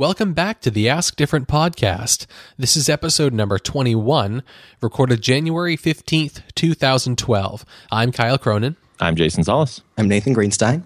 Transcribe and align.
Welcome 0.00 0.32
back 0.32 0.62
to 0.62 0.70
the 0.70 0.88
Ask 0.88 1.14
Different 1.16 1.46
podcast. 1.46 2.24
This 2.56 2.74
is 2.74 2.88
episode 2.88 3.34
number 3.34 3.58
21, 3.58 4.42
recorded 4.80 5.20
January 5.20 5.76
15th, 5.76 6.40
2012. 6.54 7.66
I'm 7.92 8.10
Kyle 8.10 8.38
Cronin. 8.38 8.76
I'm 8.98 9.14
Jason 9.14 9.44
Solis. 9.44 9.82
I'm 9.98 10.08
Nathan 10.08 10.34
Greenstein. 10.34 10.84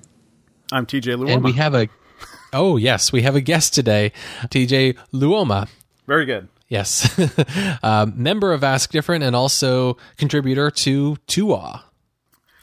I'm 0.73 0.85
TJ 0.85 1.15
Luoma. 1.15 1.33
And 1.33 1.45
we 1.45 1.53
have 1.53 1.77
a, 1.77 1.89
oh, 2.53 2.77
yes, 2.77 3.13
we 3.13 3.23
have 3.23 3.37
a 3.37 3.41
guest 3.41 3.73
today, 3.73 4.11
TJ 4.47 4.99
Luoma. 5.13 5.69
Very 6.09 6.25
good. 6.25 6.49
Yes. 6.67 7.17
uh, 7.85 8.07
member 8.17 8.53
of 8.53 8.65
Ask 8.65 8.91
Different 8.91 9.23
and 9.23 9.37
also 9.37 9.97
contributor 10.17 10.73
to 10.73 11.19
TUAW. 11.29 11.83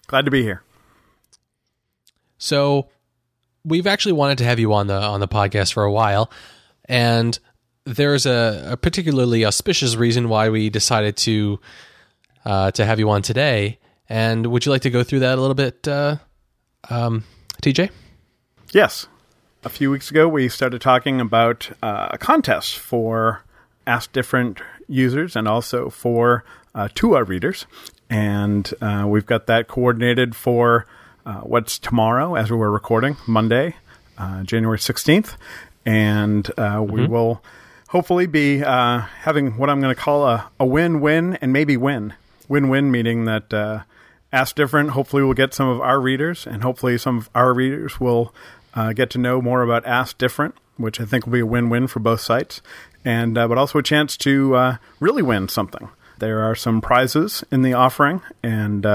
Glad 0.08 0.26
to 0.26 0.32
be 0.32 0.44
here. 0.44 0.64
So, 2.38 2.90
we've 3.64 3.88
actually 3.88 4.14
wanted 4.14 4.40
to 4.40 4.44
have 4.44 4.60
you 4.60 4.74
on 4.74 4.88
the 4.88 5.00
on 5.00 5.20
the 5.20 5.28
podcast 5.28 5.74
for 5.74 5.84
a 5.84 5.92
while, 5.92 6.32
and 6.86 7.38
there's 7.86 8.26
a, 8.26 8.70
a 8.72 8.78
particularly 8.78 9.46
auspicious 9.46 9.96
reason 9.96 10.30
why 10.30 10.50
we 10.50 10.70
decided 10.70 11.18
to 11.18 11.60
uh, 12.46 12.72
to 12.72 12.86
have 12.86 13.00
you 13.00 13.10
on 13.10 13.22
today. 13.22 13.80
And 14.10 14.48
would 14.48 14.66
you 14.66 14.72
like 14.72 14.82
to 14.82 14.90
go 14.90 15.04
through 15.04 15.20
that 15.20 15.38
a 15.38 15.42
little 15.42 15.56
bit, 15.56 15.88
uh, 15.88 16.18
um, 16.90 17.24
TJ? 17.62 17.92
Yes. 18.74 19.08
A 19.64 19.70
few 19.70 19.90
weeks 19.92 20.12
ago, 20.12 20.28
we 20.28 20.50
started 20.50 20.82
talking 20.82 21.22
about 21.22 21.72
uh, 21.82 22.10
a 22.12 22.18
contest 22.18 22.78
for 22.78 23.44
Ask 23.88 24.12
Different 24.12 24.60
users 24.88 25.36
and 25.36 25.48
also 25.48 25.90
for 25.90 26.44
uh, 26.76 26.90
TUAW 26.94 27.28
readers. 27.28 27.66
And 28.10 28.74
uh, 28.82 29.06
we've 29.08 29.26
got 29.26 29.48
that 29.48 29.68
coordinated 29.68 30.36
for 30.36 30.86
uh, 31.26 31.42
what's 31.42 31.80
tomorrow 31.80 32.36
as 32.36 32.50
we 32.50 32.58
were 32.58 32.72
recording, 32.72 33.18
Monday, 33.28 33.76
uh, 34.18 34.44
January 34.44 34.78
16th. 34.78 35.36
And 35.86 36.48
uh, 36.58 36.84
we 36.88 37.02
mm-hmm. 37.02 37.12
will 37.12 37.44
hopefully 37.90 38.26
be 38.26 38.64
uh, 38.64 39.00
having 39.00 39.58
what 39.58 39.70
I'm 39.70 39.82
going 39.82 39.94
to 39.94 40.00
call 40.00 40.26
a, 40.28 40.50
a 40.60 40.66
win 40.66 41.02
win 41.02 41.36
and 41.42 41.52
maybe 41.52 41.78
win. 41.78 42.14
Win 42.48 42.70
win 42.70 42.92
meaning 42.92 43.26
that 43.26 43.54
uh, 43.54 43.84
Ask 44.32 44.56
Different, 44.56 44.92
hopefully, 44.92 45.24
we'll 45.24 45.34
get 45.34 45.54
some 45.54 45.68
of 45.68 45.82
our 45.82 46.00
readers, 46.00 46.48
and 46.48 46.64
hopefully, 46.64 46.98
some 46.98 47.18
of 47.18 47.30
our 47.36 47.54
readers 47.54 48.00
will 48.00 48.34
uh, 48.74 48.94
get 48.94 49.10
to 49.12 49.18
know 49.18 49.42
more 49.42 49.62
about 49.62 49.86
Ask 49.86 50.18
Different, 50.18 50.56
which 50.78 51.02
I 51.02 51.06
think 51.06 51.26
will 51.26 51.34
be 51.34 51.40
a 51.42 51.46
win 51.46 51.70
win 51.70 51.88
for 51.88 52.00
both 52.00 52.22
sites. 52.22 52.62
And 53.04 53.34
but 53.34 53.58
also 53.58 53.80
a 53.80 53.84
chance 53.84 54.16
to 54.18 54.78
really 55.00 55.24
win 55.24 55.50
something. 55.50 55.90
There 56.20 56.42
are 56.44 56.56
some 56.56 56.82
prizes 56.82 57.44
in 57.52 57.64
the 57.64 57.74
offering, 57.74 58.22
and 58.44 58.86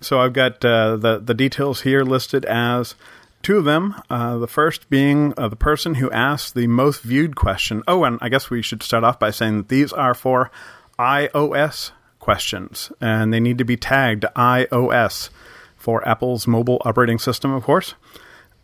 so 0.00 0.20
I've 0.20 0.32
got 0.32 0.64
uh, 0.64 0.96
the 0.96 1.18
the 1.18 1.34
details 1.34 1.82
here 1.82 2.02
listed 2.02 2.44
as 2.44 2.94
two 3.42 3.58
of 3.58 3.64
them. 3.64 4.00
Uh, 4.08 4.38
the 4.38 4.46
first 4.46 4.88
being 4.90 5.34
uh, 5.36 5.48
the 5.48 5.56
person 5.56 5.96
who 5.96 6.10
asked 6.10 6.54
the 6.54 6.66
most 6.66 7.02
viewed 7.02 7.36
question. 7.36 7.82
Oh, 7.86 8.04
and 8.04 8.18
I 8.20 8.28
guess 8.28 8.50
we 8.50 8.62
should 8.62 8.82
start 8.82 9.04
off 9.04 9.18
by 9.18 9.30
saying 9.30 9.56
that 9.58 9.68
these 9.68 9.92
are 9.92 10.14
for 10.14 10.50
iOS 10.98 11.92
questions, 12.18 12.92
and 13.00 13.32
they 13.32 13.40
need 13.40 13.58
to 13.58 13.64
be 13.64 13.76
tagged 13.76 14.24
iOS 14.36 15.30
for 15.76 16.06
Apple's 16.06 16.46
mobile 16.46 16.80
operating 16.84 17.18
system, 17.18 17.52
of 17.52 17.62
course. 17.64 17.94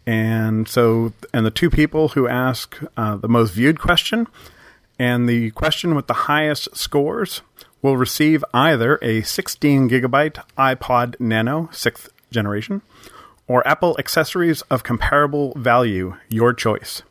And 0.06 0.68
so, 0.68 1.12
and 1.32 1.44
the 1.44 1.50
two 1.50 1.70
people 1.70 2.08
who 2.08 2.28
ask 2.28 2.78
uh, 2.96 3.16
the 3.16 3.28
most 3.28 3.52
viewed 3.52 3.80
question 3.80 4.28
and 4.98 5.28
the 5.28 5.50
question 5.50 5.94
with 5.94 6.06
the 6.06 6.14
highest 6.14 6.76
scores 6.76 7.42
will 7.86 7.96
receive 7.96 8.44
either 8.52 8.98
a 9.00 9.22
16 9.22 9.88
gigabyte 9.88 10.42
iPod 10.58 11.14
Nano 11.20 11.68
6th 11.72 12.08
generation 12.32 12.82
or 13.46 13.66
Apple 13.66 13.94
accessories 13.96 14.62
of 14.62 14.82
comparable 14.82 15.52
value, 15.54 16.16
your 16.28 16.52
choice. 16.52 17.02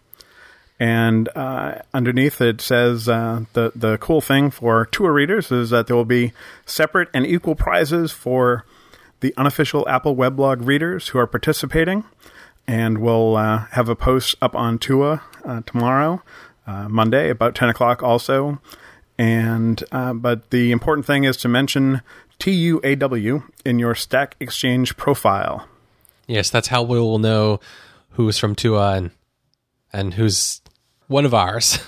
And 0.78 1.30
uh, 1.34 1.76
underneath 1.94 2.42
it 2.42 2.60
says 2.60 3.08
uh, 3.08 3.46
the 3.54 3.72
the 3.74 3.98
cool 4.00 4.20
thing 4.20 4.52
for 4.52 4.86
TUAW 4.88 5.14
readers 5.14 5.50
is 5.50 5.70
that 5.70 5.88
there 5.88 5.96
will 5.96 6.04
be 6.04 6.34
separate 6.66 7.08
and 7.14 7.26
equal 7.26 7.56
prizes 7.56 8.12
for 8.12 8.66
the 9.22 9.34
unofficial 9.38 9.88
Apple 9.88 10.18
weblog 10.18 10.68
readers 10.68 11.08
who 11.08 11.20
are 11.20 11.28
participating, 11.28 12.04
and 12.68 12.98
we'll 12.98 13.38
uh, 13.38 13.68
have 13.72 13.88
a 13.88 13.96
post 13.96 14.36
up 14.42 14.54
on 14.54 14.78
TUAW 14.78 15.22
uh, 15.46 15.62
tomorrow, 15.66 16.22
uh, 16.68 16.90
Monday, 16.90 17.30
about 17.30 17.56
ten 17.56 17.70
o'clock, 17.70 18.04
also 18.04 18.60
and 19.18 19.84
uh, 19.92 20.14
but 20.14 20.50
the 20.50 20.72
important 20.72 21.06
thing 21.06 21.24
is 21.24 21.38
to 21.38 21.48
mention 21.48 22.02
TUAW 22.40 23.44
in 23.64 23.80
your 23.80 23.96
Stack 23.96 24.36
Exchange 24.40 24.98
profile. 24.98 25.68
Yes, 26.28 26.50
that's 26.50 26.68
how 26.68 26.84
we 26.84 27.00
will 27.00 27.20
know 27.20 27.60
who's 28.12 28.38
from 28.38 28.56
TUAW 28.56 28.98
and 28.98 29.12
and 29.94 30.14
who's 30.14 30.62
one 31.08 31.26
of 31.26 31.34
ours. 31.34 31.80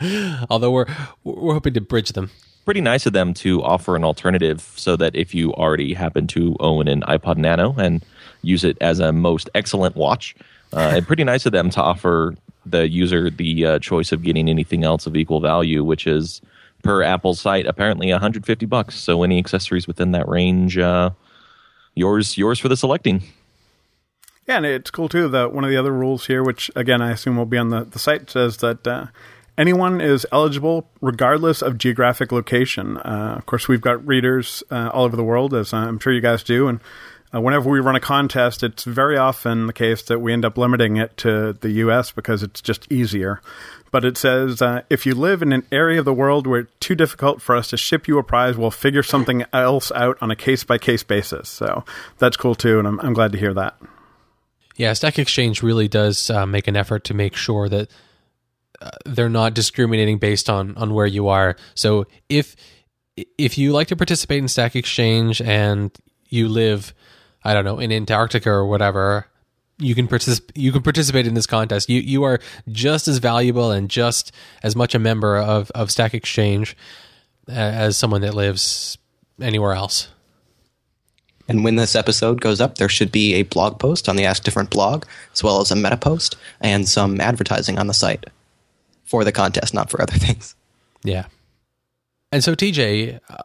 Although 0.50 0.70
we're 0.70 0.86
we're 1.24 1.54
hoping 1.54 1.74
to 1.74 1.80
bridge 1.80 2.10
them. 2.10 2.30
Pretty 2.64 2.80
nice 2.80 3.06
of 3.06 3.12
them 3.12 3.32
to 3.34 3.62
offer 3.62 3.94
an 3.94 4.02
alternative 4.02 4.72
so 4.74 4.96
that 4.96 5.14
if 5.14 5.34
you 5.34 5.52
already 5.54 5.94
happen 5.94 6.26
to 6.28 6.56
own 6.58 6.88
an 6.88 7.02
iPod 7.02 7.36
Nano 7.36 7.74
and 7.78 8.04
use 8.42 8.64
it 8.64 8.76
as 8.80 8.98
a 8.98 9.12
most 9.12 9.48
excellent 9.54 9.94
watch, 9.94 10.34
uh, 10.72 10.92
and 10.94 11.06
pretty 11.06 11.22
nice 11.22 11.46
of 11.46 11.52
them 11.52 11.70
to 11.70 11.80
offer 11.80 12.34
the 12.64 12.88
user 12.88 13.30
the 13.30 13.64
uh, 13.64 13.78
choice 13.78 14.10
of 14.10 14.22
getting 14.22 14.48
anything 14.48 14.82
else 14.82 15.06
of 15.06 15.16
equal 15.16 15.40
value, 15.40 15.84
which 15.84 16.08
is 16.08 16.40
per 16.86 17.02
Apple 17.02 17.34
site, 17.34 17.66
apparently 17.66 18.10
150 18.10 18.66
bucks. 18.66 18.94
So 18.94 19.22
any 19.22 19.38
accessories 19.38 19.86
within 19.86 20.12
that 20.12 20.28
range, 20.28 20.78
uh, 20.78 21.10
yours 21.94 22.38
yours 22.38 22.58
for 22.58 22.68
the 22.68 22.76
selecting. 22.76 23.22
Yeah, 24.46 24.58
and 24.58 24.66
it's 24.66 24.90
cool 24.90 25.08
too 25.08 25.28
that 25.28 25.52
one 25.52 25.64
of 25.64 25.70
the 25.70 25.76
other 25.76 25.92
rules 25.92 26.26
here, 26.26 26.44
which 26.44 26.70
again 26.76 27.02
I 27.02 27.10
assume 27.10 27.36
will 27.36 27.46
be 27.46 27.58
on 27.58 27.70
the, 27.70 27.84
the 27.84 27.98
site, 27.98 28.30
says 28.30 28.58
that 28.58 28.86
uh, 28.86 29.06
anyone 29.58 30.00
is 30.00 30.26
eligible 30.30 30.88
regardless 31.00 31.62
of 31.62 31.78
geographic 31.78 32.30
location. 32.30 32.98
Uh, 32.98 33.34
of 33.36 33.46
course, 33.46 33.66
we've 33.66 33.80
got 33.80 34.06
readers 34.06 34.62
uh, 34.70 34.90
all 34.92 35.04
over 35.04 35.16
the 35.16 35.24
world, 35.24 35.52
as 35.52 35.72
I'm 35.72 35.98
sure 35.98 36.12
you 36.12 36.20
guys 36.20 36.42
do, 36.42 36.68
and 36.68 36.80
uh, 37.34 37.40
whenever 37.40 37.70
we 37.70 37.80
run 37.80 37.96
a 37.96 38.00
contest, 38.00 38.62
it's 38.62 38.84
very 38.84 39.16
often 39.16 39.66
the 39.66 39.72
case 39.72 40.02
that 40.02 40.20
we 40.20 40.32
end 40.32 40.44
up 40.44 40.56
limiting 40.56 40.96
it 40.96 41.16
to 41.18 41.52
the 41.54 41.70
U.S. 41.70 42.12
because 42.12 42.42
it's 42.42 42.60
just 42.60 42.90
easier 42.90 43.40
but 43.90 44.04
it 44.04 44.18
says 44.18 44.60
uh, 44.60 44.82
if 44.90 45.06
you 45.06 45.14
live 45.14 45.40
in 45.40 45.52
an 45.52 45.64
area 45.72 46.00
of 46.00 46.04
the 46.04 46.12
world 46.12 46.46
where 46.46 46.60
it's 46.60 46.72
too 46.80 46.94
difficult 46.94 47.40
for 47.40 47.56
us 47.56 47.68
to 47.68 47.78
ship 47.78 48.06
you 48.06 48.18
a 48.18 48.22
prize, 48.22 48.54
we'll 48.54 48.70
figure 48.70 49.02
something 49.02 49.44
else 49.54 49.90
out 49.92 50.18
on 50.20 50.30
a 50.30 50.36
case 50.36 50.64
by 50.64 50.76
case 50.76 51.02
basis. 51.02 51.48
So 51.48 51.82
that's 52.18 52.36
cool 52.36 52.54
too, 52.54 52.78
and 52.78 52.86
I'm, 52.86 53.00
I'm 53.00 53.14
glad 53.14 53.32
to 53.32 53.38
hear 53.38 53.54
that. 53.54 53.76
Yeah, 54.76 54.92
Stack 54.92 55.18
Exchange 55.18 55.62
really 55.62 55.88
does 55.88 56.28
uh, 56.28 56.44
make 56.44 56.68
an 56.68 56.76
effort 56.76 57.04
to 57.04 57.14
make 57.14 57.34
sure 57.36 57.70
that 57.70 57.90
uh, 58.82 58.90
they're 59.06 59.30
not 59.30 59.54
discriminating 59.54 60.18
based 60.18 60.50
on 60.50 60.76
on 60.76 60.92
where 60.92 61.06
you 61.06 61.28
are. 61.28 61.56
So 61.74 62.06
if 62.28 62.54
if 63.38 63.56
you 63.56 63.72
like 63.72 63.88
to 63.88 63.96
participate 63.96 64.40
in 64.40 64.48
Stack 64.48 64.76
Exchange 64.76 65.40
and 65.40 65.90
you 66.28 66.48
live, 66.48 66.92
I 67.46 67.54
don't 67.54 67.64
know, 67.64 67.78
in 67.78 67.92
Antarctica 67.92 68.50
or 68.50 68.66
whatever, 68.66 69.28
you 69.78 69.94
can 69.94 70.08
participate 70.08 70.56
you 70.56 70.72
can 70.72 70.82
participate 70.82 71.28
in 71.28 71.34
this 71.34 71.46
contest. 71.46 71.88
You 71.88 72.00
you 72.00 72.24
are 72.24 72.40
just 72.72 73.06
as 73.06 73.18
valuable 73.18 73.70
and 73.70 73.88
just 73.88 74.32
as 74.64 74.74
much 74.74 74.96
a 74.96 74.98
member 74.98 75.38
of 75.38 75.70
of 75.70 75.92
Stack 75.92 76.12
Exchange 76.12 76.76
as 77.46 77.96
someone 77.96 78.22
that 78.22 78.34
lives 78.34 78.98
anywhere 79.40 79.74
else. 79.74 80.08
And 81.48 81.62
when 81.62 81.76
this 81.76 81.94
episode 81.94 82.40
goes 82.40 82.60
up, 82.60 82.78
there 82.78 82.88
should 82.88 83.12
be 83.12 83.34
a 83.34 83.42
blog 83.42 83.78
post 83.78 84.08
on 84.08 84.16
the 84.16 84.24
Ask 84.24 84.42
Different 84.42 84.70
blog, 84.70 85.04
as 85.32 85.44
well 85.44 85.60
as 85.60 85.70
a 85.70 85.76
meta 85.76 85.96
post 85.96 86.36
and 86.60 86.88
some 86.88 87.20
advertising 87.20 87.78
on 87.78 87.86
the 87.86 87.94
site 87.94 88.26
for 89.04 89.22
the 89.22 89.30
contest, 89.30 89.72
not 89.72 89.88
for 89.88 90.02
other 90.02 90.18
things. 90.18 90.56
Yeah. 91.04 91.26
And 92.32 92.42
so, 92.42 92.56
TJ, 92.56 93.20
uh, 93.30 93.36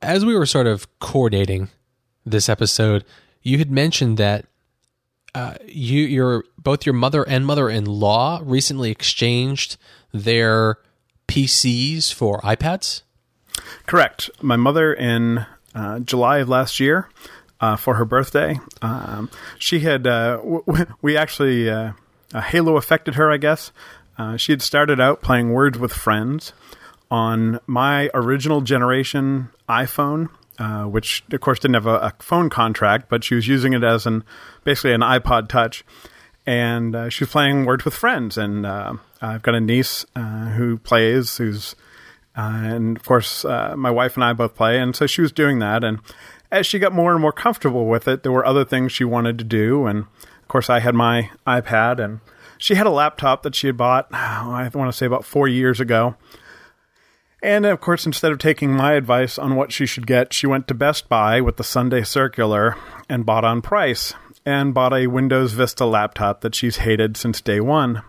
as 0.00 0.24
we 0.24 0.34
were 0.34 0.46
sort 0.46 0.66
of 0.66 0.86
coordinating 1.00 1.68
this 2.24 2.48
episode, 2.48 3.04
you 3.42 3.58
had 3.58 3.70
mentioned 3.70 4.18
that 4.18 4.46
uh, 5.34 5.54
you 5.66 6.02
your 6.02 6.44
both 6.58 6.86
your 6.86 6.92
mother 6.94 7.22
and 7.22 7.46
mother-in-law 7.46 8.42
recently 8.44 8.90
exchanged 8.90 9.76
their 10.12 10.78
PCs 11.28 12.12
for 12.12 12.40
iPads. 12.40 13.02
Correct. 13.86 14.30
My 14.40 14.56
mother 14.56 14.92
in 14.92 15.46
uh, 15.74 16.00
July 16.00 16.38
of 16.38 16.48
last 16.48 16.80
year 16.80 17.08
uh, 17.60 17.76
for 17.76 17.94
her 17.94 18.04
birthday, 18.04 18.58
um, 18.82 19.30
she 19.58 19.80
had 19.80 20.06
uh, 20.06 20.36
w- 20.36 20.86
we 21.00 21.16
actually 21.16 21.70
uh, 21.70 21.92
Halo 22.34 22.76
affected 22.76 23.14
her, 23.14 23.30
I 23.30 23.38
guess. 23.38 23.72
Uh, 24.18 24.36
she 24.36 24.52
had 24.52 24.60
started 24.60 25.00
out 25.00 25.22
playing 25.22 25.52
Words 25.52 25.78
with 25.78 25.92
Friends 25.92 26.52
on 27.10 27.60
my 27.66 28.10
original 28.14 28.60
generation 28.60 29.48
iPhone 29.68 30.28
uh, 30.58 30.84
which 30.84 31.24
of 31.32 31.40
course 31.40 31.58
didn't 31.58 31.74
have 31.74 31.86
a, 31.86 31.96
a, 31.96 32.12
phone 32.18 32.50
contract, 32.50 33.08
but 33.08 33.24
she 33.24 33.34
was 33.34 33.48
using 33.48 33.72
it 33.72 33.82
as 33.82 34.06
an 34.06 34.24
basically 34.64 34.92
an 34.92 35.00
iPod 35.00 35.48
Touch, 35.48 35.84
and 36.46 36.94
uh, 36.94 37.08
she 37.08 37.24
was 37.24 37.30
playing 37.30 37.64
Words 37.64 37.84
with 37.84 37.94
Friends. 37.94 38.36
And 38.36 38.66
uh, 38.66 38.94
I've 39.20 39.42
got 39.42 39.54
a 39.54 39.60
niece 39.60 40.04
uh, 40.14 40.50
who 40.50 40.78
plays, 40.78 41.36
who's 41.36 41.74
uh, 42.36 42.62
and 42.64 42.96
of 42.96 43.04
course 43.04 43.44
my 43.44 43.90
wife 43.90 44.16
and 44.16 44.24
I 44.24 44.32
both 44.32 44.54
play, 44.54 44.78
and 44.78 44.94
so 44.94 45.06
she 45.06 45.22
was 45.22 45.32
doing 45.32 45.58
that. 45.60 45.84
And 45.84 46.00
as 46.50 46.66
she 46.66 46.78
got 46.78 46.92
more 46.92 47.12
and 47.12 47.20
more 47.20 47.32
comfortable 47.32 47.86
with 47.86 48.06
it, 48.08 48.22
there 48.22 48.32
were 48.32 48.46
other 48.46 48.64
things 48.64 48.92
she 48.92 49.04
wanted 49.04 49.38
to 49.38 49.44
do, 49.44 49.86
and 49.86 50.00
of 50.00 50.48
course 50.48 50.68
I 50.68 50.80
had 50.80 50.94
my 50.94 51.30
iPad 51.46 52.02
and 52.02 52.20
she 52.62 52.76
had 52.76 52.86
a 52.86 52.90
laptop 52.90 53.42
that 53.42 53.56
she 53.56 53.66
had 53.66 53.76
bought, 53.76 54.06
I 54.12 54.70
want 54.72 54.90
to 54.90 54.96
say 54.96 55.04
about 55.04 55.24
four 55.24 55.48
years 55.48 55.80
ago. 55.80 56.14
And 57.42 57.66
of 57.66 57.80
course, 57.80 58.06
instead 58.06 58.30
of 58.30 58.38
taking 58.38 58.72
my 58.72 58.92
advice 58.92 59.36
on 59.36 59.56
what 59.56 59.72
she 59.72 59.84
should 59.84 60.06
get, 60.06 60.32
she 60.32 60.46
went 60.46 60.68
to 60.68 60.74
Best 60.74 61.08
Buy 61.08 61.40
with 61.40 61.56
the 61.56 61.64
Sunday 61.64 62.04
Circular 62.04 62.76
and 63.08 63.26
bought 63.26 63.44
on 63.44 63.60
price 63.62 64.14
and 64.46 64.72
bought 64.72 64.92
a 64.92 65.08
Windows 65.08 65.52
Vista 65.52 65.84
laptop 65.84 66.40
that 66.42 66.54
she's 66.54 66.78
hated 66.78 67.16
since 67.16 67.40
day 67.40 67.60
one. 67.60 68.02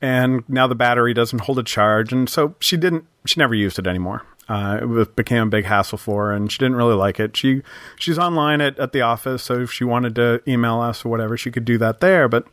And 0.00 0.42
now 0.48 0.66
the 0.66 0.74
battery 0.74 1.14
doesn't 1.14 1.40
hold 1.40 1.58
a 1.58 1.62
charge, 1.62 2.12
and 2.12 2.28
so 2.28 2.54
she 2.60 2.76
didn't. 2.76 3.06
She 3.26 3.40
never 3.40 3.54
used 3.54 3.78
it 3.78 3.86
anymore. 3.86 4.22
Uh, 4.48 4.78
it 5.00 5.16
became 5.16 5.42
a 5.42 5.50
big 5.50 5.64
hassle 5.64 5.98
for 5.98 6.26
her, 6.26 6.32
and 6.32 6.52
she 6.52 6.58
didn't 6.58 6.76
really 6.76 6.94
like 6.94 7.18
it. 7.18 7.36
She 7.36 7.62
she's 7.98 8.18
online 8.18 8.60
at, 8.60 8.78
at 8.78 8.92
the 8.92 9.00
office, 9.00 9.42
so 9.42 9.60
if 9.62 9.72
she 9.72 9.84
wanted 9.84 10.14
to 10.16 10.42
email 10.46 10.80
us 10.80 11.04
or 11.04 11.08
whatever, 11.08 11.36
she 11.36 11.50
could 11.50 11.64
do 11.64 11.78
that 11.78 12.00
there. 12.00 12.28
But 12.28 12.46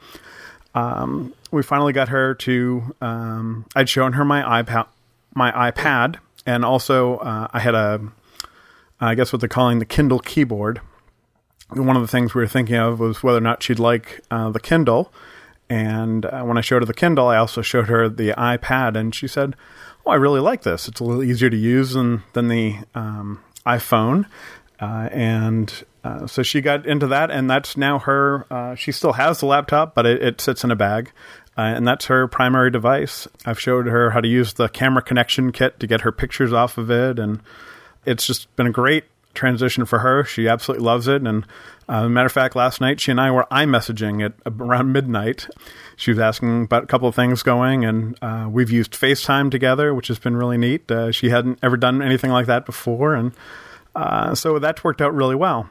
um, 0.74 1.34
we 1.52 1.64
finally 1.64 1.94
got 1.94 2.10
her 2.10 2.34
to. 2.36 2.96
Um, 3.02 3.66
I'd 3.76 3.90
shown 3.90 4.14
her 4.14 4.26
my 4.26 4.64
iPad, 4.64 4.88
my 5.34 5.52
iPad, 5.72 6.18
and 6.46 6.64
also 6.66 7.18
uh, 7.18 7.48
I 7.52 7.60
had 7.60 7.76
a, 7.76 8.02
I 9.00 9.16
guess 9.16 9.34
what 9.34 9.40
they're 9.40 9.50
calling 9.50 9.80
the 9.80 9.86
Kindle 9.86 10.20
keyboard. 10.20 10.82
One 11.70 11.96
of 11.96 12.02
the 12.02 12.08
things 12.08 12.36
we 12.36 12.42
were 12.42 12.48
thinking 12.48 12.76
of 12.76 13.00
was 13.00 13.24
whether 13.24 13.38
or 13.38 13.42
not 13.42 13.64
she'd 13.64 13.80
like 13.80 14.22
uh, 14.30 14.50
the 14.52 14.60
Kindle. 14.60 15.12
And 15.70 16.26
uh, 16.26 16.44
when 16.44 16.58
I 16.58 16.62
showed 16.62 16.82
her 16.82 16.86
the 16.86 16.94
Kindle, 16.94 17.28
I 17.28 17.38
also 17.38 17.62
showed 17.62 17.88
her 17.88 18.10
the 18.10 18.30
iPad, 18.32 18.96
and 18.96 19.16
she 19.16 19.28
said, 19.28 19.56
"Oh, 20.06 20.12
I 20.12 20.16
really 20.16 20.42
like 20.42 20.62
this. 20.62 20.88
It's 20.88 21.00
a 21.00 21.04
little 21.04 21.24
easier 21.24 21.50
to 21.50 21.58
use 21.58 21.94
than 21.94 22.24
than 22.34 22.48
the 22.48 22.76
um, 22.94 23.42
iPhone." 23.66 24.26
Uh, 24.80 25.08
and 25.12 25.86
uh, 26.04 26.28
so 26.28 26.44
she 26.44 26.60
got 26.60 26.86
into 26.86 27.08
that, 27.08 27.32
and 27.32 27.50
that's 27.50 27.78
now 27.78 28.00
her. 28.00 28.46
Uh, 28.52 28.76
she 28.76 28.92
still 28.92 29.14
has 29.14 29.40
the 29.40 29.46
laptop, 29.46 29.96
but 29.96 30.06
it, 30.06 30.22
it 30.22 30.42
sits 30.42 30.64
in 30.64 30.72
a 30.72 30.76
bag, 30.76 31.12
uh, 31.58 31.62
and 31.62 31.88
that's 31.88 32.06
her 32.06 32.28
primary 32.28 32.72
device. 32.72 33.28
I've 33.46 33.60
showed 33.60 33.88
her 33.88 34.12
how 34.12 34.22
to 34.22 34.28
use 34.28 34.54
the 34.54 34.70
camera 34.70 35.02
connection 35.02 35.52
kit 35.52 35.80
to 35.80 35.88
get 35.88 36.02
her 36.02 36.12
pictures 36.12 36.54
off 36.54 36.78
of 36.78 36.90
it, 36.90 37.20
and 37.20 37.42
it's 38.06 38.26
just 38.26 38.54
been 38.56 38.68
a 38.68 38.72
great 38.72 39.06
transition 39.34 39.86
for 39.86 40.00
her. 40.00 40.24
She 40.24 40.48
absolutely 40.48 40.86
loves 40.86 41.08
it. 41.08 41.22
And 41.22 41.46
uh, 41.88 42.08
matter 42.08 42.28
of 42.28 42.32
fact, 42.32 42.56
last 42.56 42.82
night 42.82 43.00
she 43.00 43.12
and 43.12 43.20
I 43.20 43.32
were 43.32 43.48
iMessaging 43.52 44.24
at 44.24 44.34
around 44.46 44.92
midnight. 44.92 45.48
She 45.96 46.12
was 46.12 46.20
asking 46.20 46.64
about 46.64 46.84
a 46.84 46.88
couple 46.88 47.08
of 47.08 47.16
things 47.16 47.44
going, 47.44 47.86
and 47.86 48.18
uh, 48.22 48.48
we've 48.50 48.72
used 48.72 48.94
FaceTime 48.94 49.52
together, 49.52 49.94
which 49.94 50.08
has 50.08 50.20
been 50.20 50.36
really 50.36 50.58
neat. 50.58 50.90
Uh, 50.90 51.12
she 51.12 51.30
hadn't 51.30 51.60
ever 51.62 51.78
done 51.78 52.02
anything 52.02 52.32
like 52.32 52.48
that 52.48 52.66
before, 52.66 53.16
and 53.16 53.32
uh, 53.96 54.34
so 54.34 54.60
that's 54.60 54.84
worked 54.84 55.02
out 55.02 55.14
really 55.14 55.36
well. 55.36 55.70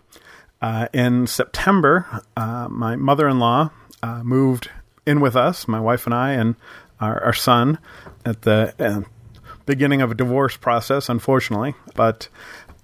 Uh, 0.61 0.87
in 0.93 1.26
September, 1.26 2.23
uh, 2.37 2.69
my 2.69 2.94
mother 2.94 3.26
in 3.29 3.40
law 3.40 3.70
moved 4.23 4.70
in 5.07 5.21
with 5.21 5.37
us, 5.37 5.67
my 5.67 5.81
wife 5.81 6.07
and 6.07 6.15
I, 6.15 6.33
and 6.33 6.57
our, 7.01 7.23
our 7.25 7.33
son 7.33 7.79
at 8.25 8.43
the 8.43 9.05
beginning 9.67 10.03
of 10.03 10.11
a 10.11 10.15
divorce 10.15 10.57
process, 10.57 11.09
unfortunately. 11.09 11.75
But 11.95 12.29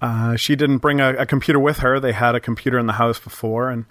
uh, 0.01 0.35
she 0.35 0.55
didn't 0.55 0.77
bring 0.77 1.01
a, 1.01 1.13
a, 1.13 1.25
computer 1.25 1.59
with 1.59 1.79
her. 1.79 1.99
They 1.99 2.13
had 2.13 2.35
a 2.35 2.39
computer 2.39 2.79
in 2.79 2.87
the 2.87 2.93
house 2.93 3.19
before, 3.19 3.69
and 3.69 3.85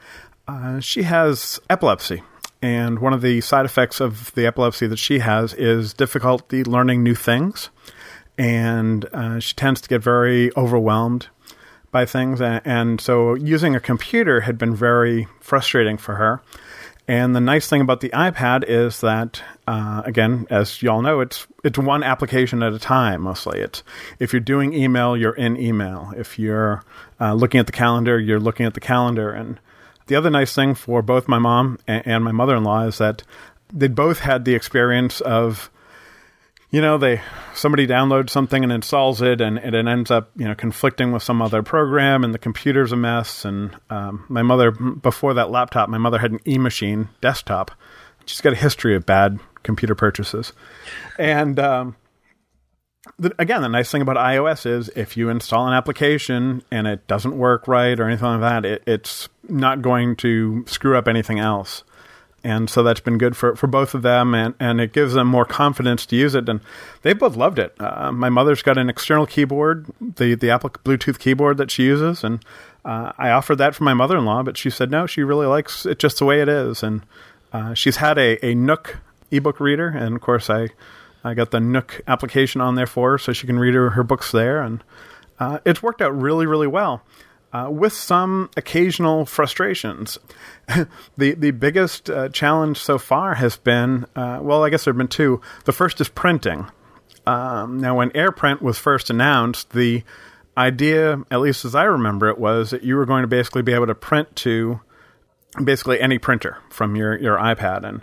uh, 0.47 0.81
she 0.81 1.03
has 1.03 1.61
epilepsy. 1.69 2.23
And 2.61 2.99
one 2.99 3.13
of 3.13 3.23
the 3.23 3.41
side 3.41 3.65
effects 3.65 4.01
of 4.01 4.33
the 4.35 4.47
epilepsy 4.47 4.87
that 4.89 4.99
she 4.99 5.21
has 5.21 5.55
is 5.55 5.93
difficulty 5.93 6.65
learning 6.65 7.03
new 7.03 7.15
things. 7.15 7.71
And 8.37 9.05
uh, 9.13 9.41
she 9.41 9.55
tends 9.55 9.81
to 9.83 9.89
get 9.89 10.03
very 10.03 10.55
overwhelmed 10.57 11.29
by 11.91 12.05
things. 12.05 12.41
And, 12.41 12.61
and 12.65 13.01
so 13.01 13.35
using 13.35 13.77
a 13.77 13.81
computer 13.81 14.41
had 14.41 14.59
been 14.59 14.75
very 14.75 15.29
frustrating 15.41 15.99
for 15.99 16.17
her. 16.17 16.43
And 17.09 17.35
the 17.35 17.41
nice 17.41 17.67
thing 17.67 17.81
about 17.81 18.01
the 18.01 18.11
iPad 18.11 18.65
is 18.69 19.01
that, 19.01 19.43
uh, 19.67 20.03
again, 20.05 20.47
as 20.51 20.83
y'all 20.83 21.01
know, 21.01 21.21
it's 21.21 21.47
it's 21.65 21.79
one 21.79 22.03
application 22.03 22.63
at 22.63 22.75
a 22.75 22.79
time. 22.79 23.23
Mostly, 23.23 23.61
it's 23.61 23.83
if 24.19 24.35
you're 24.35 24.41
doing 24.41 24.75
email, 24.75 25.17
you're 25.17 25.33
in 25.33 25.57
email. 25.57 26.13
If 26.15 26.39
you're 26.39 26.85
uh, 27.19 27.33
looking 27.33 27.61
at 27.61 27.67
the 27.67 27.73
calendar, 27.73 28.19
you're 28.21 28.39
looking 28.39 28.67
at 28.67 28.75
the 28.75 28.81
calendar. 28.81 29.31
And 29.31 29.59
the 30.07 30.17
other 30.17 30.29
nice 30.29 30.55
thing 30.55 30.75
for 30.75 31.01
both 31.01 31.29
my 31.29 31.39
mom 31.39 31.79
and, 31.87 32.07
and 32.07 32.25
my 32.25 32.33
mother-in-law 32.33 32.89
is 32.89 32.99
that 32.99 33.23
they 33.73 33.89
both 33.89 34.21
had 34.21 34.45
the 34.45 34.55
experience 34.55 35.23
of 35.23 35.71
you 36.71 36.81
know 36.81 36.99
they 36.99 37.21
somebody 37.55 37.87
downloads 37.87 38.31
something 38.31 38.63
and 38.63 38.73
installs 38.73 39.23
it 39.23 39.41
and, 39.41 39.59
and, 39.59 39.75
it 39.75 39.87
ends 39.87 40.11
up 40.11 40.31
you 40.37 40.47
know 40.47 40.55
conflicting 40.55 41.13
with 41.13 41.23
some 41.23 41.41
other 41.41 41.63
program 41.63 42.25
and 42.25 42.35
the 42.35 42.39
computer's 42.39 42.93
a 42.93 42.97
mess 42.97 43.45
and 43.45 43.77
um, 43.91 44.25
my 44.29 44.43
mother 44.43 44.71
before 44.71 45.35
that 45.35 45.51
laptop 45.51 45.89
my 45.89 45.99
mother 45.99 46.19
had 46.19 46.33
an 46.33 46.41
e-machine 46.47 47.09
desktop. 47.21 47.71
She's 48.27 48.41
got 48.41 48.53
a 48.53 48.57
history 48.57 48.95
of 48.95 49.07
bad 49.07 49.41
computer 49.63 49.95
purchases. 49.95 50.53
And 51.19 51.59
um, 51.59 51.97
the, 53.19 53.35
again 53.39 53.63
the 53.63 53.69
nice 53.69 53.91
thing 53.91 54.03
about 54.03 54.17
ios 54.17 54.67
is 54.67 54.91
if 54.91 55.17
you 55.17 55.31
install 55.31 55.67
an 55.67 55.73
application 55.73 56.63
and 56.71 56.87
it 56.87 57.07
doesn't 57.07 57.37
work 57.37 57.67
right 57.67 57.99
or 57.99 58.07
anything 58.07 58.27
like 58.27 58.41
that 58.41 58.65
it, 58.67 58.83
it's 58.87 59.29
not 59.49 59.81
going 59.81 60.17
to 60.17 60.65
screw 60.67 60.97
up 60.97 61.09
anything 61.09 61.39
else 61.39 61.85
and 62.45 62.71
so 62.71 62.83
that's 62.83 63.01
been 63.01 63.19
good 63.19 63.37
for, 63.37 63.57
for 63.57 63.67
both 63.67 63.95
of 63.95 64.03
them 64.03 64.35
and, 64.35 64.55
and 64.61 64.81
it 64.81 64.93
gives 64.93 65.15
them 65.15 65.27
more 65.27 65.45
confidence 65.45 66.07
to 66.07 66.17
use 66.17 66.35
it. 66.35 66.49
And 66.49 66.61
they 67.03 67.13
both 67.13 67.37
loved 67.37 67.59
it. 67.59 67.75
Uh, 67.81 68.13
my 68.13 68.29
mother's 68.29 68.63
got 68.63 68.79
an 68.79 68.89
external 68.89 69.27
keyboard 69.27 69.87
the, 70.01 70.35
the 70.35 70.51
apple 70.51 70.71
bluetooth 70.71 71.19
keyboard 71.19 71.57
that 71.57 71.71
she 71.71 71.85
uses 71.85 72.23
and 72.23 72.45
uh, 72.85 73.13
i 73.19 73.31
offered 73.31 73.57
that 73.57 73.75
for 73.75 73.85
my 73.85 73.95
mother-in-law 73.95 74.43
but 74.43 74.57
she 74.57 74.71
said 74.71 74.91
no 74.91 75.07
she 75.07 75.23
really 75.23 75.47
likes 75.47 75.85
it 75.85 75.99
just 75.99 76.19
the 76.19 76.25
way 76.25 76.41
it 76.41 76.49
is. 76.49 76.83
And 76.83 77.03
uh, 77.53 77.75
she's 77.75 77.97
had 77.97 78.19
a, 78.19 78.45
a 78.45 78.55
nook 78.55 78.99
ebook 79.31 79.61
reader 79.61 79.89
and 79.89 80.15
of 80.15 80.23
course 80.23 80.49
i 80.49 80.69
i 81.25 81.35
got 81.35 81.51
the 81.51 81.61
nook 81.61 82.01
application 82.07 82.61
on 82.61 82.77
there 82.77 82.87
for 82.87 83.13
her 83.13 83.19
so 83.19 83.33
she 83.33 83.47
can 83.47 83.59
read 83.59 83.75
her, 83.75 83.91
her 83.91 84.05
books 84.05 84.33
there. 84.33 84.63
And 84.63 84.83
uh, 85.41 85.59
it's 85.65 85.83
worked 85.83 86.01
out 86.01 86.19
really 86.19 86.47
really 86.47 86.69
well 86.69 87.03
uh, 87.53 87.69
with 87.71 87.93
some 87.93 88.51
occasional 88.57 89.25
frustrations. 89.25 90.19
the 91.17 91.35
the 91.35 91.51
biggest 91.53 92.11
uh, 92.11 92.29
challenge 92.29 92.79
so 92.79 92.99
far 92.99 93.35
has 93.35 93.57
been 93.57 94.07
uh, 94.15 94.39
well, 94.43 94.65
I 94.65 94.71
guess 94.71 94.85
there 94.85 94.93
have 94.93 94.99
been 94.99 95.09
two. 95.09 95.41
The 95.65 95.73
first 95.73 96.01
is 96.01 96.09
printing. 96.09 96.71
Um, 97.27 97.79
now, 97.79 97.95
when 97.97 98.11
AirPrint 98.11 98.63
was 98.63 98.79
first 98.79 99.11
announced, 99.11 99.73
the 99.73 100.03
idea, 100.57 101.23
at 101.31 101.41
least 101.41 101.65
as 101.65 101.75
I 101.75 101.85
remember 101.85 102.29
it, 102.29 102.39
was 102.39 102.71
that 102.71 102.83
you 102.83 102.97
were 102.97 103.05
going 103.05 103.23
to 103.23 103.29
basically 103.29 103.61
be 103.61 103.75
able 103.75 103.87
to 103.87 103.95
print 103.95 104.35
to 104.37 104.81
basically 105.63 106.01
any 106.01 106.19
printer 106.19 106.59
from 106.71 106.97
your, 106.97 107.19
your 107.19 107.37
iPad, 107.37 107.85
and 107.85 108.03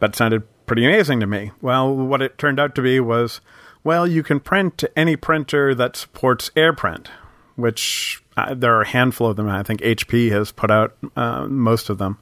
that 0.00 0.16
sounded 0.16 0.42
pretty 0.66 0.84
amazing 0.84 1.20
to 1.20 1.26
me. 1.26 1.52
Well, 1.60 1.94
what 1.94 2.20
it 2.20 2.36
turned 2.36 2.58
out 2.58 2.74
to 2.74 2.82
be 2.82 2.98
was, 2.98 3.40
well, 3.84 4.08
you 4.08 4.24
can 4.24 4.40
print 4.40 4.76
to 4.78 4.98
any 4.98 5.14
printer 5.14 5.72
that 5.76 5.94
supports 5.94 6.50
AirPrint, 6.56 7.06
which 7.54 8.23
uh, 8.36 8.54
there 8.54 8.74
are 8.74 8.82
a 8.82 8.86
handful 8.88 9.28
of 9.28 9.36
them. 9.36 9.48
I 9.48 9.62
think 9.62 9.80
HP 9.80 10.30
has 10.30 10.50
put 10.50 10.70
out 10.70 10.96
uh, 11.16 11.46
most 11.46 11.88
of 11.90 11.98
them, 11.98 12.18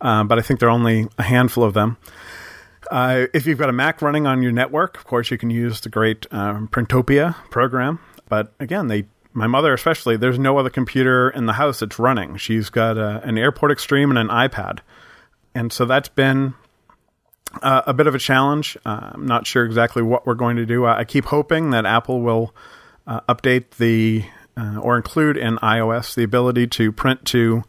uh, 0.00 0.24
but 0.24 0.38
I 0.38 0.42
think 0.42 0.60
there 0.60 0.68
are 0.68 0.72
only 0.72 1.06
a 1.18 1.22
handful 1.22 1.64
of 1.64 1.74
them. 1.74 1.96
Uh, 2.90 3.26
if 3.32 3.46
you've 3.46 3.58
got 3.58 3.68
a 3.68 3.72
Mac 3.72 4.02
running 4.02 4.26
on 4.26 4.42
your 4.42 4.52
network, 4.52 4.96
of 4.96 5.04
course, 5.04 5.30
you 5.30 5.38
can 5.38 5.50
use 5.50 5.80
the 5.80 5.88
great 5.88 6.26
um, 6.32 6.68
Printopia 6.68 7.34
program. 7.50 7.98
But 8.28 8.52
again, 8.60 8.88
they 8.88 9.06
my 9.32 9.46
mother 9.48 9.72
especially, 9.72 10.16
there's 10.16 10.38
no 10.38 10.58
other 10.58 10.70
computer 10.70 11.28
in 11.28 11.46
the 11.46 11.54
house 11.54 11.80
that's 11.80 11.98
running. 11.98 12.36
She's 12.36 12.70
got 12.70 12.96
a, 12.96 13.20
an 13.24 13.36
Airport 13.36 13.72
Extreme 13.72 14.10
and 14.10 14.18
an 14.18 14.28
iPad, 14.28 14.78
and 15.54 15.72
so 15.72 15.84
that's 15.84 16.08
been 16.08 16.54
uh, 17.62 17.82
a 17.86 17.94
bit 17.94 18.06
of 18.06 18.14
a 18.14 18.18
challenge. 18.18 18.76
Uh, 18.84 19.10
I'm 19.14 19.26
not 19.26 19.46
sure 19.46 19.64
exactly 19.64 20.02
what 20.02 20.26
we're 20.26 20.34
going 20.34 20.56
to 20.56 20.66
do. 20.66 20.84
I, 20.84 21.00
I 21.00 21.04
keep 21.04 21.24
hoping 21.24 21.70
that 21.70 21.86
Apple 21.86 22.20
will 22.20 22.54
update 23.06 23.70
the 23.78 24.24
uh, 24.56 24.78
or 24.78 24.96
include 24.96 25.36
in 25.36 25.56
iOS 25.56 26.14
the 26.14 26.22
ability 26.22 26.66
to 26.68 26.92
print 26.92 27.24
to, 27.26 27.64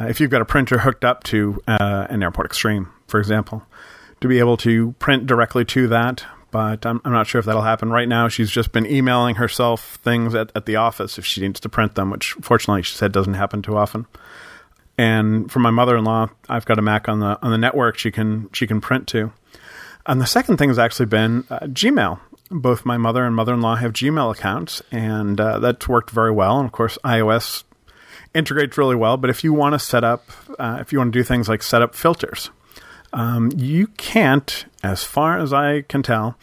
uh, 0.00 0.06
if 0.06 0.20
you've 0.20 0.30
got 0.30 0.42
a 0.42 0.46
printer 0.46 0.78
hooked 0.78 1.04
up 1.04 1.24
to 1.24 1.62
uh, 1.66 2.06
an 2.08 2.22
Airport 2.22 2.46
Extreme, 2.46 2.88
for 3.06 3.18
example, 3.18 3.64
to 4.20 4.28
be 4.28 4.38
able 4.38 4.56
to 4.58 4.92
print 4.98 5.26
directly 5.26 5.64
to 5.66 5.88
that. 5.88 6.24
But 6.50 6.84
I'm, 6.84 7.00
I'm, 7.04 7.12
not 7.12 7.28
sure 7.28 7.38
if 7.38 7.44
that'll 7.44 7.62
happen 7.62 7.90
right 7.90 8.08
now. 8.08 8.26
She's 8.26 8.50
just 8.50 8.72
been 8.72 8.84
emailing 8.84 9.36
herself 9.36 10.00
things 10.02 10.34
at, 10.34 10.50
at 10.56 10.66
the 10.66 10.76
office 10.76 11.16
if 11.16 11.24
she 11.24 11.40
needs 11.40 11.60
to 11.60 11.68
print 11.68 11.94
them, 11.94 12.10
which 12.10 12.32
fortunately 12.40 12.82
she 12.82 12.96
said 12.96 13.12
doesn't 13.12 13.34
happen 13.34 13.62
too 13.62 13.76
often. 13.76 14.06
And 14.98 15.50
for 15.50 15.60
my 15.60 15.70
mother-in-law, 15.70 16.28
I've 16.48 16.66
got 16.66 16.78
a 16.78 16.82
Mac 16.82 17.08
on 17.08 17.20
the 17.20 17.38
on 17.40 17.52
the 17.52 17.58
network 17.58 17.96
she 17.96 18.10
can 18.10 18.50
she 18.52 18.66
can 18.66 18.80
print 18.80 19.06
to. 19.08 19.32
And 20.06 20.20
the 20.20 20.26
second 20.26 20.56
thing 20.56 20.70
has 20.70 20.78
actually 20.78 21.06
been 21.06 21.44
uh, 21.50 21.60
Gmail 21.60 22.18
both 22.50 22.84
my 22.84 22.96
mother 22.96 23.24
and 23.24 23.34
mother 23.34 23.54
in 23.54 23.60
law 23.60 23.76
have 23.76 23.92
Gmail 23.92 24.32
accounts, 24.32 24.82
and 24.90 25.40
uh, 25.40 25.58
that's 25.58 25.88
worked 25.88 26.10
very 26.10 26.32
well. 26.32 26.58
And 26.58 26.66
of 26.66 26.72
course, 26.72 26.98
iOS 27.04 27.64
integrates 28.34 28.76
really 28.76 28.96
well. 28.96 29.16
But 29.16 29.30
if 29.30 29.44
you 29.44 29.52
want 29.52 29.74
to 29.74 29.78
set 29.78 30.04
up, 30.04 30.30
uh, 30.58 30.78
if 30.80 30.92
you 30.92 30.98
want 30.98 31.12
to 31.12 31.18
do 31.18 31.22
things 31.22 31.48
like 31.48 31.62
set 31.62 31.82
up 31.82 31.94
filters, 31.94 32.50
um, 33.12 33.50
you 33.56 33.88
can't, 33.88 34.66
as 34.82 35.04
far 35.04 35.38
as 35.38 35.52
I 35.52 35.82
can 35.82 36.02
tell, 36.02 36.36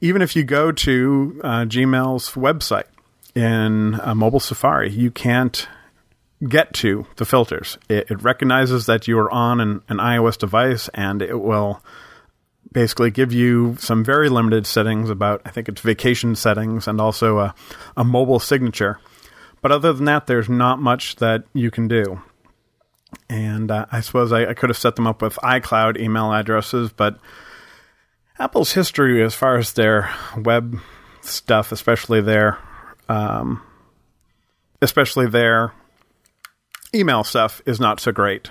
even 0.00 0.22
if 0.22 0.36
you 0.36 0.44
go 0.44 0.72
to 0.72 1.40
uh, 1.42 1.48
Gmail's 1.64 2.32
website 2.32 2.84
in 3.34 4.00
mobile 4.14 4.40
Safari, 4.40 4.90
you 4.90 5.10
can't 5.10 5.68
get 6.46 6.72
to 6.74 7.06
the 7.16 7.24
filters. 7.24 7.78
It, 7.88 8.10
it 8.10 8.22
recognizes 8.22 8.86
that 8.86 9.08
you 9.08 9.18
are 9.18 9.30
on 9.30 9.60
an, 9.60 9.82
an 9.88 9.98
iOS 9.98 10.38
device 10.38 10.88
and 10.88 11.22
it 11.22 11.40
will 11.40 11.82
basically 12.76 13.10
give 13.10 13.32
you 13.32 13.74
some 13.78 14.04
very 14.04 14.28
limited 14.28 14.66
settings 14.66 15.08
about, 15.08 15.40
I 15.46 15.50
think 15.50 15.66
it's 15.66 15.80
vacation 15.80 16.36
settings 16.36 16.86
and 16.86 17.00
also 17.00 17.38
a, 17.38 17.54
a 17.96 18.04
mobile 18.04 18.38
signature. 18.38 19.00
But 19.62 19.72
other 19.72 19.94
than 19.94 20.04
that, 20.04 20.26
there's 20.26 20.50
not 20.50 20.78
much 20.78 21.16
that 21.16 21.44
you 21.54 21.70
can 21.70 21.88
do. 21.88 22.20
And 23.30 23.70
uh, 23.70 23.86
I 23.90 24.02
suppose 24.02 24.30
I, 24.30 24.50
I 24.50 24.52
could 24.52 24.68
have 24.68 24.76
set 24.76 24.94
them 24.94 25.06
up 25.06 25.22
with 25.22 25.36
iCloud 25.36 25.98
email 25.98 26.30
addresses, 26.34 26.92
but 26.92 27.18
Apple's 28.38 28.72
history 28.72 29.24
as 29.24 29.34
far 29.34 29.56
as 29.56 29.72
their 29.72 30.14
web 30.36 30.78
stuff, 31.22 31.72
especially 31.72 32.20
their, 32.20 32.58
um, 33.08 33.62
especially 34.82 35.28
their 35.28 35.72
email 36.94 37.24
stuff, 37.24 37.62
is 37.64 37.80
not 37.80 38.00
so 38.00 38.12
great. 38.12 38.50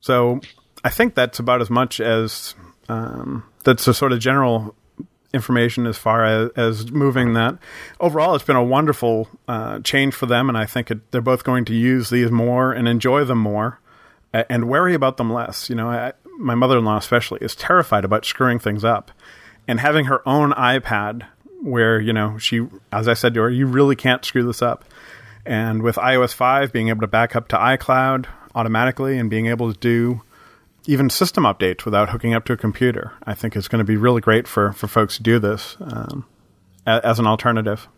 So 0.00 0.40
I 0.82 0.90
think 0.90 1.14
that's 1.14 1.38
about 1.38 1.60
as 1.60 1.70
much 1.70 2.00
as 2.00 2.54
um, 2.88 3.44
that's 3.64 3.86
a 3.86 3.94
sort 3.94 4.12
of 4.12 4.20
general 4.20 4.74
information 5.32 5.86
as 5.86 5.96
far 5.96 6.24
as, 6.24 6.50
as 6.56 6.90
moving 6.90 7.34
that. 7.34 7.58
Overall, 8.00 8.34
it's 8.34 8.44
been 8.44 8.56
a 8.56 8.64
wonderful 8.64 9.28
uh, 9.46 9.80
change 9.80 10.14
for 10.14 10.26
them, 10.26 10.48
and 10.48 10.58
I 10.58 10.66
think 10.66 10.90
it, 10.90 11.10
they're 11.10 11.20
both 11.20 11.44
going 11.44 11.64
to 11.66 11.74
use 11.74 12.10
these 12.10 12.30
more 12.30 12.72
and 12.72 12.88
enjoy 12.88 13.24
them 13.24 13.38
more, 13.38 13.80
and 14.32 14.68
worry 14.68 14.94
about 14.94 15.16
them 15.16 15.32
less. 15.32 15.68
You 15.68 15.76
know, 15.76 15.88
I, 15.88 16.12
my 16.38 16.54
mother-in-law 16.54 16.96
especially 16.96 17.38
is 17.42 17.54
terrified 17.54 18.04
about 18.04 18.24
screwing 18.24 18.58
things 18.58 18.84
up, 18.84 19.10
and 19.68 19.80
having 19.80 20.06
her 20.06 20.26
own 20.26 20.52
iPad 20.52 21.26
where 21.62 22.00
you 22.00 22.12
know 22.12 22.38
she, 22.38 22.66
as 22.90 23.06
I 23.06 23.14
said 23.14 23.34
to 23.34 23.40
her, 23.42 23.50
you 23.50 23.66
really 23.66 23.96
can't 23.96 24.24
screw 24.24 24.44
this 24.44 24.62
up. 24.62 24.84
And 25.46 25.82
with 25.82 25.96
iOS 25.96 26.34
5 26.34 26.72
being 26.72 26.88
able 26.88 27.00
to 27.00 27.06
back 27.06 27.34
up 27.34 27.48
to 27.48 27.56
iCloud 27.56 28.26
automatically 28.54 29.16
and 29.18 29.30
being 29.30 29.46
able 29.46 29.72
to 29.72 29.78
do 29.78 30.22
even 30.86 31.10
system 31.10 31.44
updates 31.44 31.84
without 31.84 32.10
hooking 32.10 32.34
up 32.34 32.44
to 32.46 32.52
a 32.52 32.56
computer. 32.56 33.12
I 33.24 33.34
think 33.34 33.56
is 33.56 33.68
going 33.68 33.80
to 33.80 33.84
be 33.84 33.96
really 33.96 34.20
great 34.20 34.48
for, 34.48 34.72
for 34.72 34.86
folks 34.88 35.16
to 35.18 35.22
do 35.22 35.38
this 35.38 35.76
um, 35.80 36.24
as 36.86 37.18
an 37.18 37.26
alternative. 37.26 37.88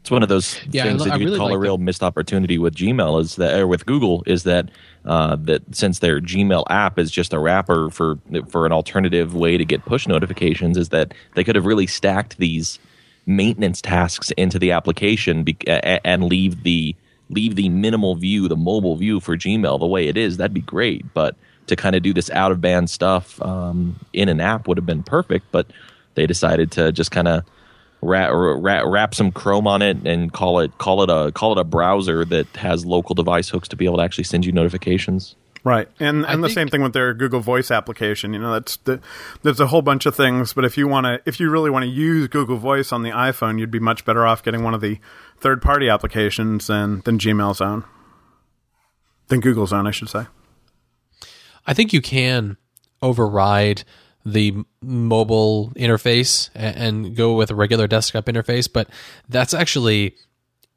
It's 0.00 0.10
one 0.10 0.22
of 0.22 0.30
those 0.30 0.58
Yeah, 0.70 0.84
things 0.84 1.00
lo- 1.00 1.06
that 1.06 1.12
I 1.12 1.16
you 1.16 1.20
could 1.20 1.24
really 1.26 1.38
call 1.38 1.46
like 1.48 1.56
a 1.56 1.58
real 1.58 1.76
missed 1.78 2.02
opportunity 2.02 2.56
with 2.56 2.74
Gmail 2.74 3.20
is 3.20 3.36
that, 3.36 3.58
or 3.60 3.66
with 3.66 3.84
Google, 3.84 4.22
is 4.26 4.44
that 4.44 4.70
uh, 5.04 5.36
that 5.36 5.74
since 5.76 5.98
their 5.98 6.20
Gmail 6.20 6.64
app 6.70 6.98
is 6.98 7.10
just 7.10 7.34
a 7.34 7.38
wrapper 7.38 7.90
for 7.90 8.18
for 8.48 8.64
an 8.64 8.72
alternative 8.72 9.34
way 9.34 9.58
to 9.58 9.64
get 9.64 9.84
push 9.84 10.06
notifications, 10.08 10.78
is 10.78 10.88
that 10.88 11.12
they 11.34 11.44
could 11.44 11.54
have 11.54 11.66
really 11.66 11.86
stacked 11.86 12.38
these 12.38 12.78
maintenance 13.26 13.82
tasks 13.82 14.30
into 14.32 14.58
the 14.58 14.72
application 14.72 15.44
be- 15.44 15.56
a- 15.66 16.06
and 16.06 16.24
leave 16.24 16.62
the 16.62 16.94
leave 17.30 17.56
the 17.56 17.68
minimal 17.68 18.14
view, 18.16 18.48
the 18.48 18.56
mobile 18.56 18.96
view 18.96 19.20
for 19.20 19.36
Gmail 19.36 19.78
the 19.78 19.86
way 19.86 20.08
it 20.08 20.16
is. 20.16 20.36
That'd 20.36 20.52
be 20.52 20.60
great, 20.60 21.14
but 21.14 21.36
to 21.68 21.76
kind 21.76 21.94
of 21.94 22.02
do 22.02 22.12
this 22.12 22.28
out 22.30 22.52
of 22.52 22.60
band 22.60 22.90
stuff 22.90 23.40
um, 23.40 23.98
in 24.12 24.28
an 24.28 24.40
app 24.40 24.66
would 24.66 24.76
have 24.76 24.86
been 24.86 25.02
perfect. 25.02 25.46
But 25.52 25.66
they 26.14 26.26
decided 26.26 26.72
to 26.72 26.92
just 26.92 27.10
kind 27.10 27.28
of 27.28 27.44
wrap, 28.02 28.30
wrap, 28.34 28.84
wrap 28.86 29.14
some 29.14 29.30
Chrome 29.30 29.66
on 29.66 29.80
it 29.82 30.06
and 30.06 30.32
call 30.32 30.60
it 30.60 30.76
call 30.78 31.02
it 31.02 31.10
a 31.10 31.32
call 31.32 31.52
it 31.52 31.58
a 31.58 31.64
browser 31.64 32.24
that 32.24 32.46
has 32.56 32.84
local 32.84 33.14
device 33.14 33.48
hooks 33.48 33.68
to 33.68 33.76
be 33.76 33.84
able 33.84 33.98
to 33.98 34.02
actually 34.02 34.24
send 34.24 34.44
you 34.44 34.52
notifications. 34.52 35.36
Right, 35.62 35.88
and 36.00 36.24
I 36.24 36.32
and 36.32 36.42
the 36.42 36.48
think- 36.48 36.54
same 36.54 36.68
thing 36.68 36.82
with 36.82 36.94
their 36.94 37.12
Google 37.12 37.40
Voice 37.40 37.70
application. 37.70 38.32
You 38.32 38.40
know, 38.40 38.54
that's 38.54 38.76
the, 38.78 38.98
there's 39.42 39.60
a 39.60 39.66
whole 39.66 39.82
bunch 39.82 40.06
of 40.06 40.16
things. 40.16 40.54
But 40.54 40.64
if 40.64 40.78
you 40.78 40.88
want 40.88 41.04
to, 41.04 41.20
if 41.26 41.38
you 41.38 41.50
really 41.50 41.68
want 41.68 41.82
to 41.82 41.90
use 41.90 42.28
Google 42.28 42.56
Voice 42.56 42.92
on 42.92 43.02
the 43.02 43.10
iPhone, 43.10 43.60
you'd 43.60 43.70
be 43.70 43.78
much 43.78 44.06
better 44.06 44.26
off 44.26 44.42
getting 44.42 44.64
one 44.64 44.72
of 44.72 44.80
the 44.80 44.98
third 45.40 45.62
party 45.62 45.88
applications 45.88 46.66
than 46.66 47.00
than 47.04 47.18
Gmail's 47.18 47.60
own, 47.60 47.84
than 49.28 49.40
Google's 49.40 49.72
own, 49.72 49.86
I 49.86 49.90
should 49.90 50.08
say. 50.08 50.26
I 51.66 51.74
think 51.74 51.92
you 51.92 52.00
can 52.00 52.56
override 53.02 53.84
the 54.24 54.54
mobile 54.82 55.72
interface 55.76 56.50
and 56.54 57.16
go 57.16 57.34
with 57.34 57.50
a 57.50 57.54
regular 57.54 57.86
desktop 57.86 58.26
interface, 58.26 58.70
but 58.70 58.88
that's 59.28 59.54
actually 59.54 60.14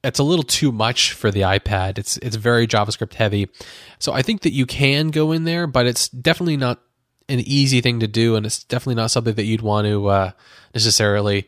it's 0.04 0.20
a 0.20 0.24
little 0.24 0.44
too 0.44 0.72
much 0.72 1.14
for 1.14 1.32
the 1.32 1.42
iPad. 1.42 1.98
It's 1.98 2.18
it's 2.18 2.36
very 2.36 2.68
JavaScript 2.68 3.14
heavy. 3.14 3.50
So 4.00 4.14
I 4.14 4.22
think 4.22 4.42
that 4.42 4.54
you 4.54 4.66
can 4.66 5.10
go 5.10 5.32
in 5.32 5.44
there, 5.44 5.68
but 5.68 5.86
it's 5.86 6.10
definitely 6.10 6.58
not 6.58 6.82
an 7.30 7.40
easy 7.40 7.80
thing 7.80 8.02
to 8.02 8.08
do 8.08 8.36
and 8.36 8.46
it's 8.46 8.64
definitely 8.66 8.96
not 8.96 9.10
something 9.10 9.36
that 9.36 9.46
you'd 9.46 9.62
want 9.62 9.88
to 9.88 10.08
uh, 10.08 10.32
necessarily 10.74 11.48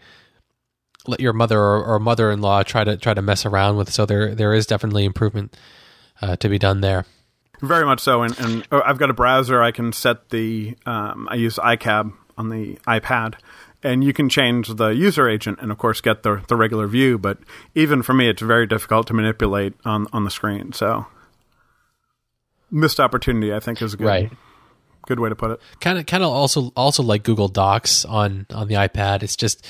let 1.07 1.19
your 1.19 1.33
mother 1.33 1.59
or, 1.59 1.83
or 1.83 1.99
mother-in-law 1.99 2.63
try 2.63 2.83
to 2.83 2.97
try 2.97 3.13
to 3.13 3.21
mess 3.21 3.45
around 3.45 3.77
with. 3.77 3.91
So 3.91 4.05
there 4.05 4.33
there 4.35 4.53
is 4.53 4.65
definitely 4.65 5.05
improvement 5.05 5.55
uh, 6.21 6.35
to 6.37 6.49
be 6.49 6.57
done 6.57 6.81
there. 6.81 7.05
Very 7.61 7.85
much 7.85 8.01
so, 8.01 8.21
and, 8.21 8.37
and 8.39 8.67
oh, 8.71 8.81
I've 8.85 8.97
got 8.97 9.09
a 9.09 9.13
browser. 9.13 9.61
I 9.63 9.71
can 9.71 9.93
set 9.93 10.29
the. 10.29 10.75
Um, 10.85 11.27
I 11.31 11.35
use 11.35 11.55
iCab 11.55 12.11
on 12.37 12.49
the 12.49 12.75
iPad, 12.85 13.35
and 13.81 14.03
you 14.03 14.11
can 14.11 14.27
change 14.27 14.67
the 14.75 14.89
user 14.89 15.27
agent, 15.29 15.59
and 15.61 15.71
of 15.71 15.77
course 15.77 16.01
get 16.01 16.23
the 16.23 16.43
the 16.49 16.55
regular 16.57 16.85
view. 16.85 17.17
But 17.17 17.37
even 17.73 18.01
for 18.03 18.13
me, 18.13 18.27
it's 18.29 18.41
very 18.41 18.67
difficult 18.67 19.07
to 19.07 19.13
manipulate 19.13 19.73
on 19.85 20.07
on 20.11 20.25
the 20.25 20.29
screen. 20.31 20.73
So, 20.73 21.05
missed 22.71 22.99
opportunity, 22.99 23.53
I 23.53 23.59
think, 23.59 23.81
is 23.81 23.93
a 23.93 23.97
good 23.97 24.05
Right. 24.05 24.31
good 25.07 25.19
way 25.19 25.29
to 25.29 25.35
put 25.35 25.51
it. 25.51 25.61
kind 25.79 25.97
of 25.97 26.05
kind 26.05 26.23
of 26.23 26.29
also 26.31 26.71
also 26.75 27.03
like 27.03 27.23
Google 27.23 27.47
Docs 27.47 28.05
on 28.05 28.45
on 28.53 28.67
the 28.67 28.75
iPad. 28.75 29.23
It's 29.23 29.35
just 29.35 29.65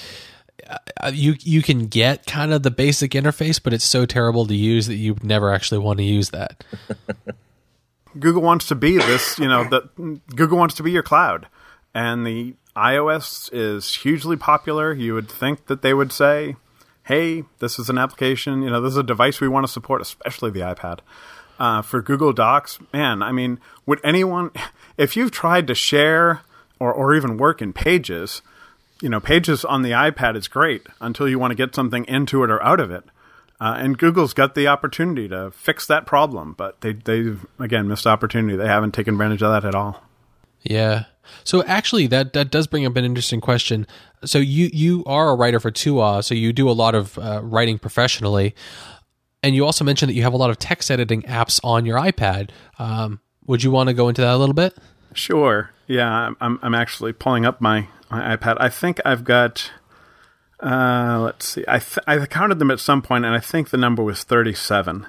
you 1.13 1.35
you 1.41 1.61
can 1.61 1.87
get 1.87 2.25
kind 2.25 2.53
of 2.53 2.63
the 2.63 2.71
basic 2.71 3.11
interface, 3.11 3.61
but 3.61 3.73
it's 3.73 3.85
so 3.85 4.05
terrible 4.05 4.45
to 4.47 4.55
use 4.55 4.87
that 4.87 4.95
you 4.95 5.15
never 5.21 5.51
actually 5.51 5.79
want 5.79 5.97
to 5.97 6.03
use 6.03 6.29
that. 6.31 6.63
Google 8.19 8.41
wants 8.41 8.67
to 8.67 8.75
be 8.75 8.97
this, 8.97 9.37
you 9.39 9.47
know, 9.47 9.65
that 9.65 9.95
Google 10.35 10.57
wants 10.57 10.75
to 10.75 10.83
be 10.83 10.91
your 10.91 11.03
cloud. 11.03 11.47
And 11.93 12.25
the 12.25 12.55
iOS 12.75 13.49
is 13.53 13.95
hugely 13.95 14.37
popular. 14.37 14.93
You 14.93 15.13
would 15.13 15.29
think 15.29 15.67
that 15.67 15.81
they 15.81 15.93
would 15.93 16.11
say, 16.11 16.55
hey, 17.03 17.43
this 17.59 17.77
is 17.77 17.89
an 17.89 17.97
application, 17.97 18.61
you 18.61 18.69
know, 18.69 18.81
this 18.81 18.91
is 18.91 18.97
a 18.97 19.03
device 19.03 19.39
we 19.39 19.47
want 19.47 19.65
to 19.65 19.71
support, 19.71 20.01
especially 20.01 20.51
the 20.51 20.61
iPad. 20.61 20.99
Uh, 21.57 21.81
for 21.81 22.01
Google 22.01 22.33
Docs, 22.33 22.79
man, 22.91 23.21
I 23.21 23.31
mean, 23.31 23.59
would 23.85 24.01
anyone, 24.03 24.51
if 24.97 25.15
you've 25.15 25.31
tried 25.31 25.67
to 25.67 25.75
share 25.75 26.41
or, 26.79 26.91
or 26.91 27.15
even 27.15 27.37
work 27.37 27.61
in 27.61 27.73
Pages, 27.73 28.41
you 29.01 29.09
know, 29.09 29.19
Pages 29.19 29.65
on 29.65 29.81
the 29.81 29.91
iPad 29.91 30.35
is 30.35 30.47
great 30.47 30.85
until 31.01 31.27
you 31.27 31.39
want 31.39 31.51
to 31.51 31.55
get 31.55 31.75
something 31.75 32.05
into 32.05 32.43
it 32.43 32.49
or 32.49 32.61
out 32.63 32.79
of 32.79 32.91
it. 32.91 33.03
Uh, 33.59 33.75
and 33.77 33.97
Google's 33.97 34.33
got 34.33 34.53
the 34.53 34.67
opportunity 34.67 35.29
to 35.29 35.51
fix 35.51 35.87
that 35.87 36.05
problem, 36.05 36.53
but 36.53 36.81
they 36.81 36.93
they 36.93 37.35
again 37.57 37.87
missed 37.87 38.05
opportunity. 38.05 38.57
They 38.57 38.67
haven't 38.67 38.93
taken 38.93 39.13
advantage 39.13 39.41
of 39.41 39.51
that 39.51 39.67
at 39.67 39.75
all. 39.75 40.03
Yeah. 40.61 41.05
So 41.43 41.63
actually, 41.63 42.07
that 42.07 42.33
that 42.33 42.51
does 42.51 42.67
bring 42.67 42.85
up 42.85 42.95
an 42.97 43.05
interesting 43.05 43.41
question. 43.41 43.87
So 44.25 44.39
you 44.39 44.69
you 44.73 45.03
are 45.05 45.29
a 45.29 45.35
writer 45.35 45.59
for 45.59 45.71
TUAW, 45.71 46.23
so 46.23 46.35
you 46.35 46.51
do 46.51 46.69
a 46.69 46.73
lot 46.73 46.95
of 46.95 47.17
uh, 47.17 47.41
writing 47.43 47.79
professionally, 47.79 48.55
and 49.41 49.55
you 49.55 49.65
also 49.65 49.85
mentioned 49.85 50.09
that 50.09 50.15
you 50.15 50.23
have 50.23 50.33
a 50.33 50.37
lot 50.37 50.49
of 50.49 50.59
text 50.59 50.91
editing 50.91 51.21
apps 51.23 51.59
on 51.63 51.85
your 51.85 51.97
iPad. 51.97 52.49
Um, 52.77 53.21
would 53.45 53.63
you 53.63 53.71
want 53.71 53.87
to 53.87 53.93
go 53.93 54.09
into 54.09 54.21
that 54.21 54.33
a 54.33 54.37
little 54.37 54.53
bit? 54.53 54.77
Sure. 55.13 55.71
Yeah, 55.87 56.11
I'm 56.11 56.37
I'm, 56.41 56.59
I'm 56.61 56.75
actually 56.75 57.13
pulling 57.13 57.45
up 57.45 57.61
my, 57.61 57.87
my 58.09 58.35
iPad. 58.35 58.57
I 58.59 58.69
think 58.69 58.99
I've 59.05 59.23
got. 59.23 59.71
Uh, 60.59 61.19
let's 61.21 61.47
see. 61.47 61.65
I 61.67 61.79
th- 61.79 61.99
I 62.07 62.25
counted 62.25 62.59
them 62.59 62.71
at 62.71 62.79
some 62.79 63.01
point, 63.01 63.25
and 63.25 63.35
I 63.35 63.39
think 63.39 63.69
the 63.69 63.77
number 63.77 64.03
was 64.03 64.23
thirty-seven. 64.23 65.07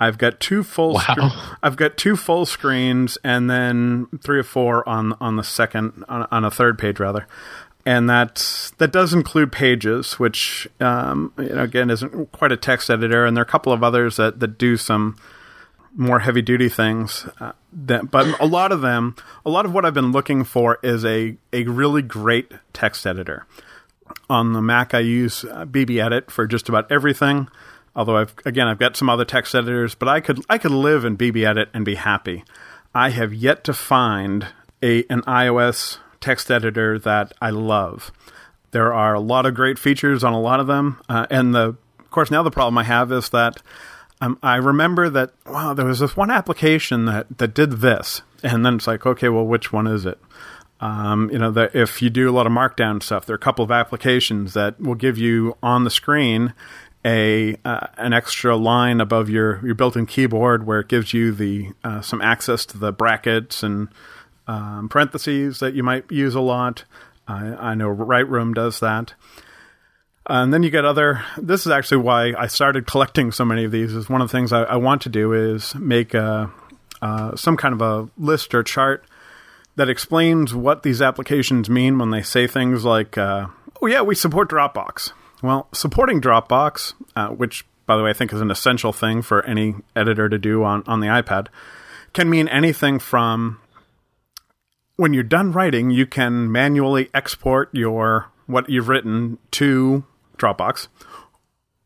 I've 0.00 0.18
got 0.18 0.40
two 0.40 0.62
full. 0.62 0.94
Wow. 0.94 1.00
scre- 1.00 1.56
I've 1.62 1.76
got 1.76 1.96
two 1.96 2.16
full 2.16 2.46
screens, 2.46 3.18
and 3.24 3.50
then 3.50 4.06
three 4.22 4.38
or 4.38 4.44
four 4.44 4.88
on 4.88 5.14
on 5.20 5.36
the 5.36 5.44
second 5.44 6.04
on, 6.08 6.26
on 6.30 6.44
a 6.44 6.50
third 6.50 6.78
page 6.78 7.00
rather, 7.00 7.26
and 7.86 8.08
that 8.08 8.72
that 8.78 8.92
does 8.92 9.12
include 9.12 9.52
pages, 9.52 10.18
which 10.18 10.68
um, 10.80 11.32
you 11.38 11.48
know 11.48 11.62
again 11.62 11.90
isn't 11.90 12.32
quite 12.32 12.52
a 12.52 12.56
text 12.56 12.90
editor, 12.90 13.24
and 13.24 13.36
there 13.36 13.42
are 13.42 13.46
a 13.46 13.50
couple 13.50 13.72
of 13.72 13.82
others 13.82 14.16
that 14.16 14.40
that 14.40 14.58
do 14.58 14.76
some 14.76 15.16
more 15.94 16.20
heavy 16.20 16.42
duty 16.42 16.68
things. 16.68 17.26
Uh, 17.40 17.52
that, 17.72 18.10
but 18.10 18.40
a 18.40 18.46
lot 18.46 18.72
of 18.72 18.80
them, 18.80 19.16
a 19.44 19.50
lot 19.50 19.66
of 19.66 19.72
what 19.72 19.84
I've 19.84 19.94
been 19.94 20.12
looking 20.12 20.44
for 20.44 20.78
is 20.82 21.04
a 21.04 21.36
a 21.52 21.64
really 21.64 22.02
great 22.02 22.52
text 22.72 23.06
editor. 23.06 23.46
On 24.30 24.52
the 24.52 24.62
Mac, 24.62 24.94
I 24.94 25.00
use 25.00 25.44
uh, 25.44 25.64
BBEdit 25.66 26.30
for 26.30 26.46
just 26.46 26.68
about 26.68 26.90
everything. 26.90 27.48
Although 27.94 28.16
I've 28.16 28.34
again 28.44 28.68
I've 28.68 28.78
got 28.78 28.96
some 28.96 29.10
other 29.10 29.24
text 29.24 29.54
editors, 29.54 29.94
but 29.94 30.08
I 30.08 30.20
could 30.20 30.44
I 30.48 30.58
could 30.58 30.70
live 30.70 31.04
in 31.04 31.16
BBEdit 31.16 31.66
and 31.74 31.84
be 31.84 31.96
happy. 31.96 32.44
I 32.94 33.10
have 33.10 33.34
yet 33.34 33.64
to 33.64 33.74
find 33.74 34.46
a 34.82 35.04
an 35.10 35.22
iOS 35.22 35.98
text 36.20 36.50
editor 36.50 36.98
that 36.98 37.32
I 37.40 37.50
love. 37.50 38.12
There 38.70 38.92
are 38.92 39.14
a 39.14 39.20
lot 39.20 39.46
of 39.46 39.54
great 39.54 39.78
features 39.78 40.22
on 40.22 40.32
a 40.32 40.40
lot 40.40 40.60
of 40.60 40.66
them, 40.66 41.00
uh, 41.08 41.26
and 41.30 41.54
the 41.54 41.76
of 41.98 42.10
course 42.10 42.30
now 42.30 42.42
the 42.42 42.50
problem 42.50 42.78
I 42.78 42.84
have 42.84 43.10
is 43.12 43.30
that 43.30 43.62
um, 44.20 44.38
I 44.42 44.56
remember 44.56 45.08
that 45.10 45.32
wow 45.46 45.74
there 45.74 45.86
was 45.86 46.00
this 46.00 46.16
one 46.16 46.30
application 46.30 47.04
that 47.06 47.38
that 47.38 47.54
did 47.54 47.72
this, 47.72 48.22
and 48.42 48.64
then 48.64 48.76
it's 48.76 48.86
like 48.86 49.06
okay 49.06 49.28
well 49.28 49.44
which 49.44 49.72
one 49.72 49.86
is 49.86 50.06
it? 50.06 50.18
Um, 50.80 51.30
you 51.30 51.38
know 51.38 51.50
that 51.50 51.74
if 51.74 52.02
you 52.02 52.10
do 52.10 52.30
a 52.30 52.32
lot 52.32 52.46
of 52.46 52.52
markdown 52.52 53.02
stuff, 53.02 53.26
there 53.26 53.34
are 53.34 53.36
a 53.36 53.40
couple 53.40 53.64
of 53.64 53.70
applications 53.70 54.54
that 54.54 54.80
will 54.80 54.94
give 54.94 55.18
you 55.18 55.56
on 55.62 55.84
the 55.84 55.90
screen 55.90 56.54
a 57.04 57.56
uh, 57.64 57.86
an 57.96 58.12
extra 58.12 58.56
line 58.56 59.00
above 59.00 59.30
your, 59.30 59.64
your 59.64 59.74
built-in 59.74 60.06
keyboard 60.06 60.66
where 60.66 60.80
it 60.80 60.88
gives 60.88 61.14
you 61.14 61.32
the 61.32 61.70
uh, 61.84 62.00
some 62.00 62.20
access 62.20 62.66
to 62.66 62.78
the 62.78 62.92
brackets 62.92 63.62
and 63.62 63.88
um, 64.46 64.88
parentheses 64.88 65.60
that 65.60 65.74
you 65.74 65.82
might 65.82 66.10
use 66.10 66.34
a 66.34 66.40
lot. 66.40 66.84
I 67.30 67.74
know 67.74 67.94
WriteRoom 67.94 68.54
does 68.54 68.80
that. 68.80 69.12
And 70.28 70.52
then 70.52 70.62
you 70.62 70.70
get 70.70 70.84
other. 70.84 71.22
This 71.38 71.64
is 71.64 71.72
actually 71.72 71.98
why 71.98 72.34
I 72.36 72.48
started 72.48 72.86
collecting 72.86 73.32
so 73.32 73.44
many 73.44 73.64
of 73.64 73.72
these. 73.72 73.94
Is 73.94 74.10
one 74.10 74.20
of 74.20 74.28
the 74.28 74.32
things 74.32 74.52
I, 74.52 74.62
I 74.64 74.76
want 74.76 75.02
to 75.02 75.08
do 75.08 75.32
is 75.32 75.74
make 75.74 76.12
a, 76.12 76.50
uh, 77.00 77.34
some 77.34 77.56
kind 77.56 77.72
of 77.72 77.80
a 77.80 78.10
list 78.18 78.54
or 78.54 78.62
chart 78.62 79.04
that 79.76 79.88
explains 79.88 80.54
what 80.54 80.82
these 80.82 81.00
applications 81.00 81.70
mean 81.70 81.98
when 81.98 82.10
they 82.10 82.20
say 82.20 82.46
things 82.46 82.84
like, 82.84 83.16
uh, 83.16 83.46
"Oh 83.80 83.86
yeah, 83.86 84.02
we 84.02 84.14
support 84.14 84.50
Dropbox." 84.50 85.12
Well, 85.42 85.68
supporting 85.72 86.20
Dropbox, 86.20 86.92
uh, 87.16 87.28
which 87.28 87.64
by 87.86 87.96
the 87.96 88.02
way 88.02 88.10
I 88.10 88.12
think 88.12 88.32
is 88.32 88.40
an 88.42 88.50
essential 88.50 88.92
thing 88.92 89.22
for 89.22 89.42
any 89.46 89.76
editor 89.96 90.28
to 90.28 90.36
do 90.36 90.62
on 90.62 90.82
on 90.86 91.00
the 91.00 91.06
iPad, 91.06 91.46
can 92.12 92.28
mean 92.28 92.48
anything 92.48 92.98
from 92.98 93.60
when 94.96 95.14
you're 95.14 95.22
done 95.22 95.52
writing, 95.52 95.90
you 95.90 96.04
can 96.04 96.50
manually 96.50 97.08
export 97.14 97.70
your 97.72 98.26
what 98.46 98.68
you've 98.68 98.88
written 98.88 99.38
to 99.52 100.04
Dropbox, 100.38 100.88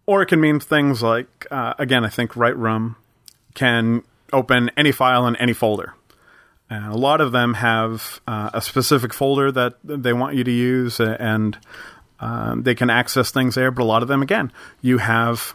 or 0.07 0.23
it 0.23 0.27
can 0.27 0.41
mean 0.41 0.61
things 0.61 1.03
like 1.03 1.47
uh, 1.51 1.75
again, 1.79 2.05
I 2.05 2.09
think 2.09 2.37
Write 2.37 2.57
can 3.55 4.03
open 4.33 4.71
any 4.77 4.93
file 4.93 5.27
in 5.27 5.37
any 5.37 5.53
folder. 5.53 5.95
And 6.71 6.87
a 6.87 6.97
lot 6.97 7.21
of 7.21 7.33
them 7.33 7.55
have 7.55 8.21
uh, 8.27 8.51
a 8.55 8.63
specific 8.63 9.13
folder 9.13 9.53
that 9.53 9.75
they 9.85 10.15
want 10.15 10.37
you 10.37 10.45
to 10.45 10.51
use, 10.51 11.01
and 11.01 11.59
um, 12.19 12.63
they 12.63 12.75
can 12.75 12.89
access 12.89 13.31
things 13.31 13.57
there. 13.57 13.71
But 13.71 13.83
a 13.83 13.85
lot 13.85 14.01
of 14.01 14.09
them, 14.09 14.23
again, 14.23 14.51
you 14.81 14.99
have 14.99 15.55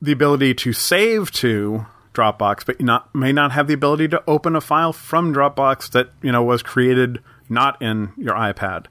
the 0.00 0.10
ability 0.10 0.54
to 0.54 0.72
save 0.72 1.30
to 1.30 1.86
Dropbox, 2.12 2.66
but 2.66 2.80
you 2.80 2.86
not 2.86 3.14
may 3.14 3.32
not 3.32 3.52
have 3.52 3.68
the 3.68 3.74
ability 3.74 4.08
to 4.08 4.22
open 4.26 4.56
a 4.56 4.60
file 4.60 4.92
from 4.92 5.32
Dropbox 5.32 5.90
that 5.92 6.10
you 6.22 6.32
know 6.32 6.42
was 6.42 6.62
created 6.62 7.20
not 7.48 7.80
in 7.80 8.12
your 8.16 8.34
iPad. 8.34 8.86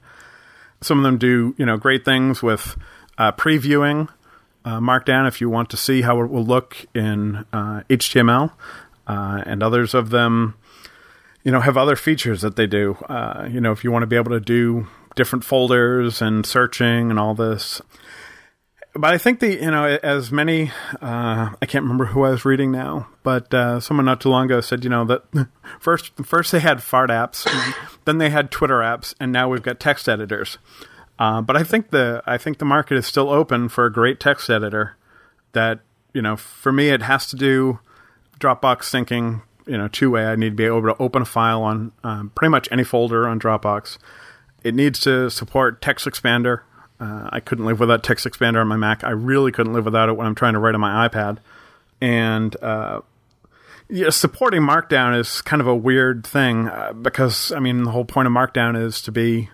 Some 0.80 0.98
of 0.98 1.04
them 1.04 1.18
do 1.18 1.54
you 1.58 1.66
know 1.66 1.76
great 1.76 2.04
things 2.04 2.42
with 2.42 2.76
uh, 3.22 3.30
previewing 3.30 4.08
uh, 4.64 4.80
Markdown 4.80 5.28
if 5.28 5.40
you 5.40 5.48
want 5.48 5.70
to 5.70 5.76
see 5.76 6.02
how 6.02 6.20
it 6.22 6.30
will 6.30 6.44
look 6.44 6.86
in 6.92 7.44
uh, 7.52 7.82
HTML, 7.88 8.52
uh, 9.06 9.42
and 9.46 9.62
others 9.62 9.94
of 9.94 10.10
them 10.10 10.54
you 11.44 11.52
know 11.52 11.60
have 11.60 11.76
other 11.76 11.94
features 11.94 12.40
that 12.40 12.56
they 12.56 12.66
do. 12.66 12.94
Uh, 13.08 13.48
you 13.48 13.60
know 13.60 13.70
if 13.70 13.84
you 13.84 13.92
want 13.92 14.02
to 14.02 14.08
be 14.08 14.16
able 14.16 14.32
to 14.32 14.40
do 14.40 14.88
different 15.14 15.44
folders 15.44 16.20
and 16.20 16.44
searching 16.44 17.10
and 17.10 17.18
all 17.20 17.34
this 17.34 17.80
but 18.94 19.14
I 19.14 19.18
think 19.18 19.40
the 19.40 19.54
you 19.54 19.70
know 19.70 19.84
as 20.02 20.30
many 20.32 20.70
uh, 21.00 21.50
I 21.60 21.66
can't 21.66 21.82
remember 21.84 22.06
who 22.06 22.24
I 22.24 22.30
was 22.30 22.44
reading 22.44 22.72
now, 22.72 23.08
but 23.22 23.52
uh, 23.54 23.80
someone 23.80 24.04
not 24.04 24.20
too 24.20 24.28
long 24.28 24.46
ago 24.46 24.60
said 24.60 24.84
you 24.84 24.90
know 24.90 25.04
that 25.04 25.22
first 25.80 26.12
first 26.24 26.52
they 26.52 26.60
had 26.60 26.82
fart 26.82 27.08
apps, 27.10 27.46
then 28.04 28.18
they 28.18 28.30
had 28.30 28.50
Twitter 28.50 28.80
apps, 28.80 29.14
and 29.20 29.32
now 29.32 29.48
we've 29.48 29.62
got 29.62 29.80
text 29.80 30.08
editors. 30.08 30.58
Uh, 31.22 31.40
but 31.40 31.56
I 31.56 31.62
think 31.62 31.90
the 31.90 32.20
I 32.26 32.36
think 32.36 32.58
the 32.58 32.64
market 32.64 32.96
is 32.96 33.06
still 33.06 33.30
open 33.30 33.68
for 33.68 33.86
a 33.86 33.92
great 33.92 34.18
text 34.18 34.50
editor. 34.50 34.96
That 35.52 35.80
you 36.12 36.22
know 36.22 36.36
for 36.36 36.72
me 36.72 36.88
it 36.88 37.02
has 37.02 37.26
to 37.28 37.36
do 37.36 37.78
Dropbox 38.40 38.82
syncing. 38.82 39.42
You 39.66 39.78
know 39.78 39.86
two 39.86 40.10
way. 40.10 40.26
I 40.26 40.34
need 40.34 40.50
to 40.50 40.56
be 40.56 40.64
able 40.64 40.82
to 40.82 40.96
open 40.98 41.22
a 41.22 41.26
file 41.26 41.62
on 41.62 41.92
um, 42.02 42.32
pretty 42.34 42.50
much 42.50 42.68
any 42.72 42.82
folder 42.82 43.28
on 43.28 43.38
Dropbox. 43.38 43.98
It 44.64 44.74
needs 44.74 44.98
to 45.00 45.30
support 45.30 45.80
TextExpander 45.80 46.62
uh, 47.02 47.28
I 47.32 47.40
couldn't 47.40 47.64
live 47.64 47.80
without 47.80 48.04
TextExpander 48.04 48.60
on 48.60 48.68
my 48.68 48.76
Mac. 48.76 49.02
I 49.02 49.10
really 49.10 49.50
couldn't 49.50 49.72
live 49.72 49.84
without 49.84 50.08
it 50.08 50.12
when 50.12 50.26
I'm 50.26 50.36
trying 50.36 50.52
to 50.52 50.60
write 50.60 50.76
on 50.76 50.80
my 50.80 51.08
iPad. 51.08 51.38
And 52.00 52.54
uh, 52.62 53.00
yeah, 53.88 54.10
supporting 54.10 54.62
Markdown 54.62 55.18
is 55.18 55.42
kind 55.42 55.60
of 55.60 55.66
a 55.66 55.74
weird 55.74 56.24
thing 56.24 56.68
uh, 56.68 56.92
because, 56.92 57.50
I 57.50 57.58
mean, 57.58 57.82
the 57.82 57.90
whole 57.90 58.04
point 58.04 58.28
of 58.28 58.32
Markdown 58.32 58.80
is 58.80 59.02
to 59.02 59.12
be 59.12 59.50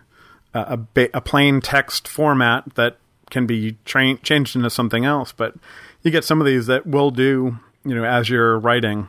a, 0.54 0.76
ba- 0.76 1.10
a 1.14 1.20
plain 1.20 1.60
text 1.60 2.08
format 2.08 2.74
that 2.74 2.96
can 3.30 3.46
be 3.46 3.76
tra- 3.84 4.16
changed 4.18 4.56
into 4.56 4.70
something 4.70 5.04
else. 5.04 5.32
But 5.32 5.54
you 6.02 6.10
get 6.10 6.24
some 6.24 6.40
of 6.40 6.46
these 6.46 6.66
that 6.66 6.86
will 6.86 7.10
do, 7.10 7.58
you 7.84 7.94
know, 7.94 8.04
as 8.04 8.28
you're 8.28 8.58
writing, 8.58 9.08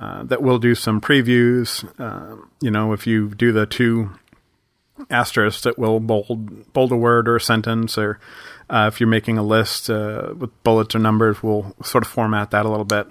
uh, 0.00 0.24
that 0.24 0.42
will 0.42 0.58
do 0.58 0.74
some 0.74 1.00
previews. 1.00 1.84
Uh, 1.98 2.36
you 2.60 2.70
know, 2.70 2.92
if 2.92 3.06
you 3.06 3.30
do 3.30 3.52
the 3.52 3.66
two 3.66 4.10
asterisks, 5.10 5.62
that 5.62 5.78
will 5.78 6.00
bold 6.00 6.72
bold 6.72 6.92
a 6.92 6.96
word 6.96 7.28
or 7.28 7.36
a 7.36 7.40
sentence, 7.40 7.96
or 7.96 8.18
uh, 8.68 8.90
if 8.92 9.00
you're 9.00 9.08
making 9.08 9.38
a 9.38 9.42
list 9.42 9.88
uh, 9.88 10.34
with 10.36 10.50
bullets 10.62 10.94
or 10.94 10.98
numbers, 10.98 11.42
we'll 11.42 11.74
sort 11.82 12.04
of 12.04 12.10
format 12.10 12.50
that 12.50 12.66
a 12.66 12.68
little 12.68 12.84
bit. 12.84 13.06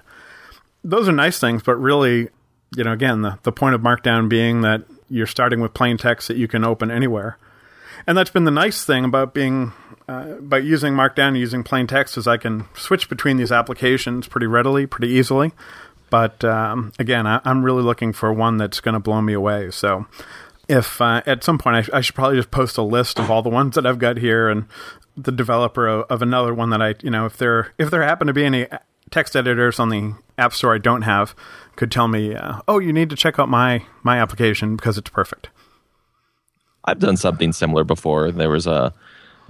Those 0.83 1.07
are 1.07 1.13
nice 1.13 1.39
things, 1.39 1.63
but 1.63 1.75
really, 1.75 2.29
you 2.75 2.83
know, 2.83 2.91
again, 2.91 3.21
the, 3.21 3.39
the 3.43 3.51
point 3.51 3.75
of 3.75 3.81
Markdown 3.81 4.27
being 4.27 4.61
that 4.61 4.83
you're 5.09 5.27
starting 5.27 5.61
with 5.61 5.73
plain 5.73 5.97
text 5.97 6.27
that 6.27 6.37
you 6.37 6.47
can 6.47 6.63
open 6.63 6.91
anywhere, 6.91 7.37
and 8.07 8.17
that's 8.17 8.29
been 8.29 8.45
the 8.45 8.51
nice 8.51 8.85
thing 8.85 9.05
about 9.05 9.33
being 9.33 9.73
uh, 10.07 10.33
by 10.35 10.57
using 10.57 10.93
Markdown, 10.93 11.37
using 11.37 11.63
plain 11.63 11.87
text, 11.87 12.17
is 12.17 12.27
I 12.27 12.37
can 12.37 12.67
switch 12.75 13.09
between 13.09 13.37
these 13.37 13.51
applications 13.51 14.27
pretty 14.27 14.47
readily, 14.47 14.85
pretty 14.85 15.13
easily. 15.13 15.53
But 16.09 16.43
um, 16.43 16.91
again, 16.99 17.25
I, 17.25 17.41
am 17.45 17.63
really 17.63 17.81
looking 17.81 18.13
for 18.13 18.31
one 18.31 18.57
that's 18.57 18.79
going 18.79 18.93
to 18.93 18.99
blow 18.99 19.21
me 19.21 19.33
away. 19.33 19.71
So 19.71 20.05
if 20.67 21.01
uh, 21.01 21.21
at 21.25 21.43
some 21.43 21.57
point 21.57 21.89
I, 21.91 21.97
I, 21.97 22.01
should 22.01 22.15
probably 22.15 22.37
just 22.37 22.51
post 22.51 22.77
a 22.77 22.83
list 22.83 23.19
of 23.19 23.31
all 23.31 23.41
the 23.41 23.49
ones 23.49 23.75
that 23.75 23.85
I've 23.85 23.99
got 23.99 24.17
here 24.17 24.49
and 24.49 24.65
the 25.17 25.31
developer 25.31 25.87
of, 25.87 26.05
of, 26.09 26.21
another 26.21 26.53
one 26.53 26.69
that 26.71 26.81
I 26.81 26.95
you 27.01 27.09
know 27.09 27.25
if 27.25 27.37
there 27.37 27.73
if 27.77 27.91
there 27.91 28.01
happen 28.03 28.27
to 28.27 28.33
be 28.33 28.45
any 28.45 28.67
text 29.11 29.35
editors 29.35 29.79
on 29.79 29.89
the 29.89 30.15
app 30.37 30.53
store 30.53 30.73
I 30.73 30.79
don't 30.79 31.03
have 31.03 31.35
could 31.75 31.91
tell 31.91 32.07
me 32.07 32.33
uh, 32.33 32.61
oh 32.67 32.79
you 32.79 32.93
need 32.93 33.09
to 33.11 33.15
check 33.15 33.37
out 33.37 33.49
my 33.49 33.83
my 34.01 34.19
application 34.19 34.75
because 34.75 34.97
it's 34.97 35.09
perfect. 35.09 35.49
I've 36.85 36.99
done 36.99 37.17
something 37.17 37.53
similar 37.53 37.83
before. 37.83 38.31
There 38.31 38.49
was 38.49 38.67
a 38.67 38.93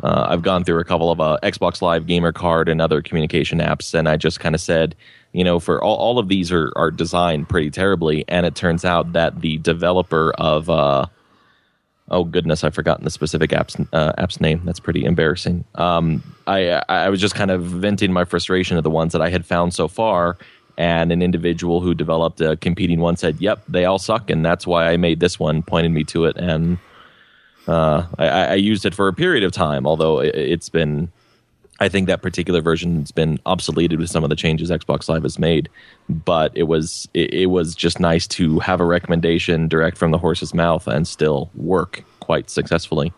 uh, 0.01 0.25
I've 0.29 0.41
gone 0.41 0.63
through 0.63 0.79
a 0.79 0.83
couple 0.83 1.11
of 1.11 1.19
uh, 1.19 1.37
Xbox 1.43 1.81
Live 1.81 2.07
Gamer 2.07 2.31
Card 2.31 2.67
and 2.67 2.81
other 2.81 3.01
communication 3.01 3.59
apps, 3.59 3.93
and 3.93 4.09
I 4.09 4.17
just 4.17 4.39
kind 4.39 4.55
of 4.55 4.61
said, 4.61 4.95
you 5.33 5.43
know, 5.43 5.59
for 5.59 5.83
all, 5.83 5.95
all 5.97 6.19
of 6.19 6.29
these 6.29 6.51
are, 6.51 6.73
are 6.75 6.89
designed 6.89 7.47
pretty 7.47 7.69
terribly, 7.69 8.25
and 8.27 8.45
it 8.45 8.55
turns 8.55 8.83
out 8.83 9.13
that 9.13 9.41
the 9.41 9.59
developer 9.59 10.33
of, 10.39 10.69
uh, 10.69 11.05
oh 12.09 12.23
goodness, 12.23 12.63
I've 12.63 12.73
forgotten 12.73 13.03
the 13.03 13.11
specific 13.11 13.53
app's 13.53 13.77
uh, 13.93 14.13
app's 14.17 14.41
name. 14.41 14.61
That's 14.65 14.79
pretty 14.79 15.05
embarrassing. 15.05 15.63
Um, 15.75 16.23
I 16.47 16.81
I 16.89 17.09
was 17.09 17.21
just 17.21 17.35
kind 17.35 17.51
of 17.51 17.63
venting 17.63 18.11
my 18.11 18.25
frustration 18.25 18.77
at 18.77 18.83
the 18.83 18.89
ones 18.89 19.13
that 19.13 19.21
I 19.21 19.29
had 19.29 19.45
found 19.45 19.73
so 19.73 19.87
far, 19.87 20.37
and 20.77 21.11
an 21.11 21.21
individual 21.21 21.81
who 21.81 21.93
developed 21.93 22.41
a 22.41 22.57
competing 22.57 22.99
one 22.99 23.15
said, 23.15 23.37
"Yep, 23.39 23.63
they 23.69 23.85
all 23.85 23.99
suck, 23.99 24.29
and 24.29 24.43
that's 24.43 24.65
why 24.65 24.89
I 24.89 24.97
made 24.97 25.19
this 25.19 25.39
one." 25.39 25.61
Pointed 25.61 25.91
me 25.91 26.03
to 26.05 26.25
it, 26.25 26.35
and 26.35 26.77
uh, 27.67 28.05
I, 28.17 28.27
I, 28.27 28.53
used 28.55 28.85
it 28.85 28.93
for 28.93 29.07
a 29.07 29.13
period 29.13 29.43
of 29.43 29.51
time, 29.51 29.87
although 29.87 30.19
it, 30.19 30.35
has 30.49 30.69
been. 30.69 31.11
I 31.79 31.89
think 31.89 32.07
that 32.07 32.21
particular 32.21 32.61
version 32.61 32.99
has 32.99 33.11
been 33.11 33.39
obsoleted 33.39 33.97
with 33.97 34.09
some 34.09 34.23
of 34.23 34.29
the 34.29 34.35
changes 34.35 34.69
Xbox 34.69 35.09
Live 35.09 35.23
has 35.23 35.39
made, 35.39 35.69
but 36.07 36.55
it 36.55 36.63
was 36.63 37.07
it, 37.13 37.33
it 37.33 37.45
was 37.47 37.73
just 37.73 37.99
nice 37.99 38.27
to 38.27 38.59
have 38.59 38.79
a 38.79 38.85
recommendation 38.85 39.67
direct 39.67 39.97
from 39.97 40.11
the 40.11 40.17
horse's 40.17 40.53
mouth 40.53 40.87
and 40.87 41.07
still 41.07 41.49
work 41.55 42.03
quite 42.19 42.49
successfully. 42.49 43.11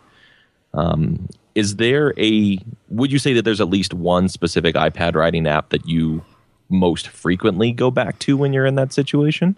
Um, 0.74 1.28
is 1.56 1.78
there 1.78 2.14
a? 2.18 2.60
Would 2.90 3.12
you 3.12 3.20
say 3.20 3.34
that 3.34 3.44
there's 3.44 3.62
at 3.62 3.70
least 3.70 3.94
one 3.94 4.30
specific 4.30 4.76
iPad 4.76 5.16
writing 5.16 5.48
app 5.48 5.70
that 5.70 5.88
you 5.88 6.24
most 6.70 7.08
frequently 7.08 7.72
go 7.72 7.92
back 7.92 8.20
to 8.20 8.38
when 8.38 8.54
you're 8.54 8.66
in 8.66 8.76
that 8.76 8.94
situation? 8.94 9.58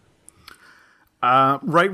Uh, 1.21 1.58
Write 1.62 1.91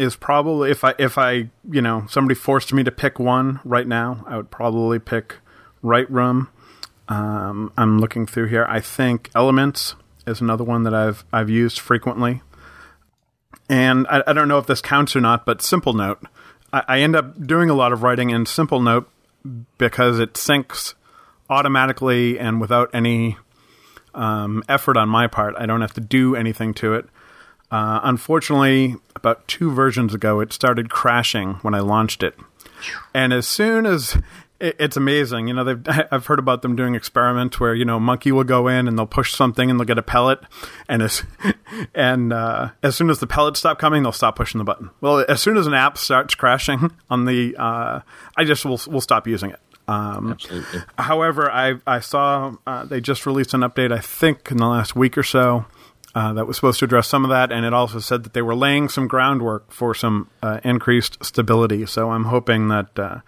is 0.00 0.16
probably 0.16 0.70
if 0.70 0.82
I 0.82 0.94
if 0.98 1.18
I 1.18 1.50
you 1.70 1.82
know 1.82 2.06
somebody 2.08 2.34
forced 2.34 2.72
me 2.72 2.82
to 2.82 2.90
pick 2.90 3.18
one 3.18 3.60
right 3.64 3.86
now, 3.86 4.24
I 4.26 4.38
would 4.38 4.50
probably 4.50 4.98
pick 4.98 5.36
WriteRoom. 5.84 6.48
Um, 7.08 7.72
I'm 7.76 7.98
looking 7.98 8.26
through 8.26 8.46
here. 8.46 8.64
I 8.68 8.80
think 8.80 9.30
Elements 9.34 9.96
is 10.26 10.40
another 10.40 10.64
one 10.64 10.84
that 10.84 10.94
I've 10.94 11.24
I've 11.32 11.50
used 11.50 11.78
frequently, 11.78 12.40
and 13.68 14.06
I, 14.08 14.22
I 14.26 14.32
don't 14.32 14.48
know 14.48 14.58
if 14.58 14.66
this 14.66 14.80
counts 14.80 15.14
or 15.14 15.20
not, 15.20 15.44
but 15.44 15.58
Simplenote. 15.58 16.24
I, 16.72 16.82
I 16.88 17.00
end 17.00 17.14
up 17.14 17.46
doing 17.46 17.68
a 17.68 17.74
lot 17.74 17.92
of 17.92 18.02
writing 18.02 18.30
in 18.30 18.46
Simplenote 18.46 19.04
because 19.76 20.18
it 20.18 20.32
syncs 20.32 20.94
automatically 21.50 22.38
and 22.38 22.58
without 22.58 22.88
any 22.94 23.36
um, 24.14 24.62
effort 24.66 24.96
on 24.96 25.10
my 25.10 25.26
part. 25.26 25.54
I 25.58 25.66
don't 25.66 25.82
have 25.82 25.94
to 25.94 26.00
do 26.00 26.34
anything 26.34 26.72
to 26.74 26.94
it. 26.94 27.06
Uh, 27.70 28.00
unfortunately, 28.02 28.96
about 29.14 29.46
two 29.46 29.70
versions 29.70 30.14
ago, 30.14 30.40
it 30.40 30.52
started 30.52 30.90
crashing 30.90 31.54
when 31.62 31.74
I 31.74 31.80
launched 31.80 32.22
it. 32.22 32.34
And 33.14 33.32
as 33.32 33.46
soon 33.46 33.86
as 33.86 34.16
it, 34.60 34.76
it's 34.78 34.96
amazing, 34.96 35.48
you 35.48 35.54
know, 35.54 35.64
they've, 35.64 35.82
I've 36.10 36.26
heard 36.26 36.38
about 36.38 36.62
them 36.62 36.76
doing 36.76 36.94
experiments 36.94 37.58
where 37.58 37.74
you 37.74 37.84
know 37.84 37.98
monkey 37.98 38.32
will 38.32 38.44
go 38.44 38.68
in 38.68 38.86
and 38.86 38.98
they'll 38.98 39.06
push 39.06 39.34
something 39.34 39.70
and 39.70 39.78
they'll 39.78 39.86
get 39.86 39.98
a 39.98 40.02
pellet, 40.02 40.40
and 40.88 41.02
as 41.02 41.22
and 41.94 42.32
uh, 42.32 42.70
as 42.82 42.96
soon 42.96 43.10
as 43.10 43.18
the 43.18 43.26
pellets 43.26 43.60
stop 43.60 43.78
coming, 43.78 44.02
they'll 44.02 44.12
stop 44.12 44.36
pushing 44.36 44.58
the 44.58 44.64
button. 44.64 44.90
Well, 45.00 45.24
as 45.28 45.40
soon 45.40 45.56
as 45.56 45.66
an 45.66 45.74
app 45.74 45.98
starts 45.98 46.34
crashing 46.34 46.90
on 47.10 47.24
the, 47.24 47.56
uh, 47.56 48.00
I 48.36 48.44
just 48.44 48.64
will 48.64 48.80
will 48.88 49.00
stop 49.00 49.26
using 49.26 49.50
it. 49.50 49.60
Um, 49.88 50.32
Absolutely. 50.32 50.82
However, 50.98 51.50
I 51.50 51.74
I 51.86 52.00
saw 52.00 52.54
uh, 52.66 52.84
they 52.84 53.00
just 53.00 53.26
released 53.26 53.54
an 53.54 53.62
update. 53.62 53.92
I 53.92 53.98
think 53.98 54.50
in 54.50 54.58
the 54.58 54.66
last 54.66 54.94
week 54.94 55.16
or 55.18 55.22
so 55.22 55.66
uh, 56.14 56.32
that 56.32 56.46
was 56.46 56.56
supposed 56.56 56.80
to 56.80 56.84
address 56.84 57.06
some 57.06 57.24
of 57.24 57.30
that, 57.30 57.52
and 57.52 57.64
it 57.64 57.72
also 57.72 58.00
said 58.00 58.24
that 58.24 58.32
they 58.32 58.42
were 58.42 58.54
laying 58.54 58.88
some 58.88 59.06
groundwork 59.06 59.70
for 59.70 59.94
some 59.94 60.28
uh, 60.42 60.58
increased 60.64 61.24
stability. 61.24 61.86
So 61.86 62.10
I'm 62.10 62.24
hoping 62.24 62.68
that 62.68 62.98
uh, 62.98 63.20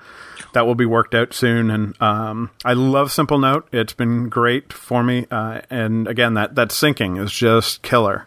that 0.53 0.67
will 0.67 0.75
be 0.75 0.87
worked 0.87 1.15
out 1.15 1.33
soon. 1.33 1.71
And 1.71 2.01
um, 2.03 2.51
I 2.65 2.73
love 2.73 3.09
Simplenote; 3.11 3.65
it's 3.73 3.93
been 3.93 4.29
great 4.29 4.73
for 4.73 5.03
me. 5.03 5.27
Uh, 5.31 5.61
and 5.71 6.09
again, 6.09 6.35
that 6.35 6.57
that 6.57 6.71
syncing 6.71 7.23
is 7.23 7.33
just 7.33 7.83
killer. 7.83 8.27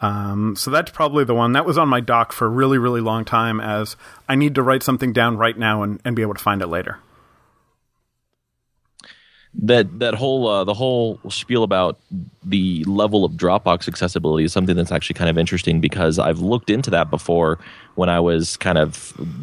Um, 0.00 0.56
so 0.56 0.72
that's 0.72 0.90
probably 0.90 1.24
the 1.24 1.34
one 1.34 1.52
that 1.52 1.64
was 1.64 1.78
on 1.78 1.88
my 1.88 2.00
dock 2.00 2.32
for 2.32 2.46
a 2.46 2.50
really, 2.50 2.78
really 2.78 3.00
long 3.00 3.24
time. 3.24 3.60
As 3.60 3.96
I 4.28 4.34
need 4.34 4.56
to 4.56 4.62
write 4.62 4.82
something 4.82 5.12
down 5.12 5.38
right 5.38 5.56
now 5.56 5.82
and, 5.82 6.00
and 6.04 6.16
be 6.16 6.22
able 6.22 6.34
to 6.34 6.42
find 6.42 6.62
it 6.62 6.66
later. 6.66 6.98
That 9.62 9.98
that 10.00 10.14
whole 10.14 10.48
uh, 10.48 10.64
the 10.64 10.74
whole 10.74 11.20
spiel 11.28 11.62
about 11.62 11.98
the 12.44 12.84
level 12.84 13.24
of 13.24 13.32
Dropbox 13.32 13.88
accessibility 13.88 14.44
is 14.44 14.52
something 14.52 14.76
that's 14.76 14.92
actually 14.92 15.14
kind 15.14 15.30
of 15.30 15.38
interesting 15.38 15.80
because 15.80 16.18
I've 16.18 16.40
looked 16.40 16.70
into 16.70 16.90
that 16.90 17.10
before 17.10 17.58
when 17.94 18.08
I 18.08 18.20
was 18.20 18.56
kind 18.56 18.78
of 18.78 18.96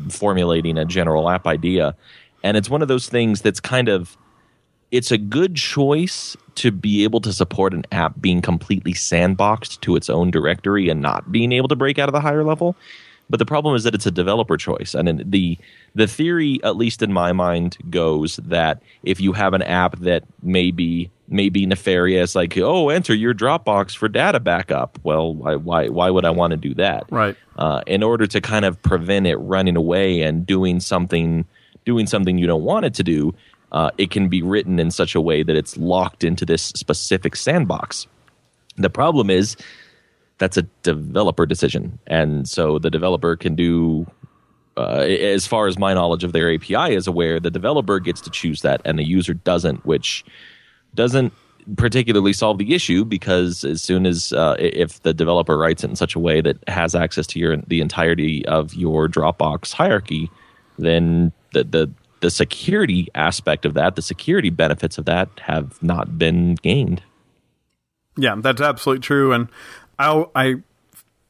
formulating 0.09 0.77
a 0.77 0.85
general 0.85 1.29
app 1.29 1.47
idea, 1.47 1.95
and 2.43 2.57
it's 2.57 2.69
one 2.69 2.81
of 2.81 2.87
those 2.87 3.07
things 3.07 3.41
that's 3.41 3.59
kind 3.59 3.87
of 3.87 4.17
it's 4.91 5.11
a 5.11 5.17
good 5.17 5.55
choice 5.55 6.35
to 6.55 6.71
be 6.71 7.05
able 7.05 7.21
to 7.21 7.31
support 7.31 7.73
an 7.73 7.85
app 7.93 8.19
being 8.19 8.41
completely 8.41 8.93
sandboxed 8.93 9.79
to 9.79 9.95
its 9.95 10.09
own 10.09 10.29
directory 10.29 10.89
and 10.89 11.01
not 11.01 11.31
being 11.31 11.53
able 11.53 11.69
to 11.69 11.77
break 11.77 11.97
out 11.97 12.09
of 12.09 12.13
the 12.13 12.19
higher 12.19 12.43
level. 12.43 12.75
But 13.31 13.37
the 13.37 13.45
problem 13.45 13.75
is 13.75 13.85
that 13.85 13.95
it's 13.95 14.05
a 14.05 14.11
developer 14.11 14.57
choice, 14.57 14.93
and 14.93 15.23
the 15.31 15.57
the 15.95 16.05
theory, 16.05 16.59
at 16.65 16.75
least 16.75 17.01
in 17.01 17.13
my 17.13 17.31
mind, 17.31 17.77
goes 17.89 18.35
that 18.43 18.83
if 19.03 19.21
you 19.21 19.31
have 19.31 19.53
an 19.53 19.61
app 19.61 19.97
that 19.99 20.25
may 20.43 20.69
be 20.69 21.09
may 21.29 21.47
be 21.47 21.65
nefarious, 21.65 22.35
like 22.35 22.57
oh, 22.57 22.89
enter 22.89 23.15
your 23.15 23.33
Dropbox 23.33 23.95
for 23.95 24.09
data 24.09 24.41
backup. 24.41 24.99
Well, 25.03 25.33
why 25.33 25.55
why, 25.55 25.87
why 25.87 26.09
would 26.09 26.25
I 26.25 26.29
want 26.29 26.51
to 26.51 26.57
do 26.57 26.73
that? 26.73 27.05
Right. 27.09 27.37
Uh, 27.57 27.81
in 27.87 28.03
order 28.03 28.27
to 28.27 28.41
kind 28.41 28.65
of 28.65 28.81
prevent 28.83 29.25
it 29.27 29.37
running 29.37 29.77
away 29.77 30.21
and 30.23 30.45
doing 30.45 30.81
something 30.81 31.45
doing 31.85 32.07
something 32.07 32.37
you 32.37 32.47
don't 32.47 32.63
want 32.63 32.85
it 32.85 32.93
to 32.95 33.03
do, 33.03 33.33
uh, 33.71 33.91
it 33.97 34.11
can 34.11 34.27
be 34.27 34.41
written 34.41 34.77
in 34.77 34.91
such 34.91 35.15
a 35.15 35.21
way 35.21 35.41
that 35.41 35.55
it's 35.55 35.77
locked 35.77 36.25
into 36.25 36.45
this 36.45 36.63
specific 36.63 37.37
sandbox. 37.37 38.07
The 38.75 38.89
problem 38.89 39.29
is 39.29 39.55
that's 40.41 40.57
a 40.57 40.63
developer 40.81 41.45
decision, 41.45 41.99
and 42.07 42.49
so 42.49 42.79
the 42.79 42.89
developer 42.89 43.35
can 43.35 43.55
do. 43.55 44.07
Uh, 44.75 45.05
as 45.05 45.45
far 45.45 45.67
as 45.67 45.77
my 45.77 45.93
knowledge 45.93 46.23
of 46.23 46.33
their 46.33 46.51
API 46.51 46.95
is 46.95 47.05
aware, 47.05 47.39
the 47.39 47.51
developer 47.51 47.99
gets 47.99 48.19
to 48.21 48.31
choose 48.31 48.61
that, 48.61 48.81
and 48.83 48.97
the 48.97 49.03
user 49.03 49.35
doesn't, 49.35 49.85
which 49.85 50.25
doesn't 50.95 51.31
particularly 51.77 52.33
solve 52.33 52.57
the 52.57 52.73
issue 52.73 53.05
because 53.05 53.63
as 53.63 53.83
soon 53.83 54.07
as 54.07 54.33
uh, 54.33 54.55
if 54.57 55.03
the 55.03 55.13
developer 55.13 55.59
writes 55.59 55.83
it 55.83 55.91
in 55.91 55.95
such 55.95 56.15
a 56.15 56.19
way 56.19 56.41
that 56.41 56.57
has 56.67 56.95
access 56.95 57.27
to 57.27 57.37
your 57.37 57.57
the 57.67 57.79
entirety 57.79 58.43
of 58.47 58.73
your 58.73 59.07
Dropbox 59.07 59.71
hierarchy, 59.73 60.31
then 60.79 61.31
the 61.53 61.63
the 61.63 61.91
the 62.21 62.31
security 62.31 63.09
aspect 63.13 63.63
of 63.63 63.75
that, 63.75 63.95
the 63.95 64.01
security 64.01 64.49
benefits 64.49 64.97
of 64.97 65.05
that, 65.05 65.29
have 65.41 65.81
not 65.83 66.17
been 66.17 66.55
gained. 66.55 67.03
Yeah, 68.17 68.35
that's 68.37 68.61
absolutely 68.61 69.01
true. 69.01 69.31
And 69.31 69.47
I, 70.01 70.25
I, 70.35 70.55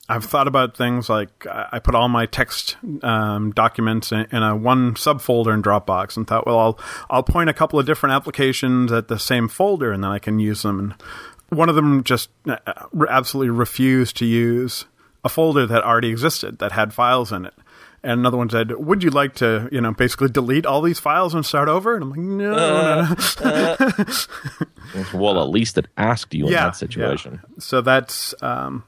I've 0.08 0.26
thought 0.26 0.48
about 0.48 0.76
things 0.76 1.10
like 1.10 1.46
I 1.48 1.80
put 1.80 1.96
all 1.96 2.10
my 2.10 2.26
text 2.26 2.78
um, 3.04 3.52
documents 3.52 4.12
in, 4.12 4.28
in, 4.32 4.44
a 4.44 4.56
one 4.56 4.96
subfolder 4.96 5.54
in 5.54 5.62
Dropbox, 5.62 6.18
and 6.18 6.28
thought, 6.28 6.46
well, 6.46 6.60
I'll 6.60 6.80
I'll 7.10 7.24
point 7.24 7.50
a 7.50 7.54
couple 7.54 7.80
of 7.80 7.86
different 7.86 8.14
applications 8.14 8.92
at 8.92 9.08
the 9.08 9.20
same 9.20 9.48
folder, 9.48 9.92
and 9.92 10.04
then 10.04 10.12
I 10.12 10.20
can 10.20 10.40
use 10.40 10.64
them. 10.64 10.80
And 10.80 10.96
one 11.50 11.70
of 11.70 11.76
them 11.76 12.04
just 12.04 12.30
uh, 12.48 12.58
absolutely 13.10 13.52
refused 13.52 14.18
to 14.18 14.26
use 14.26 14.86
a 15.24 15.30
folder 15.30 15.66
that 15.68 15.84
already 15.84 16.10
existed 16.10 16.60
that 16.60 16.72
had 16.72 16.94
files 16.94 17.32
in 17.32 17.46
it. 17.46 17.54
And 18.04 18.20
another 18.20 18.38
one 18.38 18.50
said, 18.50 18.72
"Would 18.72 19.04
you 19.04 19.12
like 19.12 19.36
to, 19.36 19.70
you 19.72 19.80
know, 19.80 19.94
basically 19.94 20.30
delete 20.30 20.66
all 20.66 20.82
these 20.82 21.00
files 21.00 21.36
and 21.36 21.46
start 21.46 21.70
over?" 21.70 21.96
And 21.96 22.04
I'm 22.04 22.10
like, 22.10 22.20
"No." 22.20 22.54
Uh, 22.54 23.16
no, 23.44 23.76
no. 23.80 23.86
uh, 24.96 25.04
well, 25.14 25.40
at 25.42 25.50
least 25.50 25.78
it 25.78 25.88
asked 25.98 26.34
you 26.34 26.48
in 26.48 26.54
that 26.54 26.76
situation. 26.76 27.42
Yeah. 27.44 27.56
So 27.60 27.82
that's 27.82 28.34
um, 28.42 28.84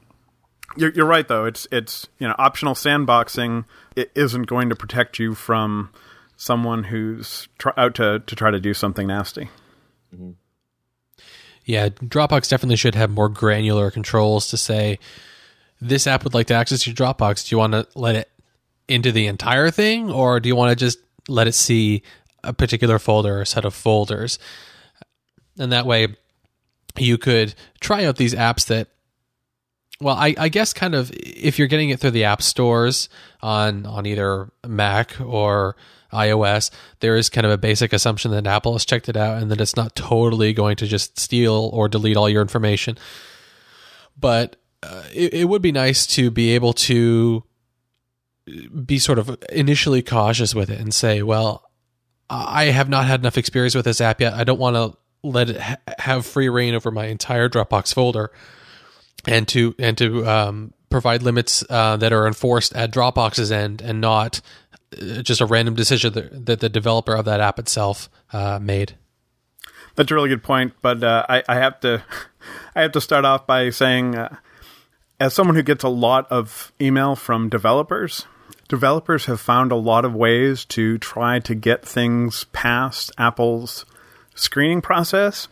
you're, 0.76 0.90
you're 0.90 1.06
right 1.06 1.26
though. 1.26 1.44
It's 1.44 1.66
it's 1.70 2.08
you 2.18 2.26
know 2.26 2.34
optional 2.38 2.74
sandboxing. 2.74 3.64
It 3.94 4.10
isn't 4.14 4.44
going 4.44 4.68
to 4.70 4.76
protect 4.76 5.18
you 5.18 5.34
from 5.34 5.90
someone 6.36 6.84
who's 6.84 7.48
try, 7.58 7.72
out 7.76 7.94
to 7.96 8.20
to 8.20 8.36
try 8.36 8.50
to 8.50 8.60
do 8.60 8.74
something 8.74 9.06
nasty. 9.06 9.48
Mm-hmm. 10.14 10.30
Yeah, 11.64 11.88
Dropbox 11.88 12.48
definitely 12.48 12.76
should 12.76 12.94
have 12.94 13.10
more 13.10 13.28
granular 13.28 13.90
controls 13.90 14.48
to 14.48 14.56
say 14.56 14.98
this 15.80 16.06
app 16.06 16.24
would 16.24 16.34
like 16.34 16.48
to 16.48 16.54
access 16.54 16.86
your 16.86 16.94
Dropbox. 16.94 17.48
Do 17.48 17.54
you 17.54 17.58
want 17.58 17.72
to 17.72 17.86
let 17.94 18.16
it 18.16 18.30
into 18.88 19.12
the 19.12 19.26
entire 19.26 19.70
thing, 19.70 20.10
or 20.10 20.40
do 20.40 20.48
you 20.48 20.56
want 20.56 20.70
to 20.70 20.76
just 20.76 20.98
let 21.28 21.46
it 21.46 21.54
see 21.54 22.02
a 22.42 22.52
particular 22.52 22.98
folder 22.98 23.40
or 23.40 23.44
set 23.44 23.64
of 23.64 23.74
folders? 23.74 24.38
And 25.58 25.72
that 25.72 25.86
way, 25.86 26.16
you 26.98 27.18
could 27.18 27.54
try 27.80 28.04
out 28.04 28.16
these 28.16 28.34
apps 28.34 28.66
that 28.66 28.88
well 30.00 30.16
I, 30.16 30.34
I, 30.38 30.48
guess 30.48 30.72
kind 30.72 30.94
of 30.94 31.10
if 31.14 31.58
you're 31.58 31.68
getting 31.68 31.90
it 31.90 32.00
through 32.00 32.12
the 32.12 32.24
app 32.24 32.42
stores 32.42 33.08
on 33.42 33.86
on 33.86 34.06
either 34.06 34.50
mac 34.66 35.20
or 35.20 35.76
ios 36.12 36.70
there 37.00 37.16
is 37.16 37.28
kind 37.28 37.44
of 37.44 37.52
a 37.52 37.58
basic 37.58 37.92
assumption 37.92 38.30
that 38.30 38.46
apple 38.46 38.72
has 38.72 38.84
checked 38.84 39.08
it 39.08 39.16
out 39.16 39.40
and 39.40 39.50
that 39.50 39.60
it's 39.60 39.76
not 39.76 39.96
totally 39.96 40.52
going 40.52 40.76
to 40.76 40.86
just 40.86 41.18
steal 41.18 41.70
or 41.72 41.88
delete 41.88 42.16
all 42.16 42.28
your 42.28 42.42
information 42.42 42.96
but 44.18 44.56
uh, 44.82 45.02
it, 45.12 45.34
it 45.34 45.44
would 45.48 45.62
be 45.62 45.72
nice 45.72 46.06
to 46.06 46.30
be 46.30 46.50
able 46.50 46.72
to 46.72 47.42
be 48.84 48.98
sort 48.98 49.18
of 49.18 49.36
initially 49.50 50.02
cautious 50.02 50.54
with 50.54 50.70
it 50.70 50.78
and 50.78 50.92
say 50.92 51.22
well 51.22 51.70
i 52.28 52.64
have 52.64 52.88
not 52.88 53.06
had 53.06 53.20
enough 53.20 53.38
experience 53.38 53.74
with 53.74 53.84
this 53.84 54.00
app 54.00 54.20
yet 54.20 54.34
i 54.34 54.44
don't 54.44 54.58
want 54.58 54.76
to 54.76 54.96
let 55.24 55.50
it 55.50 55.60
ha- 55.60 55.78
have 55.98 56.26
free 56.26 56.48
reign 56.48 56.74
over 56.74 56.90
my 56.90 57.06
entire 57.06 57.48
Dropbox 57.48 57.94
folder, 57.94 58.30
and 59.26 59.48
to 59.48 59.74
and 59.78 59.98
to 59.98 60.28
um, 60.28 60.74
provide 60.90 61.22
limits 61.22 61.64
uh, 61.70 61.96
that 61.96 62.12
are 62.12 62.26
enforced 62.26 62.74
at 62.76 62.92
Dropbox's 62.92 63.50
end 63.50 63.80
and 63.80 64.00
not 64.00 64.40
uh, 65.00 65.22
just 65.22 65.40
a 65.40 65.46
random 65.46 65.74
decision 65.74 66.12
that, 66.12 66.46
that 66.46 66.60
the 66.60 66.68
developer 66.68 67.14
of 67.14 67.24
that 67.24 67.40
app 67.40 67.58
itself 67.58 68.08
uh, 68.32 68.58
made. 68.60 68.94
That's 69.96 70.10
a 70.10 70.14
really 70.14 70.28
good 70.28 70.42
point, 70.42 70.74
but 70.82 71.02
uh, 71.02 71.24
I, 71.28 71.42
I, 71.48 71.54
have 71.54 71.80
to 71.80 72.04
I 72.76 72.82
have 72.82 72.92
to 72.92 73.00
start 73.00 73.24
off 73.24 73.46
by 73.46 73.70
saying, 73.70 74.14
uh, 74.16 74.36
as 75.18 75.32
someone 75.32 75.56
who 75.56 75.62
gets 75.62 75.84
a 75.84 75.88
lot 75.88 76.30
of 76.30 76.72
email 76.80 77.16
from 77.16 77.48
developers, 77.48 78.26
developers 78.68 79.26
have 79.26 79.40
found 79.40 79.72
a 79.72 79.76
lot 79.76 80.04
of 80.04 80.14
ways 80.14 80.64
to 80.66 80.98
try 80.98 81.40
to 81.40 81.54
get 81.54 81.84
things 81.84 82.44
past 82.52 83.10
Apple's 83.18 83.84
screening 84.34 84.80
process. 84.80 85.48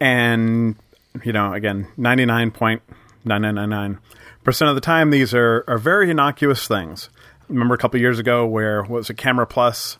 And, 0.00 0.76
you 1.22 1.32
know, 1.32 1.52
again, 1.52 1.88
99.9999% 1.98 3.98
of 4.68 4.74
the 4.74 4.80
time, 4.80 5.10
these 5.10 5.34
are, 5.34 5.64
are 5.68 5.78
very 5.78 6.10
innocuous 6.10 6.66
things. 6.66 7.10
remember 7.48 7.74
a 7.74 7.78
couple 7.78 8.00
years 8.00 8.18
ago 8.18 8.46
where 8.46 8.82
was 8.82 9.10
a 9.10 9.14
Camera 9.14 9.46
Plus 9.46 9.98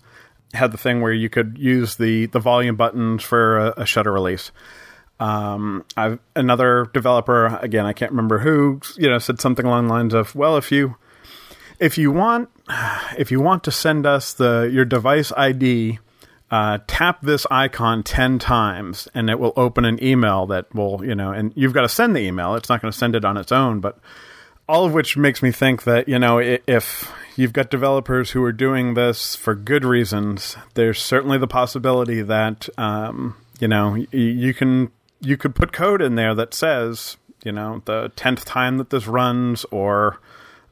had 0.53 0.73
the 0.73 0.79
thing 0.79 1.01
where 1.01 1.13
you 1.13 1.29
could 1.29 1.57
use 1.59 1.97
the, 1.97 2.27
the 2.27 2.41
volume 2.41 2.77
buttons 2.77 3.23
for 3.23 3.59
a, 3.59 3.75
a 3.79 3.87
shutter 3.87 4.13
release. 4.13 4.53
Um, 5.21 5.85
I've 5.97 6.19
another 6.35 6.91
developer 6.93 7.47
again, 7.63 7.87
I 7.87 7.93
can't 7.93 8.11
remember 8.11 8.39
who, 8.39 8.81
you 8.97 9.09
know, 9.09 9.19
said 9.19 9.41
something 9.41 9.65
along 9.65 9.87
the 9.87 9.93
lines 9.93 10.13
of, 10.13 10.35
"Well, 10.35 10.57
if 10.57 10.73
you 10.73 10.97
if 11.79 11.99
you 11.99 12.13
want 12.13 12.49
if 13.19 13.31
you 13.31 13.41
want 13.41 13.65
to 13.65 13.71
send 13.71 14.07
us 14.07 14.33
the 14.33 14.71
your 14.73 14.85
device 14.85 15.33
ID 15.37 15.99
uh, 16.51 16.79
tap 16.87 17.21
this 17.21 17.47
icon 17.51 18.03
10 18.05 18.39
times 18.39 19.09
and 19.13 19.29
it 19.29 19.41
will 19.41 19.53
open 19.57 19.85
an 19.85 20.01
email 20.01 20.47
that 20.47 20.73
will, 20.73 21.05
you 21.05 21.15
know, 21.15 21.33
and 21.33 21.53
you've 21.57 21.73
got 21.73 21.81
to 21.81 21.89
send 21.89 22.15
the 22.15 22.21
email. 22.21 22.55
It's 22.55 22.69
not 22.69 22.81
going 22.81 22.93
to 22.93 22.97
send 22.97 23.17
it 23.17 23.25
on 23.25 23.37
its 23.37 23.51
own, 23.51 23.81
but 23.81 23.99
all 24.69 24.85
of 24.85 24.93
which 24.93 25.17
makes 25.17 25.43
me 25.43 25.51
think 25.51 25.83
that, 25.83 26.09
you 26.09 26.17
know, 26.17 26.39
if 26.39 27.13
you've 27.35 27.53
got 27.53 27.71
developers 27.71 28.31
who 28.31 28.45
are 28.45 28.53
doing 28.53 28.95
this 28.95 29.35
for 29.35 29.57
good 29.57 29.85
reasons, 29.85 30.57
there's 30.75 31.03
certainly 31.03 31.39
the 31.39 31.49
possibility 31.49 32.23
that, 32.23 32.69
um, 32.79 33.37
you 33.59 33.67
know, 33.67 33.97
you 34.13 34.55
can, 34.55 34.93
you 35.21 35.37
could 35.37 35.57
put 35.57 35.73
code 35.73 36.01
in 36.01 36.15
there 36.15 36.37
that 36.37 36.55
says, 36.55 37.17
you 37.43 37.51
know, 37.51 37.83
the 37.85 38.11
10th 38.11 38.45
time 38.45 38.79
that 38.79 38.91
this 38.91 39.09
runs 39.09 39.65
or, 39.73 40.21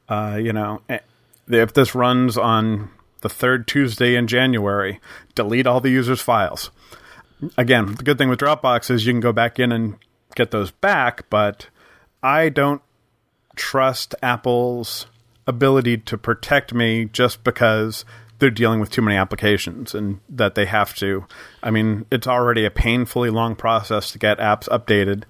uh, 0.09 0.39
you 0.41 0.53
know, 0.53 0.81
eh, 0.89 0.99
if 1.47 1.73
this 1.73 1.95
runs 1.95 2.37
on 2.37 2.89
the 3.21 3.29
third 3.29 3.67
Tuesday 3.67 4.15
in 4.15 4.27
January, 4.27 4.99
delete 5.35 5.67
all 5.67 5.81
the 5.81 5.89
user's 5.89 6.21
files. 6.21 6.71
Again, 7.57 7.95
the 7.95 8.03
good 8.03 8.17
thing 8.17 8.29
with 8.29 8.39
Dropbox 8.39 8.91
is 8.91 9.05
you 9.05 9.13
can 9.13 9.19
go 9.19 9.33
back 9.33 9.59
in 9.59 9.71
and 9.71 9.95
get 10.35 10.51
those 10.51 10.71
back, 10.71 11.29
but 11.29 11.67
I 12.21 12.49
don't 12.49 12.81
trust 13.55 14.15
Apple's 14.21 15.07
ability 15.45 15.97
to 15.97 16.17
protect 16.17 16.73
me 16.73 17.05
just 17.05 17.43
because 17.43 18.05
they're 18.39 18.49
dealing 18.49 18.79
with 18.79 18.89
too 18.89 19.01
many 19.01 19.17
applications 19.17 19.93
and 19.93 20.19
that 20.29 20.55
they 20.55 20.65
have 20.65 20.95
to. 20.95 21.25
I 21.61 21.71
mean, 21.71 22.05
it's 22.11 22.27
already 22.27 22.65
a 22.65 22.71
painfully 22.71 23.29
long 23.29 23.55
process 23.55 24.11
to 24.11 24.19
get 24.19 24.39
apps 24.39 24.67
updated. 24.69 25.23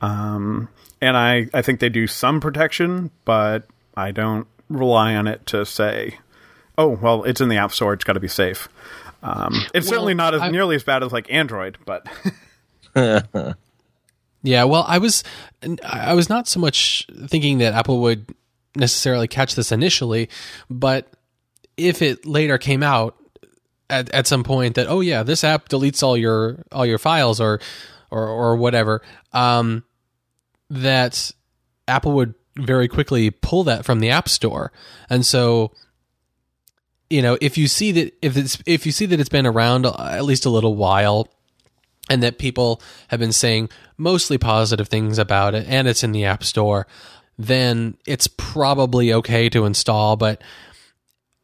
Um, 0.00 0.68
and 1.00 1.16
I, 1.16 1.48
I 1.52 1.62
think 1.62 1.80
they 1.80 1.88
do 1.88 2.06
some 2.06 2.40
protection, 2.40 3.10
but 3.24 3.66
I 3.96 4.10
don't 4.12 4.46
rely 4.68 5.14
on 5.14 5.26
it 5.26 5.46
to 5.46 5.64
say, 5.64 6.18
oh, 6.76 6.88
well, 6.88 7.24
it's 7.24 7.40
in 7.40 7.48
the 7.48 7.56
App 7.56 7.72
Store, 7.72 7.92
it's 7.94 8.04
got 8.04 8.12
to 8.14 8.20
be 8.20 8.28
safe. 8.28 8.68
Um, 9.22 9.52
it's 9.74 9.86
Well, 9.86 9.94
certainly 9.94 10.14
not 10.14 10.34
as 10.34 10.42
I- 10.42 10.50
nearly 10.50 10.76
as 10.76 10.84
bad 10.84 11.02
as 11.02 11.12
like 11.12 11.32
Android, 11.32 11.78
but 11.86 12.06
Yeah, 14.42 14.64
well, 14.64 14.84
I 14.86 14.98
was 14.98 15.24
I 15.84 16.14
was 16.14 16.28
not 16.28 16.46
so 16.46 16.60
much 16.60 17.06
thinking 17.26 17.58
that 17.58 17.74
Apple 17.74 18.00
would 18.02 18.32
necessarily 18.76 19.26
catch 19.26 19.54
this 19.56 19.72
initially, 19.72 20.28
but 20.70 21.08
if 21.76 22.00
it 22.00 22.24
later 22.26 22.56
came 22.58 22.82
out 22.82 23.16
at, 23.90 24.08
at 24.10 24.26
some 24.28 24.44
point 24.44 24.76
that 24.76 24.86
oh 24.86 25.00
yeah, 25.00 25.24
this 25.24 25.42
app 25.42 25.68
deletes 25.68 26.02
all 26.02 26.16
your 26.16 26.62
all 26.70 26.86
your 26.86 26.98
files 26.98 27.40
or 27.40 27.58
or 28.10 28.28
or 28.28 28.56
whatever, 28.56 29.02
um, 29.32 29.82
that 30.70 31.32
Apple 31.88 32.12
would 32.12 32.34
very 32.56 32.88
quickly 32.88 33.30
pull 33.30 33.64
that 33.64 33.84
from 33.84 34.00
the 34.00 34.10
App 34.10 34.28
Store, 34.28 34.72
and 35.08 35.24
so 35.24 35.72
you 37.10 37.22
know 37.22 37.38
if 37.40 37.56
you 37.56 37.68
see 37.68 37.92
that 37.92 38.14
if 38.22 38.36
it's 38.36 38.62
if 38.66 38.86
you 38.86 38.92
see 38.92 39.06
that 39.06 39.20
it's 39.20 39.28
been 39.28 39.46
around 39.46 39.86
at 39.86 40.24
least 40.24 40.46
a 40.46 40.50
little 40.50 40.74
while 40.74 41.28
and 42.08 42.22
that 42.22 42.38
people 42.38 42.80
have 43.08 43.20
been 43.20 43.32
saying 43.32 43.68
mostly 43.96 44.38
positive 44.38 44.88
things 44.88 45.18
about 45.18 45.54
it 45.54 45.66
and 45.68 45.88
it's 45.88 46.02
in 46.02 46.12
the 46.12 46.24
app 46.24 46.42
store 46.42 46.86
then 47.38 47.96
it's 48.06 48.26
probably 48.28 49.12
okay 49.12 49.50
to 49.50 49.66
install. 49.66 50.16
But 50.16 50.40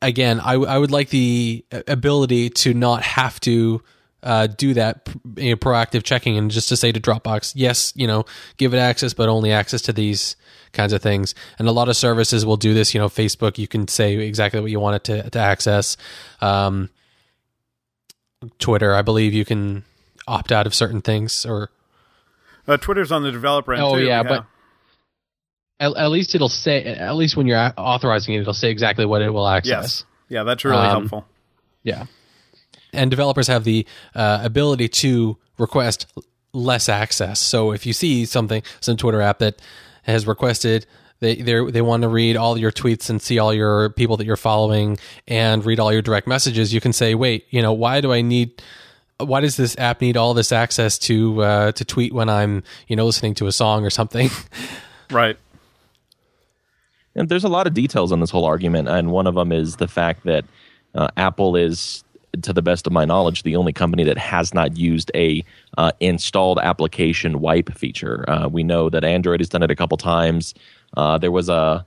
again 0.02 0.40
i, 0.40 0.54
I 0.54 0.76
would 0.76 0.90
like 0.90 1.08
the 1.08 1.64
ability 1.86 2.50
to 2.50 2.74
not 2.74 3.02
have 3.02 3.40
to 3.40 3.82
uh, 4.22 4.46
do 4.46 4.74
that 4.74 5.08
you 5.36 5.50
know, 5.50 5.56
proactive 5.56 6.04
checking 6.04 6.36
and 6.36 6.50
just 6.50 6.68
to 6.68 6.76
say 6.76 6.92
to 6.92 7.00
dropbox 7.00 7.54
yes 7.56 7.92
you 7.96 8.06
know 8.06 8.24
give 8.56 8.74
it 8.74 8.78
access 8.78 9.14
but 9.14 9.28
only 9.28 9.50
access 9.50 9.82
to 9.82 9.92
these 9.92 10.36
kinds 10.72 10.92
of 10.92 11.02
things. 11.02 11.34
And 11.58 11.68
a 11.68 11.72
lot 11.72 11.88
of 11.88 11.96
services 11.96 12.44
will 12.46 12.56
do 12.56 12.74
this. 12.74 12.94
You 12.94 13.00
know 13.00 13.08
facebook 13.08 13.58
you 13.58 13.68
can 13.68 13.88
say 13.88 14.14
exactly 14.16 14.60
what 14.60 14.70
you 14.70 14.80
want 14.80 14.96
it 14.96 15.04
to, 15.04 15.30
to 15.30 15.38
access. 15.38 15.96
Um, 16.40 16.90
twitter 18.58 18.92
i 18.92 19.02
believe 19.02 19.32
you 19.32 19.44
can 19.44 19.84
opt 20.26 20.50
out 20.50 20.66
of 20.66 20.74
certain 20.74 21.00
things 21.00 21.46
or 21.46 21.70
uh, 22.66 22.76
Twitter's 22.76 23.10
on 23.12 23.22
the 23.24 23.30
developer 23.32 23.72
end 23.72 23.82
Oh, 23.82 23.96
too. 23.96 24.04
yeah, 24.04 24.22
but- 24.22 24.44
at, 25.80 25.96
at 25.96 26.06
least 26.12 26.34
it'll 26.36 26.48
say 26.48 26.84
at 26.84 27.16
least 27.16 27.36
when 27.36 27.46
you're 27.48 27.72
authorizing 27.76 28.34
it 28.34 28.40
it'll 28.40 28.54
say 28.54 28.70
exactly 28.70 29.04
what 29.04 29.20
it 29.20 29.30
will 29.30 29.48
access. 29.48 29.68
Yes, 29.68 30.04
yeah, 30.28 30.42
that's 30.44 30.64
really 30.64 30.76
Um, 30.78 30.90
helpful. 31.08 31.26
yeah. 31.82 32.06
And 32.92 33.10
developers 33.10 33.48
have 33.48 33.64
the 33.64 33.84
uh, 34.14 34.40
ability 34.44 34.88
to 34.88 35.38
request 35.58 36.06
less 36.52 36.88
access. 36.88 37.40
So 37.40 37.72
if 37.72 37.84
you 37.84 37.92
see 37.92 38.24
something 38.26 38.62
some 38.80 38.96
twitter 38.96 39.20
app 39.20 39.40
that 39.40 39.60
has 40.02 40.26
requested 40.26 40.86
they 41.20 41.36
they 41.36 41.70
they 41.70 41.82
want 41.82 42.02
to 42.02 42.08
read 42.08 42.36
all 42.36 42.58
your 42.58 42.72
tweets 42.72 43.08
and 43.10 43.22
see 43.22 43.38
all 43.38 43.54
your 43.54 43.90
people 43.90 44.16
that 44.16 44.26
you're 44.26 44.36
following 44.36 44.98
and 45.28 45.64
read 45.64 45.78
all 45.80 45.92
your 45.92 46.02
direct 46.02 46.26
messages 46.26 46.74
you 46.74 46.80
can 46.80 46.92
say 46.92 47.14
wait 47.14 47.46
you 47.50 47.62
know 47.62 47.72
why 47.72 48.00
do 48.00 48.12
i 48.12 48.20
need 48.20 48.62
why 49.18 49.40
does 49.40 49.56
this 49.56 49.78
app 49.78 50.00
need 50.00 50.16
all 50.16 50.34
this 50.34 50.50
access 50.50 50.98
to 50.98 51.42
uh, 51.42 51.72
to 51.72 51.84
tweet 51.84 52.12
when 52.12 52.28
i'm 52.28 52.62
you 52.88 52.96
know 52.96 53.06
listening 53.06 53.34
to 53.34 53.46
a 53.46 53.52
song 53.52 53.84
or 53.84 53.90
something 53.90 54.28
Right. 55.12 55.38
And 57.14 57.28
there's 57.28 57.44
a 57.44 57.48
lot 57.48 57.66
of 57.66 57.74
details 57.74 58.10
on 58.10 58.20
this 58.20 58.30
whole 58.30 58.46
argument, 58.46 58.88
and 58.88 59.10
one 59.12 59.26
of 59.26 59.34
them 59.34 59.52
is 59.52 59.76
the 59.76 59.88
fact 59.88 60.24
that 60.24 60.44
uh, 60.94 61.08
Apple 61.16 61.56
is, 61.56 62.04
to 62.40 62.52
the 62.52 62.62
best 62.62 62.86
of 62.86 62.92
my 62.92 63.04
knowledge, 63.04 63.42
the 63.42 63.56
only 63.56 63.72
company 63.72 64.04
that 64.04 64.18
has 64.18 64.54
not 64.54 64.76
used 64.76 65.10
a 65.14 65.44
uh, 65.76 65.92
installed 66.00 66.58
application 66.58 67.40
wipe 67.40 67.72
feature. 67.76 68.24
Uh, 68.28 68.48
we 68.48 68.62
know 68.62 68.88
that 68.88 69.04
Android 69.04 69.40
has 69.40 69.48
done 69.48 69.62
it 69.62 69.70
a 69.70 69.76
couple 69.76 69.96
times. 69.98 70.54
Uh, 70.96 71.18
there 71.18 71.30
was 71.30 71.48
a 71.48 71.84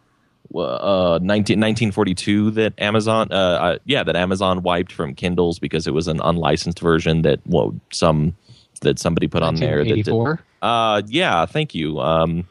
uh, 0.53 1.19
19, 1.21 1.59
1942 1.59 2.51
that 2.51 2.73
Amazon, 2.77 3.27
uh, 3.31 3.35
uh, 3.35 3.77
yeah, 3.85 4.03
that 4.03 4.15
Amazon 4.15 4.61
wiped 4.61 4.91
from 4.91 5.15
Kindles 5.15 5.57
because 5.59 5.87
it 5.87 5.93
was 5.93 6.07
an 6.07 6.21
unlicensed 6.23 6.79
version 6.79 7.23
that 7.23 7.39
well, 7.45 7.75
some 7.91 8.35
that 8.81 8.99
somebody 8.99 9.27
put 9.27 9.41
on 9.41 9.55
there. 9.55 9.83
That 9.83 9.95
did, 10.03 10.07
uh, 10.61 11.01
yeah, 11.07 11.45
thank 11.45 11.73
you. 11.73 11.99
Um, 11.99 12.47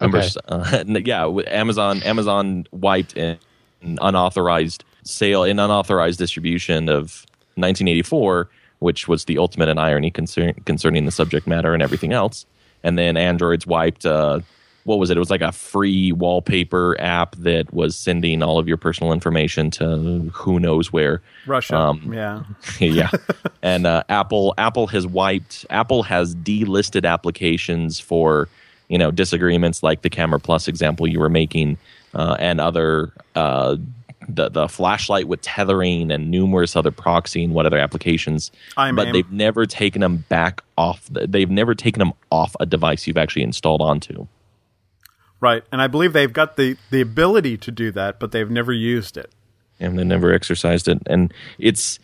remember, 0.00 0.18
Okay. 0.18 0.30
uh, 0.48 0.84
yeah, 1.04 1.26
Amazon 1.48 2.02
Amazon 2.02 2.66
wiped 2.72 3.16
an 3.16 3.38
unauthorized 3.82 4.84
sale 5.06 5.44
in 5.44 5.58
unauthorized 5.58 6.18
distribution 6.18 6.88
of 6.88 7.26
1984, 7.56 8.48
which 8.80 9.08
was 9.08 9.24
the 9.24 9.38
ultimate 9.38 9.68
in 9.68 9.78
irony 9.78 10.10
concern, 10.10 10.52
concerning 10.64 11.04
the 11.06 11.12
subject 11.12 11.46
matter 11.46 11.74
and 11.74 11.82
everything 11.82 12.12
else. 12.12 12.46
And 12.82 12.98
then 12.98 13.16
Android's 13.16 13.66
wiped. 13.66 14.04
Uh, 14.04 14.40
what 14.84 15.00
was 15.00 15.10
it? 15.10 15.16
It 15.16 15.20
was 15.20 15.30
like 15.30 15.40
a 15.40 15.50
free 15.50 16.12
wallpaper 16.12 16.96
app 17.00 17.34
that 17.36 17.72
was 17.72 17.96
sending 17.96 18.40
all 18.42 18.58
of 18.60 18.68
your 18.68 18.76
personal 18.76 19.12
information 19.12 19.68
to 19.72 20.30
who 20.32 20.60
knows 20.60 20.92
where. 20.92 21.22
Russia. 21.46 21.76
Um, 21.76 22.12
yeah. 22.12 22.44
yeah 22.78 23.10
and 23.66 23.84
uh, 23.86 24.02
apple 24.08 24.54
apple 24.58 24.86
has 24.86 25.06
wiped 25.06 25.66
apple 25.70 26.04
has 26.04 26.34
delisted 26.36 27.04
applications 27.04 27.98
for 27.98 28.48
you 28.88 28.96
know 28.96 29.10
disagreements 29.10 29.82
like 29.82 30.02
the 30.02 30.10
camera 30.10 30.38
plus 30.38 30.68
example 30.68 31.06
you 31.06 31.18
were 31.18 31.28
making 31.28 31.76
uh, 32.14 32.36
and 32.38 32.60
other 32.60 33.12
uh, 33.34 33.76
the 34.28 34.48
the 34.48 34.68
flashlight 34.68 35.28
with 35.28 35.40
tethering 35.40 36.10
and 36.10 36.30
numerous 36.30 36.76
other 36.76 36.90
proxy 36.90 37.44
and 37.44 37.54
what 37.54 37.66
other 37.66 37.78
applications 37.78 38.50
I'm 38.76 38.96
but 38.96 39.08
aim. 39.08 39.12
they've 39.12 39.32
never 39.32 39.66
taken 39.66 40.00
them 40.00 40.24
back 40.28 40.62
off 40.76 41.06
the, 41.10 41.26
they've 41.26 41.50
never 41.50 41.74
taken 41.74 41.98
them 41.98 42.12
off 42.30 42.56
a 42.60 42.66
device 42.66 43.06
you've 43.06 43.16
actually 43.16 43.42
installed 43.42 43.80
onto 43.80 44.26
Right. 45.38 45.62
And 45.70 45.82
I 45.82 45.86
believe 45.86 46.14
they've 46.14 46.32
got 46.32 46.56
the, 46.56 46.78
the 46.90 47.02
ability 47.02 47.58
to 47.58 47.70
do 47.70 47.92
that, 47.92 48.18
but 48.18 48.32
they've 48.32 48.50
never 48.50 48.72
used 48.72 49.18
it. 49.18 49.30
and 49.78 49.98
they 49.98 50.04
never 50.04 50.32
exercised 50.32 50.88
it 50.88 50.98
and 51.06 51.32
it's 51.58 51.98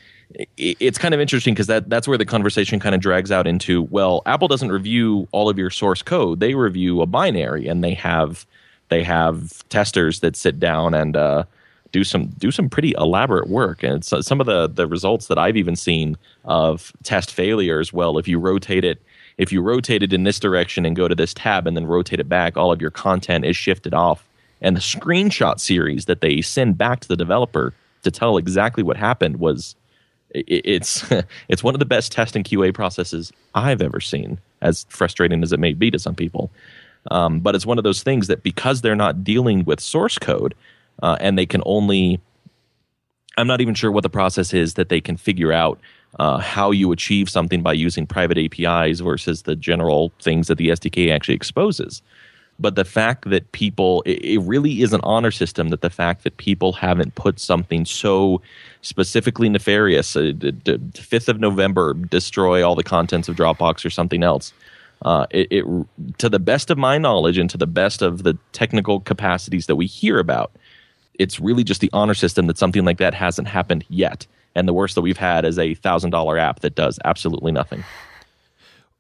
it's 0.57 0.99
kind 0.99 1.13
of 1.13 1.21
interesting 1.21 1.53
because 1.55 1.67
that 1.67 1.91
that's 1.91 2.09
where 2.09 2.19
the 2.19 2.25
conversation 2.25 2.81
kind 2.81 2.95
of 2.95 3.01
drags 3.01 3.31
out 3.31 3.47
into 3.47 3.83
well 3.83 4.23
apple 4.27 4.49
doesn't 4.49 4.73
review 4.73 5.29
all 5.33 5.49
of 5.49 5.59
your 5.59 5.71
source 5.71 6.03
code 6.03 6.41
they 6.41 6.55
review 6.55 7.03
a 7.03 7.07
binary 7.07 7.69
and 7.69 7.83
they 7.85 7.95
have 7.95 8.47
they 8.89 9.03
have 9.03 9.67
testers 9.69 10.21
that 10.21 10.37
sit 10.37 10.61
down 10.61 10.95
and 10.95 11.17
uh, 11.17 11.45
do 11.93 12.05
some 12.05 12.27
do 12.39 12.51
some 12.51 12.69
pretty 12.69 12.95
elaborate 12.99 13.49
work 13.49 13.83
and 13.83 14.07
uh, 14.13 14.21
some 14.21 14.41
of 14.41 14.47
the 14.47 14.69
the 14.69 14.87
results 14.87 15.27
that 15.27 15.39
i've 15.39 15.57
even 15.57 15.77
seen 15.77 16.17
of 16.45 16.93
test 17.03 17.33
failures 17.33 17.93
well 17.93 18.19
if 18.19 18.27
you 18.27 18.39
rotate 18.39 18.85
it 18.85 19.03
if 19.39 19.53
you 19.53 19.63
rotate 19.63 20.03
it 20.03 20.13
in 20.13 20.25
this 20.25 20.41
direction 20.41 20.85
and 20.85 20.97
go 20.97 21.09
to 21.09 21.15
this 21.15 21.33
tab 21.35 21.67
and 21.67 21.77
then 21.77 21.87
rotate 21.87 22.21
it 22.21 22.29
back 22.29 22.57
all 22.57 22.73
of 22.73 22.81
your 22.81 22.91
content 22.91 23.45
is 23.45 23.57
shifted 23.57 23.95
off 23.95 24.27
and 24.61 24.77
the 24.77 24.81
screenshot 24.81 25.61
series 25.61 26.07
that 26.07 26.21
they 26.21 26.41
send 26.41 26.79
back 26.79 27.01
to 27.01 27.09
the 27.09 27.17
developer 27.17 27.75
to 28.03 28.11
tell 28.11 28.37
exactly 28.37 28.83
what 28.83 28.97
happened 28.97 29.39
was 29.39 29.75
it's 30.31 31.05
it's 31.49 31.63
one 31.63 31.75
of 31.75 31.79
the 31.79 31.85
best 31.85 32.13
test 32.13 32.37
and 32.37 32.45
QA 32.45 32.73
processes 32.73 33.33
I've 33.55 33.83
ever 33.83 34.01
seen. 34.01 34.39
As 34.61 34.87
frustrating 34.89 35.43
as 35.43 35.53
it 35.53 35.59
may 35.59 35.73
be 35.73 35.91
to 35.91 35.99
some 35.99 36.15
people, 36.15 36.49
um, 37.11 37.41
but 37.41 37.57
it's 37.57 37.67
one 37.67 37.79
of 37.79 37.85
those 37.85 38.05
things 38.05 38.29
that 38.29 38.45
because 38.45 38.81
they're 38.81 38.95
not 38.95 39.25
dealing 39.25 39.65
with 39.65 39.81
source 39.81 40.19
code 40.19 40.55
uh, 41.03 41.17
and 41.21 41.39
they 41.39 41.47
can 41.47 41.63
only 41.67 42.21
I'm 43.37 43.47
not 43.47 43.61
even 43.61 43.75
sure 43.75 43.91
what 43.91 44.03
the 44.03 44.11
process 44.11 44.53
is 44.53 44.75
that 44.75 44.89
they 44.89 45.01
can 45.01 45.17
figure 45.17 45.53
out 45.53 45.81
uh, 46.19 46.39
how 46.39 46.71
you 46.71 46.93
achieve 46.93 47.31
something 47.31 47.63
by 47.63 47.73
using 47.73 48.07
private 48.07 48.39
APIs 48.39 49.01
versus 49.01 49.43
the 49.43 49.57
general 49.57 50.13
things 50.21 50.49
that 50.49 50.59
the 50.59 50.69
SDK 50.69 51.11
actually 51.11 51.35
exposes. 51.35 52.03
But 52.59 52.77
the 52.77 52.85
fact 52.85 53.29
that 53.31 53.51
people, 53.53 54.03
it, 54.05 54.23
it 54.23 54.39
really 54.41 54.83
is 54.83 54.93
an 54.93 55.01
honor 55.03 55.31
system 55.31 55.71
that 55.71 55.81
the 55.81 55.91
fact 55.91 56.23
that 56.25 56.37
people 56.37 56.75
haven't 56.75 57.15
put 57.15 57.41
something 57.41 57.87
so 57.87 58.43
specifically 58.83 59.49
nefarious, 59.49 60.15
uh, 60.15 60.33
d- 60.37 60.51
d- 60.53 60.79
5th 60.93 61.29
of 61.29 61.41
November, 61.41 61.95
destroy 61.95 62.67
all 62.67 62.75
the 62.75 62.85
contents 62.85 63.29
of 63.29 63.37
Dropbox 63.37 63.85
or 63.85 63.91
something 63.91 64.23
else. 64.23 64.53
Uh, 65.01 65.27
it, 65.31 65.49
it, 65.51 65.65
to 66.19 66.29
the 66.29 66.39
best 66.39 66.71
of 66.71 66.79
my 66.79 66.99
knowledge 66.99 67.39
and 67.39 67.51
to 67.51 67.59
the 67.59 67.67
best 67.67 68.03
of 68.03 68.23
the 68.23 68.39
technical 68.53 69.01
capacities 69.01 69.67
that 69.67 69.75
we 69.75 69.87
hear 69.87 70.19
about, 70.19 70.53
it's 71.19 71.41
really 71.41 71.65
just 71.65 71.81
the 71.81 71.91
honor 71.93 72.15
system 72.15 72.47
that 72.47 72.59
something 72.59 72.85
like 72.85 72.99
that 72.99 73.15
hasn't 73.15 73.49
happened 73.49 73.85
yet. 73.89 74.27
And 74.55 74.69
the 74.69 74.73
worst 74.73 74.95
that 74.95 75.03
we've 75.03 75.19
had 75.19 75.45
is 75.45 75.59
a 75.59 75.75
thousand 75.75 76.11
dollar 76.11 76.39
app 76.39 76.61
that 76.61 76.75
does 76.75 76.99
absolutely 77.05 77.53
nothing. 77.53 77.85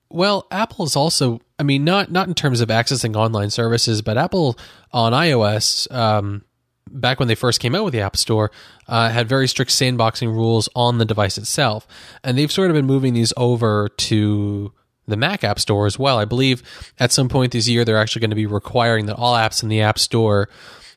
Well, 0.08 0.46
Apple 0.50 0.84
is 0.84 0.94
also, 0.94 1.40
I 1.58 1.62
mean, 1.62 1.84
not 1.84 2.10
not 2.10 2.28
in 2.28 2.34
terms 2.34 2.60
of 2.60 2.68
accessing 2.68 3.16
online 3.16 3.50
services, 3.50 4.02
but 4.02 4.18
Apple 4.18 4.58
on 4.92 5.12
iOS, 5.12 5.90
um, 5.90 6.44
back 6.90 7.18
when 7.18 7.28
they 7.28 7.34
first 7.34 7.60
came 7.60 7.74
out 7.74 7.84
with 7.84 7.94
the 7.94 8.00
App 8.00 8.16
Store, 8.16 8.50
uh, 8.88 9.08
had 9.08 9.26
very 9.26 9.48
strict 9.48 9.70
sandboxing 9.70 10.28
rules 10.28 10.68
on 10.76 10.98
the 10.98 11.06
device 11.06 11.38
itself, 11.38 11.86
and 12.22 12.36
they've 12.36 12.52
sort 12.52 12.70
of 12.70 12.74
been 12.74 12.86
moving 12.86 13.14
these 13.14 13.32
over 13.38 13.88
to 13.88 14.72
the 15.08 15.16
Mac 15.16 15.44
App 15.44 15.58
Store 15.58 15.86
as 15.86 15.98
well. 15.98 16.18
I 16.18 16.26
believe 16.26 16.62
at 16.98 17.10
some 17.10 17.28
point 17.28 17.52
this 17.52 17.68
year 17.68 17.84
they're 17.84 17.96
actually 17.98 18.20
going 18.20 18.30
to 18.30 18.36
be 18.36 18.46
requiring 18.46 19.06
that 19.06 19.16
all 19.16 19.34
apps 19.34 19.62
in 19.62 19.68
the 19.68 19.80
App 19.80 19.98
Store 19.98 20.48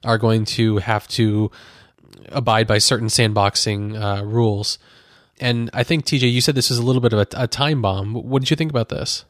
are 0.06 0.18
going 0.18 0.46
to 0.46 0.78
have 0.78 1.08
to 1.10 1.52
abide 2.30 2.68
by 2.68 2.78
certain 2.78 3.08
sandboxing 3.08 4.00
uh, 4.00 4.24
rules. 4.24 4.78
And 5.40 5.70
I 5.74 5.84
think 5.84 6.06
TJ, 6.06 6.32
you 6.32 6.42
said 6.42 6.56
this 6.56 6.72
is 6.72 6.78
a 6.78 6.84
little 6.84 7.02
bit 7.02 7.14
of 7.14 7.20
a, 7.20 7.28
a 7.44 7.48
time 7.48 7.82
bomb. 7.82 8.14
What 8.14 8.42
did 8.42 8.50
you 8.50 8.56
think 8.56 8.72
about 8.72 8.90
this? 8.90 9.26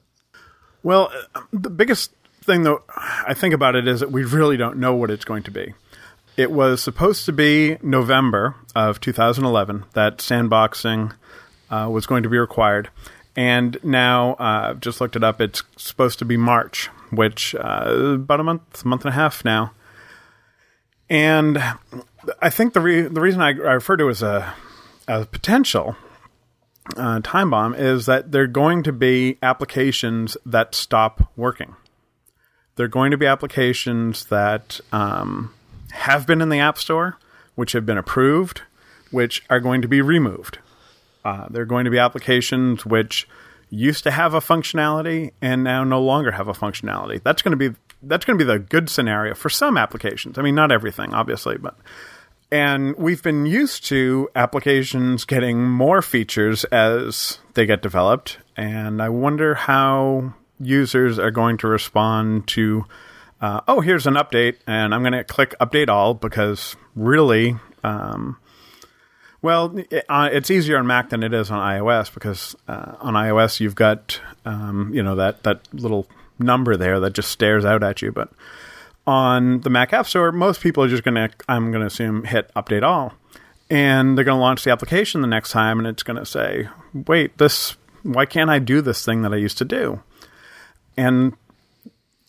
Well, 0.83 1.11
uh, 1.33 1.41
the 1.51 1.69
biggest 1.69 2.11
thing 2.43 2.61
though 2.61 2.83
I 2.95 3.33
think 3.33 3.53
about 3.53 3.75
it 3.75 3.87
is 3.87 4.01
that 4.01 4.11
we 4.11 4.23
really 4.23 4.55
don't 4.55 4.77
know 4.77 4.93
what 4.93 5.09
it's 5.09 5.25
going 5.25 5.43
to 5.43 5.51
be. 5.51 5.73
It 6.37 6.51
was 6.51 6.83
supposed 6.83 7.25
to 7.25 7.31
be 7.31 7.77
November 7.81 8.55
of 8.75 8.99
2011 8.99 9.85
that 9.93 10.17
sandboxing 10.17 11.15
uh, 11.69 11.89
was 11.91 12.05
going 12.05 12.23
to 12.23 12.29
be 12.29 12.37
required. 12.37 12.89
And 13.35 13.77
now, 13.83 14.33
uh, 14.33 14.69
I've 14.69 14.79
just 14.79 15.01
looked 15.01 15.15
it 15.15 15.23
up, 15.23 15.41
it's 15.41 15.63
supposed 15.75 16.19
to 16.19 16.25
be 16.25 16.37
March, 16.37 16.87
which 17.11 17.55
uh, 17.55 18.15
about 18.15 18.39
a 18.39 18.43
month, 18.43 18.85
month 18.85 19.03
and 19.05 19.13
a 19.13 19.15
half 19.15 19.43
now. 19.43 19.71
And 21.09 21.61
I 22.41 22.49
think 22.49 22.73
the 22.73 22.81
re- 22.81 23.01
the 23.01 23.21
reason 23.21 23.41
I, 23.41 23.49
I 23.49 23.73
refer 23.73 23.97
to 23.97 24.07
it 24.07 24.11
as 24.11 24.23
a, 24.23 24.53
a 25.07 25.25
potential 25.25 25.95
uh, 26.97 27.19
time 27.21 27.49
bomb 27.49 27.73
is 27.73 28.05
that 28.05 28.31
they're 28.31 28.47
going 28.47 28.83
to 28.83 28.91
be 28.91 29.37
applications 29.41 30.37
that 30.45 30.75
stop 30.75 31.31
working. 31.35 31.75
They're 32.75 32.87
going 32.87 33.11
to 33.11 33.17
be 33.17 33.25
applications 33.25 34.25
that 34.25 34.79
um, 34.91 35.53
have 35.91 36.27
been 36.27 36.41
in 36.41 36.49
the 36.49 36.59
App 36.59 36.77
Store, 36.77 37.17
which 37.55 37.71
have 37.71 37.85
been 37.85 37.97
approved, 37.97 38.61
which 39.11 39.43
are 39.49 39.59
going 39.59 39.81
to 39.81 39.87
be 39.87 40.01
removed. 40.01 40.59
Uh, 41.23 41.47
they're 41.49 41.65
going 41.65 41.85
to 41.85 41.91
be 41.91 41.97
applications 41.97 42.85
which 42.85 43.27
used 43.69 44.03
to 44.03 44.11
have 44.11 44.33
a 44.33 44.39
functionality 44.39 45.31
and 45.41 45.63
now 45.63 45.83
no 45.83 46.01
longer 46.01 46.31
have 46.31 46.47
a 46.47 46.53
functionality. 46.53 47.21
That's 47.23 47.41
going 47.41 47.57
to 47.57 47.69
be 47.69 47.75
that's 48.05 48.25
going 48.25 48.37
to 48.37 48.45
be 48.45 48.47
the 48.47 48.59
good 48.59 48.89
scenario 48.89 49.33
for 49.33 49.49
some 49.49 49.77
applications. 49.77 50.37
I 50.37 50.41
mean, 50.41 50.55
not 50.55 50.71
everything, 50.71 51.13
obviously, 51.13 51.57
but 51.57 51.75
and 52.51 52.95
we've 52.95 53.23
been 53.23 53.45
used 53.45 53.85
to 53.85 54.29
applications 54.35 55.25
getting 55.25 55.67
more 55.67 56.01
features 56.01 56.63
as 56.65 57.39
they 57.53 57.65
get 57.65 57.81
developed, 57.81 58.37
and 58.55 59.01
I 59.01 59.09
wonder 59.09 59.55
how 59.55 60.33
users 60.59 61.19
are 61.19 61.31
going 61.31 61.57
to 61.57 61.67
respond 61.67 62.47
to. 62.49 62.85
Uh, 63.41 63.61
oh, 63.67 63.81
here's 63.81 64.07
an 64.07 64.13
update, 64.13 64.57
and 64.65 64.93
I'm 64.93 65.01
going 65.01 65.13
to 65.13 65.23
click 65.23 65.55
update 65.59 65.89
all 65.89 66.13
because 66.13 66.75
really, 66.95 67.57
um, 67.83 68.37
well, 69.41 69.77
uh, 70.07 70.29
it's 70.31 70.49
easier 70.49 70.77
on 70.77 70.87
Mac 70.87 71.09
than 71.09 71.23
it 71.23 71.33
is 71.33 71.51
on 71.51 71.59
iOS 71.59 72.13
because 72.13 72.55
uh, 72.67 72.95
on 72.99 73.15
iOS 73.15 73.59
you've 73.59 73.75
got 73.75 74.19
um, 74.45 74.91
you 74.93 75.03
know 75.03 75.15
that 75.15 75.43
that 75.43 75.61
little 75.73 76.07
number 76.39 76.75
there 76.77 76.99
that 76.99 77.13
just 77.13 77.29
stares 77.29 77.65
out 77.65 77.83
at 77.83 78.01
you, 78.01 78.11
but 78.11 78.29
on 79.07 79.61
the 79.61 79.69
Mac 79.69 79.93
App 79.93 80.07
Store, 80.07 80.31
most 80.31 80.61
people 80.61 80.83
are 80.83 80.87
just 80.87 81.03
going 81.03 81.15
to 81.15 81.29
I'm 81.47 81.71
going 81.71 81.81
to 81.81 81.87
assume 81.87 82.23
hit 82.23 82.51
update 82.55 82.83
all, 82.83 83.13
and 83.69 84.17
they're 84.17 84.25
going 84.25 84.37
to 84.37 84.41
launch 84.41 84.63
the 84.63 84.71
application 84.71 85.21
the 85.21 85.27
next 85.27 85.51
time, 85.51 85.79
and 85.79 85.87
it's 85.87 86.03
going 86.03 86.17
to 86.17 86.25
say, 86.25 86.69
wait, 86.93 87.37
this 87.37 87.75
why 88.03 88.25
can't 88.25 88.49
I 88.49 88.59
do 88.59 88.81
this 88.81 89.03
thing 89.03 89.23
that 89.23 89.33
I 89.33 89.37
used 89.37 89.57
to 89.57 89.65
do? 89.65 90.01
And 90.95 91.33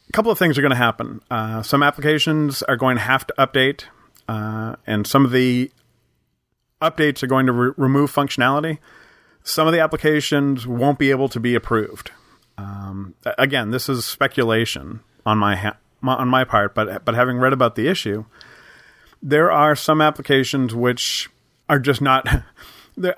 a 0.09 0.13
couple 0.13 0.33
of 0.33 0.39
things 0.39 0.57
are 0.57 0.63
going 0.63 0.71
to 0.71 0.77
happen. 0.77 1.21
Uh, 1.31 1.63
some 1.63 1.83
applications 1.83 2.63
are 2.63 2.77
going 2.77 2.97
to 2.97 3.03
have 3.03 3.27
to 3.27 3.35
update, 3.39 3.85
uh, 4.29 4.77
and 4.87 5.07
some 5.07 5.25
of 5.25 5.33
the 5.33 5.71
updates 6.81 7.23
are 7.23 7.27
going 7.27 7.47
to 7.47 7.53
re- 7.53 7.73
remove 7.77 8.13
functionality. 8.13 8.79
Some 9.43 9.67
of 9.67 9.73
the 9.73 9.81
applications 9.81 10.67
won't 10.67 10.99
be 10.99 11.11
able 11.11 11.29
to 11.29 11.39
be 11.39 11.55
approved. 11.55 12.11
Um, 12.59 13.15
again, 13.39 13.71
this 13.71 13.89
is 13.89 14.05
speculation 14.05 15.01
on 15.25 15.39
my, 15.39 15.57
ha- 15.57 15.77
on 16.03 16.29
my 16.29 16.45
part, 16.45 16.75
but 16.75 17.05
but 17.05 17.15
having 17.15 17.39
read 17.39 17.53
about 17.53 17.75
the 17.75 17.89
issue, 17.89 18.25
there 19.23 19.51
are 19.51 19.75
some 19.75 20.01
applications 20.01 20.75
which 20.75 21.29
are 21.69 21.79
just 21.79 22.01
not. 22.01 22.27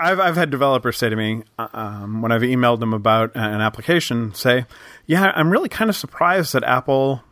I've 0.01 0.19
I've 0.19 0.37
had 0.37 0.51
developers 0.51 0.99
say 0.99 1.09
to 1.09 1.15
me 1.15 1.45
uh, 1.59 1.69
um, 1.73 2.21
when 2.21 2.33
I've 2.33 2.43
emailed 2.43 2.81
them 2.81 2.93
about 2.93 3.31
an 3.37 3.61
application, 3.61 4.35
say, 4.35 4.67
"Yeah, 5.07 5.33
I'm 5.35 5.51
really 5.51 5.69
kind 5.69 5.89
of 5.89 5.97
surprised 5.97 6.53
that 6.55 6.65
Apple 6.65 7.23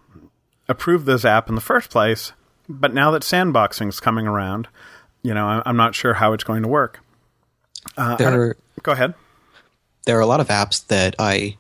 approved 0.68 1.06
this 1.06 1.24
app 1.24 1.48
in 1.48 1.54
the 1.54 1.60
first 1.60 1.90
place, 1.90 2.32
but 2.68 2.94
now 2.94 3.10
that 3.12 3.22
sandboxing 3.22 3.88
is 3.88 3.98
coming 3.98 4.26
around, 4.26 4.68
you 5.22 5.34
know, 5.34 5.62
I'm 5.66 5.76
not 5.76 5.94
sure 5.94 6.14
how 6.14 6.32
it's 6.34 6.44
going 6.44 6.62
to 6.62 6.68
work." 6.68 7.00
Uh, 7.96 8.16
there, 8.16 8.56
go 8.82 8.92
ahead. 8.92 9.14
There 10.04 10.16
are 10.16 10.22
a 10.22 10.26
lot 10.26 10.40
of 10.40 10.48
apps 10.48 10.86
that 10.86 11.16
I 11.18 11.56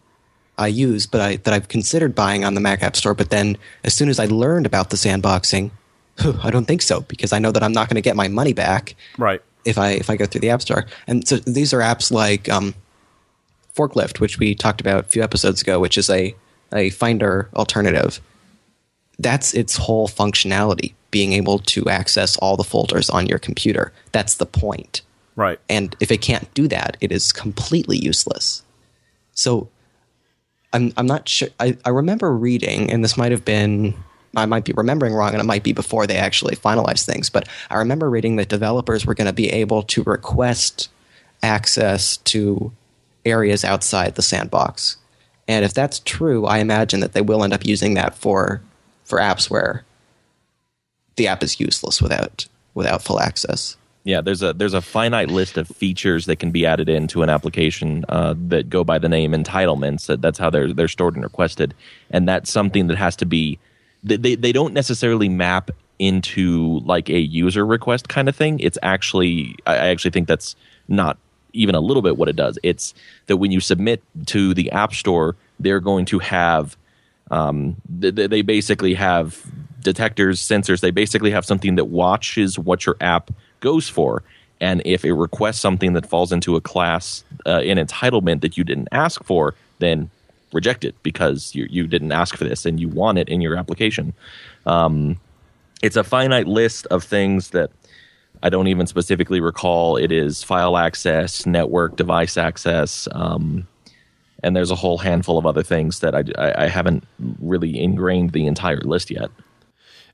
I 0.58 0.68
use, 0.68 1.06
but 1.06 1.20
I 1.20 1.36
that 1.36 1.52
I've 1.52 1.68
considered 1.68 2.14
buying 2.14 2.44
on 2.44 2.54
the 2.54 2.60
Mac 2.60 2.82
App 2.82 2.96
Store. 2.96 3.14
But 3.14 3.30
then, 3.30 3.58
as 3.84 3.94
soon 3.94 4.08
as 4.08 4.18
I 4.18 4.26
learned 4.26 4.66
about 4.66 4.90
the 4.90 4.96
sandboxing, 4.96 5.70
I 6.42 6.50
don't 6.50 6.66
think 6.66 6.82
so 6.82 7.00
because 7.02 7.32
I 7.32 7.38
know 7.38 7.52
that 7.52 7.62
I'm 7.62 7.72
not 7.72 7.88
going 7.88 7.96
to 7.96 8.02
get 8.02 8.16
my 8.16 8.28
money 8.28 8.52
back. 8.52 8.94
Right 9.18 9.42
if 9.66 9.76
I 9.76 9.90
if 9.90 10.08
I 10.08 10.16
go 10.16 10.24
through 10.24 10.40
the 10.40 10.50
App 10.50 10.62
Store. 10.62 10.86
And 11.06 11.26
so 11.28 11.36
these 11.36 11.74
are 11.74 11.80
apps 11.80 12.10
like 12.10 12.48
um, 12.48 12.74
Forklift, 13.74 14.20
which 14.20 14.38
we 14.38 14.54
talked 14.54 14.80
about 14.80 15.04
a 15.04 15.08
few 15.08 15.22
episodes 15.22 15.60
ago, 15.60 15.78
which 15.78 15.98
is 15.98 16.08
a 16.08 16.34
a 16.72 16.90
Finder 16.90 17.50
alternative. 17.54 18.20
That's 19.18 19.54
its 19.54 19.76
whole 19.76 20.08
functionality, 20.08 20.94
being 21.10 21.32
able 21.32 21.58
to 21.60 21.88
access 21.88 22.36
all 22.38 22.56
the 22.56 22.64
folders 22.64 23.10
on 23.10 23.26
your 23.26 23.38
computer. 23.38 23.92
That's 24.12 24.34
the 24.34 24.46
point. 24.46 25.02
Right. 25.36 25.58
And 25.68 25.94
if 26.00 26.10
it 26.10 26.18
can't 26.18 26.52
do 26.54 26.68
that, 26.68 26.96
it 27.00 27.12
is 27.12 27.32
completely 27.32 27.98
useless. 27.98 28.62
So 29.32 29.68
I'm 30.72 30.92
I'm 30.96 31.06
not 31.06 31.28
sure 31.28 31.48
I, 31.60 31.76
I 31.84 31.90
remember 31.90 32.34
reading, 32.34 32.90
and 32.90 33.02
this 33.02 33.16
might 33.16 33.32
have 33.32 33.44
been 33.44 33.94
I 34.36 34.46
might 34.46 34.64
be 34.64 34.72
remembering 34.72 35.14
wrong, 35.14 35.32
and 35.32 35.40
it 35.40 35.46
might 35.46 35.62
be 35.62 35.72
before 35.72 36.06
they 36.06 36.16
actually 36.16 36.56
finalized 36.56 37.06
things. 37.06 37.30
But 37.30 37.48
I 37.70 37.76
remember 37.76 38.10
reading 38.10 38.36
that 38.36 38.48
developers 38.48 39.06
were 39.06 39.14
going 39.14 39.26
to 39.26 39.32
be 39.32 39.50
able 39.50 39.82
to 39.84 40.02
request 40.02 40.90
access 41.42 42.18
to 42.18 42.72
areas 43.24 43.64
outside 43.64 44.14
the 44.14 44.22
sandbox. 44.22 44.98
And 45.48 45.64
if 45.64 45.72
that's 45.72 46.00
true, 46.00 46.44
I 46.44 46.58
imagine 46.58 47.00
that 47.00 47.12
they 47.12 47.20
will 47.20 47.44
end 47.44 47.52
up 47.52 47.64
using 47.64 47.94
that 47.94 48.14
for 48.14 48.60
for 49.04 49.18
apps 49.18 49.48
where 49.48 49.84
the 51.16 51.28
app 51.28 51.42
is 51.42 51.60
useless 51.60 52.02
without 52.02 52.46
without 52.74 53.02
full 53.02 53.20
access. 53.20 53.76
Yeah, 54.06 54.20
there's 54.20 54.40
a 54.40 54.52
there's 54.52 54.72
a 54.72 54.80
finite 54.80 55.30
list 55.32 55.56
of 55.56 55.66
features 55.66 56.26
that 56.26 56.36
can 56.36 56.52
be 56.52 56.64
added 56.64 56.88
into 56.88 57.24
an 57.24 57.28
application 57.28 58.04
uh, 58.08 58.34
that 58.46 58.70
go 58.70 58.84
by 58.84 58.98
the 59.00 59.08
name 59.08 59.32
entitlements. 59.32 60.06
That's 60.20 60.38
how 60.38 60.48
they're 60.48 60.72
they're 60.72 60.86
stored 60.86 61.16
and 61.16 61.24
requested, 61.24 61.74
and 62.10 62.28
that's 62.28 62.48
something 62.48 62.86
that 62.86 62.96
has 62.98 63.16
to 63.16 63.26
be 63.26 63.58
they 64.04 64.36
they 64.36 64.52
don't 64.52 64.72
necessarily 64.72 65.28
map 65.28 65.72
into 65.98 66.78
like 66.84 67.10
a 67.10 67.18
user 67.18 67.66
request 67.66 68.08
kind 68.08 68.28
of 68.28 68.36
thing. 68.36 68.60
It's 68.60 68.78
actually 68.80 69.56
I 69.66 69.88
actually 69.88 70.12
think 70.12 70.28
that's 70.28 70.54
not 70.86 71.18
even 71.52 71.74
a 71.74 71.80
little 71.80 72.02
bit 72.02 72.16
what 72.16 72.28
it 72.28 72.36
does. 72.36 72.60
It's 72.62 72.94
that 73.26 73.38
when 73.38 73.50
you 73.50 73.58
submit 73.58 74.04
to 74.26 74.54
the 74.54 74.70
App 74.70 74.94
Store, 74.94 75.34
they're 75.58 75.80
going 75.80 76.04
to 76.04 76.20
have 76.20 76.76
um, 77.32 77.74
they, 77.88 78.12
they 78.12 78.42
basically 78.42 78.94
have 78.94 79.42
detectors, 79.80 80.40
sensors. 80.40 80.78
They 80.78 80.92
basically 80.92 81.32
have 81.32 81.44
something 81.44 81.74
that 81.74 81.86
watches 81.86 82.56
what 82.56 82.86
your 82.86 82.96
app 83.00 83.32
goes 83.60 83.88
for. 83.88 84.22
And 84.60 84.80
if 84.84 85.04
it 85.04 85.12
requests 85.12 85.60
something 85.60 85.92
that 85.92 86.06
falls 86.06 86.32
into 86.32 86.56
a 86.56 86.60
class 86.60 87.24
uh, 87.46 87.60
in 87.60 87.78
entitlement 87.78 88.40
that 88.40 88.56
you 88.56 88.64
didn't 88.64 88.88
ask 88.90 89.22
for, 89.24 89.54
then 89.78 90.10
reject 90.52 90.84
it 90.84 90.94
because 91.02 91.54
you, 91.54 91.66
you 91.68 91.86
didn't 91.86 92.12
ask 92.12 92.36
for 92.36 92.44
this 92.44 92.64
and 92.64 92.80
you 92.80 92.88
want 92.88 93.18
it 93.18 93.28
in 93.28 93.40
your 93.40 93.56
application. 93.56 94.14
Um, 94.64 95.18
it's 95.82 95.96
a 95.96 96.04
finite 96.04 96.46
list 96.46 96.86
of 96.86 97.04
things 97.04 97.50
that 97.50 97.70
I 98.42 98.48
don't 98.48 98.68
even 98.68 98.86
specifically 98.86 99.40
recall. 99.40 99.96
It 99.96 100.12
is 100.12 100.42
file 100.42 100.76
access, 100.76 101.46
network 101.46 101.96
device 101.96 102.36
access, 102.36 103.08
um, 103.12 103.66
and 104.42 104.54
there's 104.54 104.70
a 104.70 104.76
whole 104.76 104.98
handful 104.98 105.38
of 105.38 105.46
other 105.46 105.62
things 105.62 106.00
that 106.00 106.14
I, 106.14 106.22
I, 106.38 106.64
I 106.64 106.68
haven't 106.68 107.04
really 107.40 107.80
ingrained 107.80 108.32
the 108.32 108.46
entire 108.46 108.80
list 108.80 109.10
yet. 109.10 109.30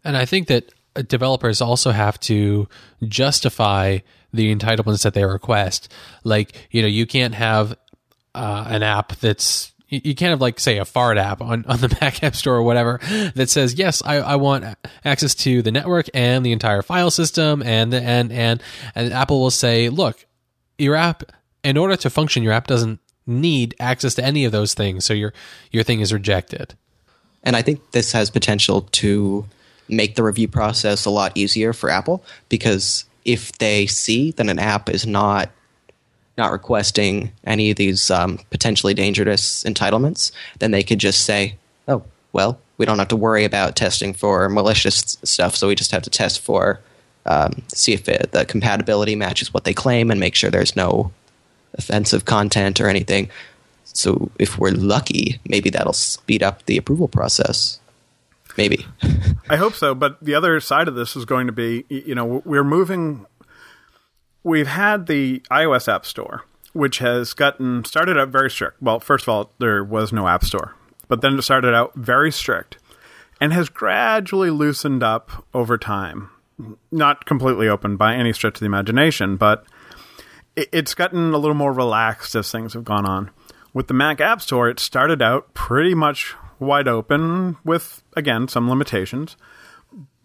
And 0.05 0.17
I 0.17 0.25
think 0.25 0.49
that 0.49 0.73
developers 0.95 1.61
also 1.61 1.91
have 1.91 2.19
to 2.21 2.69
justify 3.07 3.99
the 4.33 4.55
entitlements 4.55 5.03
that 5.03 5.15
they 5.15 5.25
request. 5.25 5.93
Like, 6.25 6.69
you 6.71 6.83
know, 6.83 6.89
you 6.89 7.07
can't 7.07 7.35
have 7.35 7.77
uh, 8.35 8.65
an 8.69 8.83
app 8.83 9.17
that's 9.17 9.73
you, 9.89 10.15
can't 10.15 10.31
have 10.31 10.41
like 10.41 10.59
say 10.59 10.79
a 10.79 10.87
fart 10.87 11.19
app 11.19 11.43
on, 11.43 11.65
on 11.69 11.79
the 11.79 11.97
Mac 12.01 12.23
App 12.23 12.35
Store 12.35 12.57
or 12.57 12.63
whatever 12.63 12.99
that 13.35 13.51
says 13.51 13.75
yes 13.75 14.03
I, 14.03 14.17
I 14.17 14.37
want 14.37 14.65
access 15.05 15.35
to 15.35 15.61
the 15.61 15.71
network 15.71 16.09
and 16.15 16.47
the 16.47 16.53
entire 16.53 16.81
file 16.81 17.11
system 17.11 17.63
and 17.63 17.93
the, 17.93 18.01
and 18.01 18.33
and 18.33 18.63
and 18.95 19.13
Apple 19.13 19.39
will 19.41 19.51
say 19.51 19.91
look 19.91 20.25
your 20.79 20.95
app 20.95 21.25
in 21.63 21.77
order 21.77 21.95
to 21.97 22.09
function 22.09 22.43
your 22.43 22.55
app 22.55 22.67
doesn't 22.67 23.01
need 23.27 23.75
access 23.79 24.15
to 24.15 24.25
any 24.25 24.45
of 24.45 24.53
those 24.53 24.75
things 24.75 25.05
so 25.05 25.13
your 25.13 25.33
your 25.71 25.83
thing 25.83 26.01
is 26.01 26.13
rejected. 26.13 26.75
And 27.45 27.57
I 27.57 27.63
think 27.63 27.91
this 27.91 28.13
has 28.13 28.31
potential 28.31 28.83
to 28.93 29.47
make 29.93 30.15
the 30.15 30.23
review 30.23 30.49
process 30.49 31.05
a 31.05 31.11
lot 31.11 31.33
easier 31.37 31.73
for 31.73 31.91
Apple 31.91 32.25
because 32.49 33.05
if 33.25 33.53
they 33.59 33.87
see 33.87 34.33
that 34.33 34.49
an 34.49 34.59
app 34.59 34.89
is 34.89 35.07
not 35.07 35.51
not 36.39 36.51
requesting 36.51 37.31
any 37.45 37.71
of 37.71 37.77
these 37.77 38.11
um, 38.11 38.39
potentially 38.51 38.95
dangerous 38.95 39.65
entitlements, 39.65 40.33
then 40.61 40.71
they 40.71 40.83
could 40.83 40.99
just 40.99 41.25
say, 41.25 41.57
oh, 41.89 42.03
well, 42.33 42.59
we 42.79 42.87
don't 42.87 42.99
have 42.99 43.09
to 43.09 43.17
worry 43.17 43.45
about 43.45 43.77
testing 43.77 44.15
for 44.15 44.49
malicious 44.49 45.19
stuff, 45.23 45.55
so 45.55 45.69
we 45.69 45.75
just 45.75 45.91
have 45.91 46.03
to 46.03 46.11
test 46.11 46.41
for 46.41 46.81
um, 47.27 47.63
see 47.69 47.93
if 47.93 48.09
it, 48.09 48.33
the 48.33 48.45
compatibility 48.47 49.15
matches 49.15 49.53
what 49.53 49.65
they 49.65 49.75
claim 49.75 50.11
and 50.11 50.19
make 50.19 50.35
sure 50.35 50.51
there's 50.51 50.75
no 50.75 51.13
offensive 51.75 52.25
content 52.25 52.81
or 52.81 52.89
anything. 52.89 53.31
So 53.85 54.31
if 54.39 54.59
we're 54.59 54.71
lucky, 54.71 55.39
maybe 55.47 55.71
that'll 55.71 55.93
speed 55.93 56.43
up 56.43 56.65
the 56.65 56.77
approval 56.79 57.09
process. 57.09 57.79
Maybe. 58.57 58.87
I 59.49 59.57
hope 59.57 59.75
so. 59.75 59.95
But 59.95 60.23
the 60.23 60.35
other 60.35 60.61
side 60.61 60.89
of 60.89 60.95
this 60.95 61.17
is 61.17 61.25
going 61.25 61.47
to 61.47 61.53
be, 61.53 61.85
you 61.89 62.15
know, 62.15 62.43
we're 62.45 62.65
moving. 62.65 63.27
We've 64.43 64.67
had 64.67 65.07
the 65.07 65.41
iOS 65.51 65.93
App 65.93 66.05
Store, 66.05 66.45
which 66.73 66.99
has 66.99 67.33
gotten 67.33 67.85
started 67.85 68.19
out 68.19 68.29
very 68.29 68.51
strict. 68.51 68.83
Well, 68.83 69.01
first 69.01 69.25
of 69.25 69.29
all, 69.29 69.53
there 69.59 69.83
was 69.85 70.13
no 70.13 70.29
App 70.29 70.45
Store, 70.45 70.75
but 71.09 71.21
then 71.21 71.39
it 71.39 71.43
started 71.43 71.75
out 71.75 71.95
very 71.95 72.33
strict 72.33 72.79
and 73.41 73.53
has 73.53 73.69
gradually 73.69 74.51
loosened 74.51 75.03
up 75.03 75.47
over 75.53 75.79
time. 75.79 76.31
Not 76.91 77.25
completely 77.25 77.69
open 77.69 77.97
by 77.97 78.15
any 78.15 78.33
stretch 78.33 78.57
of 78.57 78.61
the 78.61 78.67
imagination, 78.67 79.37
but 79.37 79.65
it's 80.55 80.95
gotten 80.95 81.33
a 81.33 81.39
little 81.39 81.55
more 81.55 81.73
relaxed 81.73 82.35
as 82.35 82.51
things 82.53 82.75
have 82.75 82.85
gone 82.85 83.07
on. 83.07 83.31
With 83.75 83.89
the 83.89 83.95
Mac 83.95 84.21
App 84.21 84.43
Store, 84.43 84.69
it 84.69 84.79
started 84.79 85.23
out 85.23 85.55
pretty 85.55 85.95
much 85.95 86.35
wide 86.59 86.87
open 86.87 87.57
with, 87.65 88.02
again, 88.15 88.49
some 88.49 88.69
limitations. 88.69 89.37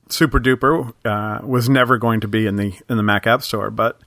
SuperDuper 0.10 0.94
uh, 1.06 1.46
was 1.46 1.70
never 1.70 1.98
going 1.98 2.22
to 2.22 2.28
be 2.28 2.48
in 2.48 2.56
the 2.56 2.74
in 2.90 2.98
the 2.98 3.04
Mac 3.04 3.28
App 3.28 3.42
Store, 3.42 3.70
but 3.70 4.00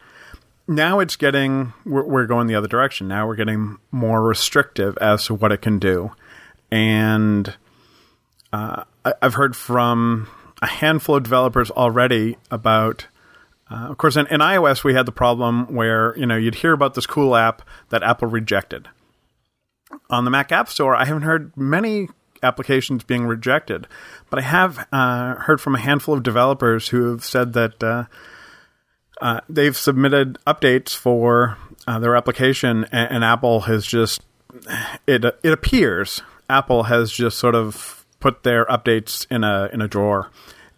now 0.66 1.01
it's 1.01 1.16
getting 1.16 1.72
we're, 1.85 2.05
we're, 2.05 2.26
going 2.26 2.47
the 2.47 2.55
other 2.55 2.68
direction. 2.68 3.09
Now 3.09 3.26
we're 3.26 3.37
getting 3.37 3.78
more 3.91 4.22
restrictive 4.22 4.97
as 4.99 5.26
to 5.26 5.35
what 5.35 5.53
it 5.53 5.61
can 5.61 5.78
do, 5.78 6.12
and 6.70 7.55
uh, 8.53 8.85
I, 9.05 9.14
have 9.20 9.35
heard 9.35 9.57
from 9.57 10.28
a 10.62 10.66
handful 10.66 11.16
of 11.16 11.22
developers 11.22 11.70
already 11.70 12.37
about. 12.51 13.07
Uh, 13.70 13.87
of 13.89 13.99
course, 13.99 14.16
in, 14.16 14.26
in 14.28 14.41
iOS 14.41 14.83
we 14.83 14.95
had 14.95 15.07
the 15.07 15.12
problem 15.12 15.72
where 15.72 16.16
you 16.16 16.26
know 16.26 16.37
you'd 16.37 16.57
hear 16.57 16.72
about 16.72 16.95
this 16.95 17.07
cool 17.07 17.37
app 17.37 17.62
that 17.91 18.03
Apple 18.03 18.28
rejected. 18.28 18.89
On 20.09 20.24
the 20.24 20.31
Mac 20.31 20.51
App 20.51 20.68
Store, 20.68 20.95
I 20.95 21.05
haven't 21.05 21.22
heard 21.22 21.57
many 21.57 22.09
applications 22.43 23.05
being 23.05 23.26
rejected, 23.26 23.86
but 24.28 24.38
I 24.38 24.43
have 24.43 24.86
uh, 24.93 25.34
heard 25.36 25.61
from 25.61 25.74
a 25.74 25.80
handful 25.80 26.14
of 26.14 26.22
developers 26.22 26.88
who 26.88 27.11
have 27.11 27.24
said 27.24 27.53
that 27.53 27.82
uh, 27.82 28.05
uh, 29.20 29.41
they've 29.49 29.76
submitted 29.76 30.38
updates 30.47 30.95
for 30.95 31.59
uh, 31.86 31.99
their 31.99 32.16
application, 32.16 32.84
and, 32.93 33.12
and, 33.12 33.24
Apple 33.24 33.61
has 33.62 33.86
just 33.86 34.22
it 35.07 35.24
it 35.24 35.53
appears 35.53 36.22
Apple 36.49 36.84
has 36.84 37.12
just 37.12 37.38
sort 37.38 37.55
of 37.55 38.05
put 38.18 38.43
their 38.43 38.64
updates 38.66 39.26
in 39.30 39.45
a 39.45 39.68
in 39.72 39.80
a 39.80 39.88
drawer, 39.88 40.30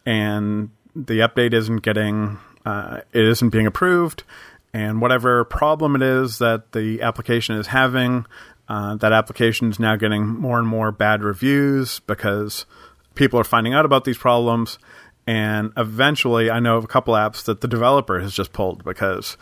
and 0.04 0.70
the 0.94 1.20
update 1.20 1.54
isn't 1.54 1.82
getting 1.82 2.38
uh, 2.66 3.00
it 3.12 3.24
isn't 3.24 3.50
being 3.50 3.66
approved, 3.66 4.24
and 4.72 5.00
whatever 5.00 5.44
problem 5.44 5.96
it 5.96 6.02
is 6.02 6.38
that 6.38 6.72
the 6.72 7.02
application 7.02 7.56
is 7.56 7.68
having, 7.68 8.26
uh, 8.68 8.94
that 8.96 9.12
application 9.12 9.70
is 9.70 9.78
now 9.78 9.96
getting 9.96 10.26
more 10.26 10.58
and 10.58 10.68
more 10.68 10.92
bad 10.92 11.22
reviews 11.22 12.00
because 12.00 12.66
people 13.14 13.38
are 13.38 13.44
finding 13.44 13.74
out 13.74 13.84
about 13.84 14.04
these 14.04 14.18
problems 14.18 14.78
and 15.26 15.72
eventually, 15.76 16.50
I 16.50 16.58
know 16.60 16.76
of 16.76 16.84
a 16.84 16.88
couple 16.88 17.14
apps 17.14 17.44
that 17.44 17.60
the 17.60 17.68
developer 17.68 18.20
has 18.20 18.34
just 18.34 18.52
pulled 18.52 18.84
because 18.84 19.36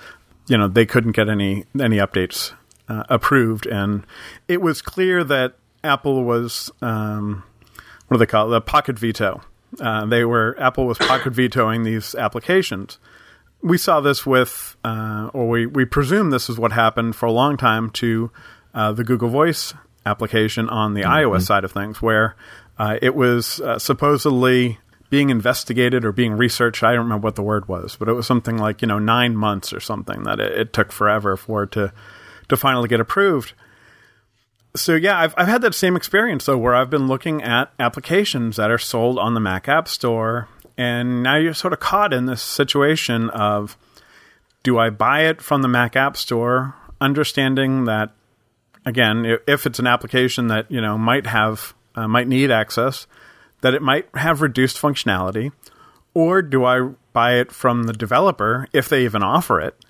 you 0.47 0.59
know 0.59 0.69
they 0.69 0.85
couldn't 0.85 1.13
get 1.13 1.29
any 1.29 1.65
any 1.81 1.97
updates 1.97 2.53
uh, 2.89 3.05
approved, 3.09 3.67
and 3.67 4.07
it 4.47 4.61
was 4.61 4.83
clear 4.83 5.25
that 5.25 5.55
Apple 5.83 6.25
was 6.25 6.71
um, 6.83 7.45
what 8.09 8.17
do 8.17 8.19
they 8.19 8.27
call 8.27 8.49
it? 8.49 8.51
The 8.51 8.61
pocket 8.61 8.99
veto. 8.99 9.41
Uh, 9.81 10.05
they 10.05 10.25
were 10.25 10.55
Apple 10.61 10.87
was 10.87 10.99
pocket 10.99 11.33
vetoing 11.33 11.85
these 11.85 12.15
applications. 12.15 12.99
We 13.63 13.79
saw 13.79 14.01
this 14.01 14.27
with, 14.27 14.77
uh, 14.85 15.31
or 15.33 15.49
we 15.49 15.65
we 15.65 15.87
presume 15.87 16.29
this 16.29 16.51
is 16.51 16.59
what 16.59 16.73
happened 16.73 17.17
for 17.17 17.25
a 17.25 17.33
long 17.33 17.57
time 17.57 17.89
to 17.91 18.31
uh, 18.75 18.93
the 18.93 19.05
Google 19.05 19.29
Voice 19.29 19.75
application 20.07 20.69
on 20.69 20.95
the 20.95 21.03
mm-hmm. 21.03 21.33
iOS 21.33 21.43
side 21.43 21.65
of 21.65 21.73
things, 21.73 22.01
where 22.01 22.37
uh, 22.79 22.99
it 23.03 23.15
was 23.15 23.61
uh, 23.61 23.79
supposedly 23.79 24.79
being 25.11 25.31
investigated 25.31 26.05
or 26.05 26.13
being 26.13 26.33
researched. 26.33 26.83
I 26.83 26.93
don't 26.93 27.05
remember 27.05 27.27
what 27.27 27.37
the 27.37 27.43
word 27.43 27.69
was, 27.69 27.97
but 27.97 28.09
it 28.09 28.13
was 28.13 28.27
something 28.27 28.57
like 28.57 28.83
you 28.83 28.89
know 28.89 28.99
nine 28.99 29.37
months 29.37 29.73
or 29.73 29.81
something 29.81 30.23
that 30.25 30.41
it, 30.41 30.53
it 30.59 30.73
took 30.73 30.93
forever 30.93 31.37
for 31.37 31.65
it 31.65 31.73
to 31.73 31.93
to 32.49 32.57
finally 32.57 32.89
get 32.89 33.01
approved. 33.01 33.53
So 34.77 34.95
yeah, 34.95 35.19
I've 35.19 35.35
I've 35.37 35.49
had 35.49 35.63
that 35.63 35.75
same 35.75 35.97
experience 35.97 36.47
though, 36.47 36.59
where 36.59 36.75
I've 36.75 36.91
been 36.91 37.09
looking 37.09 37.43
at 37.43 37.73
applications 37.79 38.57
that 38.57 38.71
are 38.71 38.79
sold 38.79 39.19
on 39.19 39.35
the 39.35 39.41
Mac 39.41 39.69
App 39.69 39.89
Store, 39.89 40.49
and 40.81 41.23
now 41.23 41.37
you're 41.37 41.53
sort 41.53 41.75
of 41.75 41.81
caught 41.81 42.15
in 42.15 42.25
this 42.25 42.41
situation 42.41 43.29
of, 43.31 43.77
do 44.63 44.79
I 44.79 44.89
buy 44.89 45.25
it 45.25 45.43
from 45.43 45.61
the 45.61 45.69
Mac 45.69 45.95
App 45.95 46.17
Store, 46.17 46.75
understanding 47.03 47.85
that, 47.85 48.13
again, 48.85 49.39
if 49.47 49.67
it's 49.67 49.79
an 49.79 49.87
application 49.87 50.49
that 50.49 50.71
you 50.71 50.81
know 50.81 50.99
might 50.99 51.27
have 51.27 51.75
uh, 51.95 52.09
might 52.09 52.29
need 52.29 52.51
access, 52.51 53.07
that 53.61 53.75
it 53.75 53.83
might 53.83 54.09
have 54.15 54.43
reduced 54.43 54.81
functionality, 54.81 55.53
or 56.15 56.43
do 56.43 56.65
I 56.65 56.91
buy 57.13 57.35
it 57.35 57.53
from 57.53 57.85
the 57.85 57.93
developer 57.93 58.69
if 58.73 58.89
they 58.89 59.05
even 59.05 59.23
offer 59.23 59.61
it 59.61 59.85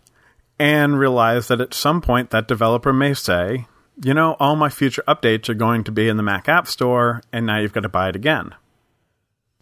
and 0.58 0.98
realize 0.98 1.48
that 1.48 1.60
at 1.60 1.74
some 1.74 2.00
point 2.00 2.30
that 2.30 2.48
developer 2.48 2.92
may 2.92 3.14
say, 3.14 3.66
you 4.02 4.14
know, 4.14 4.36
all 4.40 4.56
my 4.56 4.68
future 4.68 5.02
updates 5.06 5.48
are 5.48 5.54
going 5.54 5.84
to 5.84 5.92
be 5.92 6.08
in 6.08 6.16
the 6.16 6.22
Mac 6.22 6.48
App 6.48 6.66
Store 6.66 7.22
and 7.32 7.46
now 7.46 7.58
you've 7.58 7.72
got 7.72 7.80
to 7.80 7.88
buy 7.88 8.08
it 8.08 8.16
again. 8.16 8.54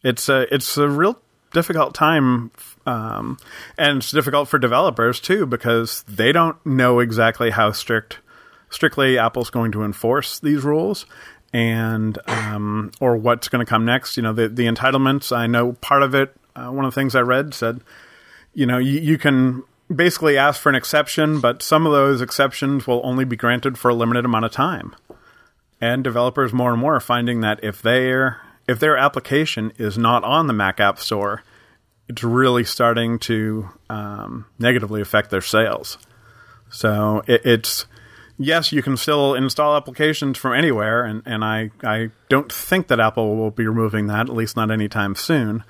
It's 0.03 0.29
a 0.29 0.53
it's 0.55 0.76
a 0.76 0.89
real 0.89 1.20
difficult 1.53 1.95
time 1.95 2.51
um, 2.87 3.39
and 3.76 3.99
it's 3.99 4.12
difficult 4.12 4.49
for 4.49 4.59
developers 4.59 5.18
too 5.18 5.47
because 5.47 6.03
they 6.05 6.31
don't 6.31 6.64
know 6.64 7.01
exactly 7.01 7.51
how 7.51 7.72
strict 7.72 8.18
strictly 8.71 9.19
Apple's 9.19 9.51
going 9.51 9.73
to 9.73 9.85
enforce 9.85 10.39
these 10.39 10.64
rules 10.64 11.07
and 11.53 12.19
um, 12.27 12.93
or 13.01 13.16
what's 13.16 13.49
going 13.49 13.64
to 13.64 13.69
come 13.69 13.85
next. 13.85 14.16
You 14.16 14.23
know, 14.23 14.33
the 14.33 14.49
the 14.49 14.66
entitlements. 14.66 15.35
I 15.35 15.47
know 15.47 15.73
part 15.75 16.03
of 16.03 16.14
it. 16.14 16.35
Uh, 16.55 16.71
one 16.71 16.85
of 16.85 16.93
the 16.93 17.01
things 17.01 17.14
I 17.14 17.21
read 17.21 17.55
said, 17.55 17.81
you 18.53 18.66
know, 18.66 18.79
you, 18.79 18.99
you 19.01 19.19
can 19.19 19.62
basically 19.95 20.37
ask 20.37 20.61
for 20.61 20.69
an 20.69 20.75
exception, 20.75 21.41
but 21.41 21.62
some 21.62 21.87
of 21.87 21.93
those 21.93 22.21
exceptions 22.21 22.87
will 22.87 23.01
only 23.05 23.25
be 23.25 23.37
granted 23.37 23.79
for 23.79 23.89
a 23.91 23.95
limited 23.95 24.25
amount 24.25 24.45
of 24.45 24.53
time. 24.53 24.95
And 25.81 26.03
developers 26.03 26.53
more 26.53 26.73
and 26.73 26.81
more 26.81 26.97
are 26.97 27.01
finding 27.01 27.41
that 27.41 27.62
if 27.62 27.81
their 27.81 28.41
if 28.66 28.81
their 28.81 28.97
application 28.97 29.73
is 29.79 29.97
not 29.97 30.25
on 30.25 30.47
the 30.47 30.53
Mac 30.53 30.81
App 30.81 30.99
Store, 30.99 31.43
it's 32.09 32.25
really 32.25 32.64
starting 32.64 33.19
to 33.21 33.69
um, 33.89 34.47
negatively 34.59 35.01
affect 35.01 35.31
their 35.31 35.41
sales. 35.41 35.99
So 36.69 37.23
it, 37.27 37.43
it's 37.47 37.87
yes, 38.39 38.72
you 38.72 38.82
can 38.82 38.97
still 38.97 39.34
install 39.34 39.76
applications 39.76 40.39
from 40.39 40.55
anywhere, 40.55 41.05
and, 41.05 41.22
and 41.26 41.45
I, 41.45 41.70
I 41.82 42.11
don't 42.28 42.53
think 42.53 42.89
that 42.89 43.01
Apple 43.01 43.36
will 43.36 43.51
be 43.51 43.66
removing 43.66 44.07
that, 44.07 44.28
at 44.28 44.34
least 44.34 44.57
not 44.57 44.70
anytime 44.70 45.14
soon. 45.14 45.64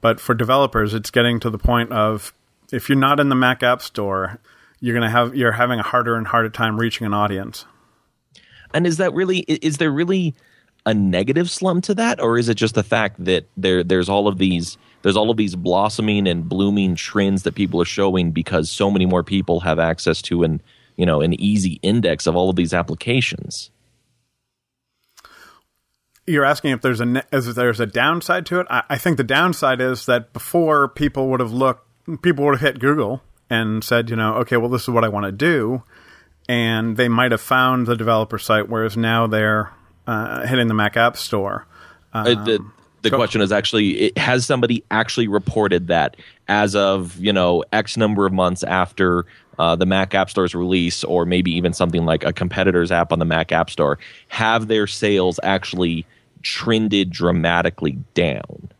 But 0.00 0.20
for 0.20 0.34
developers, 0.34 0.94
it's 0.94 1.10
getting 1.10 1.40
to 1.40 1.50
the 1.50 1.58
point 1.58 1.92
of 1.92 2.32
if 2.72 2.88
you're 2.88 2.98
not 2.98 3.20
in 3.20 3.28
the 3.28 3.34
Mac 3.34 3.62
App 3.62 3.82
Store, 3.82 4.38
you're 4.80 4.94
gonna 4.94 5.10
have 5.10 5.36
you're 5.36 5.52
having 5.52 5.78
a 5.78 5.84
harder 5.84 6.16
and 6.16 6.26
harder 6.26 6.50
time 6.50 6.78
reaching 6.78 7.06
an 7.06 7.14
audience. 7.14 7.66
And 8.74 8.86
is 8.86 8.96
that 8.96 9.12
really 9.12 9.40
is 9.40 9.76
there 9.76 9.92
really 9.92 10.34
a 10.84 10.92
negative 10.92 11.48
slump 11.48 11.84
to 11.84 11.94
that, 11.94 12.20
or 12.20 12.36
is 12.36 12.48
it 12.48 12.54
just 12.54 12.74
the 12.74 12.82
fact 12.82 13.24
that 13.24 13.46
there 13.56 13.84
there's 13.84 14.08
all 14.08 14.26
of 14.26 14.38
these 14.38 14.76
there's 15.02 15.16
all 15.16 15.30
of 15.30 15.36
these 15.36 15.54
blossoming 15.54 16.26
and 16.26 16.48
blooming 16.48 16.96
trends 16.96 17.44
that 17.44 17.54
people 17.54 17.80
are 17.80 17.84
showing 17.84 18.32
because 18.32 18.70
so 18.70 18.90
many 18.90 19.06
more 19.06 19.22
people 19.22 19.60
have 19.60 19.78
access 19.78 20.20
to 20.22 20.42
an 20.42 20.60
you 20.96 21.06
know 21.06 21.20
an 21.20 21.38
easy 21.40 21.78
index 21.82 22.26
of 22.26 22.36
all 22.36 22.50
of 22.50 22.56
these 22.56 22.74
applications. 22.74 23.70
You're 26.26 26.44
asking 26.44 26.70
if 26.70 26.82
there's 26.82 27.00
a 27.00 27.24
if 27.32 27.44
there's 27.54 27.80
a 27.80 27.86
downside 27.86 28.46
to 28.46 28.60
it. 28.60 28.66
I, 28.70 28.84
I 28.90 28.98
think 28.98 29.16
the 29.16 29.24
downside 29.24 29.80
is 29.80 30.06
that 30.06 30.32
before 30.32 30.88
people 30.88 31.28
would 31.28 31.40
have 31.40 31.52
looked, 31.52 31.86
people 32.22 32.44
would 32.44 32.58
have 32.58 32.74
hit 32.74 32.80
Google 32.80 33.22
and 33.50 33.84
said, 33.84 34.08
you 34.08 34.16
know, 34.16 34.36
okay, 34.36 34.56
well, 34.56 34.70
this 34.70 34.82
is 34.82 34.88
what 34.88 35.04
I 35.04 35.08
want 35.08 35.26
to 35.26 35.32
do, 35.32 35.82
and 36.48 36.96
they 36.96 37.08
might 37.08 37.32
have 37.32 37.40
found 37.40 37.86
the 37.86 37.96
developer 37.96 38.38
site, 38.38 38.68
whereas 38.68 38.96
now 38.96 39.26
they're 39.26 39.70
uh, 40.06 40.46
hitting 40.46 40.68
the 40.68 40.74
Mac 40.74 40.96
App 40.96 41.16
Store. 41.16 41.66
Um, 42.14 42.26
uh, 42.26 42.44
the 42.44 42.64
the 43.02 43.10
go. 43.10 43.16
question 43.16 43.40
is 43.40 43.52
actually, 43.52 44.00
it, 44.00 44.18
has 44.18 44.46
somebody 44.46 44.84
actually 44.90 45.28
reported 45.28 45.88
that 45.88 46.16
as 46.48 46.74
of 46.74 47.18
you 47.18 47.32
know 47.32 47.64
X 47.72 47.96
number 47.96 48.26
of 48.26 48.32
months 48.32 48.62
after 48.62 49.26
uh, 49.58 49.76
the 49.76 49.86
Mac 49.86 50.14
App 50.14 50.30
Store's 50.30 50.54
release, 50.54 51.04
or 51.04 51.24
maybe 51.24 51.50
even 51.52 51.72
something 51.72 52.04
like 52.04 52.24
a 52.24 52.32
competitor's 52.32 52.90
app 52.90 53.12
on 53.12 53.18
the 53.18 53.24
Mac 53.24 53.52
App 53.52 53.70
Store, 53.70 53.98
have 54.28 54.68
their 54.68 54.86
sales 54.86 55.38
actually 55.42 56.06
trended 56.42 57.10
dramatically 57.10 57.98
down? 58.14 58.70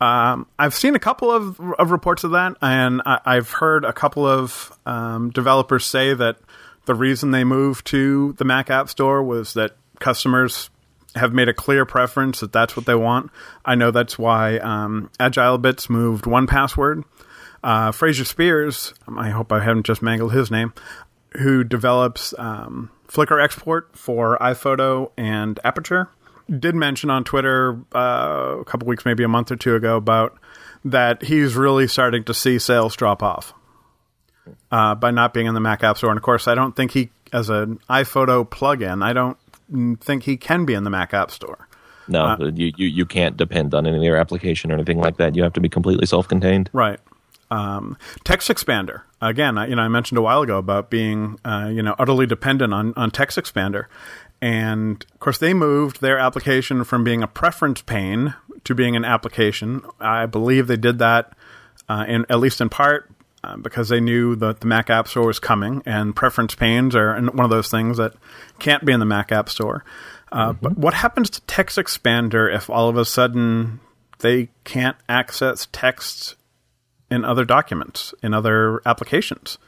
Um, 0.00 0.46
I've 0.58 0.74
seen 0.74 0.94
a 0.94 0.98
couple 0.98 1.30
of, 1.30 1.60
of 1.60 1.90
reports 1.90 2.24
of 2.24 2.30
that, 2.30 2.56
and 2.62 3.02
I, 3.04 3.34
have 3.34 3.50
heard 3.50 3.84
a 3.84 3.92
couple 3.92 4.26
of 4.26 4.76
um, 4.86 5.30
developers 5.30 5.84
say 5.84 6.14
that 6.14 6.38
the 6.86 6.94
reason 6.94 7.30
they 7.30 7.44
moved 7.44 7.86
to 7.88 8.32
the 8.38 8.44
Mac 8.44 8.70
App 8.70 8.88
Store 8.88 9.22
was 9.22 9.52
that 9.54 9.76
customers 9.98 10.70
have 11.14 11.34
made 11.34 11.48
a 11.48 11.54
clear 11.54 11.84
preference 11.84 12.40
that 12.40 12.52
that's 12.52 12.76
what 12.76 12.86
they 12.86 12.94
want. 12.94 13.30
I 13.64 13.74
know 13.74 13.90
that's 13.90 14.18
why 14.18 14.58
um, 14.58 15.10
AgileBits 15.20 15.90
moved 15.90 16.24
1Password 16.24 17.04
Uh, 17.62 17.92
Fraser 17.92 18.24
Speirs, 18.24 18.94
I 19.16 19.30
hope 19.30 19.52
I 19.52 19.60
haven't 19.60 19.84
just 19.84 20.02
mangled 20.02 20.32
his 20.32 20.50
name, 20.50 20.72
who 21.38 21.62
develops 21.62 22.34
um, 22.38 22.90
FlickrExport 23.08 23.94
for 23.94 24.38
iPhoto 24.40 25.10
and 25.16 25.60
Aperture, 25.62 26.08
did 26.48 26.74
mention 26.74 27.10
on 27.10 27.22
Twitter 27.24 27.78
uh, 27.94 28.56
a 28.60 28.64
couple 28.64 28.88
weeks, 28.88 29.04
maybe 29.04 29.22
a 29.22 29.28
month 29.28 29.52
or 29.52 29.56
two 29.56 29.74
ago, 29.74 29.96
about 29.96 30.38
that 30.84 31.22
he's 31.22 31.54
really 31.54 31.86
starting 31.86 32.24
to 32.24 32.34
see 32.34 32.58
sales 32.58 32.96
drop 32.96 33.22
off 33.22 33.52
uh, 34.72 34.94
by 34.94 35.10
not 35.10 35.34
being 35.34 35.46
in 35.46 35.54
the 35.54 35.60
Mac 35.60 35.84
App 35.84 35.98
Store. 35.98 36.10
And 36.10 36.16
of 36.16 36.22
course, 36.22 36.48
I 36.48 36.54
don't 36.54 36.74
think 36.74 36.92
he, 36.92 37.10
as 37.32 37.50
an 37.50 37.78
iPhoto 37.90 38.48
plugin, 38.48 39.04
I 39.04 39.12
don't 39.12 39.36
think 40.02 40.22
he 40.22 40.36
can 40.36 40.64
be 40.64 40.74
in 40.74 40.84
the 40.84 40.90
Mac 40.90 41.12
App 41.12 41.30
Store. 41.30 41.68
No, 42.08 42.24
uh, 42.24 42.50
you, 42.54 42.72
you 42.76 42.88
you 42.88 43.06
can't 43.06 43.36
depend 43.36 43.72
on 43.72 43.86
any 43.86 43.96
of 43.96 44.02
their 44.02 44.16
application 44.16 44.72
or 44.72 44.74
anything 44.74 44.98
like 44.98 45.18
that. 45.18 45.36
You 45.36 45.44
have 45.44 45.52
to 45.52 45.60
be 45.60 45.68
completely 45.68 46.06
self-contained. 46.06 46.68
Right. 46.72 46.98
Um, 47.50 47.96
TextExpander 48.24 49.02
again. 49.20 49.58
I, 49.58 49.66
you 49.66 49.76
know, 49.76 49.82
I 49.82 49.88
mentioned 49.88 50.18
a 50.18 50.22
while 50.22 50.42
ago 50.42 50.58
about 50.58 50.90
being 50.90 51.38
uh, 51.44 51.70
you 51.72 51.82
know 51.82 51.94
utterly 51.98 52.26
dependent 52.26 52.72
on 52.72 52.94
on 52.96 53.10
TextExpander, 53.10 53.86
and 54.40 55.04
of 55.12 55.20
course 55.20 55.38
they 55.38 55.54
moved 55.54 56.00
their 56.00 56.18
application 56.18 56.84
from 56.84 57.04
being 57.04 57.22
a 57.22 57.26
preference 57.26 57.82
pane 57.82 58.34
to 58.64 58.74
being 58.74 58.96
an 58.96 59.04
application. 59.04 59.82
I 60.00 60.26
believe 60.26 60.66
they 60.66 60.76
did 60.76 60.98
that 60.98 61.32
uh, 61.88 62.04
in 62.06 62.26
at 62.28 62.38
least 62.38 62.60
in 62.60 62.68
part 62.68 63.10
uh, 63.42 63.56
because 63.56 63.88
they 63.88 64.00
knew 64.00 64.36
that 64.36 64.60
the 64.60 64.66
Mac 64.66 64.90
App 64.90 65.08
Store 65.08 65.26
was 65.26 65.38
coming, 65.38 65.82
and 65.86 66.14
preference 66.14 66.54
panes 66.54 66.94
are 66.94 67.20
one 67.20 67.44
of 67.44 67.50
those 67.50 67.70
things 67.70 67.96
that 67.96 68.14
can't 68.58 68.84
be 68.84 68.92
in 68.92 69.00
the 69.00 69.06
Mac 69.06 69.32
App 69.32 69.48
Store. 69.48 69.84
Uh, 70.30 70.52
mm-hmm. 70.52 70.62
But 70.62 70.78
what 70.78 70.94
happens 70.94 71.30
to 71.30 71.40
TextExpander 71.42 72.54
if 72.54 72.70
all 72.70 72.88
of 72.88 72.96
a 72.96 73.04
sudden 73.04 73.80
they 74.20 74.50
can't 74.64 74.96
access 75.08 75.66
text 75.72 76.36
in 77.10 77.24
other 77.24 77.44
documents, 77.44 78.14
in 78.22 78.34
other 78.34 78.80
applications? 78.86 79.58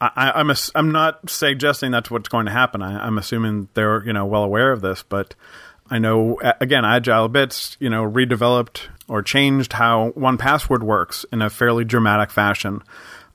I, 0.00 0.40
am 0.40 0.50
I'm, 0.50 0.56
I'm 0.74 0.90
not 0.90 1.30
suggesting 1.30 1.92
that's 1.92 2.10
what's 2.10 2.28
going 2.28 2.46
to 2.46 2.52
happen. 2.52 2.82
I, 2.82 3.06
am 3.06 3.18
assuming 3.18 3.68
they're 3.74 4.04
you 4.04 4.12
know 4.12 4.26
well 4.26 4.42
aware 4.42 4.72
of 4.72 4.80
this, 4.80 5.04
but 5.04 5.34
I 5.90 5.98
know 5.98 6.40
again, 6.60 6.82
AgileBits 6.82 7.76
you 7.78 7.88
know 7.88 8.02
redeveloped 8.02 8.88
or 9.06 9.22
changed 9.22 9.74
how 9.74 10.10
1Password 10.16 10.82
works 10.82 11.24
in 11.32 11.40
a 11.40 11.50
fairly 11.50 11.84
dramatic 11.84 12.30
fashion. 12.30 12.82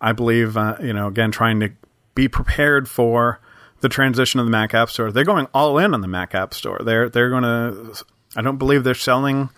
I 0.02 0.12
believe 0.12 0.58
uh, 0.58 0.76
you 0.82 0.92
know 0.92 1.08
again 1.08 1.32
trying 1.32 1.62
to 1.62 1.72
be 2.16 2.28
prepared 2.28 2.90
for 2.90 3.40
the 3.80 3.90
transition 3.90 4.40
of 4.40 4.46
the 4.46 4.52
Mac 4.52 4.74
App 4.74 4.90
Store. 4.90 5.12
They're 5.12 5.24
going 5.24 5.48
all 5.54 5.78
in 5.78 5.94
on 5.94 6.02
the 6.02 6.08
Mac 6.08 6.36
App 6.36 6.54
Store. 6.54 6.82
They're 6.84 7.08
they're 7.10 7.30
going 7.30 7.44
to. 7.44 8.04
I 8.36 8.42
don't 8.42 8.58
believe 8.58 8.84
they're 8.84 8.94
selling 8.94 9.50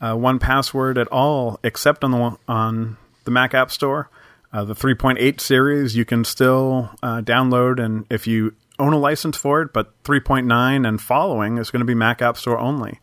uh, 0.00 0.14
1Password 0.14 1.00
at 1.00 1.08
all, 1.08 1.58
except 1.64 2.04
on 2.04 2.10
the 2.10 2.36
on 2.46 2.98
the 3.24 3.30
Mac 3.30 3.54
App 3.54 3.70
Store. 3.70 4.10
Uh, 4.52 4.64
the 4.64 4.74
3.8 4.74 5.40
series 5.40 5.96
you 5.96 6.04
can 6.04 6.24
still 6.24 6.90
uh, 7.02 7.22
download, 7.22 7.82
and 7.82 8.04
if 8.10 8.26
you 8.26 8.54
own 8.78 8.92
a 8.92 8.98
license 8.98 9.36
for 9.36 9.62
it, 9.62 9.72
but 9.72 10.02
3.9 10.04 10.86
and 10.86 11.00
following 11.00 11.56
is 11.56 11.70
going 11.70 11.80
to 11.80 11.86
be 11.86 11.94
Mac 11.94 12.20
App 12.20 12.36
Store 12.36 12.58
only. 12.58 13.00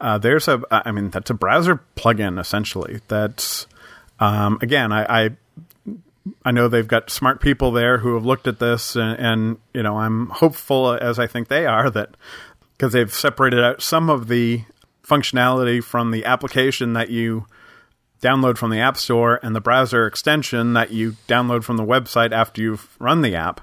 Uh, 0.00 0.18
there's 0.18 0.48
a, 0.48 0.60
I 0.70 0.90
mean, 0.90 1.10
that's 1.10 1.30
a 1.30 1.34
browser 1.34 1.80
plugin 1.96 2.38
essentially. 2.38 3.00
That's 3.08 3.66
um, 4.18 4.58
again, 4.60 4.92
I, 4.92 5.24
I 5.24 5.30
I 6.44 6.50
know 6.52 6.68
they've 6.68 6.86
got 6.86 7.10
smart 7.10 7.40
people 7.40 7.72
there 7.72 7.98
who 7.98 8.14
have 8.14 8.24
looked 8.24 8.46
at 8.46 8.58
this, 8.58 8.96
and, 8.96 9.18
and 9.18 9.58
you 9.74 9.82
know, 9.82 9.98
I'm 9.98 10.28
hopeful, 10.28 10.92
as 10.92 11.18
I 11.18 11.26
think 11.26 11.48
they 11.48 11.66
are, 11.66 11.90
that 11.90 12.16
because 12.76 12.92
they've 12.92 13.12
separated 13.12 13.62
out 13.62 13.82
some 13.82 14.10
of 14.10 14.28
the 14.28 14.64
functionality 15.04 15.82
from 15.82 16.10
the 16.10 16.24
application 16.24 16.92
that 16.92 17.10
you 17.10 17.46
download 18.22 18.56
from 18.56 18.70
the 18.70 18.80
App 18.80 18.96
Store 18.96 19.38
and 19.42 19.54
the 19.54 19.60
browser 19.60 20.06
extension 20.06 20.72
that 20.72 20.92
you 20.92 21.16
download 21.28 21.64
from 21.64 21.76
the 21.76 21.84
website 21.84 22.32
after 22.32 22.62
you've 22.62 22.96
run 22.98 23.20
the 23.20 23.34
app. 23.34 23.60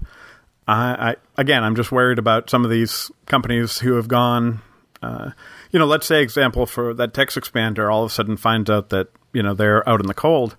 I, 0.67 1.11
I 1.11 1.15
again, 1.41 1.63
I'm 1.63 1.75
just 1.75 1.91
worried 1.91 2.19
about 2.19 2.49
some 2.49 2.63
of 2.63 2.69
these 2.69 3.09
companies 3.25 3.79
who 3.79 3.93
have 3.93 4.07
gone. 4.07 4.61
Uh, 5.01 5.31
you 5.71 5.79
know, 5.79 5.85
let's 5.85 6.05
say 6.05 6.21
example 6.21 6.65
for 6.65 6.93
that 6.93 7.13
TextExpander, 7.13 7.91
all 7.91 8.03
of 8.03 8.11
a 8.11 8.13
sudden 8.13 8.37
finds 8.37 8.69
out 8.69 8.89
that 8.89 9.07
you 9.33 9.41
know 9.41 9.55
they're 9.55 9.87
out 9.89 10.01
in 10.01 10.07
the 10.07 10.13
cold 10.13 10.55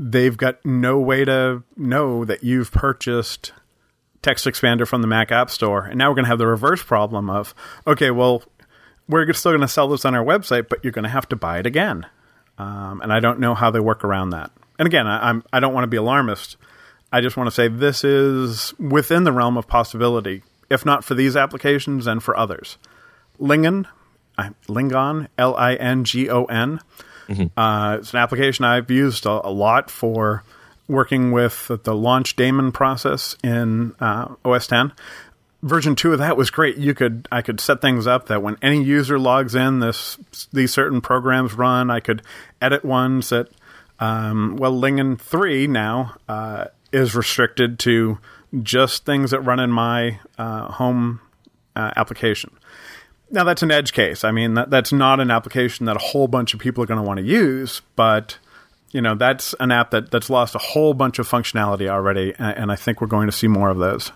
they've 0.00 0.36
got 0.36 0.64
no 0.64 0.98
way 0.98 1.24
to 1.24 1.62
know 1.76 2.24
that 2.24 2.42
you've 2.42 2.72
purchased 2.72 3.52
TextExpander 4.22 4.86
from 4.86 5.02
the 5.02 5.08
Mac 5.08 5.30
App 5.30 5.50
Store. 5.50 5.84
And 5.84 5.98
now 5.98 6.08
we're 6.08 6.16
going 6.16 6.24
to 6.24 6.30
have 6.30 6.38
the 6.38 6.46
reverse 6.46 6.82
problem 6.82 7.28
of, 7.28 7.54
okay, 7.86 8.10
well, 8.10 8.42
we're 9.08 9.30
still 9.34 9.52
going 9.52 9.60
to 9.60 9.68
sell 9.68 9.88
this 9.88 10.04
on 10.04 10.14
our 10.14 10.24
website, 10.24 10.68
but 10.68 10.82
you're 10.82 10.92
going 10.92 11.04
to 11.04 11.10
have 11.10 11.28
to 11.30 11.36
buy 11.36 11.58
it 11.58 11.66
again. 11.66 12.06
Um, 12.60 13.00
and 13.00 13.12
I 13.12 13.20
don't 13.20 13.40
know 13.40 13.54
how 13.54 13.70
they 13.70 13.80
work 13.80 14.04
around 14.04 14.30
that. 14.30 14.50
And 14.78 14.86
again, 14.86 15.06
I, 15.06 15.28
I'm 15.28 15.44
I 15.52 15.60
don't 15.60 15.72
want 15.72 15.84
to 15.84 15.88
be 15.88 15.96
alarmist. 15.96 16.56
I 17.12 17.20
just 17.20 17.36
want 17.36 17.48
to 17.48 17.50
say 17.50 17.68
this 17.68 18.04
is 18.04 18.72
within 18.78 19.24
the 19.24 19.32
realm 19.32 19.56
of 19.56 19.66
possibility, 19.66 20.42
if 20.68 20.84
not 20.84 21.04
for 21.04 21.14
these 21.14 21.36
applications 21.36 22.06
and 22.06 22.22
for 22.22 22.36
others. 22.36 22.78
Lingon, 23.40 23.86
Lingon, 24.68 25.28
L 25.38 25.56
I 25.56 25.74
N 25.74 26.04
G 26.04 26.28
O 26.30 26.44
N 26.44 26.80
Mm-hmm. 27.30 27.58
Uh, 27.58 27.96
it's 27.96 28.12
an 28.12 28.18
application 28.18 28.64
I've 28.64 28.90
used 28.90 29.24
a, 29.24 29.46
a, 29.46 29.52
lot 29.52 29.88
for 29.88 30.42
working 30.88 31.30
with 31.30 31.70
the 31.84 31.94
launch 31.94 32.34
daemon 32.34 32.72
process 32.72 33.36
in 33.44 33.94
uh, 34.00 34.34
OS 34.44 34.66
10. 34.66 34.92
Version 35.62 35.94
two 35.94 36.12
of 36.12 36.18
that 36.18 36.38
was 36.38 36.50
great. 36.50 36.78
You 36.78 36.94
could 36.94 37.28
I 37.30 37.42
could 37.42 37.60
set 37.60 37.82
things 37.82 38.06
up 38.06 38.28
that 38.28 38.42
when 38.42 38.56
any 38.62 38.82
user 38.82 39.18
logs 39.18 39.54
in, 39.54 39.80
this 39.80 40.16
these 40.52 40.72
certain 40.72 41.02
programs 41.02 41.52
run. 41.52 41.90
I 41.90 42.00
could 42.00 42.22
edit 42.62 42.82
ones 42.82 43.28
that 43.28 43.48
um, 43.98 44.56
well, 44.56 44.72
Lingon 44.72 45.20
three 45.20 45.66
now 45.66 46.16
uh, 46.28 46.66
is 46.92 47.14
restricted 47.14 47.78
to 47.80 48.18
just 48.62 49.04
things 49.04 49.32
that 49.32 49.40
run 49.40 49.60
in 49.60 49.70
my 49.70 50.18
uh, 50.38 50.72
home 50.72 51.20
uh, 51.76 51.92
application. 51.94 52.50
Now 53.30 53.44
that's 53.44 53.62
an 53.62 53.70
edge 53.70 53.92
case. 53.92 54.24
I 54.24 54.32
mean, 54.32 54.54
that, 54.54 54.70
that's 54.70 54.92
not 54.92 55.20
an 55.20 55.30
application 55.30 55.86
that 55.86 55.96
a 55.96 56.00
whole 56.00 56.26
bunch 56.26 56.54
of 56.54 56.60
people 56.60 56.82
are 56.82 56.86
going 56.86 56.98
to 56.98 57.06
want 57.06 57.18
to 57.18 57.24
use, 57.24 57.82
but 57.96 58.38
you 58.92 59.00
know, 59.00 59.14
that's 59.14 59.54
an 59.60 59.70
app 59.70 59.90
that, 59.92 60.10
that's 60.10 60.30
lost 60.30 60.54
a 60.54 60.58
whole 60.58 60.94
bunch 60.94 61.18
of 61.20 61.28
functionality 61.28 61.88
already, 61.88 62.34
and, 62.38 62.56
and 62.56 62.72
I 62.72 62.76
think 62.76 63.00
we're 63.00 63.06
going 63.06 63.28
to 63.28 63.32
see 63.32 63.46
more 63.46 63.68
of 63.68 63.78
those. 63.78 64.10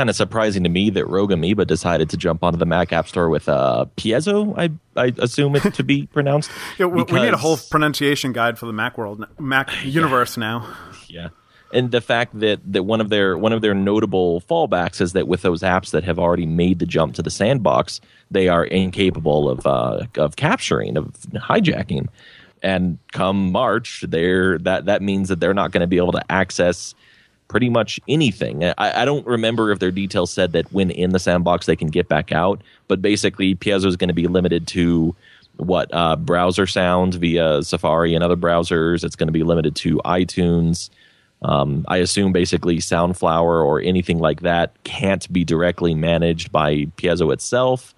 Kind 0.00 0.08
of 0.08 0.16
surprising 0.16 0.64
to 0.64 0.70
me 0.70 0.88
that 0.88 1.06
Rogue 1.08 1.30
Amoeba 1.30 1.66
decided 1.66 2.08
to 2.08 2.16
jump 2.16 2.42
onto 2.42 2.58
the 2.58 2.64
Mac 2.64 2.90
App 2.90 3.06
Store 3.06 3.28
with 3.28 3.50
uh, 3.50 3.84
Piezo. 3.98 4.54
I 4.56 4.70
I 4.98 5.12
assume 5.18 5.54
it 5.56 5.74
to 5.74 5.84
be 5.84 6.06
pronounced. 6.14 6.50
yeah, 6.78 6.86
we, 6.86 7.02
because... 7.02 7.12
we 7.12 7.20
need 7.20 7.34
a 7.34 7.36
whole 7.36 7.58
pronunciation 7.58 8.32
guide 8.32 8.58
for 8.58 8.64
the 8.64 8.72
Mac 8.72 8.96
world, 8.96 9.26
Mac 9.38 9.70
universe 9.84 10.38
yeah. 10.38 10.40
now. 10.40 10.74
Yeah, 11.06 11.28
and 11.70 11.90
the 11.90 12.00
fact 12.00 12.40
that 12.40 12.60
that 12.72 12.84
one 12.84 13.02
of 13.02 13.10
their 13.10 13.36
one 13.36 13.52
of 13.52 13.60
their 13.60 13.74
notable 13.74 14.40
fallbacks 14.40 15.02
is 15.02 15.12
that 15.12 15.28
with 15.28 15.42
those 15.42 15.60
apps 15.60 15.90
that 15.90 16.04
have 16.04 16.18
already 16.18 16.46
made 16.46 16.78
the 16.78 16.86
jump 16.86 17.16
to 17.16 17.22
the 17.22 17.30
sandbox, 17.30 18.00
they 18.30 18.48
are 18.48 18.64
incapable 18.64 19.50
of 19.50 19.66
uh, 19.66 20.06
of 20.16 20.34
capturing 20.34 20.96
of 20.96 21.12
hijacking. 21.34 22.08
And 22.62 22.98
come 23.12 23.52
March, 23.52 24.02
they're 24.08 24.56
that 24.60 24.86
that 24.86 25.02
means 25.02 25.28
that 25.28 25.40
they're 25.40 25.52
not 25.52 25.72
going 25.72 25.82
to 25.82 25.86
be 25.86 25.98
able 25.98 26.12
to 26.12 26.24
access 26.32 26.94
pretty 27.50 27.68
much 27.68 27.98
anything. 28.08 28.64
I, 28.64 29.02
I, 29.02 29.04
don't 29.04 29.26
remember 29.26 29.72
if 29.72 29.80
their 29.80 29.90
details 29.90 30.32
said 30.32 30.52
that 30.52 30.72
when 30.72 30.90
in 30.90 31.10
the 31.10 31.18
sandbox 31.18 31.66
they 31.66 31.74
can 31.74 31.88
get 31.88 32.08
back 32.08 32.30
out, 32.30 32.62
but 32.86 33.02
basically 33.02 33.56
Piezo 33.56 33.86
is 33.86 33.96
going 33.96 34.08
to 34.08 34.14
be 34.14 34.28
limited 34.28 34.68
to 34.68 35.14
what 35.56 35.92
uh, 35.92 36.14
browser 36.16 36.66
sounds 36.66 37.16
via 37.16 37.62
Safari 37.62 38.14
and 38.14 38.22
other 38.22 38.36
browsers. 38.36 39.02
It's 39.02 39.16
going 39.16 39.26
to 39.26 39.32
be 39.32 39.42
limited 39.42 39.74
to 39.76 39.96
iTunes 40.04 40.90
um, 41.42 41.84
I 41.88 41.98
assume 41.98 42.32
basically 42.32 42.78
Soundflower 42.78 43.64
or 43.64 43.80
anything 43.80 44.18
like 44.18 44.42
that 44.42 44.74
can't 44.84 45.30
be 45.32 45.44
directly 45.44 45.94
managed 45.94 46.52
by 46.52 46.86
Piezo 46.96 47.32
itself. 47.32 47.94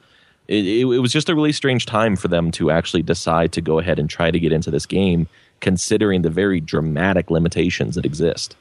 It, 0.49 0.65
it, 0.65 0.81
it, 0.83 0.99
was 0.99 1.13
just 1.13 1.29
a 1.29 1.35
really 1.35 1.53
strange 1.53 1.87
time 1.87 2.17
for 2.17 2.29
them 2.29 2.51
to 2.53 2.71
actually 2.71 3.03
decide 3.03 3.53
to 3.53 3.61
go 3.61 3.79
ahead 3.79 3.99
and 3.99 4.09
try 4.09 4.31
to 4.31 4.39
get 4.39 4.53
into 4.53 4.71
this 4.71 4.87
game, 4.87 5.27
considering 5.61 6.23
the 6.23 6.31
very 6.31 6.61
dramatic 6.61 7.31
limitations 7.31 7.95
that 7.97 8.05
exist. 8.05 8.57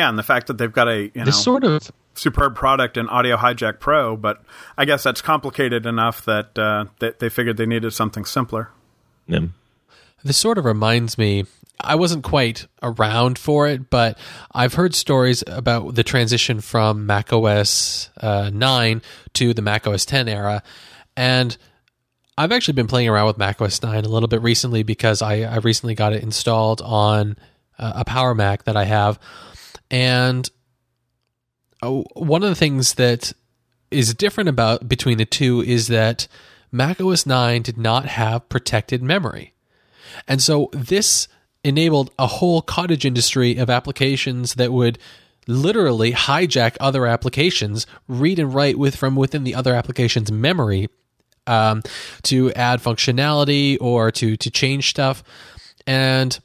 And 0.00 0.18
the 0.18 0.22
fact 0.22 0.48
that 0.48 0.58
they've 0.58 0.72
got 0.72 0.88
a 0.88 1.04
you 1.04 1.10
know, 1.14 1.24
this 1.24 1.42
sort 1.42 1.64
of 1.64 1.90
superb 2.14 2.54
product 2.54 2.96
in 2.96 3.08
Audio 3.08 3.36
Hijack 3.36 3.80
Pro, 3.80 4.16
but 4.16 4.42
I 4.76 4.84
guess 4.84 5.02
that's 5.02 5.22
complicated 5.22 5.86
enough 5.86 6.24
that 6.24 6.58
uh, 6.58 6.86
that 6.98 7.20
they 7.20 7.28
figured 7.28 7.56
they 7.56 7.66
needed 7.66 7.92
something 7.92 8.24
simpler. 8.24 8.70
Yeah. 9.26 9.46
This 10.24 10.36
sort 10.36 10.58
of 10.58 10.64
reminds 10.64 11.18
me 11.18 11.44
I 11.80 11.96
wasn't 11.96 12.24
quite 12.24 12.66
around 12.82 13.38
for 13.38 13.68
it, 13.68 13.90
but 13.90 14.18
I've 14.52 14.74
heard 14.74 14.94
stories 14.94 15.42
about 15.46 15.94
the 15.94 16.02
transition 16.02 16.60
from 16.60 17.06
Mac 17.06 17.32
OS 17.32 18.10
uh, 18.20 18.50
9 18.52 19.02
to 19.34 19.54
the 19.54 19.62
Mac 19.62 19.86
OS 19.86 20.04
10 20.04 20.28
era. 20.28 20.62
And 21.16 21.56
I've 22.38 22.52
actually 22.52 22.74
been 22.74 22.86
playing 22.86 23.08
around 23.08 23.26
with 23.26 23.38
Mac 23.38 23.60
OS 23.60 23.82
9 23.82 24.04
a 24.04 24.08
little 24.08 24.28
bit 24.28 24.42
recently 24.42 24.82
because 24.82 25.20
I, 25.20 25.42
I 25.42 25.56
recently 25.56 25.94
got 25.94 26.12
it 26.12 26.22
installed 26.22 26.80
on 26.80 27.36
uh, 27.78 27.92
a 27.96 28.04
Power 28.04 28.34
Mac 28.34 28.64
that 28.64 28.76
I 28.76 28.84
have. 28.84 29.18
And 29.90 30.48
one 31.80 32.42
of 32.42 32.48
the 32.48 32.54
things 32.54 32.94
that 32.94 33.32
is 33.90 34.14
different 34.14 34.48
about 34.48 34.88
between 34.88 35.18
the 35.18 35.24
two 35.24 35.60
is 35.62 35.88
that 35.88 36.26
Mac 36.72 37.00
OS 37.00 37.26
9 37.26 37.62
did 37.62 37.78
not 37.78 38.06
have 38.06 38.48
protected 38.48 39.02
memory. 39.02 39.54
And 40.26 40.42
so 40.42 40.70
this 40.72 41.28
enabled 41.62 42.10
a 42.18 42.26
whole 42.26 42.62
cottage 42.62 43.04
industry 43.04 43.56
of 43.56 43.70
applications 43.70 44.54
that 44.54 44.72
would 44.72 44.98
literally 45.46 46.12
hijack 46.12 46.76
other 46.80 47.06
applications, 47.06 47.86
read 48.08 48.38
and 48.38 48.54
write 48.54 48.78
with 48.78 48.96
from 48.96 49.16
within 49.16 49.44
the 49.44 49.54
other 49.54 49.74
application's 49.74 50.32
memory 50.32 50.88
um, 51.46 51.82
to 52.22 52.52
add 52.52 52.80
functionality 52.80 53.76
or 53.80 54.10
to 54.10 54.36
to 54.36 54.50
change 54.50 54.90
stuff. 54.90 55.22
And 55.86 56.38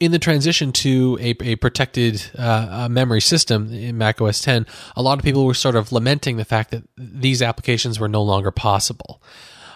in 0.00 0.12
the 0.12 0.18
transition 0.18 0.72
to 0.72 1.18
a, 1.20 1.34
a 1.42 1.56
protected 1.56 2.24
uh, 2.38 2.88
memory 2.90 3.20
system 3.20 3.72
in 3.72 3.98
Mac 3.98 4.20
OS 4.20 4.40
10, 4.40 4.66
a 4.96 5.02
lot 5.02 5.18
of 5.18 5.24
people 5.24 5.44
were 5.46 5.54
sort 5.54 5.76
of 5.76 5.92
lamenting 5.92 6.36
the 6.36 6.44
fact 6.44 6.70
that 6.70 6.84
these 6.96 7.42
applications 7.42 7.98
were 7.98 8.08
no 8.08 8.22
longer 8.22 8.50
possible. 8.50 9.22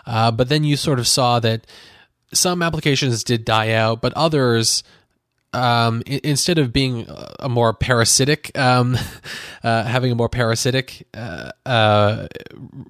Uh, 0.07 0.31
but 0.31 0.49
then 0.49 0.65
you 0.65 0.77
sort 0.77 0.99
of 0.99 1.07
saw 1.07 1.41
that 1.41 1.67
some 2.33 2.63
applications 2.63 3.25
did 3.25 3.45
die 3.45 3.73
out, 3.73 4.01
but 4.01 4.13
others 4.15 4.83
um, 5.55 6.03
instead 6.07 6.59
of 6.59 6.73
being 6.73 7.07
a 7.39 7.49
more 7.49 7.73
parasitic, 7.73 8.57
um, 8.59 8.97
uh, 9.65 9.85
having 9.85 10.13
a 10.13 10.15
more 10.15 10.29
parasitic 10.29 11.07
uh, 11.15 11.51
uh, 11.65 12.27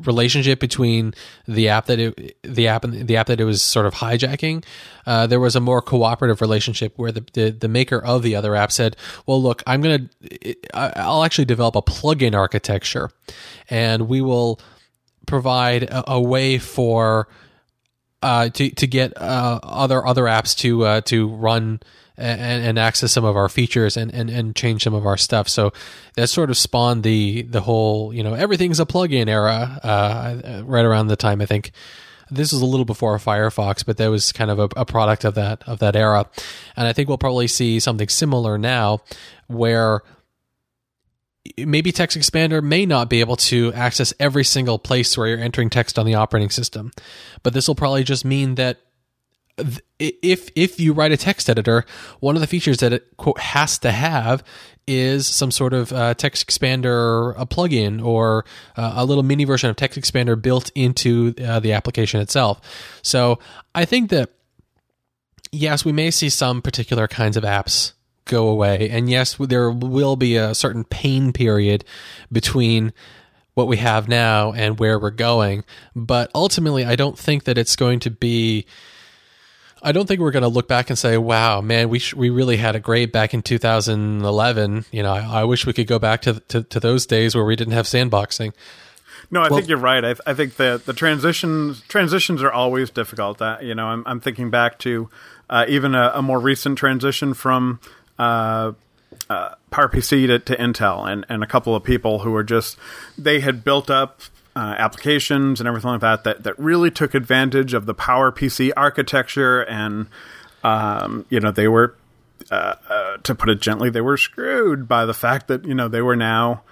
relationship 0.00 0.58
between 0.58 1.14
the 1.46 1.68
app 1.68 1.86
that 1.86 2.00
it, 2.00 2.36
the 2.42 2.66
app 2.66 2.82
and 2.82 3.06
the 3.06 3.16
app 3.16 3.28
that 3.28 3.40
it 3.40 3.44
was 3.44 3.62
sort 3.62 3.86
of 3.86 3.94
hijacking, 3.94 4.64
uh, 5.06 5.26
there 5.26 5.38
was 5.38 5.54
a 5.54 5.60
more 5.60 5.80
cooperative 5.80 6.40
relationship 6.40 6.92
where 6.96 7.12
the, 7.12 7.24
the, 7.32 7.50
the 7.50 7.68
maker 7.68 8.02
of 8.02 8.22
the 8.22 8.34
other 8.34 8.56
app 8.56 8.72
said, 8.72 8.96
"Well, 9.24 9.40
look, 9.40 9.62
I'm 9.66 9.80
gonna, 9.80 10.08
I'll 10.74 11.24
actually 11.24 11.44
develop 11.44 11.76
a 11.76 11.82
plugin 11.82 12.34
architecture, 12.34 13.10
and 13.70 14.08
we 14.08 14.20
will 14.20 14.60
provide 15.26 15.84
a, 15.84 16.12
a 16.12 16.20
way 16.20 16.58
for." 16.58 17.28
Uh, 18.20 18.48
to 18.48 18.68
to 18.70 18.88
get 18.88 19.16
uh, 19.16 19.60
other 19.62 20.04
other 20.04 20.24
apps 20.24 20.56
to 20.56 21.00
to 21.02 21.28
run 21.28 21.78
and, 22.18 22.64
and 22.64 22.78
access 22.78 23.12
some 23.12 23.24
of 23.24 23.36
our 23.36 23.48
features 23.48 23.96
and, 23.96 24.12
and, 24.12 24.28
and 24.28 24.54
change 24.54 24.82
some 24.82 24.94
of 24.94 25.06
our 25.06 25.16
stuff. 25.16 25.48
So 25.48 25.72
that 26.16 26.28
sort 26.28 26.50
of 26.50 26.56
spawned 26.56 27.04
the 27.04 27.42
the 27.42 27.60
whole 27.60 28.12
you 28.12 28.22
know 28.22 28.34
everything's 28.34 28.80
a 28.80 28.86
plugin 28.86 29.28
era 29.28 29.80
uh, 29.82 30.62
right 30.64 30.84
around 30.84 31.06
the 31.06 31.16
time 31.16 31.40
I 31.40 31.46
think 31.46 31.72
this 32.30 32.52
was 32.52 32.60
a 32.60 32.66
little 32.66 32.84
before 32.84 33.16
Firefox, 33.16 33.86
but 33.86 33.96
that 33.96 34.08
was 34.08 34.32
kind 34.32 34.50
of 34.50 34.58
a, 34.58 34.68
a, 34.76 34.84
product 34.84 35.24
of 35.24 35.34
that 35.36 35.62
of 35.66 35.78
that 35.78 35.96
era. 35.96 36.26
And 36.76 36.86
I 36.86 36.92
think 36.92 37.08
we'll 37.08 37.18
probably 37.18 37.48
see 37.48 37.80
something 37.80 38.08
similar 38.08 38.58
now, 38.58 39.00
where 39.46 40.02
maybe 41.56 41.92
TextExpander 41.92 42.62
may 42.62 42.84
not 42.84 43.08
be 43.08 43.20
able 43.20 43.36
to 43.36 43.72
access 43.72 44.12
every 44.20 44.44
single 44.44 44.78
place 44.78 45.16
where 45.16 45.28
you're 45.28 45.38
entering 45.38 45.70
text 45.70 45.98
on 45.98 46.04
the 46.04 46.14
operating 46.14 46.50
system, 46.50 46.90
but 47.42 47.54
this 47.54 47.68
will 47.68 47.74
probably 47.74 48.04
just 48.04 48.24
mean 48.24 48.56
that 48.56 48.78
if 49.98 50.50
if 50.54 50.80
you 50.80 50.92
write 50.92 51.12
a 51.12 51.16
text 51.16 51.50
editor, 51.50 51.84
one 52.20 52.34
of 52.34 52.40
the 52.40 52.46
features 52.46 52.78
that 52.78 52.92
it 52.92 53.16
quote 53.16 53.40
has 53.40 53.78
to 53.80 53.90
have 53.90 54.42
is 54.86 55.26
some 55.26 55.50
sort 55.50 55.74
of 55.74 55.92
uh, 55.92 56.14
TextExpander 56.14 57.34
a 57.36 57.44
plugin 57.44 58.02
or 58.02 58.44
uh, 58.76 58.94
a 58.96 59.04
little 59.04 59.22
mini 59.22 59.44
version 59.44 59.68
of 59.68 59.76
TextExpander 59.76 60.40
built 60.40 60.70
into 60.74 61.34
uh, 61.44 61.60
the 61.60 61.72
application 61.72 62.20
itself. 62.20 62.60
So 63.02 63.38
I 63.74 63.84
think 63.84 64.10
that 64.10 64.30
yes, 65.52 65.84
we 65.84 65.92
may 65.92 66.10
see 66.10 66.30
some 66.30 66.62
particular 66.62 67.06
kinds 67.06 67.36
of 67.36 67.44
apps 67.44 67.92
go 68.24 68.48
away, 68.48 68.88
and 68.90 69.10
yes, 69.10 69.36
there 69.38 69.70
will 69.70 70.16
be 70.16 70.36
a 70.36 70.54
certain 70.54 70.84
pain 70.84 71.32
period 71.32 71.84
between 72.32 72.92
what 73.54 73.66
we 73.66 73.78
have 73.78 74.08
now 74.08 74.52
and 74.52 74.78
where 74.78 74.98
we're 74.98 75.10
going. 75.10 75.64
But 75.96 76.30
ultimately, 76.34 76.84
I 76.84 76.94
don't 76.94 77.18
think 77.18 77.44
that 77.44 77.58
it's 77.58 77.74
going 77.74 77.98
to 78.00 78.10
be 78.10 78.66
I 79.82 79.92
don't 79.92 80.06
think 80.06 80.20
we're 80.20 80.30
going 80.30 80.42
to 80.42 80.48
look 80.48 80.68
back 80.68 80.90
and 80.90 80.98
say, 80.98 81.16
"Wow, 81.16 81.60
man, 81.60 81.88
we 81.88 81.98
sh- 81.98 82.14
we 82.14 82.30
really 82.30 82.56
had 82.56 82.74
a 82.74 82.80
great 82.80 83.12
back 83.12 83.34
in 83.34 83.42
2011." 83.42 84.84
You 84.90 85.02
know, 85.02 85.12
I, 85.12 85.40
I 85.40 85.44
wish 85.44 85.66
we 85.66 85.72
could 85.72 85.86
go 85.86 85.98
back 85.98 86.22
to, 86.22 86.40
to, 86.48 86.62
to 86.64 86.80
those 86.80 87.06
days 87.06 87.34
where 87.34 87.44
we 87.44 87.56
didn't 87.56 87.74
have 87.74 87.86
sandboxing. 87.86 88.52
No, 89.30 89.40
I 89.40 89.48
well, 89.48 89.58
think 89.58 89.68
you're 89.68 89.78
right. 89.78 90.04
I, 90.04 90.14
I 90.26 90.34
think 90.34 90.56
that 90.56 90.86
the 90.86 90.92
transitions 90.92 91.82
transitions 91.82 92.42
are 92.42 92.52
always 92.52 92.90
difficult. 92.90 93.42
Uh, 93.42 93.58
you 93.60 93.74
know, 93.74 93.86
I'm, 93.86 94.02
I'm 94.06 94.20
thinking 94.20 94.50
back 94.50 94.78
to 94.80 95.10
uh, 95.50 95.66
even 95.68 95.94
a, 95.94 96.12
a, 96.14 96.22
more 96.22 96.40
recent 96.40 96.78
transition 96.78 97.34
from 97.34 97.80
uh, 98.18 98.72
uh 99.28 99.54
PowerPC 99.70 100.26
to, 100.28 100.38
to 100.38 100.56
Intel, 100.56 101.10
and, 101.10 101.26
and 101.28 101.42
a 101.42 101.46
couple 101.46 101.74
of 101.74 101.84
people 101.84 102.20
who 102.20 102.30
were 102.30 102.44
just 102.44 102.78
they 103.16 103.40
had 103.40 103.64
built 103.64 103.90
up 103.90 104.22
uh, 104.58 104.74
applications 104.76 105.60
and 105.60 105.68
everything 105.68 105.90
like 105.90 106.00
that, 106.00 106.24
that 106.24 106.42
that 106.42 106.58
really 106.58 106.90
took 106.90 107.14
advantage 107.14 107.74
of 107.74 107.86
the 107.86 107.94
PowerPC 107.94 108.72
architecture, 108.76 109.62
and 109.62 110.08
um, 110.64 111.24
you 111.30 111.38
know 111.38 111.52
they 111.52 111.68
were, 111.68 111.94
uh, 112.50 112.74
uh, 112.88 113.16
to 113.18 113.36
put 113.36 113.50
it 113.50 113.60
gently, 113.60 113.88
they 113.88 114.00
were 114.00 114.16
screwed 114.16 114.88
by 114.88 115.06
the 115.06 115.14
fact 115.14 115.46
that 115.46 115.64
you 115.64 115.74
know 115.74 115.86
they 115.86 116.02
were 116.02 116.16
now 116.16 116.62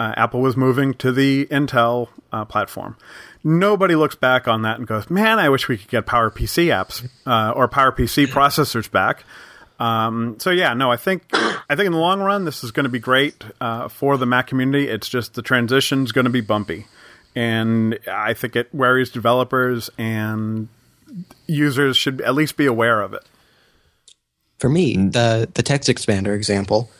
uh, 0.00 0.14
Apple 0.16 0.40
was 0.40 0.56
moving 0.56 0.94
to 0.94 1.12
the 1.12 1.46
Intel 1.46 2.08
uh, 2.32 2.44
platform. 2.44 2.96
Nobody 3.44 3.94
looks 3.94 4.16
back 4.16 4.48
on 4.48 4.62
that 4.62 4.78
and 4.78 4.86
goes, 4.88 5.08
"Man, 5.08 5.38
I 5.38 5.48
wish 5.48 5.68
we 5.68 5.78
could 5.78 5.88
get 5.88 6.06
PowerPC 6.06 6.66
apps 6.74 7.08
uh, 7.24 7.52
or 7.52 7.68
PowerPC 7.68 8.26
processors 8.26 8.90
back." 8.90 9.22
Um, 9.78 10.40
so 10.40 10.50
yeah, 10.50 10.74
no, 10.74 10.90
I 10.90 10.96
think 10.96 11.22
I 11.32 11.76
think 11.76 11.86
in 11.86 11.92
the 11.92 11.98
long 11.98 12.18
run 12.18 12.44
this 12.44 12.64
is 12.64 12.72
going 12.72 12.82
to 12.82 12.90
be 12.90 12.98
great 12.98 13.44
for 13.90 14.16
the 14.16 14.26
Mac 14.26 14.48
community. 14.48 14.88
It's 14.88 15.08
just 15.08 15.34
the 15.34 15.42
transition 15.42 16.02
is 16.02 16.10
going 16.10 16.24
to 16.24 16.32
be 16.32 16.40
bumpy 16.40 16.86
and 17.34 17.98
I 18.10 18.34
think 18.34 18.56
it 18.56 18.74
worries 18.74 19.10
developers 19.10 19.90
and 19.98 20.68
users 21.46 21.96
should 21.96 22.20
at 22.22 22.34
least 22.34 22.56
be 22.56 22.66
aware 22.66 23.00
of 23.00 23.14
it. 23.14 23.24
For 24.58 24.68
me, 24.68 24.94
the 24.94 25.48
the 25.54 25.62
TextExpander 25.62 26.34
example, 26.34 26.90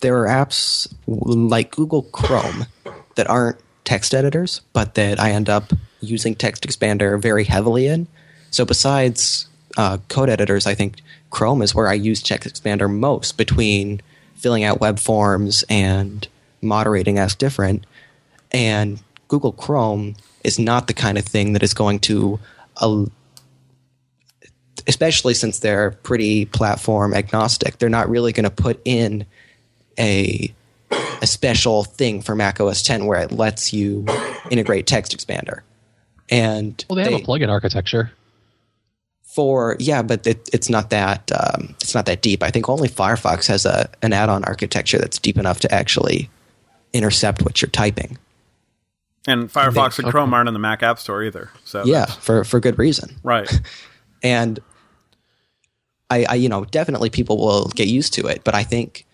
there 0.00 0.18
are 0.18 0.26
apps 0.26 0.92
like 1.06 1.70
Google 1.70 2.02
Chrome 2.02 2.66
that 3.14 3.28
aren't 3.28 3.58
text 3.84 4.14
editors, 4.14 4.60
but 4.72 4.94
that 4.94 5.18
I 5.20 5.30
end 5.30 5.48
up 5.48 5.72
using 6.00 6.34
TextExpander 6.34 7.20
very 7.20 7.44
heavily 7.44 7.86
in. 7.86 8.06
So 8.50 8.64
besides 8.64 9.46
uh, 9.76 9.98
code 10.08 10.28
editors, 10.28 10.66
I 10.66 10.74
think 10.74 10.96
Chrome 11.30 11.62
is 11.62 11.74
where 11.74 11.88
I 11.88 11.94
use 11.94 12.22
TextExpander 12.22 12.90
most 12.90 13.36
between 13.36 14.00
filling 14.34 14.64
out 14.64 14.80
web 14.80 14.98
forms 14.98 15.64
and 15.68 16.26
moderating 16.62 17.18
Ask 17.18 17.38
Different. 17.38 17.84
And 18.52 19.00
Google 19.28 19.52
Chrome 19.52 20.16
is 20.44 20.58
not 20.58 20.86
the 20.86 20.94
kind 20.94 21.18
of 21.18 21.24
thing 21.24 21.52
that 21.52 21.62
is 21.62 21.74
going 21.74 22.00
to, 22.00 22.40
uh, 22.78 23.04
especially 24.86 25.34
since 25.34 25.58
they're 25.58 25.90
pretty 25.90 26.46
platform 26.46 27.14
agnostic, 27.14 27.78
they're 27.78 27.88
not 27.88 28.08
really 28.08 28.32
going 28.32 28.44
to 28.44 28.50
put 28.50 28.80
in 28.84 29.26
a 29.98 30.52
a 31.20 31.26
special 31.26 31.84
thing 31.84 32.22
for 32.22 32.34
Mac 32.34 32.60
OS 32.60 32.82
10 32.82 33.06
where 33.06 33.20
it 33.20 33.32
lets 33.32 33.72
you 33.72 34.06
integrate 34.50 34.86
TextExpander. 34.86 35.60
And 36.30 36.82
well, 36.88 36.96
they 36.96 37.02
have 37.02 37.20
a 37.20 37.24
plugin 37.24 37.48
architecture 37.48 38.12
for 39.24 39.76
yeah, 39.78 40.02
but 40.02 40.26
it, 40.26 40.48
it's 40.52 40.68
not 40.68 40.90
that 40.90 41.30
um, 41.32 41.74
it's 41.80 41.94
not 41.94 42.06
that 42.06 42.22
deep. 42.22 42.42
I 42.42 42.50
think 42.50 42.68
only 42.68 42.88
Firefox 42.88 43.46
has 43.46 43.64
a 43.64 43.88
an 44.02 44.12
add-on 44.12 44.44
architecture 44.44 44.98
that's 44.98 45.18
deep 45.18 45.38
enough 45.38 45.60
to 45.60 45.72
actually 45.72 46.28
intercept 46.92 47.42
what 47.42 47.62
you're 47.62 47.70
typing. 47.70 48.18
And 49.28 49.52
Firefox 49.52 49.98
and 49.98 50.08
Chrome 50.10 50.32
aren't 50.32 50.48
in 50.48 50.54
the 50.54 50.58
Mac 50.58 50.82
App 50.82 50.98
Store 50.98 51.22
either. 51.22 51.50
So 51.64 51.84
yeah, 51.84 52.06
for 52.06 52.44
for 52.44 52.60
good 52.60 52.78
reason. 52.78 53.14
Right. 53.22 53.60
and 54.22 54.58
I, 56.10 56.24
I, 56.28 56.34
you 56.36 56.48
know, 56.48 56.64
definitely 56.64 57.10
people 57.10 57.36
will 57.36 57.66
get 57.68 57.88
used 57.88 58.14
to 58.14 58.26
it, 58.26 58.42
but 58.42 58.54
I 58.54 58.62
think 58.62 59.04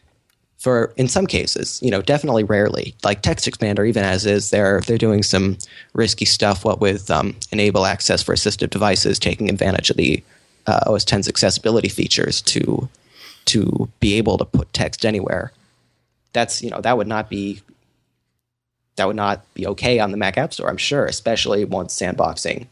for 0.56 0.92
in 0.96 1.08
some 1.08 1.26
cases, 1.26 1.80
you 1.82 1.90
know, 1.90 2.00
definitely 2.00 2.44
rarely, 2.44 2.94
like 3.02 3.22
TextExpander, 3.22 3.86
even 3.88 4.04
as 4.04 4.24
is, 4.24 4.50
they're 4.50 4.80
they're 4.82 4.98
doing 4.98 5.24
some 5.24 5.58
risky 5.94 6.24
stuff. 6.24 6.64
What 6.64 6.80
with 6.80 7.10
um, 7.10 7.36
enable 7.50 7.84
access 7.84 8.22
for 8.22 8.34
assistive 8.34 8.70
devices, 8.70 9.18
taking 9.18 9.50
advantage 9.50 9.90
of 9.90 9.96
the 9.96 10.22
uh, 10.66 10.80
OS 10.86 11.04
10's 11.04 11.28
accessibility 11.28 11.88
features 11.88 12.40
to 12.42 12.88
to 13.46 13.90
be 13.98 14.14
able 14.14 14.38
to 14.38 14.44
put 14.44 14.72
text 14.72 15.04
anywhere. 15.04 15.52
That's 16.32 16.62
you 16.62 16.70
know 16.70 16.80
that 16.80 16.96
would 16.96 17.08
not 17.08 17.28
be 17.28 17.60
that 18.96 19.06
would 19.06 19.16
not 19.16 19.44
be 19.54 19.66
okay 19.66 19.98
on 19.98 20.10
the 20.10 20.16
Mac 20.16 20.38
App 20.38 20.54
Store, 20.54 20.68
I'm 20.68 20.76
sure, 20.76 21.06
especially 21.06 21.64
once 21.64 21.98
sandboxing 21.98 22.66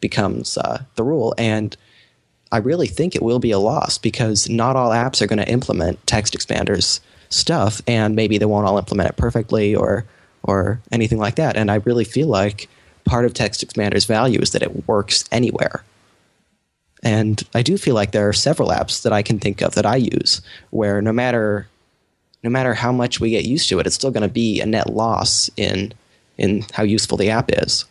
becomes 0.00 0.56
uh, 0.56 0.82
the 0.94 1.04
rule. 1.04 1.34
And 1.36 1.76
I 2.50 2.58
really 2.58 2.86
think 2.86 3.14
it 3.14 3.22
will 3.22 3.38
be 3.38 3.50
a 3.50 3.58
loss 3.58 3.98
because 3.98 4.48
not 4.48 4.76
all 4.76 4.90
apps 4.90 5.20
are 5.20 5.26
going 5.26 5.38
to 5.38 5.50
implement 5.50 6.04
TextExpander's 6.06 7.00
stuff, 7.28 7.82
and 7.86 8.16
maybe 8.16 8.38
they 8.38 8.46
won't 8.46 8.66
all 8.66 8.78
implement 8.78 9.10
it 9.10 9.16
perfectly 9.16 9.74
or 9.74 10.04
or 10.44 10.80
anything 10.92 11.18
like 11.18 11.34
that. 11.34 11.56
And 11.56 11.70
I 11.70 11.76
really 11.76 12.04
feel 12.04 12.28
like 12.28 12.68
part 13.04 13.24
of 13.24 13.34
TextExpander's 13.34 14.06
value 14.06 14.40
is 14.40 14.52
that 14.52 14.62
it 14.62 14.88
works 14.88 15.24
anywhere. 15.30 15.84
And 17.02 17.42
I 17.54 17.62
do 17.62 17.76
feel 17.76 17.94
like 17.94 18.12
there 18.12 18.28
are 18.28 18.32
several 18.32 18.70
apps 18.70 19.02
that 19.02 19.12
I 19.12 19.22
can 19.22 19.38
think 19.38 19.60
of 19.60 19.74
that 19.74 19.86
I 19.86 19.96
use 19.96 20.40
where 20.70 21.02
no 21.02 21.12
matter 21.12 21.68
no 22.42 22.50
matter 22.50 22.74
how 22.74 22.92
much 22.92 23.20
we 23.20 23.30
get 23.30 23.44
used 23.44 23.68
to 23.68 23.78
it, 23.78 23.86
it's 23.86 23.96
still 23.96 24.10
going 24.10 24.22
to 24.22 24.32
be 24.32 24.60
a 24.60 24.66
net 24.66 24.90
loss 24.90 25.50
in 25.56 25.92
in 26.36 26.64
how 26.72 26.84
useful 26.84 27.18
the 27.18 27.30
app 27.30 27.50
is. 27.52 27.84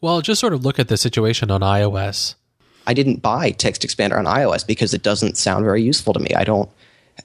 Well, 0.00 0.20
just 0.20 0.40
sort 0.40 0.52
of 0.52 0.64
look 0.64 0.78
at 0.78 0.88
the 0.88 0.96
situation 0.96 1.50
on 1.50 1.62
iOS. 1.62 2.34
I 2.86 2.94
didn't 2.94 3.22
buy 3.22 3.52
TextExpander 3.52 4.16
on 4.16 4.26
iOS 4.26 4.66
because 4.66 4.94
it 4.94 5.02
doesn't 5.02 5.36
sound 5.36 5.64
very 5.64 5.82
useful 5.82 6.12
to 6.12 6.20
me. 6.20 6.30
I 6.34 6.44
don't 6.44 6.70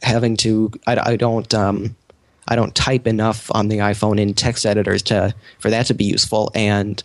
having 0.02 0.36
to 0.38 0.72
I, 0.88 1.12
I 1.12 1.16
don't 1.16 1.54
um, 1.54 1.96
I 2.48 2.56
don't 2.56 2.74
type 2.76 3.08
enough 3.08 3.52
on 3.54 3.68
the 3.68 3.78
iPhone 3.78 4.20
in 4.20 4.34
text 4.34 4.66
editors 4.66 5.02
to 5.04 5.34
for 5.60 5.70
that 5.70 5.86
to 5.88 5.94
be 5.94 6.06
useful, 6.06 6.52
and 6.56 7.02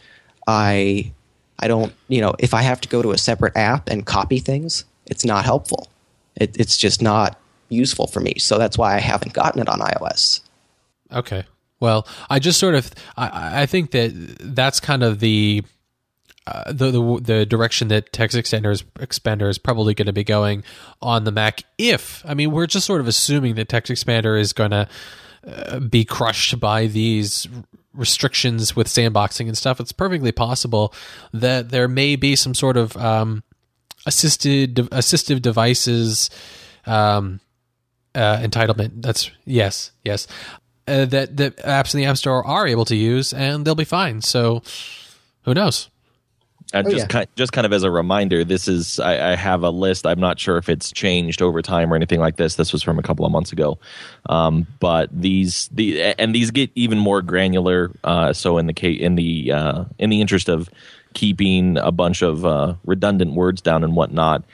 I 0.46 1.12
I 1.58 1.68
don't 1.68 1.92
you 2.08 2.20
know 2.20 2.34
if 2.38 2.54
I 2.54 2.62
have 2.62 2.80
to 2.82 2.88
go 2.88 3.02
to 3.02 3.12
a 3.12 3.18
separate 3.18 3.56
app 3.56 3.88
and 3.88 4.06
copy 4.06 4.38
things, 4.38 4.84
it's 5.06 5.24
not 5.24 5.44
helpful. 5.44 5.88
It, 6.36 6.56
it's 6.58 6.78
just 6.78 7.02
not 7.02 7.38
useful 7.68 8.06
for 8.06 8.20
me. 8.20 8.34
So 8.38 8.58
that's 8.58 8.78
why 8.78 8.94
I 8.94 9.00
haven't 9.00 9.34
gotten 9.34 9.60
it 9.60 9.68
on 9.68 9.80
iOS. 9.80 10.40
Okay. 11.12 11.44
Well, 11.80 12.06
I 12.28 12.38
just 12.38 12.58
sort 12.58 12.74
of 12.74 12.90
I, 13.16 13.62
I 13.62 13.66
think 13.66 13.92
that 13.92 14.12
that's 14.40 14.80
kind 14.80 15.02
of 15.02 15.20
the 15.20 15.62
uh, 16.46 16.72
the, 16.72 16.90
the, 16.90 17.20
the 17.22 17.46
direction 17.46 17.88
that 17.88 18.12
text 18.12 18.36
extenders 18.36 18.82
expander 18.94 19.50
is 19.50 19.58
probably 19.58 19.92
going 19.92 20.06
to 20.06 20.12
be 20.12 20.24
going 20.24 20.64
on 21.02 21.24
the 21.24 21.30
Mac. 21.30 21.62
If 21.76 22.24
I 22.26 22.34
mean, 22.34 22.52
we're 22.52 22.66
just 22.66 22.86
sort 22.86 23.00
of 23.00 23.06
assuming 23.06 23.54
that 23.56 23.68
TextExpander 23.68 24.40
is 24.40 24.52
going 24.52 24.70
to 24.70 24.88
uh, 25.46 25.78
be 25.80 26.04
crushed 26.04 26.58
by 26.58 26.86
these 26.86 27.46
restrictions 27.92 28.74
with 28.74 28.86
sandboxing 28.86 29.46
and 29.46 29.58
stuff. 29.58 29.78
It's 29.78 29.92
perfectly 29.92 30.32
possible 30.32 30.94
that 31.32 31.70
there 31.70 31.88
may 31.88 32.16
be 32.16 32.34
some 32.34 32.54
sort 32.54 32.76
of 32.76 32.96
um, 32.96 33.42
assisted 34.06 34.76
assistive 34.76 35.42
devices 35.42 36.30
um, 36.86 37.40
uh, 38.18 38.38
entitlement. 38.40 39.02
That's 39.02 39.30
yes, 39.44 39.92
yes. 40.04 40.26
Uh, 40.86 41.04
that 41.04 41.36
that 41.36 41.56
apps 41.58 41.94
in 41.94 42.00
the 42.00 42.06
App 42.06 42.16
Store 42.16 42.44
are 42.46 42.66
able 42.66 42.84
to 42.86 42.96
use, 42.96 43.32
and 43.32 43.64
they'll 43.64 43.74
be 43.74 43.84
fine. 43.84 44.22
So, 44.22 44.62
who 45.42 45.54
knows? 45.54 45.90
And 46.74 46.86
Oh, 46.86 46.90
just 46.90 47.04
yeah. 47.04 47.06
kind, 47.06 47.28
just 47.34 47.52
kind 47.52 47.64
of 47.64 47.72
as 47.72 47.82
a 47.82 47.90
reminder, 47.90 48.44
this 48.44 48.68
is 48.68 49.00
I, 49.00 49.32
I 49.32 49.36
have 49.36 49.62
a 49.62 49.70
list. 49.70 50.06
I'm 50.06 50.20
not 50.20 50.38
sure 50.38 50.58
if 50.58 50.68
it's 50.68 50.92
changed 50.92 51.40
over 51.40 51.62
time 51.62 51.90
or 51.90 51.96
anything 51.96 52.20
like 52.20 52.36
this. 52.36 52.56
This 52.56 52.74
was 52.74 52.82
from 52.82 52.98
a 52.98 53.02
couple 53.02 53.24
of 53.24 53.32
months 53.32 53.52
ago, 53.52 53.78
um, 54.28 54.66
but 54.78 55.08
these 55.10 55.68
the 55.72 56.02
and 56.18 56.34
these 56.34 56.50
get 56.50 56.70
even 56.74 56.98
more 56.98 57.22
granular. 57.22 57.90
Uh, 58.04 58.34
so 58.34 58.58
in 58.58 58.66
the 58.66 58.74
ca- 58.74 58.98
in 59.00 59.14
the 59.14 59.50
uh, 59.52 59.84
in 59.98 60.10
the 60.10 60.20
interest 60.20 60.50
of 60.50 60.68
keeping 61.14 61.78
a 61.78 61.90
bunch 61.90 62.20
of 62.20 62.44
uh, 62.44 62.74
redundant 62.84 63.32
words 63.32 63.62
down 63.62 63.82
and 63.82 63.96
whatnot, 63.96 64.44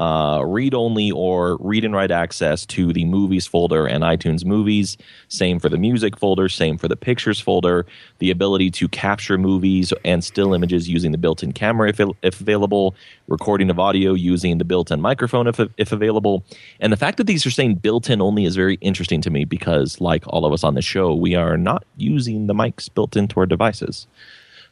uh, 0.00 0.42
read 0.46 0.72
only 0.72 1.10
or 1.10 1.58
read 1.60 1.84
and 1.84 1.94
write 1.94 2.10
access 2.10 2.64
to 2.64 2.90
the 2.90 3.04
movies 3.04 3.46
folder 3.46 3.86
and 3.86 4.02
iTunes 4.02 4.46
movies. 4.46 4.96
Same 5.28 5.58
for 5.58 5.68
the 5.68 5.76
music 5.76 6.16
folder, 6.16 6.48
same 6.48 6.78
for 6.78 6.88
the 6.88 6.96
pictures 6.96 7.38
folder. 7.38 7.84
The 8.18 8.30
ability 8.30 8.70
to 8.70 8.88
capture 8.88 9.36
movies 9.36 9.92
and 10.02 10.24
still 10.24 10.54
images 10.54 10.88
using 10.88 11.12
the 11.12 11.18
built 11.18 11.42
in 11.42 11.52
camera 11.52 11.90
if, 11.90 12.00
if 12.22 12.40
available, 12.40 12.94
recording 13.28 13.68
of 13.68 13.78
audio 13.78 14.14
using 14.14 14.56
the 14.56 14.64
built 14.64 14.90
in 14.90 15.02
microphone 15.02 15.46
if, 15.46 15.60
if 15.76 15.92
available. 15.92 16.44
And 16.80 16.90
the 16.90 16.96
fact 16.96 17.18
that 17.18 17.26
these 17.26 17.44
are 17.44 17.50
saying 17.50 17.74
built 17.74 18.08
in 18.08 18.22
only 18.22 18.46
is 18.46 18.56
very 18.56 18.76
interesting 18.76 19.20
to 19.20 19.30
me 19.30 19.44
because, 19.44 20.00
like 20.00 20.24
all 20.28 20.46
of 20.46 20.52
us 20.54 20.64
on 20.64 20.76
the 20.76 20.82
show, 20.82 21.14
we 21.14 21.34
are 21.34 21.58
not 21.58 21.84
using 21.98 22.46
the 22.46 22.54
mics 22.54 22.88
built 22.92 23.16
into 23.16 23.38
our 23.38 23.46
devices 23.46 24.06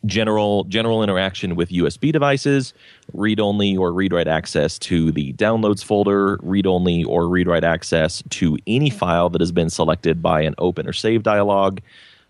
general 0.06 0.64
general 0.64 1.02
interaction 1.02 1.56
with 1.56 1.70
USB 1.70 2.12
devices, 2.12 2.72
read 3.12 3.40
only 3.40 3.76
or 3.76 3.92
read 3.92 4.12
write 4.12 4.28
access 4.28 4.78
to 4.80 5.10
the 5.12 5.32
downloads 5.34 5.82
folder, 5.82 6.38
read 6.42 6.66
only 6.66 7.04
or 7.04 7.28
read 7.28 7.46
write 7.46 7.64
access 7.64 8.22
to 8.30 8.58
any 8.66 8.90
file 8.90 9.28
that 9.30 9.40
has 9.40 9.52
been 9.52 9.70
selected 9.70 10.22
by 10.22 10.42
an 10.42 10.54
open 10.58 10.86
or 10.86 10.92
save 10.92 11.22
dialog, 11.22 11.80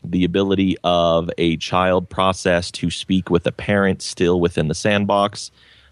the 0.05 0.25
ability 0.25 0.77
of 0.85 1.31
a 1.39 1.57
child 1.59 2.09
process 2.09 2.71
to 2.71 2.91
speak 2.91 3.31
with 3.31 3.47
a 3.47 3.53
parent 3.53 4.03
still 4.03 4.41
within 4.41 4.69
the 4.69 4.75
sandbox, 4.75 5.51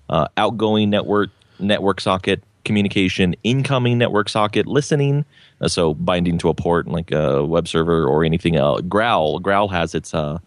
uh, 0.08 0.28
outgoing 0.36 0.90
network 0.90 1.30
network 1.58 2.00
socket 2.00 2.42
communication, 2.64 3.34
incoming 3.44 3.96
network 3.96 4.28
socket 4.28 4.66
listening. 4.66 5.24
uh, 5.60 5.68
so 5.68 5.94
binding 5.94 6.36
to 6.36 6.48
a 6.48 6.54
port 6.54 6.86
like 6.88 7.12
a 7.12 7.44
web 7.44 7.68
server 7.68 8.06
or 8.06 8.24
anything 8.24 8.56
else. 8.56 8.82
Growl 8.82 9.38
Growl 9.38 9.68
has 9.68 9.94
its 9.94 10.12
uh, 10.12 10.38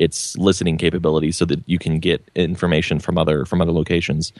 its 0.00 0.36
listening 0.38 0.78
capability 0.78 1.30
so 1.30 1.44
that 1.44 1.60
you 1.66 1.78
can 1.78 2.00
get 2.00 2.26
information 2.34 2.98
from 2.98 3.18
other 3.18 3.44
from 3.44 3.60
other 3.60 3.72
locations. 3.72 4.32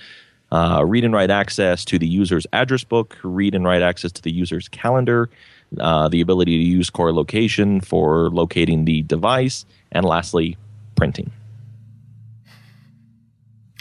Uh, 0.53 0.83
read 0.85 1.05
and 1.05 1.15
write 1.15 1.31
access 1.31 1.85
to 1.85 1.97
the 1.97 2.09
user's 2.09 2.45
address 2.53 2.83
book, 2.83 3.17
read 3.23 3.55
and 3.55 3.65
write 3.65 3.83
access 3.83 4.11
to 4.11 4.21
the 4.23 4.33
user's 4.33 4.69
calendar, 4.69 5.31
uh, 5.79 6.09
the 6.09 6.21
ability 6.21 6.59
to 6.59 6.65
use 6.65 6.91
core 6.91 7.13
location 7.13 7.81
for 7.81 8.31
locating 8.31 8.85
the 8.85 9.03
device, 9.03 9.65
and 9.93 10.05
lastly, 10.05 10.57
printing. 10.97 11.31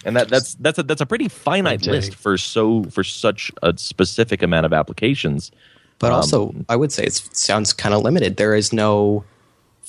And 0.05 0.15
that, 0.15 0.29
that's 0.29 0.53
that's 0.55 0.77
a, 0.79 0.83
that's 0.83 1.01
a 1.01 1.05
pretty 1.05 1.27
finite 1.27 1.79
Printing. 1.83 1.93
list 1.93 2.15
for 2.15 2.37
so 2.37 2.83
for 2.85 3.03
such 3.03 3.51
a 3.63 3.73
specific 3.77 4.43
amount 4.43 4.65
of 4.65 4.73
applications. 4.73 5.51
But 5.97 6.11
Um, 6.11 6.13
also, 6.13 6.55
I 6.69 6.75
would 6.75 6.91
say 6.91 7.03
it 7.03 7.13
sounds 7.33 7.73
kind 7.73 7.93
of 7.95 8.03
limited. 8.03 8.37
There 8.37 8.55
is 8.55 8.71
no 8.71 9.23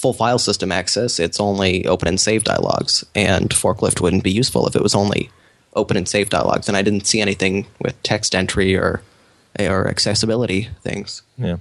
full 0.01 0.13
file 0.15 0.39
system 0.39 0.73
access. 0.73 1.19
It's 1.19 1.39
only 1.39 1.87
open 1.87 2.09
and 2.09 2.19
save 2.19 2.45
dialogues, 2.45 3.05
and 3.15 3.51
Forklift 3.51 4.01
wouldn't 4.01 4.25
be 4.25 4.31
useful 4.31 4.67
if 4.67 4.75
it 4.75 4.83
was 4.83 4.95
only 4.95 5.31
open 5.75 5.97
and 5.97 6.09
save 6.09 6.31
dialogues. 6.31 6.69
And 6.69 6.77
I 6.77 6.83
didn't 6.83 7.07
see 7.07 7.21
anything 7.21 7.67
with 7.81 8.03
text 8.03 8.35
entry 8.35 8.75
or 8.75 9.03
or 9.59 9.89
accessibility 9.89 10.69
things. 10.83 11.23
Yeah. 11.37 11.57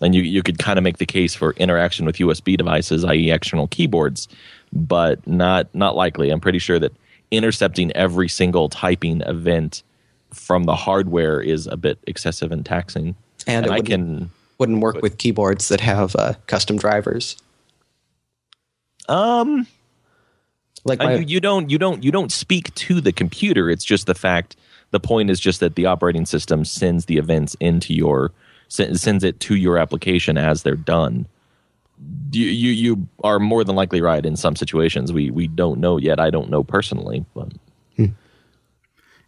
And 0.00 0.14
you, 0.14 0.22
you 0.22 0.42
could 0.42 0.58
kind 0.58 0.78
of 0.78 0.82
make 0.82 0.98
the 0.98 1.06
case 1.06 1.34
for 1.34 1.52
interaction 1.52 2.06
with 2.06 2.16
USB 2.16 2.56
devices, 2.56 3.04
i.e., 3.04 3.30
external 3.30 3.68
keyboards, 3.68 4.26
but 4.72 5.24
not 5.26 5.72
not 5.74 5.94
likely. 5.94 6.30
I'm 6.30 6.40
pretty 6.40 6.58
sure 6.58 6.78
that 6.78 6.92
intercepting 7.30 7.92
every 7.92 8.28
single 8.28 8.68
typing 8.68 9.20
event 9.22 9.82
from 10.32 10.64
the 10.64 10.74
hardware 10.74 11.40
is 11.40 11.66
a 11.66 11.76
bit 11.76 11.98
excessive 12.06 12.52
and 12.52 12.64
taxing. 12.64 13.16
And, 13.46 13.66
it 13.66 13.72
I 13.72 13.76
wouldn't, 13.76 13.88
can 13.88 14.30
wouldn't 14.58 14.80
work 14.80 15.02
with 15.02 15.18
keyboards 15.18 15.68
that 15.68 15.80
have 15.80 16.16
uh, 16.16 16.34
custom 16.46 16.78
drivers. 16.78 17.36
Um 19.08 19.66
Like 20.84 21.00
Uh, 21.00 21.04
my, 21.04 21.14
you, 21.16 21.24
you 21.26 21.40
don't 21.40 21.70
you 21.70 21.78
don't 21.78 22.02
you 22.02 22.10
don't 22.10 22.32
speak 22.32 22.74
to 22.74 23.00
the 23.00 23.12
computer. 23.12 23.70
It's 23.70 23.84
just 23.84 24.06
the 24.06 24.14
fact. 24.14 24.56
The 24.90 25.00
point 25.00 25.30
is 25.30 25.40
just 25.40 25.60
that 25.60 25.74
the 25.74 25.86
operating 25.86 26.26
system 26.26 26.64
sends 26.64 27.06
the 27.06 27.16
events 27.16 27.56
into 27.60 27.94
your 27.94 28.32
sen- 28.68 28.94
sends 28.96 29.24
it 29.24 29.40
to 29.40 29.56
your 29.56 29.78
application 29.78 30.36
as 30.36 30.62
they're 30.62 30.76
done. 30.76 31.26
You 32.32 32.46
you 32.46 32.70
you 32.72 33.08
are 33.22 33.38
more 33.38 33.64
than 33.64 33.76
likely 33.76 34.00
right 34.00 34.24
in 34.24 34.36
some 34.36 34.56
situations. 34.56 35.12
We 35.12 35.30
we 35.30 35.46
don't 35.46 35.80
know 35.80 35.98
yet. 35.98 36.18
I 36.20 36.30
don't 36.30 36.50
know 36.50 36.64
personally, 36.64 37.24
but 37.34 37.52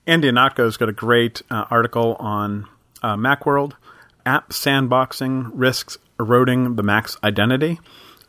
Andy 0.06 0.30
Ihnatko's 0.30 0.76
got 0.76 0.88
a 0.88 0.92
great 0.92 1.40
uh, 1.50 1.64
article 1.70 2.16
on 2.18 2.66
uh, 3.02 3.16
Macworld. 3.16 3.72
App 4.26 4.50
sandboxing 4.50 5.50
risks 5.54 5.98
eroding 6.18 6.76
the 6.76 6.82
Mac's 6.82 7.16
identity, 7.22 7.78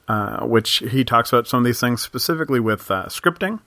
uh, 0.07 0.45
which 0.45 0.77
he 0.89 1.03
talks 1.03 1.31
about 1.31 1.47
some 1.47 1.59
of 1.59 1.65
these 1.65 1.79
things 1.79 2.01
specifically 2.01 2.59
with 2.59 2.89
uh, 2.91 3.05
scripting, 3.05 3.59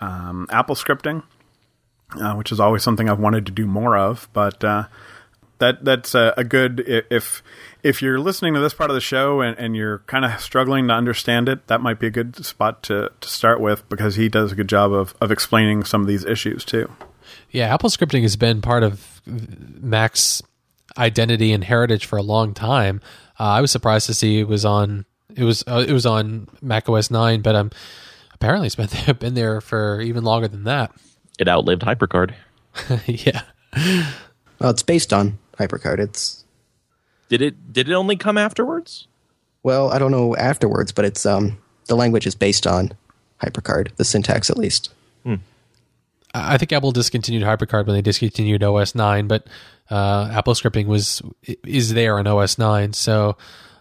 um, 0.00 0.46
Apple 0.50 0.74
scripting, 0.74 1.22
uh, 2.20 2.34
which 2.34 2.52
is 2.52 2.60
always 2.60 2.82
something 2.82 3.08
I've 3.08 3.18
wanted 3.18 3.46
to 3.46 3.52
do 3.52 3.66
more 3.66 3.96
of. 3.96 4.28
But 4.32 4.62
uh, 4.64 4.84
that 5.58 5.84
that's 5.84 6.14
a, 6.14 6.34
a 6.36 6.44
good 6.44 6.84
if 7.10 7.42
if 7.82 8.02
you're 8.02 8.18
listening 8.18 8.54
to 8.54 8.60
this 8.60 8.74
part 8.74 8.90
of 8.90 8.94
the 8.94 9.00
show 9.00 9.40
and, 9.40 9.58
and 9.58 9.76
you're 9.76 9.98
kind 10.00 10.24
of 10.24 10.40
struggling 10.40 10.88
to 10.88 10.94
understand 10.94 11.48
it, 11.48 11.66
that 11.68 11.80
might 11.80 11.98
be 11.98 12.06
a 12.06 12.10
good 12.10 12.44
spot 12.44 12.82
to, 12.84 13.10
to 13.20 13.28
start 13.28 13.60
with 13.60 13.88
because 13.88 14.16
he 14.16 14.28
does 14.28 14.52
a 14.52 14.54
good 14.54 14.68
job 14.68 14.92
of, 14.92 15.14
of 15.20 15.30
explaining 15.30 15.84
some 15.84 16.00
of 16.00 16.06
these 16.06 16.24
issues 16.24 16.64
too. 16.64 16.90
Yeah, 17.50 17.72
Apple 17.72 17.90
scripting 17.90 18.22
has 18.22 18.36
been 18.36 18.62
part 18.62 18.82
of 18.82 19.20
Mac's 19.26 20.42
identity 20.96 21.52
and 21.52 21.62
heritage 21.62 22.06
for 22.06 22.16
a 22.16 22.22
long 22.22 22.54
time. 22.54 23.00
Uh, 23.38 23.44
I 23.44 23.60
was 23.60 23.70
surprised 23.70 24.06
to 24.06 24.14
see 24.14 24.40
it 24.40 24.48
was 24.48 24.64
on 24.64 25.04
it 25.34 25.44
was 25.44 25.64
uh, 25.66 25.84
it 25.86 25.92
was 25.92 26.06
on 26.06 26.48
Mac 26.62 26.88
OS 26.88 27.10
nine, 27.10 27.42
but 27.42 27.54
um, 27.54 27.70
apparently 28.34 28.66
it's 28.66 28.76
been 28.76 28.88
there, 29.06 29.14
been 29.14 29.34
there 29.34 29.60
for 29.60 30.00
even 30.00 30.24
longer 30.24 30.48
than 30.48 30.64
that. 30.64 30.92
it 31.38 31.48
outlived 31.48 31.82
HyperCard. 31.82 32.34
yeah, 33.06 33.42
well, 34.60 34.70
it's 34.70 34.82
based 34.82 35.12
on 35.12 35.38
HyperCard. 35.58 35.98
It's 35.98 36.44
Did 37.28 37.42
it 37.42 37.72
did 37.72 37.88
it 37.88 37.94
only 37.94 38.16
come 38.16 38.38
afterwards? 38.38 39.06
well, 39.64 39.90
I 39.90 39.98
don't 39.98 40.12
know 40.12 40.36
afterwards, 40.36 40.92
but 40.92 41.04
it's 41.04 41.26
um 41.26 41.58
the 41.86 41.96
language 41.96 42.26
is 42.26 42.34
based 42.34 42.66
on 42.66 42.92
HyperCard, 43.42 43.94
the 43.96 44.04
syntax 44.04 44.50
at 44.50 44.56
least. 44.58 44.90
I 45.26 45.38
I 46.34 46.58
think 46.58 46.72
Apple 46.72 46.92
discontinued 46.92 47.42
HyperCard 47.42 47.86
when 47.86 47.96
they 47.96 48.02
discontinued 48.02 48.62
OS 48.62 48.94
nine, 48.94 49.26
but 49.28 49.46
uh, 49.90 50.28
Apple 50.32 50.54
scripting 50.54 50.86
was 50.86 51.22
is 51.64 51.94
there 51.94 52.18
on 52.18 52.26
OS 52.26 52.58
nine, 52.58 52.92
so 52.92 53.36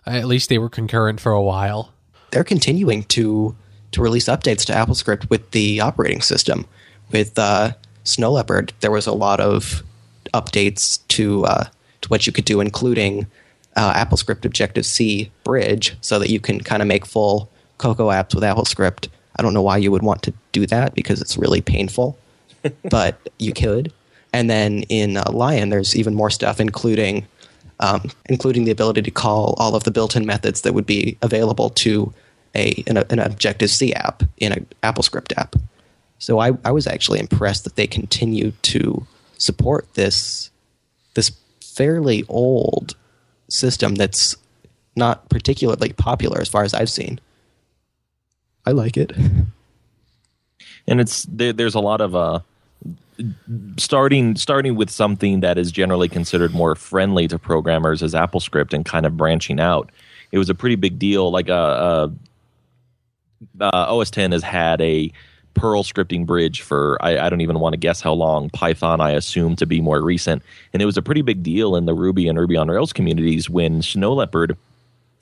at 0.08 0.26
least 0.26 0.50
they 0.50 0.58
were 0.58 0.70
concurrent 0.70 1.20
for 1.20 1.32
a 1.32 1.42
while. 1.42 1.92
they're 2.32 2.44
continuing 2.44 3.04
to 3.04 3.56
to 3.92 4.02
release 4.02 4.26
updates 4.26 4.66
to 4.66 4.74
AppleScript 4.74 5.30
with 5.30 5.52
the 5.52 5.80
operating 5.80 6.22
system. 6.22 6.66
With 7.12 7.40
uh, 7.40 7.72
Snow 8.04 8.32
Leopard, 8.32 8.74
there 8.82 8.92
was 8.92 9.08
a 9.08 9.14
lot 9.14 9.40
of 9.40 9.82
updates 10.34 11.00
to 11.10 11.46
uh, 11.46 11.66
to 12.02 12.10
what 12.10 12.28
you 12.28 12.34
could 12.34 12.46
do, 12.46 12.60
including 12.60 13.28
uh, 13.76 13.94
AppleScript 13.94 14.46
Objective 14.46 14.86
C 14.86 15.32
bridge, 15.44 15.96
so 16.02 16.20
that 16.20 16.30
you 16.30 16.40
can 16.40 16.60
kind 16.60 16.82
of 16.82 16.88
make 16.88 17.06
full 17.06 17.50
Cocoa 17.78 18.10
apps 18.10 18.36
with 18.36 18.44
AppleScript. 18.44 19.08
I 19.38 19.44
don't 19.44 19.54
know 19.54 19.62
why 19.62 19.78
you 19.78 19.92
would 19.92 20.04
want 20.04 20.22
to 20.24 20.34
do 20.52 20.66
that 20.68 20.96
because 20.96 21.22
it's 21.22 21.38
really 21.38 21.62
painful, 21.62 22.18
but 22.90 23.30
you 23.40 23.54
could. 23.54 23.94
And 24.34 24.50
then 24.50 24.84
in 24.84 25.18
uh, 25.18 25.32
Lion, 25.32 25.70
there's 25.70 25.96
even 25.96 26.14
more 26.14 26.30
stuff, 26.30 26.60
including 26.60 27.26
um, 27.80 28.10
including 28.26 28.66
the 28.66 28.72
ability 28.72 29.02
to 29.04 29.12
call 29.12 29.56
all 29.58 29.76
of 29.76 29.84
the 29.84 29.92
built-in 29.92 30.26
methods 30.26 30.62
that 30.62 30.74
would 30.74 30.86
be 30.86 31.18
available 31.22 31.70
to 31.70 32.14
a 32.56 32.84
an, 32.88 32.98
an 32.98 33.20
Objective 33.20 33.70
C 33.70 33.94
app 33.94 34.24
in 34.38 34.52
an 34.52 34.68
AppleScript 34.84 35.38
app. 35.38 35.56
So 36.20 36.40
I, 36.40 36.52
I 36.66 36.72
was 36.72 36.88
actually 36.88 37.20
impressed 37.20 37.64
that 37.64 37.76
they 37.76 37.88
continue 37.88 38.52
to 38.64 39.06
support 39.38 39.94
this 39.94 40.50
this 41.14 41.32
fairly 41.62 42.26
old 42.28 42.96
system 43.50 43.96
that's 43.96 44.36
not 44.96 45.30
particularly 45.30 45.94
popular 45.94 46.42
as 46.42 46.50
far 46.50 46.64
as 46.64 46.74
I've 46.74 46.90
seen. 46.90 47.20
I 48.66 48.72
like 48.72 48.98
it. 48.98 49.12
and 50.88 51.00
it's 51.00 51.24
there, 51.24 51.54
there's 51.54 51.76
a 51.76 51.80
lot 51.80 52.02
of 52.02 52.16
uh 52.16 52.40
starting 53.78 54.36
starting 54.36 54.76
with 54.76 54.90
something 54.90 55.40
that 55.40 55.58
is 55.58 55.72
generally 55.72 56.08
considered 56.08 56.54
more 56.54 56.76
friendly 56.76 57.28
to 57.28 57.40
programmers 57.40 58.04
as 58.04 58.14
AppleScript 58.14 58.74
and 58.74 58.86
kind 58.86 59.06
of 59.06 59.18
branching 59.18 59.60
out. 59.60 59.92
It 60.32 60.38
was 60.38 60.50
a 60.50 60.56
pretty 60.56 60.76
big 60.76 61.00
deal. 61.00 61.32
Like 61.32 61.50
uh, 61.50 61.54
uh, 61.54 62.10
uh 63.60 63.96
OS 63.96 64.12
10 64.12 64.32
has 64.32 64.44
had 64.44 64.82
a 64.82 65.12
Perl 65.58 65.84
scripting 65.84 66.26
bridge 66.26 66.62
for 66.62 66.98
I, 67.02 67.18
I, 67.18 67.30
don't 67.30 67.42
even 67.42 67.60
want 67.60 67.74
to 67.74 67.78
guess 67.78 68.00
how 68.00 68.14
long. 68.14 68.52
Python, 68.52 69.02
I 69.02 69.12
assume, 69.12 69.56
to 69.56 69.66
be 69.66 69.82
more 69.82 70.02
recent, 70.04 70.44
and 70.72 70.84
it 70.84 70.86
was 70.86 70.98
a 70.98 71.02
pretty 71.02 71.24
big 71.24 71.42
deal 71.42 71.76
in 71.76 71.86
the 71.86 71.96
Ruby 71.96 72.28
and 72.28 72.38
Ruby 72.38 72.56
on 72.58 72.68
Rails 72.68 72.94
communities 72.94 73.50
when 73.50 73.82
Snow 73.82 74.14
Leopard 74.14 74.56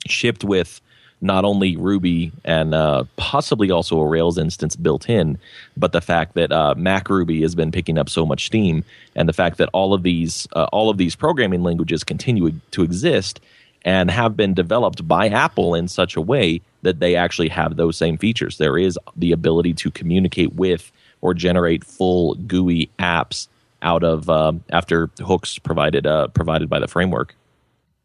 shipped 0.06 0.44
with 0.44 0.82
not 1.20 1.44
only 1.44 1.76
Ruby 1.76 2.32
and 2.44 2.74
uh, 2.74 3.04
possibly 3.16 3.70
also 3.70 3.98
a 4.00 4.06
Rails 4.06 4.38
instance 4.38 4.76
built 4.76 5.08
in, 5.08 5.38
but 5.76 5.92
the 5.92 6.00
fact 6.00 6.34
that 6.34 6.52
uh, 6.52 6.74
MacRuby 6.76 7.40
has 7.42 7.54
been 7.54 7.72
picking 7.72 7.98
up 7.98 8.08
so 8.08 8.26
much 8.26 8.46
steam, 8.46 8.84
and 9.14 9.28
the 9.28 9.32
fact 9.32 9.58
that 9.58 9.70
all 9.72 9.94
of 9.94 10.02
these 10.02 10.46
uh, 10.52 10.66
all 10.72 10.90
of 10.90 10.98
these 10.98 11.16
programming 11.16 11.62
languages 11.62 12.04
continue 12.04 12.52
to 12.72 12.82
exist 12.82 13.40
and 13.84 14.10
have 14.10 14.36
been 14.36 14.52
developed 14.52 15.06
by 15.06 15.28
Apple 15.28 15.74
in 15.74 15.88
such 15.88 16.16
a 16.16 16.20
way 16.20 16.60
that 16.82 16.98
they 16.98 17.14
actually 17.14 17.48
have 17.48 17.76
those 17.76 17.96
same 17.96 18.18
features. 18.18 18.58
There 18.58 18.76
is 18.76 18.98
the 19.16 19.32
ability 19.32 19.74
to 19.74 19.90
communicate 19.90 20.54
with 20.54 20.90
or 21.20 21.34
generate 21.34 21.84
full 21.84 22.34
GUI 22.34 22.90
apps 22.98 23.48
out 23.82 24.02
of 24.02 24.28
uh, 24.28 24.52
after 24.70 25.08
hooks 25.24 25.58
provided 25.58 26.06
uh, 26.06 26.28
provided 26.28 26.68
by 26.68 26.78
the 26.78 26.88
framework, 26.88 27.34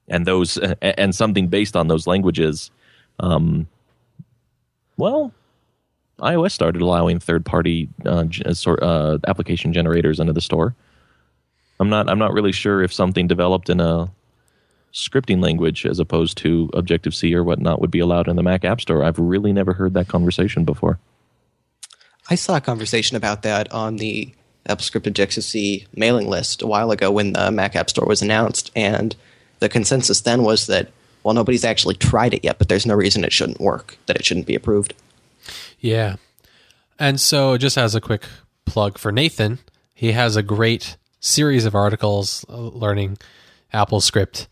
and 0.08 0.26
those 0.26 0.58
and 0.82 1.14
something 1.14 1.48
based 1.48 1.76
on 1.76 1.88
those 1.88 2.08
languages 2.08 2.72
um, 3.22 3.68
well, 4.98 5.32
iOS 6.20 6.52
started 6.52 6.82
allowing 6.82 7.20
third-party 7.20 7.90
uh, 8.06 8.26
sort 8.54 8.84
uh, 8.84 9.18
application 9.28 9.74
generators 9.74 10.20
into 10.20 10.34
the 10.34 10.42
store. 10.42 10.76
I'm 11.80 11.90
not. 11.90 12.10
I'm 12.10 12.20
not 12.20 12.34
really 12.34 12.52
sure 12.52 12.84
if 12.84 12.94
something 12.94 13.28
developed 13.28 13.70
in 13.70 13.80
a 13.80 14.12
scripting 14.94 15.42
language 15.42 15.86
as 15.86 16.00
opposed 16.00 16.38
to 16.40 16.70
Objective 16.74 17.16
C 17.16 17.34
or 17.34 17.44
whatnot 17.44 17.82
would 17.82 17.90
be 17.90 18.00
allowed 18.00 18.28
in 18.28 18.36
the 18.36 18.44
Mac 18.44 18.64
App 18.64 18.82
Store. 18.82 19.04
I've 19.04 19.18
really 19.18 19.54
never 19.54 19.74
heard 19.74 19.94
that 19.94 20.08
conversation 20.08 20.66
before. 20.66 21.00
I 22.30 22.36
saw 22.36 22.58
a 22.58 22.62
conversation 22.62 23.18
about 23.18 23.42
that 23.42 23.72
on 23.72 23.96
the 23.98 24.32
AppleScript 24.70 25.08
Objective 25.08 25.44
C 25.44 25.88
mailing 25.96 26.30
list 26.30 26.62
a 26.62 26.68
while 26.68 26.92
ago 26.92 27.10
when 27.12 27.34
the 27.34 27.50
Mac 27.50 27.76
App 27.76 27.90
Store 27.90 28.06
was 28.06 28.22
announced, 28.22 28.70
and 28.76 29.16
the 29.60 29.70
consensus 29.70 30.22
then 30.22 30.44
was 30.44 30.68
that 30.68 30.92
well, 31.24 31.34
nobody's 31.34 31.66
actually 31.66 31.96
tried 31.96 32.34
it 32.34 32.44
yet, 32.44 32.58
but 32.58 32.70
there's 32.70 32.86
no 32.86 32.96
reason 32.96 33.24
it 33.24 33.34
shouldn't 33.34 33.60
work, 33.60 33.98
that 34.08 34.16
it 34.16 34.26
shouldn't 34.26 34.48
be 34.48 34.56
approved. 34.56 34.94
Yeah. 35.80 36.16
And 37.00 37.20
so, 37.20 37.58
just 37.58 37.78
as 37.78 37.96
a 37.96 38.02
quick 38.02 38.26
plug 38.66 38.98
for 38.98 39.12
Nathan, 39.12 39.60
he 39.94 40.14
has 40.14 40.36
a 40.36 40.44
great 40.44 40.98
series 41.20 41.66
of 41.66 41.76
articles 41.76 42.46
uh, 42.50 42.58
learning 42.58 43.18
AppleScript 43.74 44.48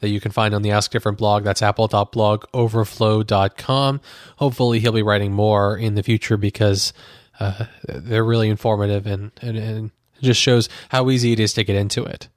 that 0.00 0.08
you 0.08 0.20
can 0.20 0.32
find 0.32 0.54
on 0.54 0.62
the 0.62 0.70
Ask 0.70 0.90
Different 0.90 1.18
blog. 1.18 1.44
That's 1.44 1.62
apple.blogoverflow.com. 1.62 4.00
Hopefully, 4.36 4.80
he'll 4.80 4.92
be 4.92 5.02
writing 5.02 5.32
more 5.32 5.76
in 5.76 5.94
the 5.94 6.02
future 6.02 6.36
because 6.36 6.92
uh, 7.40 7.66
they're 7.88 8.24
really 8.24 8.48
informative 8.48 9.06
and, 9.06 9.32
and, 9.40 9.56
and 9.56 9.90
just 10.20 10.40
shows 10.40 10.68
how 10.88 11.10
easy 11.10 11.32
it 11.32 11.40
is 11.40 11.52
to 11.54 11.64
get 11.64 11.76
into 11.76 12.04
it. 12.04 12.28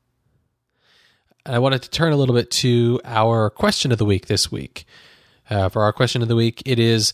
I 1.48 1.60
wanted 1.60 1.84
to 1.84 1.92
turn 1.92 2.12
a 2.12 2.18
little 2.18 2.34
bit 2.34 2.50
to 2.52 3.00
our 3.06 3.52
question 3.52 3.92
of 3.92 4.00
the 4.00 4.06
week 4.06 4.26
this 4.26 4.52
week. 4.52 4.88
Uh, 5.48 5.70
for 5.70 5.84
our 5.84 5.94
question 5.94 6.24
of 6.24 6.28
the 6.28 6.36
week, 6.36 6.64
it 6.66 6.80
is 6.80 7.14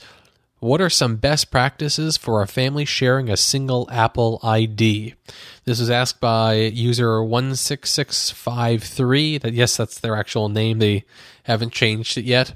What 0.59 0.79
are 0.79 0.89
some 0.89 1.17
best 1.17 1.51
practices 1.51 2.15
for 2.15 2.41
a 2.41 2.47
family 2.47 2.85
sharing 2.85 3.29
a 3.29 3.35
single 3.35 3.89
Apple 3.91 4.39
ID? 4.41 5.15
This 5.65 5.81
was 5.81 5.89
asked 5.89 6.21
by 6.21 6.53
user 6.53 7.21
16653. 7.21 9.37
That 9.39 9.53
yes, 9.53 9.75
that's 9.75 9.99
their 9.99 10.15
actual 10.15 10.47
name. 10.47 10.79
They 10.79 11.03
haven't 11.43 11.73
changed 11.73 12.17
it 12.17 12.23
yet. 12.23 12.53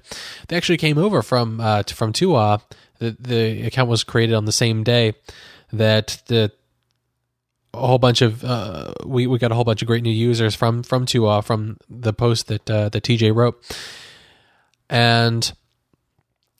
They 0.47 0.55
actually 0.55 0.77
came 0.77 0.97
over 0.97 1.21
from 1.21 1.59
uh, 1.59 1.83
from 1.83 2.13
TUAW. 2.13 2.61
The, 2.99 3.17
the 3.19 3.63
account 3.63 3.89
was 3.89 4.05
created 4.05 4.35
on 4.35 4.45
the 4.45 4.53
same 4.53 4.85
day 4.85 5.15
that 5.73 6.23
the 6.27 6.53
a 7.75 7.87
whole 7.87 7.97
bunch 7.97 8.21
of 8.21 8.43
uh, 8.43 8.93
we 9.05 9.27
we 9.27 9.37
got 9.37 9.51
a 9.51 9.55
whole 9.55 9.63
bunch 9.63 9.81
of 9.81 9.87
great 9.87 10.03
new 10.03 10.09
users 10.09 10.55
from 10.55 10.83
from 10.83 11.05
TUAW 11.05 11.43
from 11.43 11.77
the 11.89 12.13
post 12.13 12.47
that 12.47 12.69
uh, 12.69 12.89
that 12.89 13.03
TJ 13.03 13.35
wrote, 13.35 13.61
and 14.89 15.51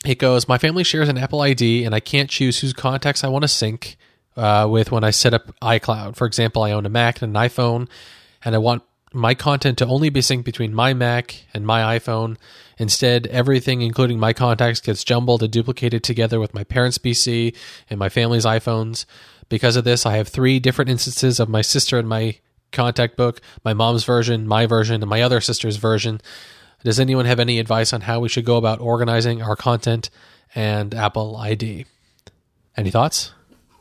it 0.06 0.20
goes. 0.20 0.48
My 0.48 0.58
family 0.58 0.84
shares 0.84 1.10
an 1.10 1.18
Apple 1.18 1.42
ID, 1.42 1.84
and 1.84 1.96
I 1.96 2.00
can't 2.00 2.30
choose 2.30 2.60
whose 2.60 2.74
contacts 2.74 3.24
I 3.24 3.28
want 3.28 3.44
to 3.44 3.48
sync 3.48 3.98
uh, 4.36 4.68
with 4.70 4.92
when 4.92 5.04
I 5.04 5.12
set 5.12 5.34
up 5.34 5.58
iCloud. 5.62 6.16
For 6.16 6.28
example, 6.28 6.64
I 6.64 6.72
own 6.72 6.86
a 6.86 6.90
Mac 6.90 7.22
and 7.22 7.36
an 7.36 7.50
iPhone, 7.50 7.88
and 8.44 8.56
I 8.56 8.60
want 8.60 8.84
my 9.14 9.34
content 9.34 9.78
to 9.78 9.86
only 9.86 10.10
be 10.10 10.20
synced 10.20 10.44
between 10.44 10.74
my 10.74 10.94
Mac 10.94 11.46
and 11.54 11.66
my 11.66 11.98
iPhone. 11.98 12.38
Instead, 12.78 13.28
everything, 13.28 13.82
including 13.82 14.20
my 14.20 14.34
contacts, 14.34 14.82
gets 14.82 15.06
jumbled 15.06 15.42
and 15.42 15.52
duplicated 15.52 16.04
together 16.04 16.40
with 16.40 16.54
my 16.54 16.66
parents' 16.66 16.98
PC 16.98 17.56
and 17.90 17.98
my 17.98 18.10
family's 18.10 18.46
iPhones. 18.46 19.06
Because 19.50 19.76
of 19.76 19.84
this, 19.84 20.06
I 20.06 20.18
have 20.18 20.28
three 20.28 20.60
different 20.60 20.90
instances 20.90 21.40
of 21.40 21.50
my 21.50 21.62
sister 21.62 22.00
in 22.00 22.08
my 22.08 22.40
contact 22.72 23.16
book 23.16 23.42
my 23.64 23.74
mom's 23.74 24.04
version, 24.04 24.48
my 24.48 24.66
version, 24.66 25.02
and 25.02 25.10
my 25.10 25.22
other 25.22 25.42
sister's 25.42 25.78
version. 25.78 26.22
Does 26.84 27.00
anyone 27.00 27.26
have 27.26 27.40
any 27.40 27.58
advice 27.60 27.94
on 27.94 28.02
how 28.02 28.20
we 28.20 28.30
should 28.30 28.46
go 28.46 28.58
about 28.58 28.80
organizing 28.80 29.42
our 29.42 29.56
content 29.56 30.12
and 30.54 30.94
Apple 30.94 31.36
ID? 31.38 31.86
Any 32.78 32.92
thoughts? 32.92 33.32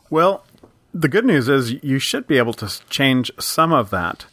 Well, 0.09 0.45
the 0.95 1.09
good 1.09 1.25
news 1.25 1.49
is 1.49 1.83
you 1.83 1.99
should 1.99 2.27
be 2.27 2.39
able 2.39 2.55
to 2.55 2.81
change 2.89 3.31
some 3.39 3.73
of 3.73 3.91
that. 3.91 4.27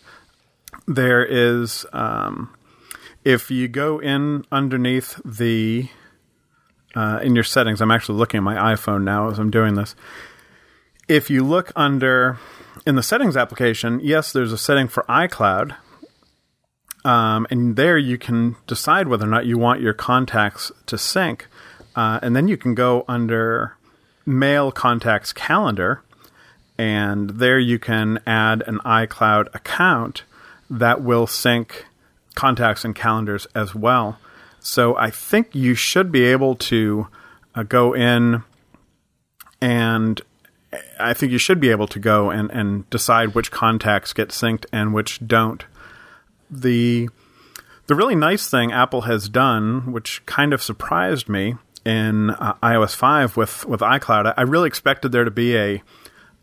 There 0.88 1.26
is, 1.26 1.86
um, 1.92 2.54
if 3.26 3.52
you 3.52 3.68
go 3.68 4.00
in 4.00 4.46
underneath 4.52 5.20
the, 5.26 5.90
uh, 6.96 7.20
in 7.24 7.36
your 7.36 7.44
settings, 7.44 7.82
I'm 7.82 7.92
actually 7.92 8.20
looking 8.20 8.38
at 8.38 8.44
my 8.44 8.56
iPhone 8.56 9.04
now 9.04 9.30
as 9.30 9.40
I'm 9.40 9.52
doing 9.52 9.76
this 9.76 9.96
if 11.12 11.30
you 11.30 11.44
look 11.44 11.74
under 11.76 12.40
in 12.86 12.96
the 12.96 13.04
settings 13.04 13.36
application, 13.36 14.00
yes, 14.02 14.32
there's 14.32 14.54
a 14.54 14.58
setting 14.58 14.88
for 14.88 15.04
iCloud. 15.10 15.76
Um, 17.04 17.46
and 17.52 17.76
there 17.76 17.98
you 17.98 18.18
can 18.18 18.56
decide 18.66 19.10
whether 19.10 19.26
or 19.26 19.30
not 19.30 19.46
you 19.46 19.58
want 19.58 19.82
your 19.82 19.94
contacts 19.94 20.72
to 20.86 20.98
sync. 20.98 21.48
Uh, 21.98 22.20
and 22.22 22.34
then 22.34 22.48
you 22.48 22.56
can 22.56 22.76
go 22.76 23.04
under 23.10 23.76
Mail 24.26 24.72
Contacts 24.72 25.34
Calendar, 25.34 26.02
and 26.78 27.32
there 27.32 27.60
you 27.60 27.78
can 27.78 28.20
add 28.26 28.64
an 28.66 28.80
iCloud 28.86 29.54
account 29.54 30.24
that 30.70 31.02
will 31.02 31.28
sync 31.28 31.88
contacts 32.36 32.86
and 32.86 32.96
calendars 32.96 33.48
as 33.54 33.76
well. 33.76 34.18
So 34.62 34.96
I 34.96 35.10
think 35.10 35.54
you 35.54 35.76
should 35.76 36.10
be 36.10 36.24
able 36.24 36.56
to 36.56 37.08
uh, 37.54 37.64
go 37.64 37.94
in 37.94 38.44
and 39.60 40.22
I 41.00 41.14
think 41.14 41.32
you 41.32 41.38
should 41.38 41.60
be 41.60 41.70
able 41.70 41.88
to 41.88 42.00
go 42.00 42.30
and, 42.30 42.50
and 42.52 42.90
decide 42.90 43.36
which 43.36 43.52
contacts 43.52 44.14
get 44.14 44.30
synced 44.30 44.66
and 44.72 44.94
which 44.94 45.26
don't. 45.26 45.66
The 46.50 47.10
the 47.88 47.96
really 47.96 48.16
nice 48.16 48.50
thing 48.50 48.72
Apple 48.72 49.02
has 49.02 49.28
done, 49.28 49.92
which 49.92 50.26
kind 50.26 50.54
of 50.54 50.62
surprised 50.62 51.28
me 51.28 51.56
in 51.84 52.30
uh, 52.30 52.54
iOS 52.64 52.96
5 52.96 53.36
with, 53.36 53.66
with 53.66 53.82
iCloud, 53.82 54.34
I 54.38 54.44
really 54.44 54.68
expected 54.68 55.12
there 55.12 55.26
to 55.26 55.32
be 55.32 55.58
a 55.58 55.84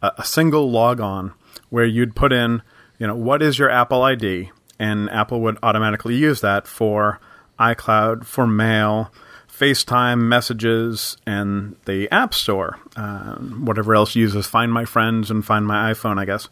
a 0.03 0.25
single 0.25 0.71
logon 0.71 1.33
where 1.71 1.85
you'd 1.85 2.15
put 2.15 2.33
in, 2.33 2.63
you 2.99 3.07
know, 3.07 3.17
what 3.17 3.43
is 3.43 3.59
your 3.59 3.71
Apple 3.71 4.03
ID, 4.03 4.51
and 4.79 5.11
Apple 5.11 5.41
would 5.41 5.59
automatically 5.63 6.15
use 6.15 6.41
that 6.41 6.67
for 6.67 7.21
iCloud, 7.59 8.25
for 8.25 8.47
Mail, 8.47 9.13
FaceTime, 9.59 10.21
messages, 10.21 11.17
and 11.27 11.77
the 11.85 12.09
App 12.13 12.33
Store. 12.33 12.79
Uh, 12.97 13.37
whatever 13.37 13.95
else 13.95 14.15
uses 14.15 14.47
Find 14.47 14.73
My 14.73 14.85
Friends 14.85 15.31
and 15.31 15.45
Find 15.45 15.67
My 15.67 15.93
iPhone, 15.93 16.19
I 16.19 16.25
guess, 16.25 16.49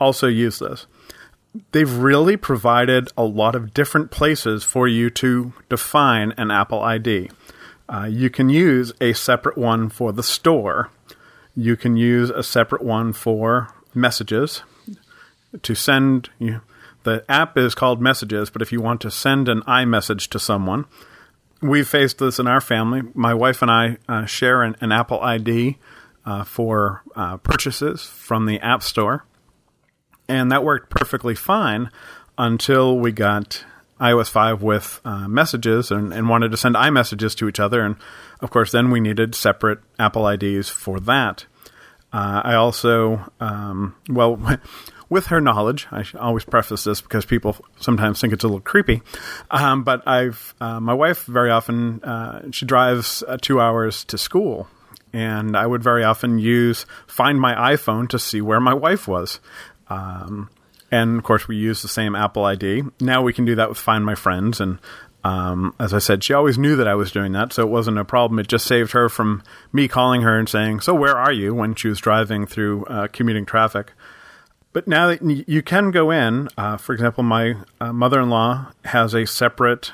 also 0.00 0.26
use 0.26 0.58
this. 0.58 0.86
They've 1.72 1.92
really 1.92 2.36
provided 2.36 3.10
a 3.16 3.24
lot 3.24 3.54
of 3.54 3.74
different 3.74 4.10
places 4.10 4.64
for 4.64 4.88
you 4.88 5.10
to 5.10 5.52
define 5.68 6.32
an 6.36 6.50
Apple 6.50 6.80
ID. 6.80 7.30
Uh, 7.88 8.06
you 8.10 8.30
can 8.30 8.48
use 8.48 8.92
a 9.00 9.12
separate 9.12 9.58
one 9.58 9.88
for 9.88 10.12
the 10.12 10.22
store. 10.22 10.90
You 11.54 11.76
can 11.76 11.96
use 11.96 12.30
a 12.30 12.42
separate 12.42 12.82
one 12.82 13.12
for 13.12 13.72
messages 13.94 14.62
to 15.62 15.74
send 15.74 16.30
you. 16.38 16.62
The 17.04 17.24
app 17.28 17.58
is 17.58 17.74
called 17.74 18.00
Messages, 18.00 18.48
but 18.48 18.62
if 18.62 18.72
you 18.72 18.80
want 18.80 19.00
to 19.02 19.10
send 19.10 19.48
an 19.48 19.62
iMessage 19.62 20.28
to 20.28 20.38
someone, 20.38 20.86
we've 21.62 21.88
faced 21.88 22.18
this 22.18 22.38
in 22.38 22.46
our 22.46 22.60
family. 22.60 23.02
My 23.14 23.32
wife 23.32 23.62
and 23.62 23.70
I 23.70 23.96
uh, 24.08 24.26
share 24.26 24.62
an, 24.62 24.76
an, 24.80 24.92
Apple 24.92 25.20
ID 25.20 25.78
uh, 26.26 26.44
for 26.44 27.02
uh, 27.16 27.38
purchases 27.38 28.02
from 28.02 28.46
the 28.46 28.60
App 28.60 28.82
Store, 28.82 29.24
and 30.28 30.50
that 30.52 30.64
worked 30.64 30.90
perfectly 30.90 31.34
fine 31.34 31.90
until 32.36 32.98
we 32.98 33.12
got 33.12 33.64
iOS 34.00 34.28
5 34.28 34.62
with 34.62 35.00
uh, 35.04 35.28
messages 35.28 35.90
and, 35.90 36.12
and, 36.12 36.28
wanted 36.28 36.50
to 36.50 36.56
send 36.56 36.74
iMessages 36.74 37.36
to 37.36 37.48
each 37.48 37.60
other. 37.60 37.82
And 37.82 37.96
of 38.40 38.50
course, 38.50 38.72
then 38.72 38.90
we 38.90 38.98
needed 38.98 39.34
separate 39.34 39.78
Apple 39.98 40.26
IDs 40.26 40.68
for 40.68 40.98
that. 41.00 41.46
Uh, 42.12 42.42
I 42.44 42.54
also, 42.54 43.30
um, 43.38 43.94
well, 44.08 44.58
with 45.12 45.26
her 45.26 45.42
knowledge, 45.42 45.86
I 45.92 46.06
always 46.18 46.46
preface 46.46 46.84
this 46.84 47.02
because 47.02 47.26
people 47.26 47.54
sometimes 47.78 48.18
think 48.18 48.32
it's 48.32 48.44
a 48.44 48.46
little 48.46 48.62
creepy. 48.62 49.02
Um, 49.50 49.84
but 49.84 50.08
I've, 50.08 50.54
uh, 50.58 50.80
my 50.80 50.94
wife 50.94 51.26
very 51.26 51.50
often, 51.50 52.02
uh, 52.02 52.50
she 52.50 52.64
drives 52.64 53.22
uh, 53.28 53.36
two 53.38 53.60
hours 53.60 54.04
to 54.06 54.16
school. 54.16 54.68
And 55.12 55.54
I 55.54 55.66
would 55.66 55.82
very 55.82 56.02
often 56.02 56.38
use 56.38 56.86
Find 57.06 57.38
My 57.38 57.74
iPhone 57.74 58.08
to 58.08 58.18
see 58.18 58.40
where 58.40 58.58
my 58.58 58.72
wife 58.72 59.06
was. 59.06 59.38
Um, 59.88 60.48
and 60.90 61.18
of 61.18 61.24
course, 61.24 61.46
we 61.46 61.56
use 61.56 61.82
the 61.82 61.88
same 61.88 62.16
Apple 62.16 62.46
ID. 62.46 62.84
Now 62.98 63.20
we 63.20 63.34
can 63.34 63.44
do 63.44 63.54
that 63.56 63.68
with 63.68 63.76
Find 63.76 64.06
My 64.06 64.14
Friends. 64.14 64.62
And 64.62 64.78
um, 65.24 65.74
as 65.78 65.92
I 65.92 65.98
said, 65.98 66.24
she 66.24 66.32
always 66.32 66.56
knew 66.56 66.76
that 66.76 66.88
I 66.88 66.94
was 66.94 67.12
doing 67.12 67.32
that, 67.32 67.52
so 67.52 67.62
it 67.62 67.68
wasn't 67.68 67.98
a 67.98 68.04
problem. 68.04 68.38
It 68.38 68.48
just 68.48 68.66
saved 68.66 68.92
her 68.92 69.10
from 69.10 69.42
me 69.74 69.88
calling 69.88 70.22
her 70.22 70.38
and 70.38 70.48
saying, 70.48 70.80
So, 70.80 70.94
where 70.94 71.16
are 71.16 71.32
you 71.32 71.54
when 71.54 71.74
she 71.74 71.88
was 71.88 72.00
driving 72.00 72.46
through 72.46 72.86
uh, 72.86 73.08
commuting 73.08 73.44
traffic? 73.44 73.92
But 74.72 74.88
now 74.88 75.08
that 75.08 75.22
you 75.48 75.62
can 75.62 75.90
go 75.90 76.10
in, 76.10 76.48
uh, 76.56 76.78
for 76.78 76.92
example, 76.94 77.22
my 77.22 77.56
uh, 77.80 77.92
mother 77.92 78.20
in 78.20 78.30
law 78.30 78.72
has 78.86 79.14
a 79.14 79.26
separate 79.26 79.92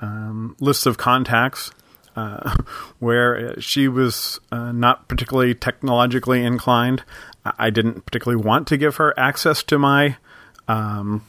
um, 0.00 0.56
list 0.60 0.86
of 0.86 0.98
contacts 0.98 1.70
uh, 2.16 2.56
where 2.98 3.60
she 3.60 3.88
was 3.88 4.40
uh, 4.50 4.72
not 4.72 5.08
particularly 5.08 5.54
technologically 5.54 6.44
inclined. 6.44 7.04
I 7.44 7.70
didn't 7.70 8.04
particularly 8.04 8.42
want 8.42 8.66
to 8.68 8.76
give 8.76 8.96
her 8.96 9.16
access 9.16 9.62
to 9.64 9.78
my 9.78 10.16
um, 10.66 11.24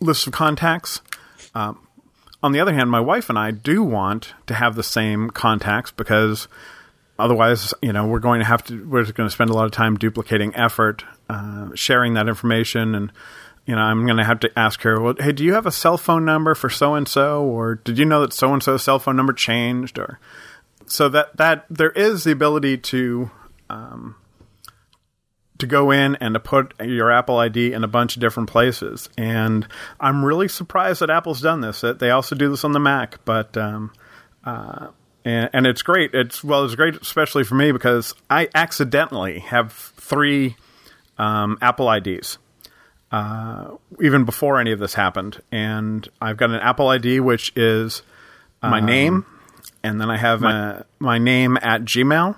list 0.00 0.26
of 0.28 0.32
contacts. 0.32 1.00
Um, 1.54 1.86
on 2.42 2.52
the 2.52 2.60
other 2.60 2.72
hand, 2.72 2.90
my 2.90 3.00
wife 3.00 3.28
and 3.28 3.38
I 3.38 3.50
do 3.50 3.82
want 3.82 4.34
to 4.46 4.54
have 4.54 4.76
the 4.76 4.84
same 4.84 5.30
contacts 5.30 5.90
because 5.90 6.46
otherwise, 7.18 7.74
you 7.82 7.92
know, 7.92 8.06
we're 8.06 8.20
going 8.20 8.40
to 8.40 8.46
have 8.46 8.62
to, 8.64 8.86
we're 8.86 9.04
going 9.04 9.28
to 9.28 9.34
spend 9.34 9.50
a 9.50 9.54
lot 9.54 9.64
of 9.64 9.72
time 9.72 9.96
duplicating 9.96 10.54
effort, 10.54 11.02
uh, 11.28 11.70
sharing 11.74 12.14
that 12.14 12.28
information. 12.28 12.94
And, 12.94 13.12
you 13.66 13.74
know, 13.74 13.80
I'm 13.80 14.06
going 14.06 14.18
to 14.18 14.24
have 14.24 14.40
to 14.40 14.58
ask 14.58 14.82
her, 14.82 15.00
well, 15.00 15.14
hey, 15.18 15.32
do 15.32 15.44
you 15.44 15.54
have 15.54 15.66
a 15.66 15.72
cell 15.72 15.98
phone 15.98 16.24
number 16.24 16.54
for 16.54 16.70
so 16.70 16.94
and 16.94 17.08
so? 17.08 17.42
Or 17.44 17.76
did 17.76 17.98
you 17.98 18.04
know 18.04 18.20
that 18.20 18.32
so 18.32 18.52
and 18.52 18.62
so's 18.62 18.82
cell 18.82 18.98
phone 18.98 19.16
number 19.16 19.32
changed? 19.32 19.98
Or 19.98 20.18
so 20.86 21.08
that, 21.08 21.36
that 21.36 21.66
there 21.68 21.90
is 21.90 22.24
the 22.24 22.32
ability 22.32 22.78
to, 22.78 23.30
um, 23.68 24.16
to 25.58 25.66
go 25.66 25.90
in 25.90 26.16
and 26.16 26.34
to 26.34 26.40
put 26.40 26.74
your 26.80 27.10
Apple 27.10 27.38
ID 27.38 27.72
in 27.72 27.84
a 27.84 27.88
bunch 27.88 28.16
of 28.16 28.20
different 28.20 28.48
places. 28.48 29.08
And 29.16 29.66
I'm 29.98 30.24
really 30.24 30.48
surprised 30.48 31.00
that 31.00 31.10
Apple's 31.10 31.40
done 31.40 31.60
this. 31.60 31.80
That 31.80 31.98
they 31.98 32.10
also 32.10 32.36
do 32.36 32.48
this 32.50 32.64
on 32.64 32.72
the 32.72 32.80
Mac, 32.80 33.24
but 33.24 33.56
um, 33.56 33.92
uh, 34.44 34.88
and, 35.24 35.50
and, 35.52 35.66
it's 35.66 35.82
great. 35.82 36.14
It's 36.14 36.44
well, 36.44 36.64
it's 36.64 36.74
great, 36.74 36.94
especially 36.96 37.44
for 37.44 37.54
me 37.54 37.72
because 37.72 38.14
I 38.30 38.48
accidentally 38.54 39.40
have 39.40 39.72
three 39.72 40.56
um, 41.18 41.58
Apple 41.60 41.90
IDs. 41.90 42.38
Uh, 43.12 43.76
even 44.02 44.24
before 44.24 44.58
any 44.58 44.72
of 44.72 44.80
this 44.80 44.94
happened, 44.94 45.40
and 45.52 46.08
I've 46.20 46.36
got 46.36 46.50
an 46.50 46.56
Apple 46.56 46.88
ID 46.88 47.20
which 47.20 47.52
is 47.54 48.02
my 48.60 48.80
um, 48.80 48.86
name, 48.86 49.26
and 49.84 50.00
then 50.00 50.10
I 50.10 50.16
have 50.16 50.40
my, 50.40 50.70
a, 50.70 50.82
my 50.98 51.18
name 51.18 51.56
at 51.62 51.82
Gmail, 51.82 52.36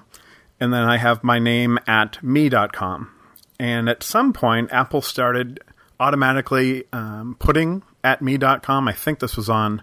and 0.61 0.73
then 0.73 0.83
I 0.83 0.99
have 0.99 1.25
my 1.25 1.39
name 1.39 1.79
at 1.87 2.23
me.com. 2.23 3.11
And 3.59 3.89
at 3.89 4.03
some 4.03 4.33
point, 4.33 4.71
Apple 4.71 5.01
started 5.01 5.61
automatically 5.99 6.85
um, 6.93 7.37
putting 7.39 7.83
at 8.05 8.23
me.com. 8.23 8.89
I 8.89 8.93
think 8.93 9.21
this 9.21 9.37
was 9.37 9.49
on 9.49 9.83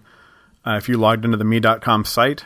uh, 0.66 0.76
if 0.76 0.88
you 0.88 0.96
logged 0.96 1.24
into 1.24 1.36
the 1.36 1.44
me.com 1.44 2.04
site. 2.04 2.44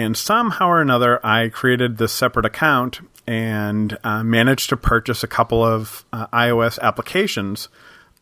And 0.00 0.16
somehow 0.16 0.68
or 0.68 0.80
another, 0.80 1.24
I 1.24 1.50
created 1.50 1.98
this 1.98 2.10
separate 2.10 2.46
account 2.46 3.00
and 3.26 3.98
uh, 4.02 4.22
managed 4.24 4.70
to 4.70 4.76
purchase 4.78 5.22
a 5.22 5.26
couple 5.26 5.62
of 5.62 6.06
uh, 6.10 6.26
iOS 6.28 6.78
applications 6.78 7.68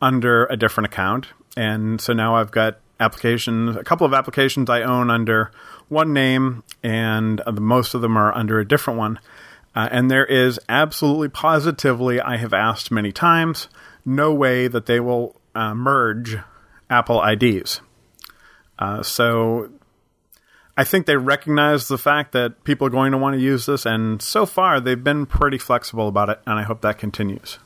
under 0.03 0.47
a 0.47 0.57
different 0.57 0.87
account. 0.87 1.29
And 1.57 2.01
so 2.01 2.13
now 2.13 2.35
I've 2.35 2.51
got 2.51 2.81
applications, 2.99 3.77
a 3.77 3.85
couple 3.85 4.05
of 4.05 4.13
applications 4.13 4.69
I 4.69 4.83
own 4.83 5.09
under 5.09 5.53
one 5.87 6.13
name, 6.13 6.65
and 6.83 7.41
uh, 7.47 7.53
most 7.53 7.95
of 7.95 8.01
them 8.01 8.17
are 8.17 8.35
under 8.35 8.59
a 8.59 8.67
different 8.67 8.99
one. 8.99 9.21
Uh, 9.73 9.89
and 9.93 10.11
there 10.11 10.27
is 10.27 10.59
absolutely 10.69 11.29
positively, 11.29 12.21
I 12.21 12.39
have 12.39 12.53
asked 12.53 12.91
many 12.91 13.13
times, 13.13 13.69
no 14.05 14.35
way 14.35 14.67
that 14.67 14.87
they 14.87 14.99
will 14.99 15.41
uh, 15.55 15.75
merge 15.77 16.39
Apple 16.91 17.23
IDs. 17.23 17.83
Uh, 18.81 19.05
so 19.05 19.71
I 20.79 20.85
think 20.85 21.07
they 21.07 21.17
recognize 21.17 21.89
the 21.89 21.99
fact 21.99 22.31
that 22.33 22.63
people 22.63 22.87
are 22.87 22.91
going 22.91 23.11
to 23.11 23.19
want 23.19 23.35
to 23.35 23.41
use 23.41 23.67
this, 23.67 23.85
and 23.85 24.23
so 24.23 24.47
far 24.47 24.79
they've 24.79 25.03
been 25.03 25.27
pretty 25.27 25.59
flexible 25.59 26.07
about 26.07 26.29
it, 26.29 26.41
and 26.47 26.57
I 26.57 26.63
hope 26.63 26.83
that 26.83 26.99
continues. 26.99 27.59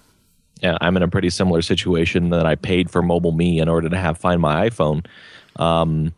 Yeah, 0.63 0.79
I'm 0.81 0.97
in 0.97 1.03
a 1.03 1.09
pretty 1.09 1.29
similar 1.29 1.61
situation 1.61 2.31
that 2.31 2.47
I 2.47 2.55
paid 2.55 2.91
for 2.91 3.03
MobileMe 3.03 3.61
in 3.61 3.69
order 3.69 3.91
to 3.91 3.99
have 3.99 4.17
Find 4.17 4.41
My 4.41 4.71
iPhone. 4.71 5.05
Um, 5.57 6.15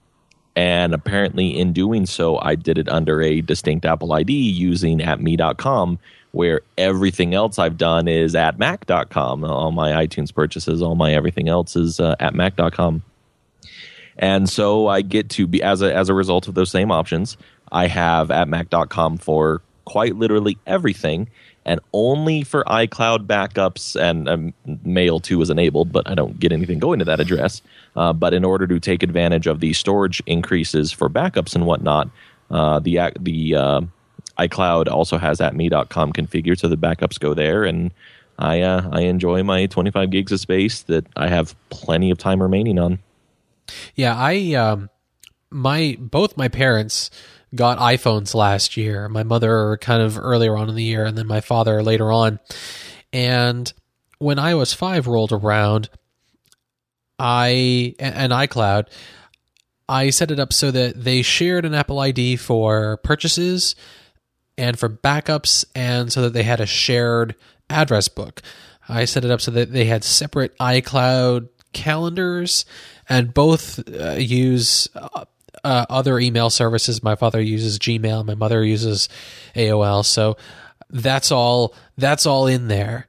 and 0.55 0.95
apparently, 0.95 1.59
in 1.59 1.73
doing 1.73 2.07
so, 2.07 2.39
I 2.39 2.55
did 2.55 2.79
it 2.79 2.89
under 2.89 3.21
a 3.21 3.41
distinct 3.41 3.85
Apple 3.85 4.13
ID 4.13 4.33
using 4.33 5.03
at 5.03 5.21
me.com, 5.21 5.99
where 6.31 6.61
everything 6.79 7.35
else 7.35 7.59
I've 7.59 7.77
done 7.77 8.07
is 8.07 8.37
at 8.37 8.57
mac.com. 8.61 9.43
All 9.43 9.73
my 9.73 10.07
iTunes 10.07 10.33
purchases, 10.33 10.81
all 10.81 10.95
my 10.95 11.13
everything 11.13 11.49
else 11.49 11.75
is 11.75 11.99
uh, 11.99 12.15
at 12.21 12.37
mac.com. 12.37 13.03
And 14.19 14.49
so 14.49 14.89
I 14.89 15.03
get 15.03 15.31
to 15.31 15.47
be, 15.47 15.63
as 15.63 15.83
a, 15.83 15.95
as 15.95 16.09
a 16.09 16.15
result 16.15 16.49
of 16.49 16.55
those 16.55 16.71
same 16.71 16.91
options, 16.91 17.37
I 17.73 17.87
have 17.89 18.31
at 18.31 18.49
mac.com 18.49 19.19
for 19.19 19.63
quite 19.85 20.17
literally 20.17 20.57
everything 20.67 21.29
and 21.67 21.81
only 21.93 22.43
for 22.43 22.63
iCloud 22.65 23.27
backups 23.27 24.01
and 24.01 24.29
um, 24.29 24.55
Mail 24.85 25.21
too 25.21 25.41
is 25.41 25.51
enabled, 25.51 25.93
but 25.93 26.09
I 26.09 26.15
don't 26.15 26.39
get 26.39 26.53
anything 26.53 26.79
going 26.79 26.99
to 26.99 27.05
that 27.07 27.21
address. 27.21 27.63
Uh, 27.97 28.13
but 28.13 28.35
in 28.35 28.45
order 28.45 28.67
to 28.67 28.79
take 28.79 29.03
advantage 29.03 29.47
of 29.47 29.61
the 29.61 29.73
storage 29.73 30.23
increases 30.27 30.93
for 30.93 31.09
backups 31.09 31.55
and 31.55 31.67
whatnot, 31.67 32.11
uh, 32.51 32.79
the 32.81 33.13
the 33.19 33.55
uh, 33.55 33.81
iCloud 34.39 34.89
also 34.89 35.17
has 35.17 35.41
at 35.41 35.55
me.com 35.55 36.13
configured 36.13 36.59
so 36.59 36.69
the 36.69 36.77
backups 36.77 37.19
go 37.19 37.33
there, 37.33 37.65
and 37.65 37.93
I 38.39 38.61
uh, 38.61 38.89
I 38.93 39.03
enjoy 39.03 39.43
my 39.43 39.67
25 39.67 40.11
gigs 40.11 40.33
of 40.33 40.41
space 40.41 40.83
that 40.83 41.07
I 41.17 41.29
have 41.29 41.55
plenty 41.71 42.11
of 42.11 42.19
time 42.19 42.43
remaining 42.43 42.79
on. 42.79 42.99
Yeah, 43.95 44.15
I 44.17 44.55
um, 44.55 44.91
my 45.51 45.97
both 45.99 46.37
my 46.37 46.49
parents 46.49 47.11
got 47.55 47.79
iPhones 47.79 48.35
last 48.35 48.77
year. 48.77 49.09
My 49.09 49.23
mother 49.23 49.79
kind 49.81 50.03
of 50.03 50.19
earlier 50.19 50.57
on 50.57 50.69
in 50.69 50.75
the 50.75 50.83
year, 50.83 51.05
and 51.05 51.17
then 51.17 51.27
my 51.27 51.41
father 51.41 51.83
later 51.83 52.11
on. 52.11 52.41
And 53.13 53.73
when 54.19 54.39
iOS 54.39 54.75
5 54.75 55.07
rolled 55.07 55.33
around, 55.33 55.89
I 57.19 57.95
and 57.99 58.33
iCloud, 58.33 58.89
I 59.89 60.11
set 60.11 60.31
it 60.31 60.41
up 60.41 60.53
so 60.53 60.71
that 60.71 61.05
they 61.05 61.23
shared 61.23 61.65
an 61.65 61.75
Apple 61.75 62.01
ID 62.01 62.37
for 62.37 62.97
purchases 62.99 63.77
and 64.57 64.79
for 64.79 64.89
backups, 64.89 65.65
and 65.75 66.13
so 66.13 66.23
that 66.23 66.33
they 66.33 66.45
had 66.45 66.61
a 66.61 66.67
shared 66.67 67.35
address 67.69 68.09
book. 68.09 68.41
I 68.89 69.05
set 69.05 69.25
it 69.25 69.31
up 69.31 69.41
so 69.41 69.51
that 69.51 69.73
they 69.73 69.87
had 69.87 70.05
separate 70.05 70.57
iCloud 70.59 71.49
calendars, 71.73 72.65
and 73.09 73.35
both 73.35 73.81
uh, 73.89 74.13
use 74.13 74.89
uh, 74.95 75.25
uh, 75.63 75.87
other 75.89 76.19
email 76.19 76.51
services. 76.51 77.03
My 77.03 77.15
father 77.15 77.41
uses 77.41 77.79
Gmail. 77.79 78.25
My 78.25 78.35
mother 78.35 78.65
uses 78.65 79.09
AOL. 79.55 80.05
So 80.05 80.37
that's 80.91 81.31
all. 81.33 81.75
That's 81.97 82.27
all 82.27 82.47
in 82.47 82.69
there, 82.69 83.07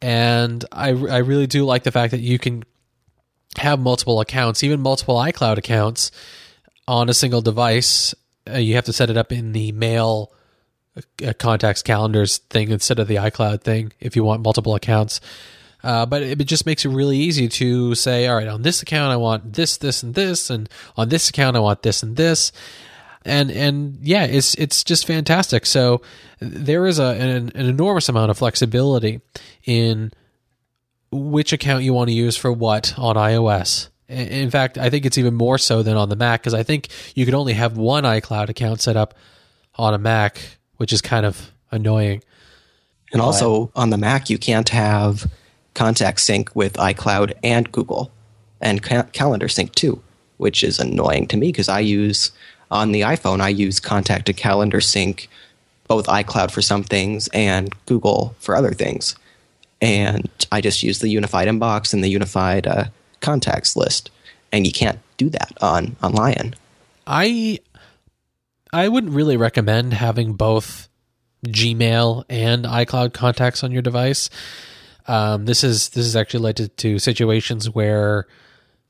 and 0.00 0.64
I 0.72 0.88
I 0.88 1.18
really 1.18 1.46
do 1.46 1.64
like 1.64 1.84
the 1.84 1.92
fact 1.92 2.10
that 2.12 2.20
you 2.20 2.38
can 2.38 2.64
have 3.58 3.80
multiple 3.80 4.20
accounts, 4.20 4.62
even 4.62 4.80
multiple 4.80 5.16
iCloud 5.16 5.56
accounts 5.56 6.10
on 6.86 7.08
a 7.08 7.14
single 7.14 7.40
device. 7.40 8.14
Uh, 8.48 8.58
you 8.58 8.74
have 8.74 8.84
to 8.84 8.92
set 8.92 9.10
it 9.10 9.16
up 9.16 9.32
in 9.32 9.52
the 9.52 9.72
mail 9.72 10.32
uh, 10.96 11.32
contacts 11.38 11.82
calendars 11.82 12.38
thing 12.38 12.70
instead 12.70 12.98
of 12.98 13.08
the 13.08 13.16
iCloud 13.16 13.62
thing 13.62 13.92
if 14.00 14.16
you 14.16 14.24
want 14.24 14.42
multiple 14.42 14.74
accounts. 14.74 15.20
Uh, 15.86 16.04
but 16.04 16.20
it, 16.20 16.44
just 16.46 16.66
makes 16.66 16.84
it 16.84 16.88
really 16.88 17.16
easy 17.16 17.46
to 17.46 17.94
say, 17.94 18.26
all 18.26 18.34
right, 18.34 18.48
on 18.48 18.62
this 18.62 18.82
account 18.82 19.12
I 19.12 19.16
want 19.16 19.52
this, 19.52 19.76
this, 19.76 20.02
and 20.02 20.16
this, 20.16 20.50
and 20.50 20.68
on 20.96 21.10
this 21.10 21.30
account 21.30 21.56
I 21.56 21.60
want 21.60 21.82
this 21.82 22.02
and 22.02 22.16
this. 22.16 22.50
and 23.24 23.52
and 23.52 23.96
yeah, 24.02 24.24
it's 24.24 24.56
it's 24.56 24.82
just 24.82 25.06
fantastic. 25.06 25.64
So 25.64 26.02
there 26.40 26.86
is 26.86 26.98
a 26.98 27.14
an, 27.14 27.52
an 27.54 27.66
enormous 27.66 28.08
amount 28.08 28.32
of 28.32 28.38
flexibility 28.38 29.20
in 29.64 30.12
which 31.12 31.52
account 31.52 31.84
you 31.84 31.92
want 31.92 32.08
to 32.08 32.14
use 32.14 32.36
for 32.36 32.50
what 32.50 32.98
on 32.98 33.14
iOS. 33.14 33.88
In 34.08 34.50
fact, 34.50 34.78
I 34.78 34.90
think 34.90 35.06
it's 35.06 35.18
even 35.18 35.34
more 35.34 35.56
so 35.56 35.84
than 35.84 35.96
on 35.96 36.08
the 36.08 36.16
Mac 36.16 36.40
because 36.40 36.54
I 36.54 36.64
think 36.64 36.88
you 37.14 37.24
could 37.24 37.34
only 37.34 37.52
have 37.52 37.76
one 37.76 38.02
iCloud 38.02 38.48
account 38.48 38.80
set 38.80 38.96
up 38.96 39.14
on 39.76 39.94
a 39.94 39.98
Mac, 39.98 40.58
which 40.78 40.92
is 40.92 41.00
kind 41.00 41.24
of 41.24 41.52
annoying. 41.70 42.24
And 43.12 43.22
also 43.22 43.70
on 43.76 43.90
the 43.90 43.98
Mac, 43.98 44.30
you 44.30 44.38
can't 44.38 44.68
have 44.70 45.30
contact 45.76 46.20
sync 46.20 46.56
with 46.56 46.72
iCloud 46.74 47.34
and 47.44 47.70
Google 47.70 48.10
and 48.60 48.82
ca- 48.82 49.04
calendar 49.12 49.46
sync 49.46 49.74
too, 49.74 50.02
which 50.38 50.64
is 50.64 50.80
annoying 50.80 51.28
to 51.28 51.36
me 51.36 51.48
because 51.48 51.68
I 51.68 51.80
use 51.80 52.32
on 52.70 52.90
the 52.90 53.02
iPhone, 53.02 53.40
I 53.40 53.50
use 53.50 53.78
contact 53.78 54.26
to 54.26 54.32
calendar 54.32 54.80
sync 54.80 55.28
both 55.86 56.06
iCloud 56.06 56.50
for 56.50 56.62
some 56.62 56.82
things 56.82 57.28
and 57.28 57.72
Google 57.86 58.34
for 58.40 58.56
other 58.56 58.72
things. 58.72 59.14
And 59.80 60.28
I 60.50 60.60
just 60.60 60.82
use 60.82 60.98
the 60.98 61.08
unified 61.08 61.46
inbox 61.46 61.92
and 61.94 62.02
the 62.02 62.08
unified 62.08 62.66
uh, 62.66 62.84
contacts 63.20 63.76
list. 63.76 64.10
And 64.50 64.66
you 64.66 64.72
can't 64.72 64.98
do 65.16 65.28
that 65.30 65.52
on, 65.60 65.94
on 66.02 66.12
Lion. 66.12 66.54
I 67.06 67.60
I 68.72 68.88
wouldn't 68.88 69.12
really 69.12 69.36
recommend 69.36 69.94
having 69.94 70.32
both 70.32 70.88
Gmail 71.46 72.24
and 72.28 72.64
iCloud 72.64 73.12
contacts 73.12 73.62
on 73.62 73.70
your 73.70 73.82
device. 73.82 74.28
Um, 75.08 75.44
this 75.46 75.62
is 75.62 75.90
this 75.90 76.06
is 76.06 76.16
actually 76.16 76.40
led 76.40 76.56
to, 76.56 76.68
to, 76.68 76.98
situations 76.98 77.70
where 77.70 78.26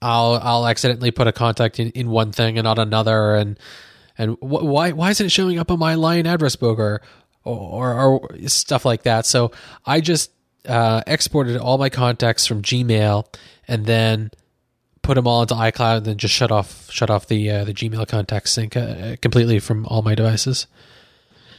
I'll 0.01 0.41
I'll 0.43 0.67
accidentally 0.67 1.11
put 1.11 1.27
a 1.27 1.33
contact 1.33 1.79
in, 1.79 1.91
in 1.91 2.11
one 2.11 2.33
thing 2.33 2.59
and 2.59 2.65
not 2.65 2.79
another, 2.79 3.35
and 3.35 3.59
and 4.17 4.37
wh- 4.41 4.65
why 4.65 4.93
why 4.93 5.11
isn't 5.11 5.27
it 5.27 5.31
showing 5.31 5.59
up 5.59 5.71
on 5.71 5.79
my 5.79 5.95
Lion 5.95 6.27
address 6.27 6.57
book 6.57 6.79
or 6.79 7.03
or, 7.45 7.95
or 7.95 8.29
stuff 8.47 8.85
like 8.85 9.03
that? 9.03 9.27
So 9.27 9.53
I 9.85 10.01
just 10.01 10.31
uh, 10.67 11.03
exported 11.07 11.59
all 11.59 11.79
my 11.79 11.91
contacts 11.91 12.47
from 12.47 12.63
Gmail 12.63 13.27
and 13.69 13.87
then 13.87 14.31
put 15.03 15.15
them 15.15 15.27
all 15.27 15.43
into 15.43 15.55
iCloud 15.55 15.99
and 15.99 16.07
then 16.07 16.17
just 16.19 16.35
shut 16.35 16.51
off 16.51 16.91
shut 16.91 17.11
off 17.11 17.27
the 17.27 17.51
uh, 17.51 17.65
the 17.65 17.75
Gmail 17.75 18.09
contact 18.09 18.49
sync 18.49 18.77
uh, 18.77 19.17
completely 19.21 19.59
from 19.59 19.87
all 19.87 20.03
my 20.03 20.15
devices 20.15 20.67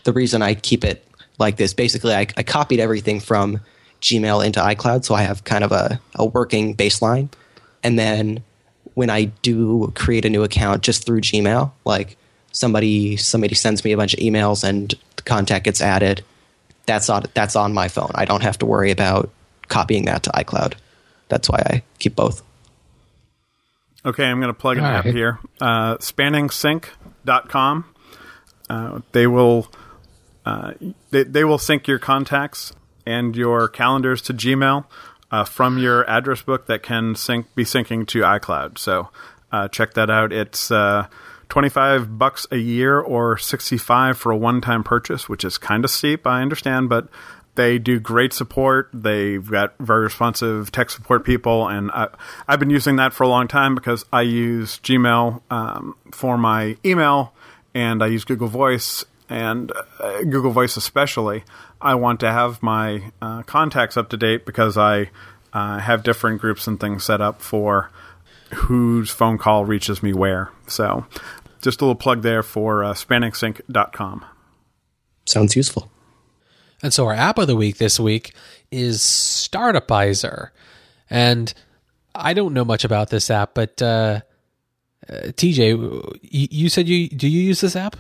the 0.08 0.14
reason 0.14 0.42
I 0.42 0.56
keep 0.56 0.86
it 0.86 1.06
like 1.38 1.58
this, 1.58 1.74
basically, 1.74 2.14
I, 2.16 2.28
I 2.36 2.44
copied 2.44 2.80
everything 2.80 3.20
from 3.20 3.60
Gmail 4.02 4.46
into 4.46 4.60
iCloud, 4.60 5.06
so 5.06 5.16
I 5.16 5.24
have 5.24 5.44
kind 5.44 5.64
of 5.64 5.72
a, 5.72 6.00
a 6.16 6.26
working 6.26 6.76
baseline. 6.76 7.30
And 7.84 7.98
then 7.98 8.44
when 8.94 9.10
I 9.10 9.26
do 9.26 9.92
create 9.96 10.26
a 10.26 10.30
new 10.30 10.44
account 10.44 10.84
just 10.84 11.06
through 11.06 11.22
Gmail, 11.22 11.72
like 11.86 12.18
somebody 12.52 13.18
somebody 13.18 13.56
sends 13.56 13.84
me 13.84 13.92
a 13.92 13.98
bunch 13.98 14.14
of 14.14 14.20
emails 14.20 14.64
and 14.64 14.94
the 15.16 15.24
contact 15.24 15.66
gets 15.66 15.82
added, 15.82 16.24
that's 16.86 17.10
on 17.10 17.26
that's 17.34 17.56
on 17.56 17.74
my 17.74 17.88
phone. 17.88 18.12
I 18.16 18.26
don't 18.26 18.44
have 18.44 18.58
to 18.60 18.66
worry 18.66 18.92
about 18.92 19.30
copying 19.68 20.06
that 20.06 20.24
to 20.24 20.30
iCloud. 20.32 20.74
That's 21.30 21.50
why 21.50 21.62
I 21.66 21.84
keep 22.00 22.16
both. 22.16 22.44
Okay, 24.06 24.26
I'm 24.26 24.40
going 24.40 24.54
to 24.54 24.60
plug 24.60 24.78
an 24.78 24.86
All 24.86 24.92
app 24.92 25.06
right. 25.06 25.14
here. 25.14 25.40
Uh, 25.60 25.98
SpanningSync.com. 25.98 27.86
Uh, 28.70 29.00
they 29.12 29.28
will 29.28 29.68
uh, 30.46 30.74
they, 31.12 31.24
they 31.24 31.44
will 31.44 31.58
sync 31.58 31.88
your 31.88 32.00
contacts 32.00 32.74
and 33.08 33.38
your 33.38 33.70
calendars 33.70 34.22
to 34.24 34.34
Gmail 34.34 34.86
uh, 35.32 35.46
from 35.46 35.78
your 35.78 36.08
address 36.10 36.42
book 36.42 36.68
that 36.68 36.84
can 36.84 37.16
sync 37.16 37.54
be 37.56 37.64
syncing 37.64 38.06
to 38.08 38.20
iCloud. 38.20 38.78
So 38.78 39.10
uh, 39.52 39.70
check 39.70 39.94
that 39.94 40.10
out. 40.10 40.34
It's 40.34 40.70
uh, 40.70 41.08
25 41.48 42.20
bucks 42.20 42.46
a 42.52 42.58
year 42.58 43.00
or 43.00 43.38
65 43.38 44.18
for 44.18 44.32
a 44.32 44.38
one-time 44.38 44.84
purchase, 44.84 45.30
which 45.30 45.46
is 45.46 45.58
kind 45.58 45.86
of 45.86 45.90
steep, 45.90 46.28
I 46.28 46.42
understand, 46.42 46.90
but 46.90 47.08
they 47.56 47.80
do 47.80 48.00
great 48.00 48.34
support. 48.34 48.90
They've 48.94 49.50
got 49.50 49.74
very 49.80 50.04
responsive 50.04 50.72
tech 50.72 50.90
support 50.90 51.26
people, 51.26 51.68
and 51.68 51.90
I, 51.92 52.10
have 52.48 52.60
been 52.60 52.70
using 52.70 52.98
that 52.98 53.14
for 53.14 53.24
a 53.24 53.30
long 53.30 53.48
time 53.48 53.74
because 53.74 54.06
I 54.12 54.22
use 54.22 54.80
Gmail 54.80 55.42
um, 55.50 55.96
for 56.12 56.38
my 56.38 56.78
email, 56.86 57.34
and 57.74 58.04
I 58.04 58.08
use 58.08 58.26
Google 58.26 58.50
Voice 58.50 59.06
and 59.30 59.72
uh, 60.00 60.22
Google 60.22 60.52
Voice 60.52 60.78
especially, 60.78 61.44
I 61.82 61.96
want 61.96 62.20
to 62.22 62.32
have 62.32 62.64
my 62.64 63.12
uh, 63.22 63.44
contacts 63.44 63.98
up 63.98 64.10
to 64.10 64.18
date 64.18 64.46
because 64.46 64.78
I 64.78 65.10
uh, 65.54 65.80
have 65.80 66.04
different 66.04 66.42
groups 66.42 66.68
and 66.68 66.80
things 66.80 67.04
set 67.04 67.22
up 67.22 67.42
for 67.42 67.92
whose 68.54 69.10
phone 69.10 69.38
call 69.38 69.66
reaches 69.66 70.02
me 70.02 70.14
where. 70.14 70.52
So, 70.68 71.06
just 71.62 71.82
a 71.82 71.86
little 71.86 71.96
plug 71.96 72.22
there 72.22 72.44
for 72.44 72.84
uh, 72.84 72.94
SpanningSync.com. 72.94 74.26
Sounds 75.26 75.56
useful. 75.56 75.92
And 76.82 76.94
so, 76.94 77.06
our 77.06 77.14
app 77.14 77.38
of 77.38 77.48
the 77.48 77.56
week 77.56 77.78
this 77.78 78.00
week 78.00 78.34
is 78.72 79.00
Startupizer. 79.00 80.50
And 81.10 81.54
I 82.16 82.34
don't 82.34 82.54
know 82.54 82.66
much 82.66 82.84
about 82.84 83.10
this 83.10 83.30
app, 83.30 83.54
but 83.54 83.82
uh, 83.82 84.22
uh 85.10 85.14
TJ, 85.14 86.18
you 86.22 86.70
said 86.70 86.88
you 86.88 87.08
do 87.10 87.28
you 87.28 87.42
use 87.42 87.62
this 87.62 87.76
app? 87.76 87.96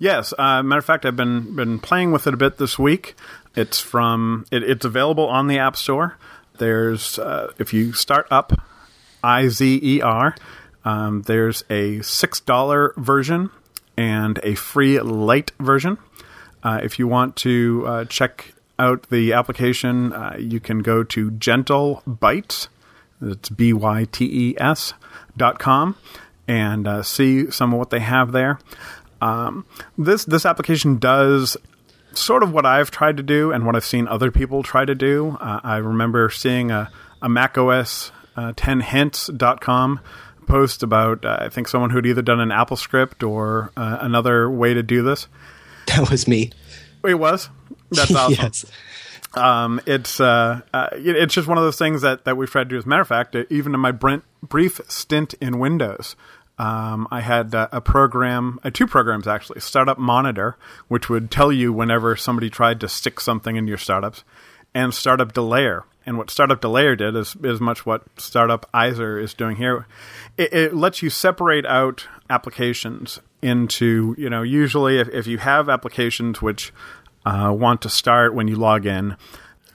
Yes, 0.00 0.32
uh, 0.38 0.62
matter 0.62 0.78
of 0.78 0.84
fact, 0.86 1.04
I've 1.04 1.14
been 1.14 1.54
been 1.54 1.78
playing 1.78 2.10
with 2.10 2.26
it 2.26 2.32
a 2.32 2.36
bit 2.38 2.56
this 2.56 2.78
week. 2.78 3.14
It's 3.54 3.78
from 3.78 4.46
it, 4.50 4.62
it's 4.62 4.86
available 4.86 5.28
on 5.28 5.46
the 5.46 5.58
App 5.58 5.76
Store. 5.76 6.16
There's 6.56 7.18
uh, 7.18 7.52
if 7.58 7.74
you 7.74 7.92
start 7.92 8.26
up 8.30 8.54
I 9.22 9.48
Z 9.48 9.78
E 9.82 10.00
R, 10.00 10.34
um, 10.86 11.20
there's 11.22 11.64
a 11.68 12.00
six 12.00 12.40
dollar 12.40 12.94
version 12.96 13.50
and 13.94 14.40
a 14.42 14.54
free 14.54 14.98
light 15.00 15.52
version. 15.60 15.98
Uh, 16.62 16.80
if 16.82 16.98
you 16.98 17.06
want 17.06 17.36
to 17.36 17.84
uh, 17.86 18.04
check 18.06 18.54
out 18.78 19.10
the 19.10 19.34
application, 19.34 20.14
uh, 20.14 20.34
you 20.38 20.60
can 20.60 20.78
go 20.78 21.04
to 21.04 21.30
Gentle 21.32 22.02
Bytes. 22.08 22.68
It's 23.20 23.50
b 23.50 23.74
y 23.74 24.06
t 24.10 24.24
e 24.24 24.56
s 24.58 24.94
dot 25.36 25.58
com 25.58 25.96
and 26.48 26.88
uh, 26.88 27.02
see 27.02 27.50
some 27.50 27.74
of 27.74 27.78
what 27.78 27.90
they 27.90 28.00
have 28.00 28.32
there. 28.32 28.58
Um, 29.20 29.66
this 29.98 30.24
this 30.24 30.46
application 30.46 30.98
does 30.98 31.56
sort 32.12 32.42
of 32.42 32.52
what 32.52 32.66
I've 32.66 32.90
tried 32.90 33.16
to 33.18 33.22
do 33.22 33.52
and 33.52 33.64
what 33.64 33.76
I've 33.76 33.84
seen 33.84 34.08
other 34.08 34.30
people 34.30 34.62
try 34.62 34.84
to 34.84 34.94
do. 34.94 35.36
Uh, 35.40 35.60
I 35.62 35.76
remember 35.76 36.28
seeing 36.30 36.70
a, 36.70 36.90
a 37.22 37.28
macOS 37.28 38.12
uh, 38.36 38.52
10hints.com 38.52 40.00
post 40.46 40.82
about 40.82 41.24
uh, 41.24 41.38
I 41.40 41.48
think 41.48 41.68
someone 41.68 41.90
who'd 41.90 42.06
either 42.06 42.22
done 42.22 42.40
an 42.40 42.48
AppleScript 42.48 43.26
or 43.26 43.70
uh, 43.76 43.98
another 44.00 44.50
way 44.50 44.74
to 44.74 44.82
do 44.82 45.02
this. 45.02 45.28
That 45.86 46.10
was 46.10 46.26
me. 46.26 46.50
It 47.04 47.14
was. 47.14 47.48
That's 47.90 48.14
awesome. 48.14 48.34
yes. 48.34 48.64
Um, 49.34 49.80
it's 49.86 50.20
uh, 50.20 50.60
uh, 50.74 50.88
it's 50.92 51.34
just 51.34 51.46
one 51.46 51.56
of 51.56 51.62
those 51.64 51.78
things 51.78 52.02
that, 52.02 52.24
that 52.24 52.36
we've 52.36 52.50
tried 52.50 52.64
to 52.64 52.70
do. 52.70 52.78
As 52.78 52.84
a 52.84 52.88
matter 52.88 53.02
of 53.02 53.08
fact, 53.08 53.36
even 53.48 53.74
in 53.74 53.80
my 53.80 53.92
brief 53.92 54.80
stint 54.88 55.34
in 55.34 55.58
Windows, 55.58 56.16
um, 56.60 57.08
I 57.10 57.22
had 57.22 57.54
uh, 57.54 57.68
a 57.72 57.80
program, 57.80 58.60
uh, 58.62 58.68
two 58.68 58.86
programs 58.86 59.26
actually, 59.26 59.60
Startup 59.60 59.96
Monitor, 59.96 60.58
which 60.88 61.08
would 61.08 61.30
tell 61.30 61.50
you 61.50 61.72
whenever 61.72 62.14
somebody 62.16 62.50
tried 62.50 62.80
to 62.80 62.88
stick 62.88 63.18
something 63.18 63.56
into 63.56 63.70
your 63.70 63.78
startups, 63.78 64.24
and 64.74 64.92
Startup 64.92 65.32
Delayer. 65.32 65.84
And 66.04 66.18
what 66.18 66.28
Startup 66.28 66.60
Delayer 66.60 66.98
did 66.98 67.16
is, 67.16 67.34
is 67.42 67.62
much 67.62 67.86
what 67.86 68.02
Startup 68.20 68.70
Startupizer 68.70 69.22
is 69.22 69.32
doing 69.32 69.56
here. 69.56 69.86
It, 70.36 70.52
it 70.52 70.74
lets 70.74 71.02
you 71.02 71.08
separate 71.08 71.64
out 71.64 72.06
applications 72.28 73.20
into, 73.40 74.14
you 74.18 74.28
know, 74.28 74.42
usually 74.42 74.98
if, 74.98 75.08
if 75.08 75.26
you 75.26 75.38
have 75.38 75.70
applications 75.70 76.42
which 76.42 76.74
uh, 77.24 77.54
want 77.56 77.80
to 77.82 77.88
start 77.88 78.34
when 78.34 78.48
you 78.48 78.56
log 78.56 78.84
in, 78.84 79.16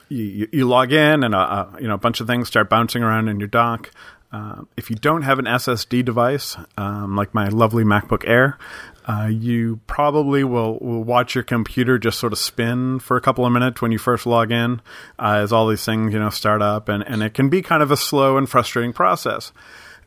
you, 0.08 0.48
you, 0.52 0.68
log 0.68 0.92
in 0.92 1.24
and 1.24 1.34
a, 1.34 1.38
a, 1.38 1.76
you 1.80 1.88
know 1.88 1.94
a 1.94 1.98
bunch 1.98 2.20
of 2.20 2.28
things 2.28 2.46
start 2.46 2.70
bouncing 2.70 3.02
around 3.02 3.26
in 3.26 3.40
your 3.40 3.48
dock. 3.48 3.90
Uh, 4.32 4.62
if 4.76 4.90
you 4.90 4.96
don't 4.96 5.22
have 5.22 5.38
an 5.38 5.44
SSD 5.44 6.04
device, 6.04 6.56
um, 6.76 7.16
like 7.16 7.32
my 7.34 7.48
lovely 7.48 7.84
MacBook 7.84 8.24
Air, 8.26 8.58
uh, 9.06 9.28
you 9.30 9.80
probably 9.86 10.42
will, 10.42 10.78
will 10.80 11.04
watch 11.04 11.34
your 11.34 11.44
computer 11.44 11.96
just 11.96 12.18
sort 12.18 12.32
of 12.32 12.38
spin 12.38 12.98
for 12.98 13.16
a 13.16 13.20
couple 13.20 13.46
of 13.46 13.52
minutes 13.52 13.80
when 13.80 13.92
you 13.92 13.98
first 13.98 14.26
log 14.26 14.50
in, 14.50 14.80
uh, 15.18 15.38
as 15.42 15.52
all 15.52 15.68
these 15.68 15.84
things 15.84 16.12
you 16.12 16.18
know 16.18 16.30
start 16.30 16.60
up, 16.60 16.88
and, 16.88 17.04
and 17.06 17.22
it 17.22 17.34
can 17.34 17.48
be 17.48 17.62
kind 17.62 17.82
of 17.82 17.90
a 17.90 17.96
slow 17.96 18.36
and 18.36 18.48
frustrating 18.50 18.92
process. 18.92 19.52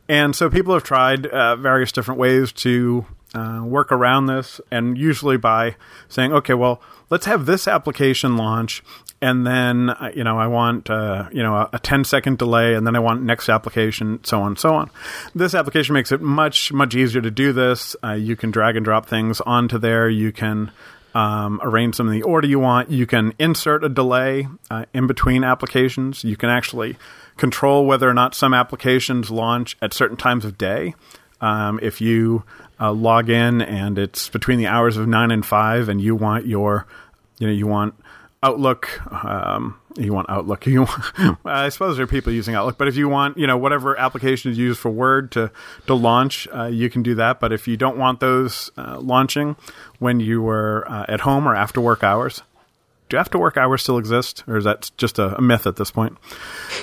And 0.08 0.34
so 0.36 0.50
people 0.50 0.74
have 0.74 0.82
tried 0.82 1.26
uh, 1.26 1.56
various 1.56 1.92
different 1.92 2.20
ways 2.20 2.52
to 2.52 3.06
uh, 3.34 3.62
work 3.64 3.90
around 3.92 4.26
this, 4.26 4.60
and 4.70 4.98
usually 4.98 5.36
by 5.36 5.76
saying, 6.08 6.32
okay, 6.32 6.54
well, 6.54 6.82
let's 7.10 7.26
have 7.26 7.46
this 7.46 7.68
application 7.68 8.36
launch 8.36 8.82
and 9.20 9.46
then 9.46 9.90
uh, 9.90 10.10
you 10.14 10.24
know 10.24 10.38
I 10.38 10.46
want 10.46 10.88
uh, 10.88 11.28
you 11.32 11.42
know 11.42 11.68
a, 11.72 11.78
10 11.78 12.04
second 12.04 12.38
delay, 12.38 12.74
and 12.74 12.86
then 12.86 12.96
I 12.96 13.00
want 13.00 13.22
next 13.22 13.48
application, 13.48 14.22
so 14.24 14.42
on, 14.42 14.56
so 14.56 14.74
on. 14.74 14.90
This 15.34 15.54
application 15.54 15.94
makes 15.94 16.12
it 16.12 16.20
much 16.20 16.72
much 16.72 16.94
easier 16.94 17.20
to 17.20 17.30
do 17.30 17.52
this. 17.52 17.96
Uh, 18.02 18.12
you 18.12 18.36
can 18.36 18.50
drag 18.50 18.76
and 18.76 18.84
drop 18.84 19.06
things 19.06 19.40
onto 19.42 19.78
there. 19.78 20.08
You 20.08 20.32
can 20.32 20.70
um, 21.14 21.60
arrange 21.62 21.96
them 21.96 22.08
in 22.08 22.14
the 22.14 22.22
order 22.22 22.46
you 22.46 22.58
want. 22.58 22.90
You 22.90 23.06
can 23.06 23.34
insert 23.38 23.84
a 23.84 23.88
delay 23.88 24.48
uh, 24.70 24.86
in 24.94 25.06
between 25.06 25.44
applications. 25.44 26.24
You 26.24 26.36
can 26.36 26.50
actually 26.50 26.96
control 27.36 27.86
whether 27.86 28.08
or 28.08 28.14
not 28.14 28.34
some 28.34 28.54
applications 28.54 29.30
launch 29.30 29.76
at 29.82 29.92
certain 29.92 30.16
times 30.16 30.44
of 30.44 30.56
day. 30.56 30.94
Um, 31.40 31.80
if 31.82 32.02
you 32.02 32.44
uh, 32.80 32.92
log 32.92 33.28
in 33.28 33.60
and 33.60 33.98
it's 33.98 34.28
between 34.28 34.58
the 34.58 34.66
hours 34.66 34.96
of 34.96 35.06
nine 35.06 35.30
and 35.30 35.44
five, 35.44 35.88
and 35.88 36.00
you 36.00 36.14
want 36.14 36.46
your, 36.46 36.86
you 37.38 37.46
know, 37.46 37.52
you 37.52 37.66
want 37.66 37.94
Outlook. 38.42 39.04
Um, 39.24 39.78
you 39.96 40.14
want 40.14 40.30
Outlook. 40.30 40.66
You, 40.70 40.82
want, 40.82 41.38
I 41.44 41.68
suppose 41.68 41.96
there 41.96 42.04
are 42.04 42.08
people 42.08 42.32
using 42.32 42.54
Outlook, 42.54 42.78
but 42.78 42.88
if 42.88 42.96
you 42.96 43.08
want, 43.08 43.36
you 43.36 43.46
know, 43.46 43.58
whatever 43.58 43.98
application 43.98 44.50
is 44.50 44.56
used 44.56 44.80
for 44.80 44.90
Word 44.90 45.32
to 45.32 45.50
to 45.86 45.94
launch, 45.94 46.48
uh, 46.54 46.66
you 46.66 46.88
can 46.88 47.02
do 47.02 47.14
that. 47.16 47.38
But 47.40 47.52
if 47.52 47.68
you 47.68 47.76
don't 47.76 47.98
want 47.98 48.20
those 48.20 48.70
uh, 48.78 48.98
launching 49.00 49.56
when 49.98 50.20
you 50.20 50.40
were 50.40 50.86
uh, 50.88 51.04
at 51.08 51.20
home 51.20 51.46
or 51.46 51.54
after 51.54 51.80
work 51.80 52.02
hours, 52.02 52.42
do 53.10 53.16
after 53.16 53.38
work 53.38 53.56
hours 53.56 53.82
still 53.82 53.98
exist, 53.98 54.44
or 54.46 54.56
is 54.56 54.64
that 54.64 54.90
just 54.96 55.18
a, 55.18 55.36
a 55.36 55.42
myth 55.42 55.66
at 55.66 55.76
this 55.76 55.90
point? 55.90 56.16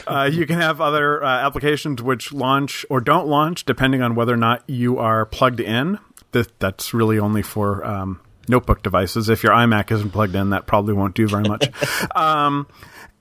Uh, 0.06 0.30
you 0.32 0.46
can 0.46 0.60
have 0.60 0.80
other 0.80 1.24
uh, 1.24 1.28
applications 1.28 2.02
which 2.02 2.32
launch 2.32 2.86
or 2.90 3.02
don't 3.02 3.28
launch 3.28 3.66
depending 3.66 4.02
on 4.02 4.14
whether 4.14 4.34
or 4.34 4.38
not 4.38 4.64
you 4.68 5.00
are 5.00 5.26
plugged 5.26 5.60
in. 5.60 5.98
That, 6.34 6.60
that's 6.60 6.94
really 6.94 7.18
only 7.18 7.42
for 7.42 7.86
um, 7.86 8.20
notebook 8.48 8.84
devices. 8.84 9.30
If 9.30 9.44
your 9.44 9.54
iMac 9.54 9.92
isn't 9.92 10.12
plugged 10.12 10.36
in, 10.36 10.52
that 10.52 10.68
probably 10.68 10.94
won't 10.94 11.16
do 11.16 11.28
very 11.28 11.48
much. 11.48 11.70
um, 12.16 12.68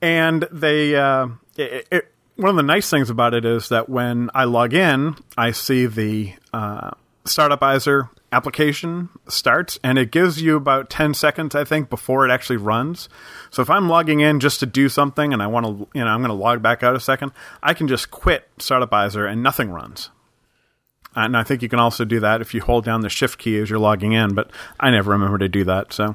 and 0.02 0.46
they, 0.50 0.96
uh, 0.96 1.28
it, 1.56 1.88
it, 1.90 2.12
one 2.34 2.50
of 2.50 2.56
the 2.56 2.62
nice 2.62 2.90
things 2.90 3.08
about 3.08 3.32
it 3.32 3.44
is 3.44 3.70
that 3.70 3.88
when 3.88 4.30
I 4.34 4.44
log 4.44 4.74
in, 4.74 5.16
I 5.38 5.52
see 5.52 5.86
the 5.86 6.34
uh, 6.52 6.90
Startupizer 7.24 8.10
application 8.36 9.08
starts 9.28 9.78
and 9.82 9.98
it 9.98 10.10
gives 10.10 10.42
you 10.42 10.56
about 10.56 10.90
10 10.90 11.14
seconds 11.14 11.54
i 11.54 11.64
think 11.64 11.88
before 11.88 12.28
it 12.28 12.30
actually 12.30 12.58
runs. 12.58 13.08
So 13.50 13.62
if 13.62 13.70
i'm 13.70 13.88
logging 13.88 14.20
in 14.20 14.40
just 14.40 14.60
to 14.60 14.66
do 14.66 14.90
something 14.90 15.32
and 15.32 15.42
i 15.42 15.46
want 15.46 15.64
to 15.64 15.88
you 15.94 16.04
know 16.04 16.10
i'm 16.10 16.20
going 16.20 16.28
to 16.28 16.44
log 16.44 16.60
back 16.60 16.82
out 16.82 16.94
a 16.94 17.00
second 17.00 17.32
i 17.62 17.72
can 17.72 17.88
just 17.88 18.10
quit 18.10 18.46
startupizer 18.58 19.30
and 19.30 19.42
nothing 19.42 19.70
runs. 19.70 20.10
And 21.14 21.34
i 21.34 21.42
think 21.44 21.62
you 21.62 21.70
can 21.70 21.80
also 21.80 22.04
do 22.04 22.20
that 22.20 22.42
if 22.42 22.52
you 22.52 22.60
hold 22.60 22.84
down 22.84 23.00
the 23.00 23.08
shift 23.08 23.38
key 23.38 23.58
as 23.58 23.70
you're 23.70 23.78
logging 23.78 24.12
in 24.12 24.34
but 24.34 24.50
i 24.78 24.90
never 24.90 25.12
remember 25.12 25.38
to 25.38 25.48
do 25.48 25.64
that 25.64 25.94
so. 25.94 26.14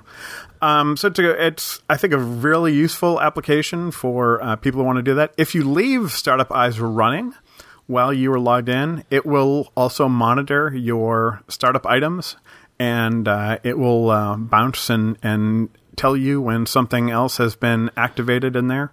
Um, 0.61 0.95
so 0.95 1.09
to, 1.09 1.43
it's 1.43 1.81
i 1.89 1.97
think 1.97 2.13
a 2.13 2.19
really 2.19 2.71
useful 2.71 3.19
application 3.19 3.89
for 3.89 4.43
uh, 4.43 4.55
people 4.57 4.81
who 4.81 4.85
want 4.85 4.97
to 4.97 5.03
do 5.11 5.15
that. 5.15 5.33
If 5.39 5.55
you 5.55 5.63
leave 5.63 6.01
startupizer 6.01 6.87
running 6.95 7.33
while 7.91 8.13
you 8.13 8.31
are 8.31 8.39
logged 8.39 8.69
in. 8.69 9.03
It 9.09 9.25
will 9.25 9.71
also 9.75 10.07
monitor 10.07 10.73
your 10.73 11.41
startup 11.49 11.85
items 11.85 12.37
and 12.79 13.27
uh, 13.27 13.59
it 13.63 13.77
will 13.77 14.09
uh, 14.09 14.37
bounce 14.37 14.89
and, 14.89 15.17
and 15.21 15.69
tell 15.97 16.15
you 16.15 16.41
when 16.41 16.65
something 16.65 17.11
else 17.11 17.37
has 17.37 17.55
been 17.55 17.91
activated 17.97 18.55
in 18.55 18.69
there. 18.69 18.91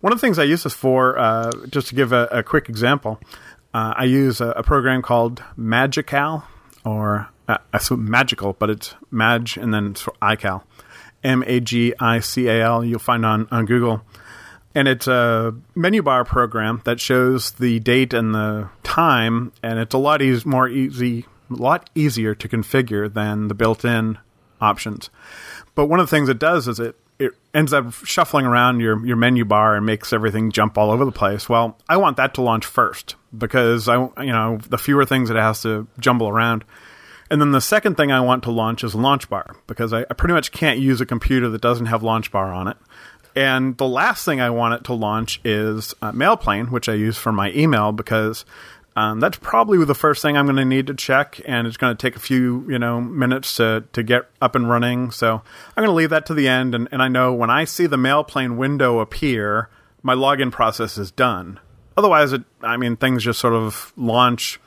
One 0.00 0.12
of 0.12 0.20
the 0.20 0.26
things 0.26 0.38
I 0.38 0.44
use 0.44 0.62
this 0.62 0.72
for, 0.72 1.18
uh, 1.18 1.50
just 1.68 1.88
to 1.88 1.96
give 1.96 2.12
a, 2.12 2.28
a 2.30 2.42
quick 2.44 2.68
example, 2.68 3.20
uh, 3.74 3.94
I 3.96 4.04
use 4.04 4.40
a, 4.40 4.50
a, 4.50 4.62
program 4.62 5.02
called 5.02 5.42
Magical, 5.56 6.44
or 6.84 7.28
uh, 7.48 7.58
magical, 7.90 8.52
but 8.52 8.70
it's 8.70 8.94
Mag 9.10 9.58
and 9.58 9.74
then 9.74 9.88
it's 9.88 10.04
iCal. 10.22 10.62
M 11.24 11.42
A 11.46 11.58
G 11.58 11.92
I 11.98 12.20
C 12.20 12.46
A 12.46 12.62
L. 12.62 12.84
You'll 12.84 13.00
find 13.00 13.26
on, 13.26 13.48
on 13.50 13.66
Google 13.66 14.02
and 14.78 14.86
it's 14.86 15.08
a 15.08 15.52
menu 15.74 16.02
bar 16.02 16.24
program 16.24 16.82
that 16.84 17.00
shows 17.00 17.50
the 17.50 17.80
date 17.80 18.14
and 18.14 18.32
the 18.32 18.68
time, 18.84 19.52
and 19.60 19.80
it's 19.80 19.92
a 19.92 19.98
lot 19.98 20.22
more 20.46 20.68
easy, 20.68 21.26
a 21.50 21.54
lot 21.54 21.90
easier 21.96 22.32
to 22.36 22.48
configure 22.48 23.12
than 23.12 23.48
the 23.48 23.54
built-in 23.54 24.18
options. 24.60 25.10
But 25.74 25.86
one 25.86 25.98
of 25.98 26.08
the 26.08 26.16
things 26.16 26.28
it 26.28 26.38
does 26.38 26.68
is 26.68 26.78
it 26.78 26.94
it 27.18 27.32
ends 27.52 27.72
up 27.72 27.92
shuffling 27.92 28.46
around 28.46 28.78
your 28.78 29.04
your 29.04 29.16
menu 29.16 29.44
bar 29.44 29.74
and 29.74 29.84
makes 29.84 30.12
everything 30.12 30.52
jump 30.52 30.78
all 30.78 30.92
over 30.92 31.04
the 31.04 31.10
place. 31.10 31.48
Well, 31.48 31.76
I 31.88 31.96
want 31.96 32.16
that 32.18 32.34
to 32.34 32.42
launch 32.42 32.64
first 32.64 33.16
because 33.36 33.88
I 33.88 33.96
you 34.22 34.32
know 34.32 34.60
the 34.68 34.78
fewer 34.78 35.04
things 35.04 35.28
it 35.28 35.34
has 35.34 35.60
to 35.62 35.88
jumble 35.98 36.28
around. 36.28 36.64
And 37.30 37.40
then 37.40 37.50
the 37.50 37.60
second 37.60 37.96
thing 37.96 38.12
I 38.12 38.20
want 38.20 38.44
to 38.44 38.52
launch 38.52 38.84
is 38.84 38.94
LaunchBar 38.94 39.56
because 39.66 39.92
I, 39.92 40.02
I 40.02 40.14
pretty 40.14 40.34
much 40.34 40.52
can't 40.52 40.78
use 40.78 41.00
a 41.00 41.06
computer 41.06 41.48
that 41.50 41.60
doesn't 41.60 41.86
have 41.86 42.02
LaunchBar 42.02 42.54
on 42.54 42.68
it. 42.68 42.76
And 43.38 43.76
the 43.76 43.86
last 43.86 44.24
thing 44.24 44.40
I 44.40 44.50
want 44.50 44.74
it 44.74 44.84
to 44.86 44.94
launch 44.94 45.40
is 45.44 45.94
uh, 46.02 46.10
Mailplane, 46.10 46.72
which 46.72 46.88
I 46.88 46.94
use 46.94 47.16
for 47.16 47.30
my 47.30 47.52
email 47.52 47.92
because 47.92 48.44
um, 48.96 49.20
that's 49.20 49.38
probably 49.38 49.84
the 49.84 49.94
first 49.94 50.22
thing 50.22 50.36
I'm 50.36 50.46
going 50.46 50.56
to 50.56 50.64
need 50.64 50.88
to 50.88 50.94
check, 50.94 51.40
and 51.46 51.64
it's 51.64 51.76
going 51.76 51.96
to 51.96 52.02
take 52.02 52.16
a 52.16 52.18
few 52.18 52.66
you 52.68 52.80
know 52.80 53.00
minutes 53.00 53.54
to 53.58 53.84
to 53.92 54.02
get 54.02 54.28
up 54.42 54.56
and 54.56 54.68
running. 54.68 55.12
So 55.12 55.34
I'm 55.34 55.84
going 55.84 55.86
to 55.86 55.92
leave 55.92 56.10
that 56.10 56.26
to 56.26 56.34
the 56.34 56.48
end, 56.48 56.74
and, 56.74 56.88
and 56.90 57.00
I 57.00 57.06
know 57.06 57.32
when 57.32 57.48
I 57.48 57.62
see 57.62 57.86
the 57.86 57.96
Mailplane 57.96 58.56
window 58.56 58.98
appear, 58.98 59.68
my 60.02 60.16
login 60.16 60.50
process 60.50 60.98
is 60.98 61.12
done. 61.12 61.60
Otherwise, 61.96 62.32
it 62.32 62.42
I 62.60 62.76
mean 62.76 62.96
things 62.96 63.22
just 63.22 63.38
sort 63.38 63.54
of 63.54 63.92
launch. 63.96 64.58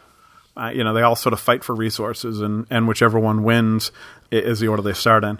Uh, 0.55 0.71
you 0.73 0.83
know, 0.83 0.93
they 0.93 1.01
all 1.01 1.15
sort 1.15 1.33
of 1.33 1.39
fight 1.39 1.63
for 1.63 1.73
resources, 1.73 2.41
and, 2.41 2.67
and 2.69 2.87
whichever 2.87 3.17
one 3.19 3.43
wins 3.43 3.91
is 4.31 4.59
the 4.59 4.67
order 4.67 4.81
they 4.81 4.93
start 4.93 5.23
in. 5.23 5.39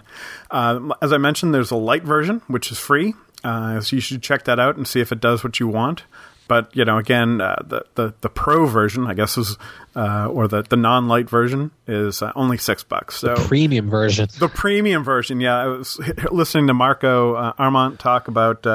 Uh, 0.50 0.90
as 1.00 1.12
I 1.12 1.18
mentioned, 1.18 1.54
there's 1.54 1.70
a 1.70 1.76
light 1.76 2.02
version, 2.02 2.40
which 2.46 2.70
is 2.70 2.78
free. 2.78 3.14
Uh, 3.44 3.80
so 3.80 3.96
you 3.96 4.00
should 4.00 4.22
check 4.22 4.44
that 4.44 4.58
out 4.58 4.76
and 4.76 4.86
see 4.86 5.00
if 5.00 5.12
it 5.12 5.20
does 5.20 5.42
what 5.42 5.58
you 5.60 5.68
want. 5.68 6.04
But 6.48 6.74
you 6.76 6.84
know, 6.84 6.98
again, 6.98 7.40
uh, 7.40 7.56
the, 7.64 7.84
the 7.94 8.14
the 8.20 8.28
pro 8.28 8.66
version, 8.66 9.06
I 9.06 9.14
guess, 9.14 9.38
is 9.38 9.56
uh, 9.96 10.28
or 10.28 10.48
the 10.48 10.62
the 10.62 10.76
non 10.76 11.08
light 11.08 11.28
version 11.30 11.70
is 11.86 12.20
uh, 12.20 12.32
only 12.34 12.58
six 12.58 12.82
bucks. 12.82 13.16
So 13.16 13.34
the 13.34 13.44
premium 13.46 13.88
version, 13.88 14.28
the 14.38 14.48
premium 14.48 15.02
version. 15.02 15.40
Yeah, 15.40 15.56
I 15.56 15.66
was 15.68 15.98
listening 16.32 16.66
to 16.66 16.74
Marco 16.74 17.34
uh, 17.34 17.52
Arment 17.58 17.98
talk 17.98 18.28
about. 18.28 18.66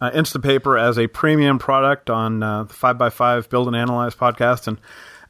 Instapaper 0.00 0.80
as 0.80 0.98
a 0.98 1.08
premium 1.08 1.58
product 1.58 2.08
on 2.08 2.40
the 2.40 2.66
Five 2.70 2.96
by 2.96 3.10
Five 3.10 3.50
Build 3.50 3.66
and 3.66 3.76
Analyze 3.76 4.14
podcast, 4.14 4.66
and 4.66 4.78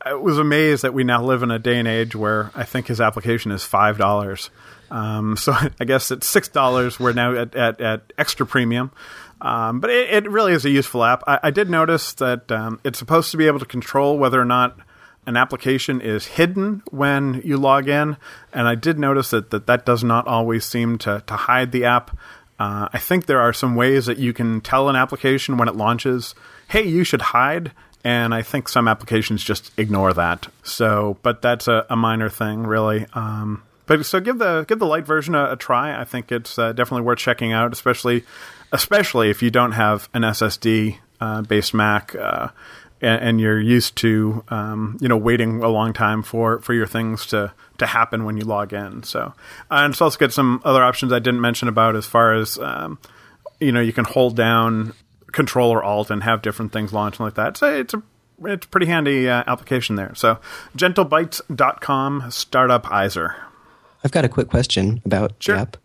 I 0.02 0.14
was 0.14 0.38
amazed 0.38 0.82
that 0.82 0.94
we 0.94 1.04
now 1.04 1.22
live 1.22 1.42
in 1.42 1.50
a 1.50 1.58
day 1.58 1.78
and 1.78 1.86
age 1.86 2.16
where 2.16 2.50
I 2.54 2.64
think 2.64 2.86
his 2.86 3.00
application 3.00 3.52
is 3.52 3.64
five 3.64 3.98
dollars. 3.98 4.50
Um, 4.90 5.36
so 5.36 5.52
I 5.80 5.84
guess 5.84 6.10
at 6.10 6.24
six 6.24 6.48
dollars, 6.48 6.98
we're 6.98 7.12
now 7.12 7.34
at, 7.34 7.54
at, 7.54 7.80
at 7.80 8.12
extra 8.18 8.46
premium. 8.46 8.92
Um, 9.40 9.80
but 9.80 9.90
it, 9.90 10.10
it, 10.10 10.30
really 10.30 10.52
is 10.52 10.66
a 10.66 10.70
useful 10.70 11.02
app. 11.02 11.22
I, 11.26 11.40
I 11.44 11.50
did 11.50 11.70
notice 11.70 12.12
that 12.14 12.52
um, 12.52 12.78
it's 12.84 12.98
supposed 12.98 13.30
to 13.30 13.38
be 13.38 13.46
able 13.46 13.58
to 13.58 13.64
control 13.64 14.18
whether 14.18 14.38
or 14.38 14.44
not 14.44 14.78
an 15.26 15.36
application 15.36 16.00
is 16.02 16.26
hidden 16.26 16.82
when 16.90 17.40
you 17.42 17.56
log 17.56 17.88
in, 17.88 18.16
and 18.52 18.68
I 18.68 18.74
did 18.74 18.98
notice 18.98 19.30
that 19.30 19.50
that, 19.50 19.66
that 19.66 19.86
does 19.86 20.04
not 20.04 20.26
always 20.26 20.64
seem 20.64 20.98
to, 20.98 21.22
to 21.26 21.34
hide 21.34 21.72
the 21.72 21.84
app. 21.84 22.16
Uh, 22.58 22.88
I 22.92 22.98
think 22.98 23.24
there 23.24 23.40
are 23.40 23.54
some 23.54 23.76
ways 23.76 24.06
that 24.06 24.18
you 24.18 24.34
can 24.34 24.60
tell 24.60 24.90
an 24.90 24.96
application 24.96 25.56
when 25.56 25.68
it 25.68 25.76
launches, 25.76 26.34
"Hey, 26.68 26.86
you 26.86 27.04
should 27.04 27.22
hide," 27.22 27.72
and 28.04 28.34
I 28.34 28.42
think 28.42 28.68
some 28.68 28.88
applications 28.88 29.44
just 29.44 29.70
ignore 29.78 30.12
that. 30.14 30.48
So, 30.62 31.18
but 31.22 31.42
that's 31.42 31.68
a, 31.68 31.86
a 31.90 31.96
minor 31.96 32.28
thing, 32.28 32.66
really. 32.66 33.06
Um, 33.12 33.62
but 33.86 34.06
so 34.06 34.20
give 34.20 34.38
the 34.38 34.64
give 34.68 34.78
the 34.78 34.86
light 34.86 35.04
version 35.04 35.34
a, 35.34 35.52
a 35.52 35.56
try. 35.56 36.00
I 36.00 36.04
think 36.04 36.30
it's 36.30 36.58
uh, 36.58 36.72
definitely 36.72 37.02
worth 37.02 37.18
checking 37.18 37.52
out, 37.52 37.72
especially 37.72 38.24
especially 38.72 39.30
if 39.30 39.42
you 39.42 39.50
don't 39.50 39.72
have 39.72 40.08
an 40.14 40.22
SSD 40.22 40.98
uh, 41.20 41.42
based 41.42 41.74
Mac. 41.74 42.14
Uh, 42.14 42.48
and, 43.02 43.22
and, 43.22 43.40
you're 43.40 43.58
used 43.58 43.96
to, 43.96 44.44
um, 44.48 44.98
you 45.00 45.08
know, 45.08 45.16
waiting 45.16 45.62
a 45.62 45.68
long 45.68 45.94
time 45.94 46.22
for, 46.22 46.60
for 46.60 46.74
your 46.74 46.86
things 46.86 47.24
to, 47.26 47.50
to 47.78 47.86
happen 47.86 48.26
when 48.26 48.36
you 48.36 48.44
log 48.44 48.74
in. 48.74 49.02
So, 49.04 49.32
and 49.70 49.94
it's 49.94 50.02
also 50.02 50.18
got 50.18 50.32
some 50.32 50.60
other 50.66 50.84
options 50.84 51.10
I 51.10 51.18
didn't 51.18 51.40
mention 51.40 51.66
about 51.66 51.96
as 51.96 52.04
far 52.04 52.34
as, 52.34 52.58
um, 52.58 52.98
you 53.58 53.72
know, 53.72 53.80
you 53.80 53.94
can 53.94 54.04
hold 54.04 54.36
down 54.36 54.92
Control 55.32 55.70
or 55.70 55.82
Alt 55.82 56.10
and 56.10 56.22
have 56.22 56.42
different 56.42 56.72
things 56.72 56.92
launch 56.92 57.20
like 57.20 57.34
that. 57.34 57.56
So 57.56 57.72
it's 57.72 57.94
a 57.94 58.02
it's 58.42 58.66
a 58.66 58.68
pretty 58.68 58.86
handy 58.86 59.28
uh, 59.28 59.44
application 59.46 59.96
there. 59.96 60.14
So 60.14 60.38
gentlebytes.com 60.76 62.22
startupizer. 62.22 63.34
I've 64.02 64.12
got 64.12 64.24
a 64.24 64.28
quick 64.28 64.48
question 64.48 65.02
about 65.04 65.34
sure. 65.40 65.56
app. 65.56 65.76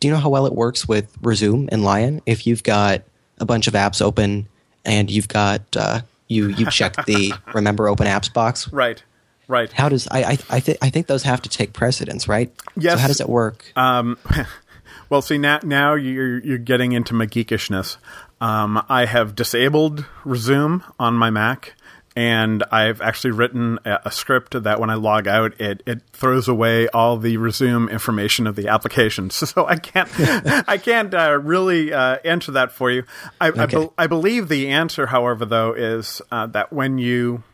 Do 0.00 0.08
you 0.08 0.14
know 0.14 0.20
how 0.20 0.30
well 0.30 0.46
it 0.46 0.54
works 0.54 0.88
with 0.88 1.14
Resume 1.20 1.68
and 1.70 1.84
Lion? 1.84 2.22
If 2.26 2.46
you've 2.46 2.62
got 2.62 3.02
a 3.38 3.44
bunch 3.44 3.66
of 3.66 3.74
apps 3.74 4.00
open 4.00 4.48
and 4.84 5.10
you've 5.10 5.28
got 5.28 5.62
uh, 5.76 6.00
you 6.28 6.48
you 6.48 6.70
checked 6.70 7.06
the 7.06 7.32
remember 7.54 7.88
open 7.88 8.06
apps 8.06 8.32
box, 8.32 8.72
right? 8.72 9.02
Right. 9.46 9.70
How 9.72 9.88
does 9.88 10.08
I 10.10 10.24
I 10.24 10.38
I, 10.50 10.60
th- 10.60 10.78
I 10.80 10.90
think 10.90 11.06
those 11.06 11.22
have 11.24 11.42
to 11.42 11.48
take 11.48 11.72
precedence, 11.72 12.28
right? 12.28 12.52
Yes. 12.76 12.94
So 12.94 12.98
how 12.98 13.08
does 13.08 13.20
it 13.20 13.28
work? 13.28 13.70
Um, 13.76 14.18
well, 15.10 15.22
see 15.22 15.38
now 15.38 15.60
now 15.62 15.94
you're 15.94 16.38
you're 16.38 16.58
getting 16.58 16.92
into 16.92 17.14
my 17.14 17.26
geekishness. 17.26 17.96
Um, 18.44 18.84
I 18.90 19.06
have 19.06 19.34
disabled 19.34 20.04
Resume 20.22 20.82
on 21.00 21.14
my 21.14 21.30
Mac, 21.30 21.72
and 22.14 22.62
I've 22.70 23.00
actually 23.00 23.30
written 23.30 23.78
a, 23.86 24.00
a, 24.04 24.10
script 24.10 24.62
that 24.64 24.78
when 24.78 24.90
I 24.90 24.96
log 24.96 25.26
out, 25.26 25.58
it, 25.58 25.82
it 25.86 26.02
throws 26.12 26.46
away 26.46 26.86
all 26.88 27.16
the 27.16 27.38
Resume 27.38 27.88
information 27.88 28.46
of 28.46 28.54
the 28.54 28.68
application. 28.68 29.30
So 29.30 29.66
I 29.66 29.76
can't 29.76 30.10
I 30.68 30.76
can't 30.76 31.14
uh, 31.14 31.40
really 31.42 31.94
uh, 31.94 32.18
answer 32.22 32.52
that 32.52 32.70
for 32.70 32.90
you. 32.90 33.04
I, 33.40 33.48
okay. 33.48 33.60
I, 33.62 33.66
be- 33.66 33.88
I, 33.96 34.06
believe 34.08 34.48
the 34.48 34.68
answer, 34.68 35.06
however, 35.06 35.46
though, 35.46 35.72
is 35.72 36.20
uh, 36.30 36.46
that 36.48 36.70
when 36.70 36.98
you 36.98 37.44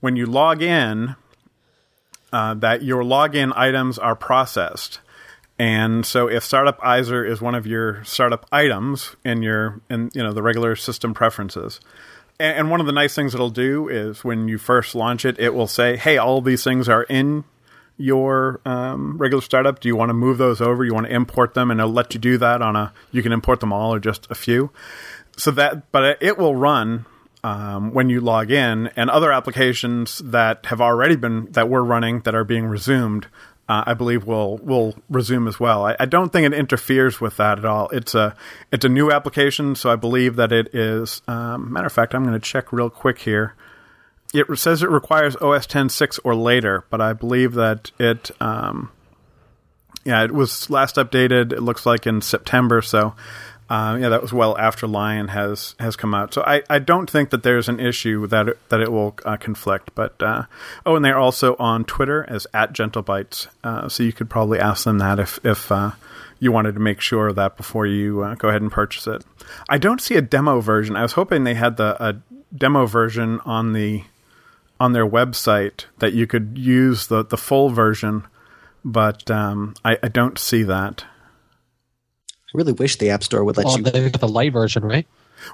when 0.00 0.16
you 0.16 0.26
log 0.26 0.60
in, 0.60 1.16
uh, 2.30 2.52
that 2.52 2.82
your 2.82 3.02
login 3.02 3.56
items 3.56 3.98
are 3.98 4.14
processed 4.14 5.00
and 5.60 6.06
so 6.06 6.26
if 6.26 6.42
Startupizer 6.42 7.28
is 7.28 7.42
one 7.42 7.54
of 7.54 7.66
your 7.66 8.02
startup 8.02 8.46
items 8.50 9.14
in 9.26 9.42
your 9.42 9.82
in 9.90 10.10
you 10.14 10.22
know 10.22 10.32
the 10.32 10.42
regular 10.42 10.74
system 10.74 11.12
preferences, 11.12 11.80
and, 12.38 12.70
one 12.70 12.80
of 12.80 12.86
the 12.86 12.92
nice 12.92 13.14
things 13.14 13.34
it'll 13.34 13.50
do 13.50 13.86
is 13.86 14.24
when 14.24 14.48
you 14.48 14.56
first 14.56 14.94
launch 14.94 15.26
it, 15.26 15.38
it 15.38 15.52
will 15.52 15.66
say, 15.66 15.98
"Hey, 15.98 16.16
all 16.16 16.40
these 16.40 16.64
things 16.64 16.88
are 16.88 17.02
in 17.02 17.44
your 17.98 18.62
um, 18.64 19.18
regular 19.18 19.42
startup. 19.42 19.80
Do 19.80 19.88
you 19.88 19.96
want 19.96 20.08
to 20.08 20.14
move 20.14 20.38
those 20.38 20.62
over? 20.62 20.82
You 20.82 20.94
want 20.94 21.08
to 21.08 21.14
import 21.14 21.52
them, 21.52 21.70
and 21.70 21.78
it'll 21.78 21.92
let 21.92 22.14
you 22.14 22.20
do 22.20 22.38
that 22.38 22.62
on 22.62 22.74
a. 22.74 22.94
You 23.12 23.22
can 23.22 23.32
import 23.32 23.60
them 23.60 23.70
all 23.70 23.92
or 23.92 24.00
just 24.00 24.26
a 24.30 24.34
few. 24.34 24.70
So 25.36 25.50
that, 25.50 25.92
but 25.92 26.22
it 26.22 26.38
will 26.38 26.56
run 26.56 27.04
um, 27.44 27.92
when 27.92 28.08
you 28.08 28.22
log 28.22 28.50
in, 28.50 28.88
and 28.96 29.10
other 29.10 29.30
applications 29.30 30.20
that 30.24 30.64
have 30.66 30.80
already 30.80 31.16
been 31.16 31.52
that 31.52 31.68
were 31.68 31.84
running 31.84 32.20
that 32.20 32.34
are 32.34 32.44
being 32.44 32.64
resumed. 32.64 33.26
Uh, 33.70 33.84
I 33.86 33.94
believe 33.94 34.24
will 34.24 34.58
will 34.58 34.96
resume 35.08 35.46
as 35.46 35.60
well. 35.60 35.86
I, 35.86 35.94
I, 36.00 36.04
don't 36.04 36.32
think 36.32 36.44
it 36.44 36.52
interferes 36.52 37.20
with 37.20 37.36
that 37.36 37.56
at 37.56 37.64
all. 37.64 37.88
It's 37.90 38.16
a 38.16 38.34
it's 38.72 38.84
a 38.84 38.88
new 38.88 39.12
application, 39.12 39.76
so 39.76 39.92
I 39.92 39.94
believe 39.94 40.34
that 40.34 40.50
it 40.50 40.74
is. 40.74 41.22
Um, 41.28 41.72
matter 41.72 41.86
of 41.86 41.92
fact, 41.92 42.12
I'm 42.12 42.24
going 42.24 42.34
to 42.34 42.40
check 42.40 42.72
real 42.72 42.90
quick 42.90 43.20
here. 43.20 43.54
It 44.34 44.58
says 44.58 44.82
it 44.82 44.90
requires 44.90 45.36
OS 45.36 45.68
10.6 45.68 46.18
or 46.24 46.34
later, 46.34 46.84
but 46.90 47.00
I 47.00 47.12
believe 47.12 47.54
that 47.54 47.92
it. 48.00 48.32
Um, 48.40 48.90
yeah, 50.04 50.24
it 50.24 50.32
was 50.32 50.68
last 50.68 50.96
updated. 50.96 51.52
It 51.52 51.62
looks 51.62 51.86
like 51.86 52.08
in 52.08 52.22
September, 52.22 52.82
so 52.82 53.14
uh, 53.70 53.96
yeah, 54.00 54.08
that 54.08 54.20
was 54.20 54.32
well 54.32 54.58
after 54.58 54.88
Lion 54.88 55.28
has 55.28 55.76
has 55.78 55.94
come 55.94 56.12
out. 56.12 56.34
So 56.34 56.42
I, 56.42 56.62
I 56.68 56.80
don't 56.80 57.08
think 57.08 57.30
that 57.30 57.44
there's 57.44 57.68
an 57.68 57.78
issue 57.78 58.26
that 58.26 58.48
it, 58.48 58.68
that 58.68 58.80
it 58.80 58.90
will 58.90 59.16
uh, 59.24 59.36
conflict. 59.36 59.92
But 59.94 60.20
uh, 60.20 60.44
oh, 60.84 60.96
and 60.96 61.04
they're 61.04 61.18
also 61.18 61.54
on 61.60 61.84
Twitter 61.84 62.26
as 62.28 62.48
at 62.52 62.72
GentleBytes, 62.72 63.46
uh, 63.62 63.88
so 63.88 64.02
you 64.02 64.12
could 64.12 64.28
probably 64.28 64.58
ask 64.58 64.84
them 64.84 64.98
that 64.98 65.20
if 65.20 65.38
if 65.44 65.70
uh, 65.70 65.92
you 66.40 66.50
wanted 66.50 66.74
to 66.74 66.80
make 66.80 67.00
sure 67.00 67.28
of 67.28 67.36
that 67.36 67.56
before 67.56 67.86
you 67.86 68.34
go 68.38 68.48
ahead 68.48 68.60
and 68.60 68.72
purchase 68.72 69.06
it. 69.06 69.24
I 69.68 69.78
don't 69.78 70.00
see 70.00 70.16
a 70.16 70.22
demo 70.22 70.60
version. 70.60 70.96
I 70.96 71.02
was 71.02 71.12
hoping 71.12 71.44
they 71.44 71.54
had 71.54 71.76
the 71.76 71.96
a 72.04 72.16
demo 72.52 72.86
version 72.86 73.38
on 73.44 73.72
the 73.72 74.02
on 74.80 74.94
their 74.94 75.06
website 75.06 75.84
that 76.00 76.12
you 76.12 76.26
could 76.26 76.58
use 76.58 77.06
the 77.06 77.24
the 77.24 77.36
full 77.36 77.68
version, 77.70 78.26
but 78.84 79.30
um, 79.30 79.74
I, 79.84 79.96
I 80.02 80.08
don't 80.08 80.40
see 80.40 80.64
that. 80.64 81.04
I 82.52 82.58
really 82.58 82.72
wish 82.72 82.96
the 82.96 83.10
App 83.10 83.22
Store 83.22 83.44
would 83.44 83.56
let 83.56 83.66
well, 83.66 83.78
you. 83.78 83.84
They've 83.84 84.12
got 84.12 84.20
the 84.20 84.28
light 84.28 84.52
version, 84.52 84.84
right? 84.84 85.06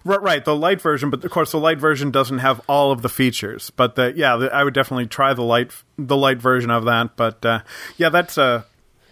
Right, 0.05 0.21
right, 0.21 0.45
the 0.45 0.57
light 0.57 0.81
version, 0.81 1.11
but 1.11 1.25
of 1.25 1.31
course 1.31 1.53
the 1.53 1.61
light 1.61 1.79
version 1.79 2.11
doesn't 2.11 2.39
have 2.39 2.61
all 2.69 2.91
of 2.91 3.03
the 3.03 3.09
features. 3.09 3.71
But 3.71 3.95
the, 3.95 4.13
yeah, 4.17 4.37
the, 4.37 4.53
I 4.53 4.65
would 4.65 4.75
definitely 4.75 5.07
try 5.07 5.33
the 5.33 5.43
light 5.43 5.71
the 5.97 6.17
light 6.17 6.39
version 6.39 6.71
of 6.71 6.85
that. 6.87 7.17
But 7.17 7.45
uh, 7.45 7.61
yeah, 7.97 8.09
that's 8.09 8.37
a 8.37 8.67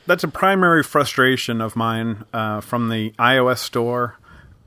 that's 0.06 0.24
a 0.24 0.28
primary 0.28 0.82
frustration 0.82 1.60
of 1.60 1.76
mine 1.76 2.24
uh, 2.32 2.60
from 2.60 2.88
the 2.88 3.10
iOS 3.12 3.58
store 3.58 4.18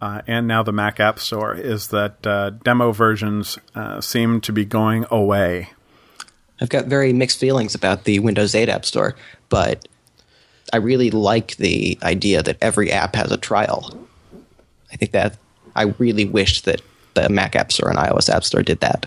uh, 0.01 0.21
and 0.27 0.47
now 0.47 0.63
the 0.63 0.71
Mac 0.71 0.99
App 0.99 1.19
Store 1.19 1.55
is 1.55 1.87
that 1.87 2.25
uh, 2.25 2.51
demo 2.51 2.91
versions 2.91 3.57
uh, 3.73 3.99
seem 3.99 4.41
to 4.41 4.53
be 4.53 4.63
going 4.63 5.05
away. 5.09 5.69
I've 6.61 6.69
got 6.69 6.85
very 6.85 7.13
mixed 7.13 7.39
feelings 7.39 7.75
about 7.75 8.03
the 8.03 8.19
Windows 8.19 8.53
8 8.53 8.69
App 8.69 8.85
Store, 8.85 9.15
but 9.49 9.87
I 10.73 10.77
really 10.77 11.11
like 11.11 11.55
the 11.57 11.97
idea 12.03 12.43
that 12.43 12.57
every 12.61 12.91
app 12.91 13.15
has 13.15 13.31
a 13.31 13.37
trial. 13.37 13.97
I 14.91 14.95
think 14.97 15.11
that 15.11 15.37
I 15.75 15.83
really 15.97 16.25
wish 16.25 16.61
that 16.61 16.81
the 17.13 17.29
Mac 17.29 17.55
App 17.55 17.71
Store 17.71 17.89
and 17.89 17.97
iOS 17.97 18.29
App 18.29 18.43
Store 18.43 18.61
did 18.63 18.79
that. 18.81 19.05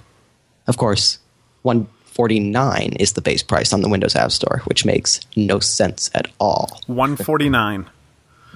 Of 0.66 0.76
course, 0.76 1.18
149 1.62 2.92
is 3.00 3.12
the 3.12 3.20
base 3.22 3.42
price 3.42 3.72
on 3.72 3.82
the 3.82 3.88
Windows 3.88 4.14
App 4.16 4.32
Store, 4.32 4.62
which 4.66 4.84
makes 4.84 5.20
no 5.36 5.58
sense 5.58 6.10
at 6.14 6.28
all. 6.38 6.80
149 6.86 7.86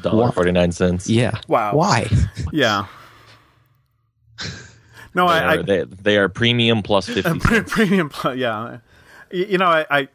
dollar 0.02 0.32
forty 0.32 0.50
nine 0.52 0.72
cents. 0.72 1.08
Yeah. 1.08 1.38
Wow. 1.48 1.74
Why? 1.76 2.08
Yeah. 2.52 2.86
No, 5.14 5.28
They 5.28 5.34
I, 5.34 5.44
are, 5.44 5.58
I 5.60 5.62
they, 5.62 5.84
they 5.84 6.18
are 6.18 6.28
premium 6.28 6.82
plus 6.82 7.06
fifty. 7.06 7.38
Pre- 7.38 7.56
cents. 7.58 7.72
premium 7.72 8.08
plus 8.08 8.36
yeah 8.36 8.78
you, 9.30 9.44
you 9.44 9.58
know 9.58 9.66
I, 9.66 9.86
I 9.88 10.08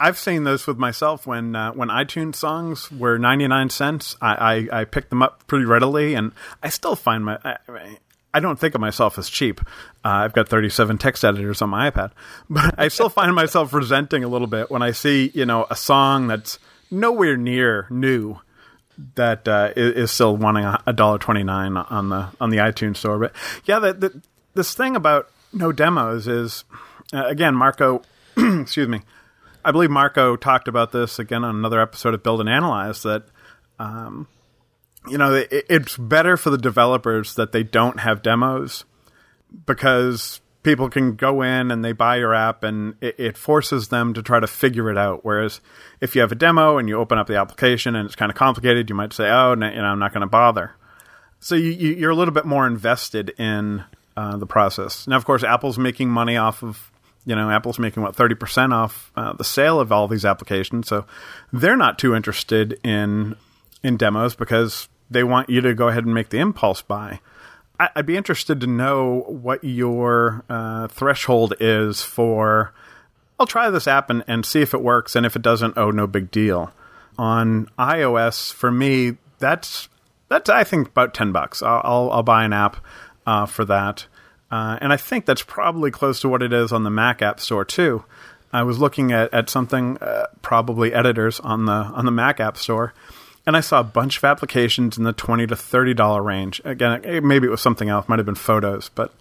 i've 0.00 0.18
seen 0.18 0.44
this 0.44 0.66
with 0.66 0.78
myself 0.78 1.26
when 1.26 1.54
uh, 1.54 1.72
when 1.72 1.88
itunes 1.88 2.36
songs 2.36 2.90
were 2.90 3.18
99 3.18 3.70
cents 3.70 4.16
I, 4.20 4.68
I 4.70 4.80
i 4.80 4.84
picked 4.84 5.10
them 5.10 5.22
up 5.22 5.46
pretty 5.46 5.64
readily 5.64 6.14
and 6.14 6.32
i 6.62 6.68
still 6.68 6.96
find 6.96 7.24
my 7.24 7.38
i, 7.44 7.96
I 8.32 8.40
don't 8.40 8.58
think 8.58 8.74
of 8.74 8.80
myself 8.80 9.18
as 9.18 9.28
cheap 9.28 9.60
uh, 10.04 10.08
i've 10.08 10.32
got 10.32 10.48
37 10.48 10.98
text 10.98 11.24
editors 11.24 11.62
on 11.62 11.70
my 11.70 11.90
ipad 11.90 12.12
but 12.50 12.74
i 12.78 12.88
still 12.88 13.08
find 13.08 13.34
myself 13.34 13.72
resenting 13.72 14.24
a 14.24 14.28
little 14.28 14.48
bit 14.48 14.70
when 14.70 14.82
i 14.82 14.90
see 14.90 15.30
you 15.34 15.46
know 15.46 15.66
a 15.70 15.76
song 15.76 16.26
that's 16.26 16.58
nowhere 16.90 17.36
near 17.36 17.86
new 17.90 18.38
that 19.14 19.46
uh, 19.48 19.72
is, 19.76 19.94
is 19.94 20.10
still 20.10 20.36
wanting 20.36 20.64
a 20.86 20.92
dollar 20.92 21.18
twenty 21.18 21.42
nine 21.42 21.76
on 21.76 22.08
the 22.08 22.28
on 22.40 22.50
the 22.50 22.58
iTunes 22.58 22.98
store. 22.98 23.18
But 23.18 23.32
yeah, 23.64 23.78
the, 23.78 23.92
the, 23.92 24.22
this 24.54 24.74
thing 24.74 24.96
about 24.96 25.30
no 25.52 25.72
demos 25.72 26.28
is 26.28 26.64
uh, 27.12 27.24
again, 27.26 27.54
Marco. 27.54 28.02
excuse 28.36 28.88
me. 28.88 29.02
I 29.64 29.72
believe 29.72 29.90
Marco 29.90 30.36
talked 30.36 30.68
about 30.68 30.92
this 30.92 31.18
again 31.18 31.44
on 31.44 31.56
another 31.56 31.80
episode 31.80 32.14
of 32.14 32.22
Build 32.22 32.40
and 32.40 32.48
Analyze 32.48 33.02
that. 33.02 33.24
Um, 33.78 34.28
you 35.08 35.16
know, 35.16 35.34
it, 35.34 35.48
it's 35.70 35.96
better 35.96 36.36
for 36.36 36.50
the 36.50 36.58
developers 36.58 37.34
that 37.36 37.52
they 37.52 37.62
don't 37.62 38.00
have 38.00 38.22
demos 38.22 38.84
because 39.64 40.40
people 40.62 40.88
can 40.90 41.16
go 41.16 41.42
in 41.42 41.70
and 41.70 41.84
they 41.84 41.92
buy 41.92 42.16
your 42.16 42.34
app 42.34 42.62
and 42.62 42.94
it, 43.00 43.18
it, 43.18 43.38
forces 43.38 43.88
them 43.88 44.12
to 44.14 44.22
try 44.22 44.38
to 44.38 44.46
figure 44.46 44.90
it 44.90 44.98
out. 44.98 45.24
Whereas 45.24 45.60
if 46.00 46.14
you 46.14 46.20
have 46.20 46.32
a 46.32 46.36
demo 46.36 46.78
and 46.78 46.88
you 46.88 46.98
open 46.98 47.18
up 47.18 47.26
the 47.26 47.36
application 47.36 47.96
and 47.96 48.06
it's 48.06 48.16
kind 48.16 48.30
of 48.30 48.36
complicated, 48.36 48.90
you 48.90 48.94
might 48.94 49.12
say, 49.12 49.28
"Oh, 49.30 49.54
no, 49.54 49.68
you 49.68 49.76
know, 49.76 49.84
I'm 49.84 49.98
not 49.98 50.12
going 50.12 50.22
to 50.22 50.26
bother." 50.26 50.74
So 51.38 51.54
you, 51.54 52.06
are 52.06 52.10
a 52.10 52.14
little 52.14 52.34
bit 52.34 52.44
more 52.44 52.66
invested 52.66 53.30
in 53.38 53.84
uh, 54.16 54.36
the 54.36 54.46
process. 54.46 55.06
Now, 55.06 55.16
of 55.16 55.24
course, 55.24 55.42
Apple's 55.42 55.78
making 55.78 56.10
money 56.10 56.36
off 56.36 56.62
of 56.62 56.89
you 57.24 57.34
know 57.34 57.50
Apple's 57.50 57.78
making 57.78 58.02
what 58.02 58.16
thirty 58.16 58.34
percent 58.34 58.72
off 58.72 59.12
uh, 59.16 59.32
the 59.32 59.44
sale 59.44 59.80
of 59.80 59.92
all 59.92 60.08
these 60.08 60.24
applications, 60.24 60.88
so 60.88 61.04
they're 61.52 61.76
not 61.76 61.98
too 61.98 62.14
interested 62.14 62.78
in 62.84 63.36
in 63.82 63.96
demos 63.96 64.34
because 64.34 64.88
they 65.10 65.24
want 65.24 65.50
you 65.50 65.60
to 65.60 65.74
go 65.74 65.88
ahead 65.88 66.04
and 66.04 66.14
make 66.14 66.30
the 66.30 66.38
impulse 66.38 66.82
buy. 66.82 67.20
I'd 67.96 68.04
be 68.04 68.16
interested 68.18 68.60
to 68.60 68.66
know 68.66 69.24
what 69.26 69.64
your 69.64 70.44
uh, 70.50 70.88
threshold 70.88 71.54
is 71.60 72.02
for. 72.02 72.74
I'll 73.38 73.46
try 73.46 73.70
this 73.70 73.88
app 73.88 74.10
and, 74.10 74.22
and 74.28 74.44
see 74.44 74.60
if 74.60 74.74
it 74.74 74.82
works, 74.82 75.16
and 75.16 75.24
if 75.24 75.34
it 75.34 75.40
doesn't, 75.40 75.78
oh, 75.78 75.90
no 75.90 76.06
big 76.06 76.30
deal. 76.30 76.72
On 77.18 77.70
iOS, 77.78 78.52
for 78.52 78.70
me, 78.70 79.16
that's 79.38 79.88
that's 80.28 80.50
I 80.50 80.62
think 80.62 80.88
about 80.88 81.14
ten 81.14 81.32
bucks. 81.32 81.62
I'll 81.62 81.80
I'll, 81.82 82.10
I'll 82.12 82.22
buy 82.22 82.44
an 82.44 82.52
app 82.52 82.76
uh, 83.26 83.46
for 83.46 83.64
that, 83.64 84.06
uh, 84.50 84.78
and 84.80 84.92
I 84.92 84.96
think 84.96 85.26
that's 85.26 85.42
probably 85.42 85.90
close 85.90 86.20
to 86.20 86.28
what 86.28 86.42
it 86.42 86.52
is 86.52 86.72
on 86.72 86.84
the 86.84 86.90
Mac 86.90 87.22
App 87.22 87.40
Store 87.40 87.64
too. 87.64 88.04
I 88.52 88.62
was 88.64 88.78
looking 88.78 89.12
at 89.12 89.32
at 89.32 89.48
something 89.48 89.98
uh, 89.98 90.26
probably 90.42 90.92
editors 90.92 91.40
on 91.40 91.66
the 91.66 91.72
on 91.72 92.04
the 92.04 92.10
Mac 92.10 92.40
App 92.40 92.56
Store 92.56 92.92
and 93.46 93.56
I 93.56 93.60
saw 93.60 93.80
a 93.80 93.84
bunch 93.84 94.18
of 94.18 94.24
applications 94.24 94.98
in 94.98 95.04
the 95.04 95.12
twenty 95.12 95.46
to 95.46 95.56
thirty 95.56 95.94
dollar 95.94 96.22
range. 96.22 96.60
Again, 96.64 97.00
maybe 97.26 97.46
it 97.46 97.50
was 97.50 97.60
something 97.60 97.88
else, 97.88 98.08
might 98.08 98.18
have 98.18 98.26
been 98.26 98.34
photos, 98.34 98.90
but 98.90 99.14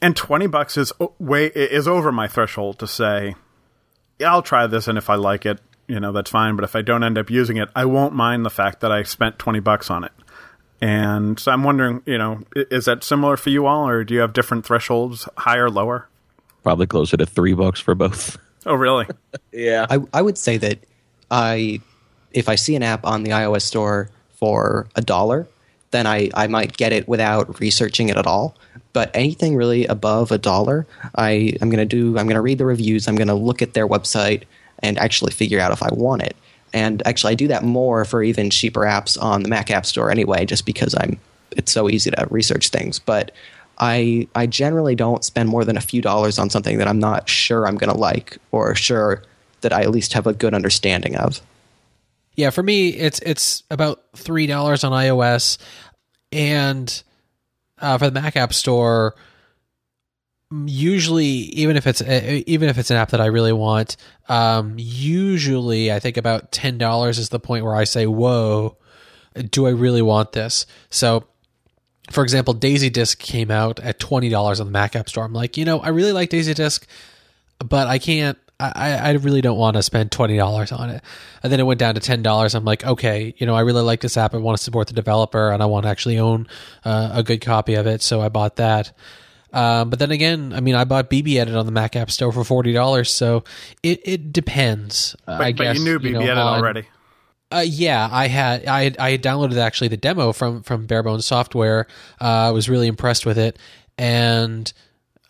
and 0.00 0.16
twenty 0.16 0.46
bucks 0.46 0.76
is 0.76 0.92
way 1.18 1.46
is 1.46 1.88
over 1.88 2.12
my 2.12 2.28
threshold 2.28 2.78
to 2.78 2.86
say, 2.86 3.34
yeah, 4.18 4.32
I'll 4.32 4.42
try 4.42 4.66
this, 4.66 4.88
and 4.88 4.96
if 4.96 5.10
I 5.10 5.16
like 5.16 5.46
it, 5.46 5.60
you 5.86 6.00
know, 6.00 6.12
that's 6.12 6.30
fine. 6.30 6.56
But 6.56 6.64
if 6.64 6.76
I 6.76 6.82
don't 6.82 7.04
end 7.04 7.18
up 7.18 7.30
using 7.30 7.56
it, 7.56 7.68
I 7.74 7.84
won't 7.84 8.14
mind 8.14 8.44
the 8.44 8.50
fact 8.50 8.80
that 8.80 8.92
I 8.92 9.02
spent 9.02 9.38
twenty 9.38 9.60
bucks 9.60 9.90
on 9.90 10.04
it. 10.04 10.12
And 10.80 11.38
so 11.38 11.50
I'm 11.50 11.64
wondering, 11.64 12.02
you 12.06 12.18
know, 12.18 12.42
is 12.54 12.84
that 12.84 13.02
similar 13.02 13.36
for 13.36 13.50
you 13.50 13.66
all, 13.66 13.88
or 13.88 14.04
do 14.04 14.14
you 14.14 14.20
have 14.20 14.32
different 14.32 14.64
thresholds, 14.64 15.28
higher, 15.36 15.68
lower? 15.68 16.08
Probably 16.62 16.86
closer 16.86 17.16
to 17.16 17.26
three 17.26 17.54
bucks 17.54 17.80
for 17.80 17.94
both. 17.94 18.38
Oh, 18.64 18.74
really? 18.74 19.06
yeah. 19.52 19.86
I, 19.90 19.98
I 20.12 20.22
would 20.22 20.38
say 20.38 20.56
that 20.58 20.78
I 21.30 21.80
if 22.32 22.48
I 22.48 22.54
see 22.54 22.76
an 22.76 22.82
app 22.82 23.04
on 23.04 23.22
the 23.22 23.30
iOS 23.30 23.62
store 23.62 24.10
for 24.34 24.86
a 24.94 25.00
dollar, 25.00 25.48
then 25.90 26.06
I, 26.06 26.30
I 26.34 26.46
might 26.46 26.76
get 26.76 26.92
it 26.92 27.08
without 27.08 27.60
researching 27.60 28.08
it 28.08 28.16
at 28.16 28.26
all. 28.26 28.54
But 28.92 29.10
anything 29.14 29.56
really 29.56 29.86
above 29.86 30.30
a 30.32 30.38
dollar, 30.38 30.86
I, 31.16 31.54
I'm 31.60 31.70
going 31.70 31.86
to 31.86 31.96
do, 31.96 32.18
I'm 32.18 32.26
going 32.26 32.34
to 32.36 32.40
read 32.40 32.58
the 32.58 32.66
reviews, 32.66 33.08
I'm 33.08 33.16
going 33.16 33.28
to 33.28 33.34
look 33.34 33.62
at 33.62 33.74
their 33.74 33.86
website 33.86 34.44
and 34.80 34.98
actually 34.98 35.32
figure 35.32 35.60
out 35.60 35.72
if 35.72 35.82
I 35.82 35.88
want 35.92 36.22
it. 36.22 36.36
And 36.72 37.06
actually, 37.06 37.32
I 37.32 37.36
do 37.36 37.48
that 37.48 37.64
more 37.64 38.04
for 38.04 38.22
even 38.22 38.50
cheaper 38.50 38.80
apps 38.80 39.20
on 39.20 39.42
the 39.42 39.48
Mac 39.48 39.70
App 39.70 39.86
Store 39.86 40.10
anyway, 40.10 40.44
just 40.44 40.66
because 40.66 40.94
I'm, 40.98 41.18
it's 41.56 41.72
so 41.72 41.88
easy 41.88 42.10
to 42.10 42.26
research 42.30 42.68
things. 42.68 42.98
But 42.98 43.32
I, 43.78 44.28
I 44.34 44.46
generally 44.46 44.94
don't 44.94 45.24
spend 45.24 45.48
more 45.48 45.64
than 45.64 45.76
a 45.76 45.80
few 45.80 46.02
dollars 46.02 46.38
on 46.38 46.50
something 46.50 46.78
that 46.78 46.88
I'm 46.88 46.98
not 46.98 47.28
sure 47.28 47.66
I'm 47.66 47.76
going 47.76 47.92
to 47.92 47.98
like 47.98 48.38
or 48.50 48.74
sure 48.74 49.22
that 49.60 49.72
I 49.72 49.82
at 49.82 49.90
least 49.90 50.12
have 50.12 50.26
a 50.26 50.32
good 50.32 50.54
understanding 50.54 51.16
of 51.16 51.40
yeah, 52.38 52.50
for 52.50 52.62
me, 52.62 52.90
it's 52.90 53.18
it's 53.18 53.64
about 53.68 54.00
three 54.14 54.46
dollars 54.46 54.84
on 54.84 54.92
iOS, 54.92 55.58
and 56.30 57.02
uh, 57.80 57.98
for 57.98 58.08
the 58.08 58.20
Mac 58.20 58.36
App 58.36 58.54
Store, 58.54 59.16
usually 60.50 61.26
even 61.26 61.76
if 61.76 61.86
it's 61.86 62.02
even 62.02 62.68
if 62.68 62.78
it's 62.78 62.90
an 62.90 62.96
app 62.96 63.10
that 63.10 63.20
I 63.20 63.26
really 63.26 63.52
want, 63.52 63.96
um, 64.28 64.74
usually 64.78 65.92
I 65.92 65.98
think 65.98 66.16
about 66.16 66.52
ten 66.52 66.78
dollars 66.78 67.18
is 67.18 67.28
the 67.28 67.40
point 67.40 67.64
where 67.64 67.74
I 67.74 67.84
say, 67.84 68.06
"Whoa, 68.06 68.76
do 69.50 69.66
I 69.66 69.70
really 69.70 70.02
want 70.02 70.32
this?" 70.32 70.66
So 70.90 71.24
for 72.10 72.22
example, 72.22 72.54
DaisyDisk 72.54 73.18
came 73.18 73.50
out 73.50 73.80
at 73.80 73.98
twenty 73.98 74.28
dollars 74.28 74.60
on 74.60 74.66
the 74.66 74.72
Mac 74.72 74.96
App 74.96 75.08
Store. 75.08 75.24
I'm 75.24 75.32
like, 75.32 75.56
you 75.56 75.64
know, 75.64 75.80
I 75.80 75.88
really 75.88 76.12
like 76.12 76.30
DaisyDisk, 76.30 76.86
but 77.58 77.86
I 77.86 77.98
can't. 77.98 78.38
I, 78.60 78.94
I 78.94 79.12
really 79.12 79.40
don't 79.40 79.58
want 79.58 79.76
to 79.76 79.84
spend 79.84 80.10
twenty 80.10 80.36
dollars 80.36 80.72
on 80.72 80.90
it. 80.90 81.02
And 81.42 81.52
then 81.52 81.60
it 81.60 81.64
went 81.64 81.78
down 81.78 81.94
to 81.94 82.00
ten 82.00 82.22
dollars. 82.22 82.54
I'm 82.54 82.64
like, 82.64 82.84
okay, 82.84 83.34
you 83.36 83.46
know, 83.46 83.54
I 83.54 83.60
really 83.60 83.82
like 83.82 84.00
this 84.00 84.16
app. 84.16 84.34
I 84.34 84.38
want 84.38 84.56
to 84.56 84.64
support 84.64 84.88
the 84.88 84.94
developer, 84.94 85.50
and 85.50 85.62
I 85.62 85.66
want 85.66 85.84
to 85.84 85.90
actually 85.90 86.18
own 86.18 86.48
uh, 86.84 87.10
a 87.12 87.22
good 87.22 87.40
copy 87.40 87.74
of 87.74 87.86
it. 87.86 88.02
So 88.02 88.20
I 88.20 88.30
bought 88.30 88.56
that. 88.56 88.92
Um, 89.52 89.90
but 89.90 89.98
then 89.98 90.10
again, 90.10 90.52
I 90.54 90.60
mean, 90.60 90.74
I 90.74 90.84
bought 90.84 91.08
BBEdit 91.10 91.58
on 91.58 91.64
the 91.66 91.72
Mac 91.72 91.96
App 91.96 92.10
Store 92.10 92.32
for 92.32 92.44
forty 92.44 92.72
dollars. 92.72 93.10
So 93.10 93.44
it 93.82 94.00
it 94.04 94.32
depends. 94.32 95.16
But, 95.26 95.40
I 95.40 95.52
but 95.52 95.62
guess 95.62 95.78
you 95.78 95.84
knew 95.84 95.98
BB 95.98 96.12
know, 96.12 96.20
Edit 96.20 96.38
on- 96.38 96.58
already. 96.60 96.84
uh, 97.50 97.64
yeah, 97.66 98.08
I 98.10 98.26
had 98.28 98.66
I 98.66 98.84
had, 98.84 98.98
I 98.98 99.10
had 99.12 99.22
downloaded 99.22 99.56
actually 99.56 99.88
the 99.88 99.96
demo 99.96 100.32
from 100.32 100.62
from 100.62 100.86
Bare 100.86 101.02
Bones 101.02 101.24
Software. 101.26 101.86
Uh, 102.20 102.24
I 102.24 102.50
was 102.50 102.68
really 102.68 102.88
impressed 102.88 103.24
with 103.24 103.38
it, 103.38 103.58
and 103.96 104.70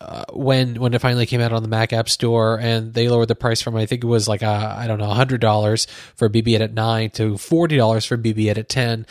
uh, 0.01 0.23
when 0.33 0.75
when 0.75 0.93
it 0.93 0.99
finally 1.01 1.25
came 1.25 1.41
out 1.41 1.51
on 1.53 1.61
the 1.63 1.69
Mac 1.69 1.91
App 1.93 2.09
Store 2.09 2.59
and 2.59 2.93
they 2.93 3.07
lowered 3.09 3.27
the 3.29 3.35
price 3.35 3.61
from 3.61 3.75
I 3.75 3.85
think 3.85 4.03
it 4.03 4.07
was 4.07 4.27
like 4.27 4.43
uh, 4.43 4.75
I 4.77 4.87
don't 4.87 4.99
know 4.99 5.07
hundred 5.09 5.41
dollars 5.41 5.87
for 6.15 6.29
BBEdit 6.29 6.73
nine 6.73 7.09
to 7.11 7.37
forty 7.37 7.77
dollars 7.77 8.05
for 8.05 8.17
BBEdit 8.17 8.67
ten. 8.67 9.05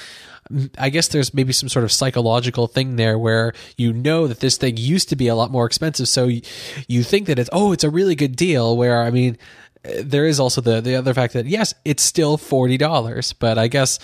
I 0.78 0.90
guess 0.90 1.08
there's 1.08 1.34
maybe 1.34 1.52
some 1.52 1.68
sort 1.68 1.84
of 1.84 1.92
psychological 1.92 2.66
thing 2.66 2.96
there 2.96 3.18
where 3.18 3.52
you 3.76 3.92
know 3.92 4.26
that 4.26 4.40
this 4.40 4.56
thing 4.56 4.76
used 4.76 5.08
to 5.10 5.16
be 5.16 5.28
a 5.28 5.34
lot 5.34 5.50
more 5.50 5.66
expensive, 5.66 6.08
so 6.08 6.26
you, 6.26 6.42
you 6.86 7.02
think 7.02 7.26
that 7.26 7.38
it's 7.38 7.50
oh 7.52 7.72
it's 7.72 7.84
a 7.84 7.90
really 7.90 8.14
good 8.14 8.36
deal. 8.36 8.76
Where 8.76 9.02
I 9.02 9.10
mean, 9.10 9.38
uh, 9.84 10.02
there 10.02 10.26
is 10.26 10.40
also 10.40 10.60
the 10.60 10.80
the 10.80 10.94
other 10.94 11.14
fact 11.14 11.34
that 11.34 11.46
yes, 11.46 11.74
it's 11.84 12.02
still 12.02 12.36
forty 12.36 12.76
dollars, 12.76 13.32
but 13.32 13.58
I 13.58 13.68
guess 13.68 13.98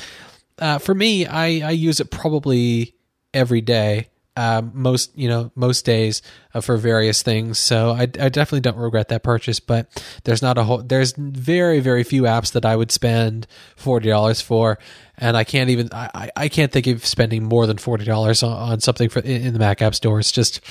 uh, 0.59 0.79
for 0.79 0.95
me, 0.95 1.27
I 1.27 1.69
I 1.69 1.71
use 1.71 2.01
it 2.01 2.11
probably 2.11 2.95
every 3.33 3.61
day. 3.61 4.09
Um, 4.37 4.73
most 4.75 5.17
you 5.17 5.29
know 5.29 5.53
most 5.55 5.85
days 5.85 6.21
uh, 6.55 6.61
for 6.61 6.77
various 6.77 7.23
things, 7.23 7.57
so 7.57 7.91
I, 7.91 8.01
I 8.03 8.07
definitely 8.07 8.63
don't 8.63 8.77
regret 8.77 9.07
that 9.11 9.23
purchase. 9.23 9.61
But 9.61 9.87
there's 10.25 10.43
not 10.43 10.59
a 10.59 10.65
whole 10.65 10.79
there's 10.79 11.13
very 11.17 11.79
very 11.79 12.03
few 12.03 12.23
apps 12.23 12.51
that 12.53 12.65
I 12.67 12.75
would 12.75 12.91
spend 12.91 13.47
forty 13.77 14.09
dollars 14.09 14.41
for, 14.41 14.81
and 15.19 15.37
I 15.37 15.45
can't 15.45 15.71
even 15.71 15.89
I, 15.93 16.31
I- 16.35 16.49
can't 16.49 16.73
think 16.73 16.89
of 16.89 17.07
spending 17.07 17.45
more 17.45 17.69
than 17.69 17.79
forty 17.79 18.05
dollars 18.05 18.43
on, 18.43 18.53
on 18.73 18.81
something 18.81 19.09
for 19.09 19.21
in, 19.21 19.43
in 19.47 19.53
the 19.53 19.61
Mac 19.61 19.81
App 19.81 19.95
Store. 19.95 20.19
It's 20.19 20.33
just 20.33 20.59
a 20.59 20.63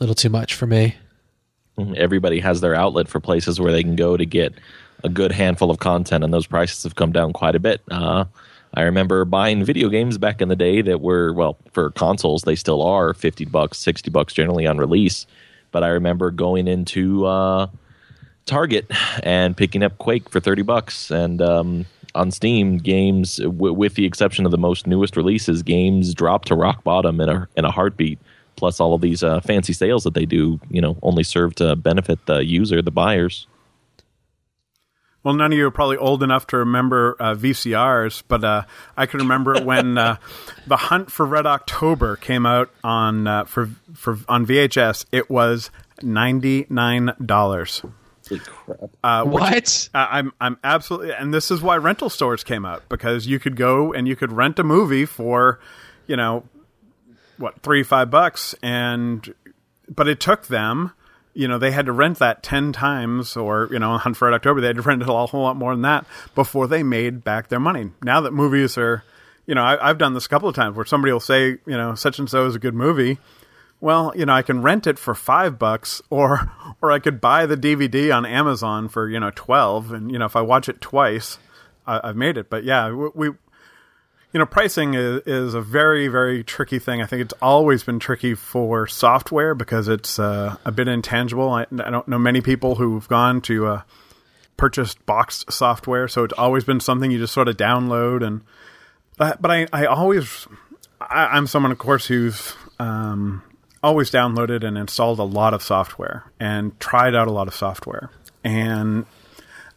little 0.00 0.14
too 0.14 0.30
much 0.30 0.54
for 0.54 0.66
me. 0.66 0.96
everybody 1.96 2.40
has 2.40 2.62
their 2.62 2.74
outlet 2.74 3.08
for 3.08 3.20
places 3.20 3.60
where 3.60 3.72
they 3.72 3.82
can 3.82 3.96
go 3.96 4.16
to 4.16 4.24
get 4.24 4.54
a 5.04 5.10
good 5.10 5.32
handful 5.32 5.70
of 5.70 5.78
content, 5.78 6.24
and 6.24 6.32
those 6.32 6.46
prices 6.46 6.82
have 6.84 6.94
come 6.94 7.12
down 7.12 7.34
quite 7.34 7.56
a 7.56 7.60
bit. 7.60 7.82
Uh, 7.90 8.24
I 8.74 8.82
remember 8.82 9.24
buying 9.24 9.64
video 9.64 9.88
games 9.88 10.18
back 10.18 10.40
in 10.40 10.48
the 10.48 10.56
day 10.56 10.80
that 10.82 11.00
were 11.00 11.32
well 11.32 11.58
for 11.72 11.90
consoles 11.90 12.42
they 12.42 12.56
still 12.56 12.82
are 12.82 13.12
fifty 13.14 13.44
bucks, 13.44 13.78
sixty 13.78 14.10
bucks 14.10 14.32
generally 14.32 14.66
on 14.66 14.78
release. 14.78 15.26
But 15.70 15.82
I 15.82 15.88
remember 15.88 16.30
going 16.30 16.68
into 16.68 17.26
uh, 17.26 17.66
Target 18.46 18.90
and 19.22 19.56
picking 19.56 19.82
up 19.82 19.98
Quake 19.98 20.28
for 20.30 20.40
thirty 20.40 20.62
bucks, 20.62 21.10
and 21.10 21.40
um, 21.42 21.86
on 22.14 22.30
Steam, 22.30 22.78
games 22.78 23.36
w- 23.36 23.72
with 23.72 23.94
the 23.94 24.04
exception 24.04 24.44
of 24.44 24.50
the 24.50 24.58
most 24.58 24.86
newest 24.86 25.16
releases, 25.16 25.62
games 25.62 26.14
drop 26.14 26.44
to 26.46 26.54
rock 26.54 26.84
bottom 26.84 27.20
in 27.20 27.28
a 27.28 27.48
in 27.56 27.64
a 27.64 27.70
heartbeat. 27.70 28.18
Plus, 28.56 28.80
all 28.80 28.94
of 28.94 29.00
these 29.00 29.22
uh, 29.22 29.40
fancy 29.40 29.72
sales 29.72 30.04
that 30.04 30.14
they 30.14 30.26
do, 30.26 30.60
you 30.70 30.80
know, 30.80 30.96
only 31.02 31.22
serve 31.22 31.54
to 31.56 31.74
benefit 31.74 32.24
the 32.26 32.44
user, 32.44 32.82
the 32.82 32.90
buyers. 32.90 33.46
Well, 35.24 35.34
none 35.34 35.52
of 35.52 35.58
you 35.58 35.66
are 35.66 35.70
probably 35.70 35.96
old 35.98 36.22
enough 36.22 36.48
to 36.48 36.56
remember 36.56 37.16
uh, 37.20 37.34
VCRs, 37.34 38.24
but 38.26 38.42
uh, 38.42 38.62
I 38.96 39.06
can 39.06 39.20
remember 39.20 39.62
when 39.62 39.96
uh, 39.96 40.16
the 40.66 40.76
Hunt 40.76 41.12
for 41.12 41.24
Red 41.24 41.46
October 41.46 42.16
came 42.16 42.44
out 42.44 42.70
on 42.82 43.26
uh, 43.28 43.44
for 43.44 43.70
for 43.94 44.18
on 44.28 44.44
VHS. 44.46 45.04
It 45.12 45.30
was 45.30 45.70
ninety 46.02 46.66
nine 46.68 47.12
dollars. 47.24 47.82
Uh, 49.04 49.24
which- 49.24 49.40
What? 49.40 49.88
uh, 49.94 50.06
I'm 50.10 50.32
I'm 50.40 50.56
absolutely, 50.64 51.12
and 51.12 51.32
this 51.32 51.50
is 51.50 51.60
why 51.62 51.76
rental 51.76 52.10
stores 52.10 52.42
came 52.42 52.64
out 52.64 52.82
because 52.88 53.26
you 53.26 53.38
could 53.38 53.56
go 53.56 53.92
and 53.92 54.08
you 54.08 54.16
could 54.16 54.32
rent 54.32 54.58
a 54.58 54.64
movie 54.64 55.04
for, 55.04 55.60
you 56.06 56.16
know, 56.16 56.44
what 57.36 57.60
three 57.62 57.82
five 57.82 58.10
bucks, 58.10 58.54
and 58.62 59.34
but 59.88 60.08
it 60.08 60.18
took 60.18 60.46
them, 60.46 60.92
you 61.34 61.48
know, 61.48 61.58
they 61.58 61.70
had 61.70 61.86
to 61.86 61.92
rent 61.92 62.18
that 62.18 62.42
ten 62.42 62.72
times, 62.72 63.36
or 63.36 63.68
you 63.70 63.78
know, 63.78 63.98
for 64.14 64.26
Red 64.28 64.34
October, 64.34 64.60
they 64.60 64.68
had 64.68 64.76
to 64.76 64.82
rent 64.82 65.02
it 65.02 65.08
a 65.08 65.12
whole 65.12 65.42
lot 65.42 65.56
more 65.56 65.72
than 65.72 65.82
that 65.82 66.06
before 66.34 66.66
they 66.66 66.82
made 66.82 67.24
back 67.24 67.48
their 67.48 67.60
money. 67.60 67.90
Now 68.02 68.20
that 68.20 68.32
movies 68.32 68.76
are, 68.76 69.04
you 69.46 69.54
know, 69.54 69.62
I, 69.62 69.88
I've 69.88 69.98
done 69.98 70.14
this 70.14 70.26
a 70.26 70.28
couple 70.28 70.48
of 70.48 70.54
times 70.54 70.76
where 70.76 70.84
somebody 70.84 71.12
will 71.12 71.20
say, 71.20 71.50
you 71.50 71.60
know, 71.66 71.94
such 71.94 72.18
and 72.18 72.28
so 72.28 72.46
is 72.46 72.54
a 72.54 72.58
good 72.58 72.74
movie. 72.74 73.18
Well, 73.80 74.12
you 74.14 74.26
know, 74.26 74.32
I 74.32 74.42
can 74.42 74.62
rent 74.62 74.86
it 74.86 74.98
for 74.98 75.14
five 75.14 75.58
bucks, 75.58 76.02
or 76.10 76.52
or 76.80 76.92
I 76.92 76.98
could 76.98 77.20
buy 77.20 77.46
the 77.46 77.56
DVD 77.56 78.14
on 78.14 78.24
Amazon 78.26 78.88
for 78.88 79.08
you 79.08 79.18
know 79.18 79.30
twelve, 79.34 79.92
and 79.92 80.10
you 80.10 80.18
know 80.18 80.26
if 80.26 80.36
I 80.36 80.42
watch 80.42 80.68
it 80.68 80.80
twice, 80.80 81.38
I, 81.86 82.00
I've 82.04 82.16
made 82.16 82.36
it. 82.36 82.50
But 82.50 82.64
yeah, 82.64 82.92
we 82.92 83.30
you 84.32 84.38
know, 84.38 84.46
pricing 84.46 84.94
is, 84.94 85.22
is 85.26 85.54
a 85.54 85.60
very 85.60 86.08
very 86.08 86.42
tricky 86.42 86.78
thing. 86.78 87.02
I 87.02 87.06
think 87.06 87.22
it's 87.22 87.34
always 87.42 87.82
been 87.82 87.98
tricky 87.98 88.34
for 88.34 88.86
software 88.86 89.54
because 89.54 89.88
it's 89.88 90.18
uh, 90.18 90.56
a 90.64 90.72
bit 90.72 90.88
intangible. 90.88 91.50
I, 91.50 91.62
I 91.62 91.90
don't 91.90 92.08
know 92.08 92.18
many 92.18 92.40
people 92.40 92.76
who've 92.76 93.06
gone 93.08 93.40
to 93.42 93.66
uh, 93.66 93.82
purchased 94.56 95.04
boxed 95.06 95.52
software, 95.52 96.08
so 96.08 96.24
it's 96.24 96.34
always 96.34 96.64
been 96.64 96.80
something 96.80 97.10
you 97.10 97.18
just 97.18 97.34
sort 97.34 97.48
of 97.48 97.56
download 97.56 98.26
and. 98.26 98.42
But, 99.18 99.42
but 99.42 99.50
I, 99.50 99.66
I 99.74 99.84
always, 99.84 100.48
I, 100.98 101.26
I'm 101.26 101.46
someone, 101.46 101.70
of 101.70 101.76
course, 101.76 102.06
who's 102.06 102.54
um, 102.78 103.42
always 103.82 104.10
downloaded 104.10 104.64
and 104.64 104.78
installed 104.78 105.18
a 105.18 105.24
lot 105.24 105.54
of 105.54 105.62
software 105.62 106.30
and 106.38 106.78
tried 106.78 107.14
out 107.14 107.28
a 107.28 107.32
lot 107.32 107.48
of 107.48 107.54
software. 107.54 108.10
And 108.44 109.06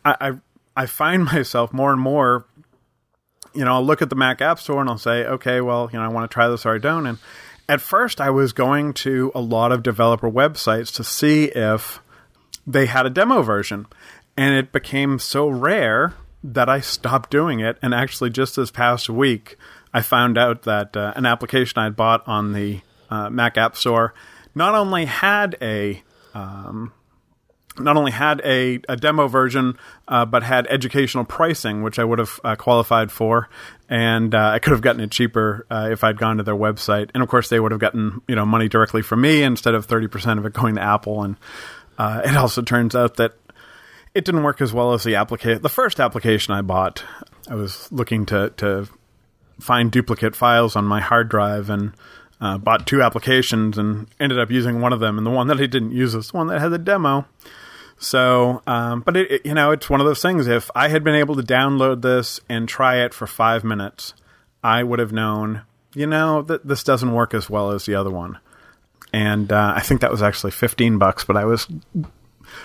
I, 0.04 0.16
I, 0.22 0.32
I 0.76 0.86
find 0.86 1.26
myself 1.34 1.74
more 1.74 1.92
and 1.92 2.02
more, 2.02 2.46
you 3.56 3.66
know, 3.66 3.74
I'll 3.74 3.86
look 3.86 4.02
at 4.02 4.10
the 4.10 4.16
Mac 4.16 4.42
App 4.42 4.60
Store 4.60 4.82
and 4.82 4.90
I'll 4.90 4.98
say, 4.98 5.26
okay, 5.26 5.62
well, 5.62 5.90
you 5.92 6.00
know, 6.00 6.06
I 6.06 6.10
want 6.10 6.30
to 6.30 6.34
try 6.34 6.48
this 6.48 6.66
or 6.66 6.76
I 6.76 6.78
don't. 6.78 7.06
And 7.06 7.18
at 7.68 7.82
first, 7.82 8.22
I 8.22 8.30
was 8.30 8.54
going 8.54 8.94
to 8.94 9.32
a 9.34 9.42
lot 9.42 9.72
of 9.72 9.84
developer 9.84 10.30
websites 10.30 10.94
to 10.96 11.04
see 11.04 11.46
if 11.46 12.00
they 12.68 12.86
had 12.86 13.06
a 13.06 13.10
demo 13.10 13.42
version. 13.42 13.88
And 14.38 14.56
it 14.56 14.72
became 14.72 15.18
so 15.20 15.48
rare 15.48 16.14
that 16.44 16.70
I 16.70 16.80
stopped 16.80 17.32
doing 17.32 17.60
it. 17.60 17.78
And 17.82 17.94
actually, 17.94 18.30
just 18.30 18.56
this 18.56 18.72
past 18.72 19.10
week, 19.10 19.58
I 19.94 20.02
found 20.02 20.38
out 20.38 20.64
that 20.64 20.96
uh, 20.96 21.14
an 21.16 21.26
application 21.26 21.80
I 21.80 21.86
had 21.86 21.96
bought 21.96 22.28
on 22.28 22.54
the 22.54 22.82
uh, 23.10 23.30
Mac 23.30 23.58
App 23.58 23.78
Store 23.78 24.14
not 24.54 24.76
only 24.76 25.06
had 25.06 25.58
a 25.62 26.04
um, 26.34 26.92
not 27.78 27.98
only 27.98 28.12
had 28.12 28.42
a, 28.46 28.80
a 28.88 28.96
demo 28.96 29.28
version, 29.28 29.78
uh, 30.08 30.26
but 30.26 30.44
had 30.44 30.68
educational 30.68 31.26
pricing, 31.26 31.84
which 31.84 32.00
I 32.00 32.04
would 32.04 32.20
have 32.20 32.40
uh, 32.44 32.56
qualified 32.56 33.12
for, 33.12 33.50
and 33.90 34.34
uh, 34.34 34.50
I 34.50 34.60
could 34.60 34.72
have 34.72 34.82
gotten 34.82 35.02
it 35.02 35.12
cheaper 35.12 35.66
uh, 35.70 35.90
if 35.92 36.04
I'd 36.04 36.18
gone 36.18 36.38
to 36.38 36.44
their 36.44 36.56
website. 36.56 37.10
And 37.14 37.22
of 37.22 37.30
course, 37.30 37.50
they 37.50 37.60
would 37.60 37.72
have 37.72 37.82
gotten 37.82 38.22
you 38.28 38.36
know 38.36 38.46
money 38.46 38.68
directly 38.68 39.02
from 39.02 39.22
me 39.22 39.44
instead 39.44 39.76
of 39.76 39.86
thirty 39.86 40.08
percent 40.08 40.40
of 40.40 40.46
it 40.46 40.54
going 40.54 40.76
to 40.76 40.82
Apple. 40.82 41.24
And 41.24 41.36
uh, 41.98 42.22
it 42.26 42.36
also 42.36 42.62
turns 42.62 42.96
out 42.96 43.16
that 43.18 43.34
it 44.14 44.26
didn't 44.26 44.44
work 44.44 44.62
as 44.62 44.74
well 44.74 44.94
as 44.94 45.04
the 45.04 45.16
application. 45.16 45.62
The 45.62 45.70
first 45.70 46.00
application 46.00 46.54
I 46.54 46.62
bought, 46.62 47.04
I 47.50 47.56
was 47.56 47.92
looking 47.92 48.26
to 48.28 48.52
to 48.58 48.88
find 49.60 49.92
duplicate 49.92 50.36
files 50.36 50.76
on 50.76 50.86
my 50.86 51.02
hard 51.02 51.30
drive 51.30 51.70
and 51.70 51.94
uh, 52.42 52.58
bought 52.58 52.86
two 52.86 53.02
applications 53.02 53.78
and 53.78 54.08
ended 54.20 54.40
up 54.40 54.52
using 54.52 54.82
one 54.82 54.94
of 54.94 55.00
them. 55.00 55.18
And 55.18 55.26
the 55.26 55.32
one 55.32 55.48
that 55.48 55.60
I 55.60 55.66
didn't 55.66 55.92
use 55.92 56.16
was 56.16 56.32
the 56.32 56.38
one 56.38 56.48
that 56.48 56.60
had 56.60 56.70
the 56.70 56.78
demo. 56.78 57.26
So, 58.06 58.62
um, 58.68 59.02
but 59.02 59.18
it, 59.18 59.32
it, 59.32 59.46
you 59.46 59.56
know, 59.56 59.72
it's 59.72 59.90
one 59.90 60.00
of 60.00 60.06
those 60.06 60.22
things. 60.22 60.46
If 60.46 60.70
I 60.76 60.90
had 60.90 61.04
been 61.04 61.16
able 61.16 61.36
to 61.36 61.42
download 61.42 62.04
this 62.04 62.40
and 62.48 62.70
try 62.70 62.98
it 62.98 63.16
for 63.16 63.26
five 63.26 63.64
minutes, 63.64 64.14
I 64.64 64.84
would 64.84 65.00
have 65.00 65.12
known, 65.12 65.64
you 65.96 66.06
know, 66.06 66.44
that 66.44 66.68
this 66.68 66.84
doesn't 66.84 67.14
work 67.14 67.34
as 67.34 67.50
well 67.50 67.72
as 67.72 67.86
the 67.86 67.96
other 67.96 68.12
one. 68.12 68.38
And 69.12 69.52
uh, 69.52 69.74
I 69.76 69.82
think 69.82 70.02
that 70.02 70.12
was 70.12 70.22
actually 70.22 70.52
fifteen 70.52 71.00
bucks. 71.00 71.24
But 71.24 71.36
I 71.36 71.46
was 71.46 71.68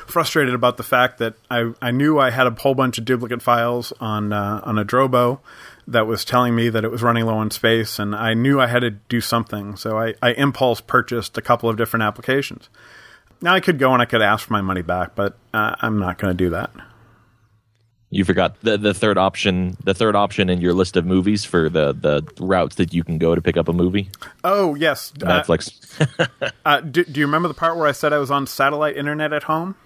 frustrated 0.07 0.55
about 0.55 0.77
the 0.77 0.83
fact 0.83 1.17
that 1.19 1.35
I, 1.51 1.73
I 1.81 1.91
knew 1.91 2.19
I 2.19 2.31
had 2.31 2.47
a 2.47 2.51
whole 2.51 2.75
bunch 2.75 2.99
of 2.99 3.07
duplicate 3.07 3.41
files 3.41 3.95
on 3.99 4.35
uh, 4.35 4.61
on 4.63 4.79
a 4.79 4.85
Drobo 4.85 5.41
that 5.89 6.07
was 6.07 6.25
telling 6.25 6.55
me 6.55 6.69
that 6.69 6.85
it 6.85 6.91
was 6.91 7.03
running 7.03 7.25
low 7.25 7.39
on 7.39 7.51
space, 7.51 7.99
and 7.99 8.15
I 8.15 8.35
knew 8.35 8.61
I 8.61 8.67
had 8.67 8.81
to 8.81 8.91
do 8.91 9.23
something. 9.23 9.77
So 9.77 9.99
I, 9.99 10.15
I 10.21 10.33
impulse 10.33 10.83
purchased 10.83 11.39
a 11.39 11.43
couple 11.43 11.71
of 11.71 11.79
different 11.79 12.03
applications. 12.03 12.69
Now 13.43 13.55
I 13.55 13.61
could 13.61 13.79
go 13.79 13.93
and 13.93 14.03
I 14.03 14.05
could 14.05 14.23
ask 14.23 14.47
for 14.47 14.53
my 14.53 14.61
money 14.61 14.83
back, 14.83 15.15
but 15.15 15.37
uh, 15.55 15.75
I'm 15.81 15.99
not 15.99 16.19
going 16.19 16.31
to 16.31 16.37
do 16.37 16.51
that. 16.51 16.71
You 18.13 18.25
forgot 18.25 18.61
the 18.63 18.77
the 18.77 18.93
third 18.93 19.19
option. 19.19 19.77
The 19.85 19.95
third 19.95 20.17
option 20.17 20.51
in 20.51 20.61
your 20.61 20.73
list 20.75 20.97
of 20.97 21.07
movies 21.07 21.45
for 21.45 21.69
the 21.69 21.93
the 21.93 22.27
routes 22.45 22.75
that 22.77 22.93
you 22.93 23.05
can 23.05 23.19
go 23.19 23.37
to 23.37 23.41
pick 23.41 23.57
up 23.57 23.69
a 23.69 23.73
movie. 23.73 24.11
Oh 24.43 24.75
yes, 24.75 25.13
uh, 25.23 25.27
Netflix. 25.27 26.51
uh, 26.65 26.81
do, 26.81 27.05
do 27.05 27.21
you 27.21 27.27
remember 27.27 27.47
the 27.47 27.55
part 27.55 27.77
where 27.77 27.87
I 27.87 27.93
said 27.93 28.13
I 28.13 28.19
was 28.19 28.31
on 28.33 28.49
satellite 28.49 28.97
internet 28.97 29.33
at 29.33 29.45
home? 29.45 29.77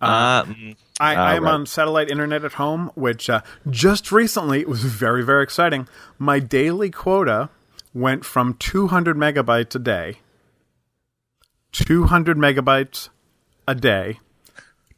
Uh, 0.00 0.44
mm, 0.44 0.76
I, 1.00 1.16
Ah, 1.16 1.18
I 1.30 1.34
am 1.34 1.42
right. 1.44 1.54
on 1.54 1.66
satellite 1.66 2.08
internet 2.08 2.44
at 2.44 2.52
home, 2.52 2.92
which 2.94 3.28
uh, 3.28 3.40
just 3.68 4.12
recently 4.12 4.60
it 4.60 4.68
was 4.68 4.84
very 4.84 5.24
very 5.24 5.42
exciting. 5.42 5.88
My 6.16 6.38
daily 6.38 6.92
quota 6.92 7.50
went 7.92 8.24
from 8.24 8.54
200 8.54 9.16
megabytes 9.16 9.74
a 9.74 9.80
day, 9.80 10.18
200 11.72 12.36
megabytes 12.36 13.08
a 13.66 13.74
day, 13.74 14.20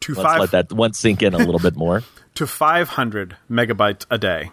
to 0.01 0.14
Let's 0.14 0.22
five 0.26 0.40
let 0.40 0.51
that 0.52 0.72
one 0.72 0.92
sink 0.94 1.22
in 1.22 1.34
a 1.34 1.38
little 1.38 1.59
bit 1.59 1.76
more. 1.76 2.02
to 2.34 2.47
500 2.47 3.36
megabytes 3.51 4.06
a 4.10 4.18
day. 4.18 4.51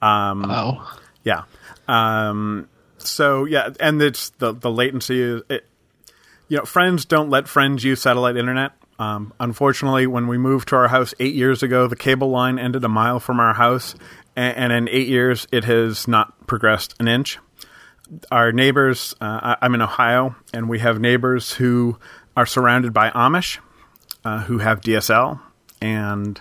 Um, 0.00 0.50
Oh. 0.50 0.98
Yeah. 1.24 1.42
Um, 1.86 2.68
so 2.98 3.44
yeah, 3.44 3.70
and 3.80 4.00
it's 4.02 4.30
the 4.30 4.52
the 4.52 4.70
latency 4.70 5.20
is 5.20 5.42
it, 5.48 5.66
you 6.48 6.58
know 6.58 6.64
friends 6.64 7.04
don't 7.04 7.30
let 7.30 7.48
friends 7.48 7.84
use 7.84 8.02
satellite 8.02 8.36
internet. 8.36 8.72
Um, 8.98 9.32
unfortunately, 9.40 10.06
when 10.06 10.28
we 10.28 10.38
moved 10.38 10.68
to 10.68 10.76
our 10.76 10.88
house 10.88 11.14
eight 11.18 11.34
years 11.34 11.62
ago, 11.62 11.86
the 11.88 11.96
cable 11.96 12.30
line 12.30 12.58
ended 12.58 12.84
a 12.84 12.88
mile 12.88 13.18
from 13.18 13.40
our 13.40 13.54
house, 13.54 13.94
and, 14.36 14.56
and 14.56 14.72
in 14.72 14.88
eight 14.88 15.08
years, 15.08 15.48
it 15.50 15.64
has 15.64 16.06
not 16.06 16.46
progressed 16.46 16.94
an 17.00 17.08
inch. 17.08 17.38
Our 18.30 18.52
neighbors, 18.52 19.14
uh, 19.20 19.56
I'm 19.60 19.74
in 19.74 19.82
Ohio, 19.82 20.36
and 20.52 20.68
we 20.68 20.80
have 20.80 21.00
neighbors 21.00 21.52
who 21.52 21.98
are 22.36 22.46
surrounded 22.46 22.92
by 22.92 23.10
Amish 23.10 23.58
uh, 24.24 24.40
who 24.40 24.58
have 24.58 24.80
DSL, 24.80 25.40
and 25.80 26.40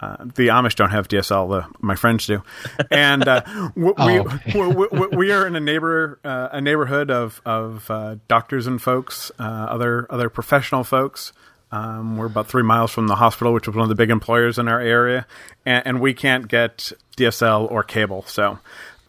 uh, 0.00 0.16
the 0.34 0.48
Amish 0.48 0.74
don't 0.74 0.90
have 0.90 1.08
DSL. 1.08 1.48
The, 1.48 1.74
my 1.80 1.94
friends 1.94 2.26
do, 2.26 2.42
and 2.90 3.26
uh, 3.26 3.42
we, 3.74 3.92
Oh, 3.96 4.40
we, 4.54 4.98
we, 4.98 5.16
we 5.16 5.32
are 5.32 5.46
in 5.46 5.56
a 5.56 5.60
neighbor 5.60 6.18
uh, 6.24 6.48
a 6.52 6.60
neighborhood 6.60 7.10
of 7.10 7.40
of 7.44 7.90
uh, 7.90 8.16
doctors 8.28 8.66
and 8.66 8.80
folks, 8.80 9.30
uh, 9.38 9.42
other 9.42 10.06
other 10.10 10.28
professional 10.28 10.84
folks. 10.84 11.32
Um, 11.72 12.16
we're 12.16 12.26
about 12.26 12.48
three 12.48 12.64
miles 12.64 12.90
from 12.90 13.06
the 13.06 13.14
hospital, 13.14 13.52
which 13.52 13.68
was 13.68 13.76
one 13.76 13.84
of 13.84 13.88
the 13.88 13.94
big 13.94 14.10
employers 14.10 14.58
in 14.58 14.66
our 14.66 14.80
area, 14.80 15.24
and, 15.64 15.86
and 15.86 16.00
we 16.00 16.14
can't 16.14 16.48
get 16.48 16.92
DSL 17.16 17.70
or 17.70 17.84
cable. 17.84 18.24
So, 18.26 18.58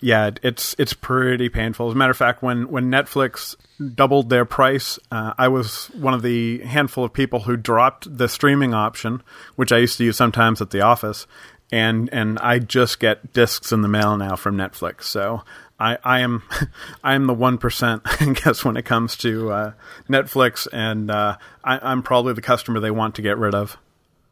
yeah, 0.02 0.32
it's 0.41 0.76
it's 0.80 0.94
pretty 0.94 1.48
painful. 1.48 1.88
As 1.88 1.94
a 1.94 1.95
matter 1.95 2.11
of 2.11 2.18
fact, 2.18 2.41
when 2.41 2.69
when 2.69 2.90
Netflix 2.90 3.56
doubled 3.95 4.30
their 4.30 4.45
price, 4.45 4.99
uh, 5.11 5.34
I 5.38 5.48
was 5.48 5.86
one 5.94 6.15
of 6.15 6.23
the 6.23 6.60
handful 6.60 7.03
of 7.03 7.14
people 7.14 7.41
who 7.41 7.56
dropped 7.56 8.18
the 8.18 8.28
streaming 8.28 8.73
option, 8.73 9.22
which 9.56 9.72
I 9.72 9.78
used 9.78 9.98
to 9.99 10.03
use 10.03 10.18
sometimes 10.18 10.60
at 10.60 10.72
the 10.72 10.82
office, 10.82 11.28
and 11.72 12.10
and 12.11 12.40
I 12.40 12.57
just 12.57 12.99
get 12.99 13.32
discs 13.32 13.72
in 13.72 13.82
the 13.82 13.88
mail 13.88 14.18
now 14.18 14.36
from 14.36 14.57
Netflix. 14.57 15.03
So 15.03 15.44
I, 15.80 15.99
I 16.03 16.19
am 16.22 16.41
I 17.03 17.14
am 17.14 17.28
the 17.28 17.34
one 17.36 17.60
percent, 17.60 18.02
I 18.22 18.26
guess, 18.34 18.65
when 18.65 18.78
it 18.78 18.86
comes 18.86 19.15
to 19.18 19.52
uh, 19.52 19.72
Netflix, 20.10 20.68
and 20.73 21.11
uh, 21.11 21.38
I, 21.64 21.78
I'm 21.80 22.02
probably 22.02 22.34
the 22.34 22.41
customer 22.41 22.80
they 22.80 22.91
want 22.91 23.15
to 23.15 23.22
get 23.22 23.38
rid 23.38 23.53
of. 23.53 23.78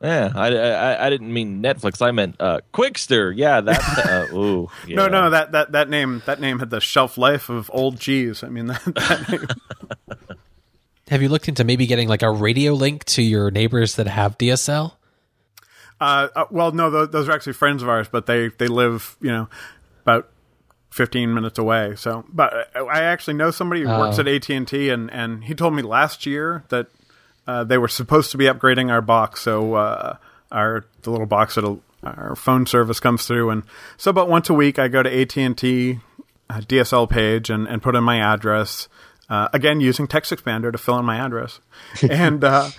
Yeah, 0.01 0.31
I, 0.33 0.47
I, 0.55 1.07
I 1.07 1.09
didn't 1.09 1.33
mean 1.33 1.61
Netflix. 1.61 2.01
I 2.01 2.11
meant 2.11 2.37
uh, 2.39 2.61
Qwikster. 2.73 3.33
Yeah, 3.35 3.59
that. 3.59 4.29
Uh, 4.31 4.33
ooh, 4.35 4.69
yeah. 4.87 4.95
No, 4.95 5.07
no, 5.09 5.29
that, 5.31 5.51
that 5.51 5.73
that 5.73 5.89
name 5.89 6.21
that 6.25 6.39
name 6.39 6.59
had 6.59 6.69
the 6.69 6.79
shelf 6.79 7.17
life 7.17 7.49
of 7.49 7.69
old 7.73 7.99
cheese. 7.99 8.41
I 8.41 8.47
mean, 8.47 8.67
that, 8.67 8.81
that 8.85 9.29
name, 9.29 10.27
Have 11.09 11.21
you 11.21 11.27
looked 11.29 11.49
into 11.49 11.63
maybe 11.65 11.85
getting 11.85 12.07
like 12.07 12.21
a 12.21 12.31
radio 12.31 12.73
link 12.73 13.03
to 13.05 13.21
your 13.21 13.51
neighbors 13.51 13.95
that 13.95 14.07
have 14.07 14.37
DSL? 14.37 14.93
uh, 15.99 16.27
uh, 16.33 16.45
well, 16.49 16.71
no, 16.71 16.89
those, 16.89 17.09
those 17.09 17.27
are 17.27 17.33
actually 17.33 17.53
friends 17.53 17.83
of 17.83 17.89
ours, 17.89 18.07
but 18.09 18.25
they 18.25 18.47
they 18.57 18.67
live, 18.67 19.17
you 19.21 19.29
know, 19.31 19.49
about. 20.03 20.29
15 20.91 21.35
minutes 21.35 21.59
away 21.59 21.93
so 21.95 22.25
but 22.29 22.51
i 22.75 23.03
actually 23.03 23.35
know 23.35 23.51
somebody 23.51 23.83
who 23.83 23.87
works 23.87 24.17
Oh. 24.17 24.21
at 24.21 24.27
AT&T 24.27 24.89
and 24.89 25.11
and 25.11 25.43
he 25.43 25.53
told 25.53 25.75
me 25.75 25.83
last 25.83 26.25
year 26.25 26.63
that 26.69 26.87
uh, 27.49 27.63
they 27.63 27.79
were 27.79 27.87
supposed 27.87 28.29
to 28.29 28.37
be 28.37 28.45
upgrading 28.45 28.91
our 28.91 29.01
box 29.01 29.41
so 29.41 29.73
uh, 29.73 30.17
our 30.51 30.85
the 31.01 31.09
little 31.09 31.25
box 31.25 31.55
that 31.55 31.79
our 32.03 32.35
phone 32.35 32.67
service 32.67 32.99
comes 32.99 33.25
through. 33.25 33.49
And 33.49 33.63
so 33.97 34.11
about 34.11 34.29
once 34.29 34.49
a 34.49 34.53
week 34.53 34.77
i 34.77 34.87
go 34.87 35.01
to 35.01 35.21
AT&T 35.21 35.99
uh, 36.49 36.59
DSL 36.61 37.09
page 37.09 37.49
and, 37.49 37.67
and 37.67 37.81
put 37.81 37.95
in 37.95 38.03
my 38.03 38.19
address 38.19 38.87
uh, 39.29 39.47
again 39.51 39.81
using 39.81 40.07
TextExpander 40.07 40.71
to 40.71 40.77
fill 40.77 40.99
in 40.99 41.05
my 41.05 41.17
address. 41.17 41.59
And 42.03 42.43
uh, 42.43 42.69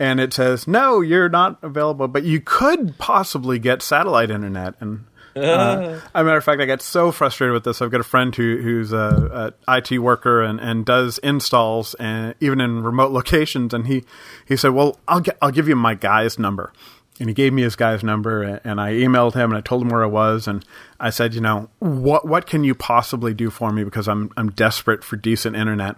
and 0.00 0.18
it 0.18 0.32
says 0.32 0.66
no 0.66 1.00
you're 1.00 1.28
not 1.28 1.62
available 1.62 2.08
but 2.08 2.24
you 2.24 2.40
could 2.40 2.98
possibly 2.98 3.60
get 3.60 3.80
satellite 3.80 4.32
internet. 4.32 4.74
And 4.80 5.04
uh, 5.36 6.00
a 6.14 6.24
matter 6.24 6.36
of 6.36 6.44
fact, 6.44 6.60
I 6.60 6.64
get 6.64 6.82
so 6.82 7.12
frustrated 7.12 7.52
with 7.52 7.64
this. 7.64 7.80
I've 7.80 7.90
got 7.90 8.00
a 8.00 8.04
friend 8.04 8.34
who, 8.34 8.58
who's 8.58 8.92
a, 8.92 9.54
a 9.68 9.76
IT 9.76 9.98
worker 9.98 10.42
and, 10.42 10.60
and 10.60 10.84
does 10.84 11.18
installs, 11.18 11.94
and 11.94 12.34
even 12.40 12.60
in 12.60 12.82
remote 12.82 13.12
locations. 13.12 13.72
And 13.72 13.86
he, 13.86 14.04
he 14.46 14.56
said, 14.56 14.70
"Well, 14.70 14.98
I'll 15.06 15.20
get, 15.20 15.38
I'll 15.40 15.50
give 15.50 15.68
you 15.68 15.76
my 15.76 15.94
guy's 15.94 16.38
number." 16.38 16.72
And 17.18 17.28
he 17.28 17.34
gave 17.34 17.52
me 17.52 17.60
his 17.62 17.76
guy's 17.76 18.02
number, 18.02 18.42
and, 18.42 18.60
and 18.64 18.80
I 18.80 18.92
emailed 18.92 19.34
him 19.34 19.50
and 19.50 19.58
I 19.58 19.60
told 19.60 19.82
him 19.82 19.90
where 19.90 20.02
I 20.02 20.06
was, 20.08 20.48
and 20.48 20.64
I 20.98 21.10
said, 21.10 21.34
"You 21.34 21.40
know, 21.40 21.68
what 21.78 22.26
what 22.26 22.46
can 22.46 22.64
you 22.64 22.74
possibly 22.74 23.34
do 23.34 23.50
for 23.50 23.72
me? 23.72 23.84
Because 23.84 24.08
I'm 24.08 24.30
I'm 24.36 24.50
desperate 24.50 25.04
for 25.04 25.16
decent 25.16 25.56
internet." 25.56 25.96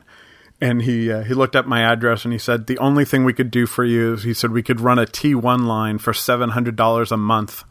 And 0.60 0.82
he 0.82 1.10
uh, 1.10 1.22
he 1.24 1.34
looked 1.34 1.56
up 1.56 1.66
my 1.66 1.80
address 1.80 2.24
and 2.24 2.32
he 2.32 2.38
said, 2.38 2.66
"The 2.66 2.78
only 2.78 3.04
thing 3.04 3.24
we 3.24 3.32
could 3.32 3.50
do 3.50 3.66
for 3.66 3.84
you 3.84 4.14
is 4.14 4.22
he 4.22 4.34
said 4.34 4.52
we 4.52 4.62
could 4.62 4.80
run 4.80 4.98
a 4.98 5.06
T1 5.06 5.66
line 5.66 5.98
for 5.98 6.12
seven 6.12 6.50
hundred 6.50 6.76
dollars 6.76 7.10
a 7.10 7.16
month." 7.16 7.64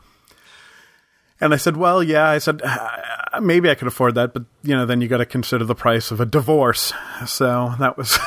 And 1.41 1.53
I 1.53 1.57
said, 1.57 1.75
well, 1.75 2.03
yeah. 2.03 2.29
I 2.29 2.37
said, 2.37 2.61
"Uh, 2.63 3.39
maybe 3.41 3.69
I 3.69 3.75
could 3.75 3.87
afford 3.87 4.15
that, 4.15 4.33
but 4.33 4.43
you 4.63 4.75
know, 4.75 4.85
then 4.85 5.01
you 5.01 5.07
got 5.07 5.17
to 5.17 5.25
consider 5.25 5.65
the 5.65 5.75
price 5.75 6.11
of 6.11 6.21
a 6.21 6.25
divorce. 6.25 6.93
So 7.25 7.73
that 7.79 7.97
was. 7.97 8.17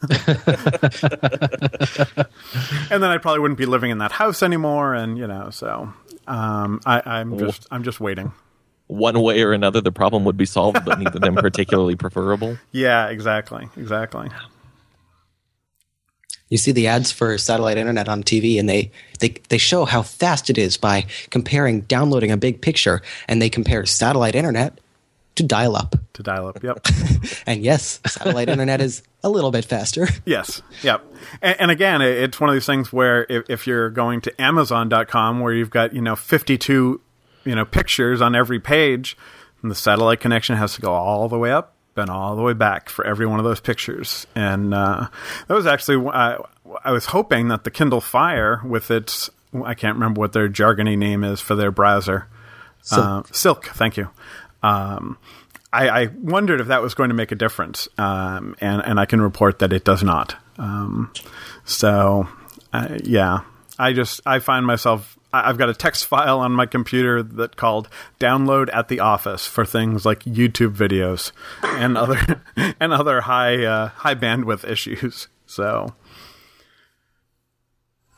and 2.90 3.02
then 3.02 3.10
I 3.10 3.18
probably 3.18 3.40
wouldn't 3.40 3.58
be 3.58 3.66
living 3.66 3.90
in 3.90 3.98
that 3.98 4.12
house 4.12 4.42
anymore, 4.42 4.94
and 4.94 5.18
you 5.18 5.26
know, 5.26 5.50
so 5.50 5.92
um, 6.26 6.80
I, 6.86 7.02
I'm 7.04 7.38
just 7.38 7.66
I'm 7.70 7.82
just 7.82 8.00
waiting. 8.00 8.32
One 8.86 9.20
way 9.20 9.42
or 9.42 9.52
another, 9.52 9.80
the 9.80 9.92
problem 9.92 10.24
would 10.24 10.36
be 10.36 10.46
solved, 10.46 10.84
but 10.84 10.98
neither 10.98 11.16
of 11.16 11.20
them 11.20 11.34
particularly 11.34 11.96
preferable. 11.96 12.56
Yeah, 12.72 13.08
exactly, 13.08 13.68
exactly. 13.76 14.28
You 16.50 16.56
see 16.58 16.72
the 16.72 16.86
ads 16.86 17.12
for 17.12 17.36
satellite 17.38 17.76
internet 17.76 18.08
on 18.08 18.22
TV, 18.22 18.58
and 18.58 18.68
they, 18.68 18.90
they, 19.20 19.34
they 19.50 19.58
show 19.58 19.84
how 19.84 20.02
fast 20.02 20.48
it 20.48 20.56
is 20.58 20.76
by 20.76 21.06
comparing 21.30 21.82
downloading 21.82 22.30
a 22.30 22.36
big 22.36 22.60
picture, 22.62 23.02
and 23.28 23.40
they 23.42 23.50
compare 23.50 23.84
satellite 23.84 24.34
internet 24.34 24.80
to 25.34 25.42
dial 25.42 25.76
up. 25.76 25.94
To 26.14 26.22
dial 26.22 26.48
up, 26.48 26.62
yep. 26.62 26.84
And 27.46 27.62
yes, 27.62 28.00
satellite 28.06 28.48
internet 28.48 28.80
is 28.80 29.02
a 29.22 29.28
little 29.28 29.50
bit 29.50 29.64
faster. 29.66 30.08
Yes. 30.24 30.62
Yep. 30.82 31.04
And, 31.42 31.60
and 31.60 31.70
again, 31.70 32.00
it- 32.02 32.16
it's 32.18 32.40
one 32.40 32.48
of 32.50 32.54
these 32.54 32.66
things 32.66 32.92
where 32.92 33.24
if, 33.28 33.44
if 33.48 33.66
you're 33.66 33.90
going 33.90 34.20
to 34.22 34.40
Amazon.com, 34.42 35.40
where 35.40 35.52
you've 35.52 35.70
got 35.70 35.94
you 35.94 36.00
know 36.00 36.16
52 36.16 37.00
you 37.44 37.54
know 37.54 37.64
pictures 37.64 38.20
on 38.20 38.34
every 38.34 38.58
page, 38.58 39.16
and 39.62 39.70
the 39.70 39.74
satellite 39.76 40.20
connection 40.20 40.56
has 40.56 40.74
to 40.74 40.80
go 40.80 40.92
all 40.92 41.28
the 41.28 41.38
way 41.38 41.52
up 41.52 41.74
and 41.98 42.10
all 42.10 42.36
the 42.36 42.42
way 42.42 42.52
back 42.52 42.88
for 42.88 43.06
every 43.06 43.26
one 43.26 43.38
of 43.38 43.44
those 43.44 43.60
pictures. 43.60 44.26
And 44.34 44.72
uh, 44.72 45.08
that 45.46 45.54
was 45.54 45.66
actually 45.66 46.08
uh, 46.12 46.38
I 46.84 46.92
was 46.92 47.06
hoping 47.06 47.48
that 47.48 47.64
the 47.64 47.70
Kindle 47.70 48.00
Fire, 48.00 48.60
with 48.64 48.90
its 48.90 49.30
I 49.64 49.74
can't 49.74 49.94
remember 49.96 50.20
what 50.20 50.32
their 50.32 50.48
jargony 50.48 50.96
name 50.96 51.24
is 51.24 51.40
for 51.40 51.54
their 51.54 51.70
browser, 51.70 52.26
Silk. 52.82 53.04
Uh, 53.04 53.22
Silk. 53.32 53.66
Thank 53.66 53.96
you. 53.96 54.10
Um, 54.62 55.18
I, 55.72 55.88
I 55.88 56.06
wondered 56.22 56.60
if 56.60 56.68
that 56.68 56.82
was 56.82 56.94
going 56.94 57.08
to 57.10 57.14
make 57.14 57.30
a 57.32 57.34
difference, 57.34 57.88
um, 57.98 58.56
and 58.60 58.82
and 58.84 58.98
I 58.98 59.04
can 59.06 59.20
report 59.20 59.58
that 59.58 59.72
it 59.72 59.84
does 59.84 60.02
not. 60.02 60.34
Um, 60.56 61.12
so, 61.64 62.26
uh, 62.72 62.98
yeah, 63.04 63.40
I 63.78 63.92
just 63.92 64.20
I 64.24 64.38
find 64.38 64.66
myself 64.66 65.17
I- 65.17 65.17
I've 65.32 65.58
got 65.58 65.68
a 65.68 65.74
text 65.74 66.06
file 66.06 66.40
on 66.40 66.52
my 66.52 66.64
computer 66.66 67.22
that 67.22 67.56
called 67.56 67.88
"download 68.18 68.68
at 68.72 68.88
the 68.88 69.00
office" 69.00 69.46
for 69.46 69.64
things 69.64 70.06
like 70.06 70.20
YouTube 70.24 70.74
videos 70.74 71.32
and 71.62 71.98
other 71.98 72.42
and 72.80 72.92
other 72.92 73.20
high 73.22 73.64
uh, 73.64 73.88
high 73.88 74.14
bandwidth 74.14 74.68
issues. 74.68 75.28
So, 75.46 75.94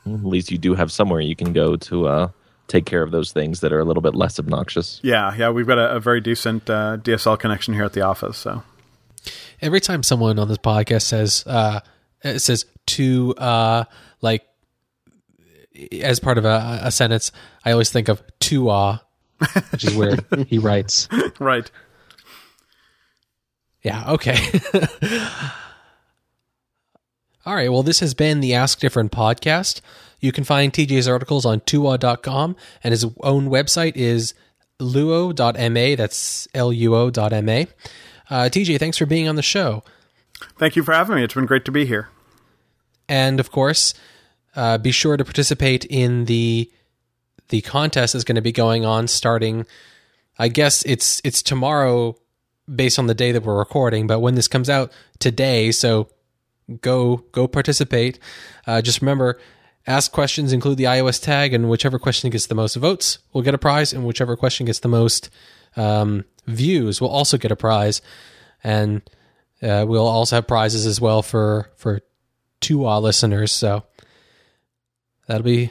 At 0.07 0.25
least 0.25 0.51
you 0.51 0.59
do 0.59 0.75
have 0.75 0.91
somewhere 0.91 1.21
you 1.21 1.37
can 1.37 1.53
go 1.53 1.77
to 1.77 2.09
uh, 2.09 2.29
take 2.69 2.87
care 2.87 3.03
of 3.03 3.11
those 3.11 3.33
things 3.33 3.61
that 3.61 3.73
are 3.73 3.81
a 3.81 3.85
little 3.85 4.03
bit 4.03 4.15
less 4.15 4.39
obnoxious. 4.39 5.01
yeah, 5.03 5.35
yeah, 5.37 5.51
we've 5.51 5.67
got 5.67 5.79
a, 5.79 5.97
a 5.97 6.01
very 6.01 6.21
decent 6.21 6.69
uh, 6.71 6.97
DSL 6.99 7.39
connection 7.39 7.75
here 7.75 7.85
at 7.85 7.93
the 7.93 8.01
office. 8.03 8.37
So, 8.39 8.63
Every 9.61 9.81
time 9.81 10.03
someone 10.03 10.39
on 10.39 10.49
this 10.49 10.59
podcast 10.59 11.03
says 11.03 11.45
uh 11.47 11.81
it 12.23 12.39
says 12.41 12.65
to 12.87 13.35
uh 13.37 13.85
like 14.23 14.43
as 16.01 16.21
part 16.21 16.39
of 16.39 16.45
a, 16.45 16.81
a 16.83 16.91
sentence, 16.91 17.33
I 17.65 17.73
always 17.73 17.91
think 17.91 18.09
of 18.09 18.23
to 18.41 18.69
uh 18.71 18.99
which 19.71 19.85
is 19.85 19.95
where 19.95 20.17
he 20.49 20.59
writes. 20.67 21.09
right. 21.39 21.71
Yeah, 23.83 24.13
okay. 24.13 24.37
All 27.47 27.55
right, 27.55 27.73
well, 27.73 27.83
this 27.83 28.01
has 28.01 28.13
been 28.13 28.41
the 28.41 28.53
Ask 28.55 28.81
Different 28.81 29.13
podcast. 29.13 29.81
You 30.21 30.31
can 30.33 30.45
find 30.45 30.71
TJ's 30.73 31.09
articles 31.09 31.47
on 31.47 31.61
tuaw.com, 31.61 32.55
and 32.85 32.93
his 32.93 33.07
own 33.23 33.49
website 33.49 33.97
is 33.97 34.35
luo.ma. 34.79 35.97
That's 35.97 36.47
L 36.55 36.73
U 36.73 36.95
O.ma. 36.95 37.65
Uh, 38.29 38.49
TJ, 38.49 38.79
thanks 38.79 38.99
for 38.99 39.07
being 39.07 39.27
on 39.27 39.37
the 39.37 39.43
show. 39.43 39.83
Thank 40.59 40.77
you 40.77 40.83
for 40.83 40.93
having 40.93 41.17
me. 41.17 41.25
It's 41.25 41.33
been 41.35 41.47
great 41.47 41.65
to 41.65 41.73
be 41.73 41.87
here. 41.87 42.11
And 43.09 43.41
of 43.41 43.51
course, 43.51 43.95
uh, 44.57 44.79
be 44.79 44.93
sure 44.93 45.17
to 45.17 45.25
participate 45.25 45.85
in 45.85 46.25
the 46.27 46.71
the 47.49 47.61
contest 47.63 48.13
that's 48.13 48.25
going 48.25 48.37
to 48.37 48.43
be 48.43 48.53
going 48.53 48.85
on 48.85 49.09
starting 49.09 49.67
I 50.41 50.49
guess 50.49 50.83
it's 50.87 51.21
it's 51.23 51.43
tomorrow 51.43 52.17
based 52.75 52.99
on 52.99 53.07
the 53.07 53.15
day 53.15 53.31
that 53.33 53.43
we're 53.43 53.59
recording, 53.59 54.07
but 54.07 54.21
when 54.21 54.37
this 54.37 54.49
comes 54.49 54.71
out 54.71 54.91
today, 55.19 55.71
so 55.71 56.09
go 56.81 57.19
go 57.33 57.47
participate. 57.47 58.19
Uh, 58.67 58.81
just 58.81 59.03
remember, 59.03 59.39
ask 59.87 60.11
questions 60.13 60.55
include 60.55 60.79
the 60.79 60.85
iOS 60.85 61.23
tag, 61.23 61.53
and 61.53 61.69
whichever 61.69 61.99
question 61.99 62.31
gets 62.31 62.47
the 62.47 62.55
most 62.55 62.77
votes 62.77 63.19
will 63.35 63.43
get 63.43 63.53
a 63.53 63.59
prize, 63.59 63.93
and 63.93 64.07
whichever 64.07 64.35
question 64.35 64.65
gets 64.65 64.79
the 64.79 64.89
most 64.89 65.29
um, 65.77 66.25
views 66.47 67.03
will 67.03 67.11
also 67.11 67.37
get 67.37 67.53
a 67.53 67.57
prize, 67.57 68.01
and 68.65 69.03
uh, 69.63 69.85
we'll 69.87 70.07
also 70.07 70.37
have 70.37 70.47
prizes 70.47 70.87
as 70.87 71.03
well 71.03 71.21
for 71.21 71.71
for 71.77 72.01
two 72.61 72.85
listeners. 72.85 73.53
So 73.53 73.85
that'll 75.31 75.45
be 75.45 75.71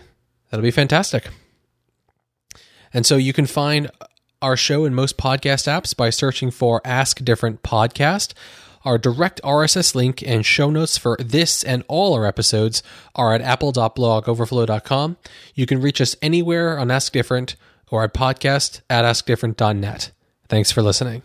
that'll 0.50 0.64
be 0.64 0.72
fantastic. 0.72 1.28
And 2.94 3.06
so 3.06 3.18
you 3.18 3.34
can 3.34 3.46
find 3.46 3.92
our 4.42 4.56
show 4.56 4.86
in 4.86 4.96
most 4.96 5.18
podcast 5.18 5.68
apps 5.68 5.96
by 5.96 6.10
searching 6.10 6.50
for 6.50 6.82
Ask 6.86 7.24
Different 7.24 7.62
Podcast. 7.62 8.34
Our 8.86 8.98
direct 8.98 9.42
RSS 9.44 9.94
link 9.94 10.24
and 10.26 10.46
show 10.46 10.70
notes 10.70 10.98
for 10.98 11.18
this 11.20 11.64
and 11.66 11.84
all 11.90 12.14
our 12.14 12.26
episodes 12.26 12.82
are 13.14 13.34
at 13.34 13.42
apple.blogoverflow.com. 13.42 15.18
You 15.54 15.66
can 15.66 15.82
reach 15.82 16.00
us 16.00 16.16
anywhere 16.22 16.80
on 16.80 16.90
Ask 16.90 17.12
Different 17.12 17.58
or 17.92 18.06
at 18.06 18.14
podcast 18.14 18.80
at 18.90 19.04
askdifferent.net. 19.04 20.12
Thanks 20.48 20.72
for 20.72 20.82
listening. 20.82 21.24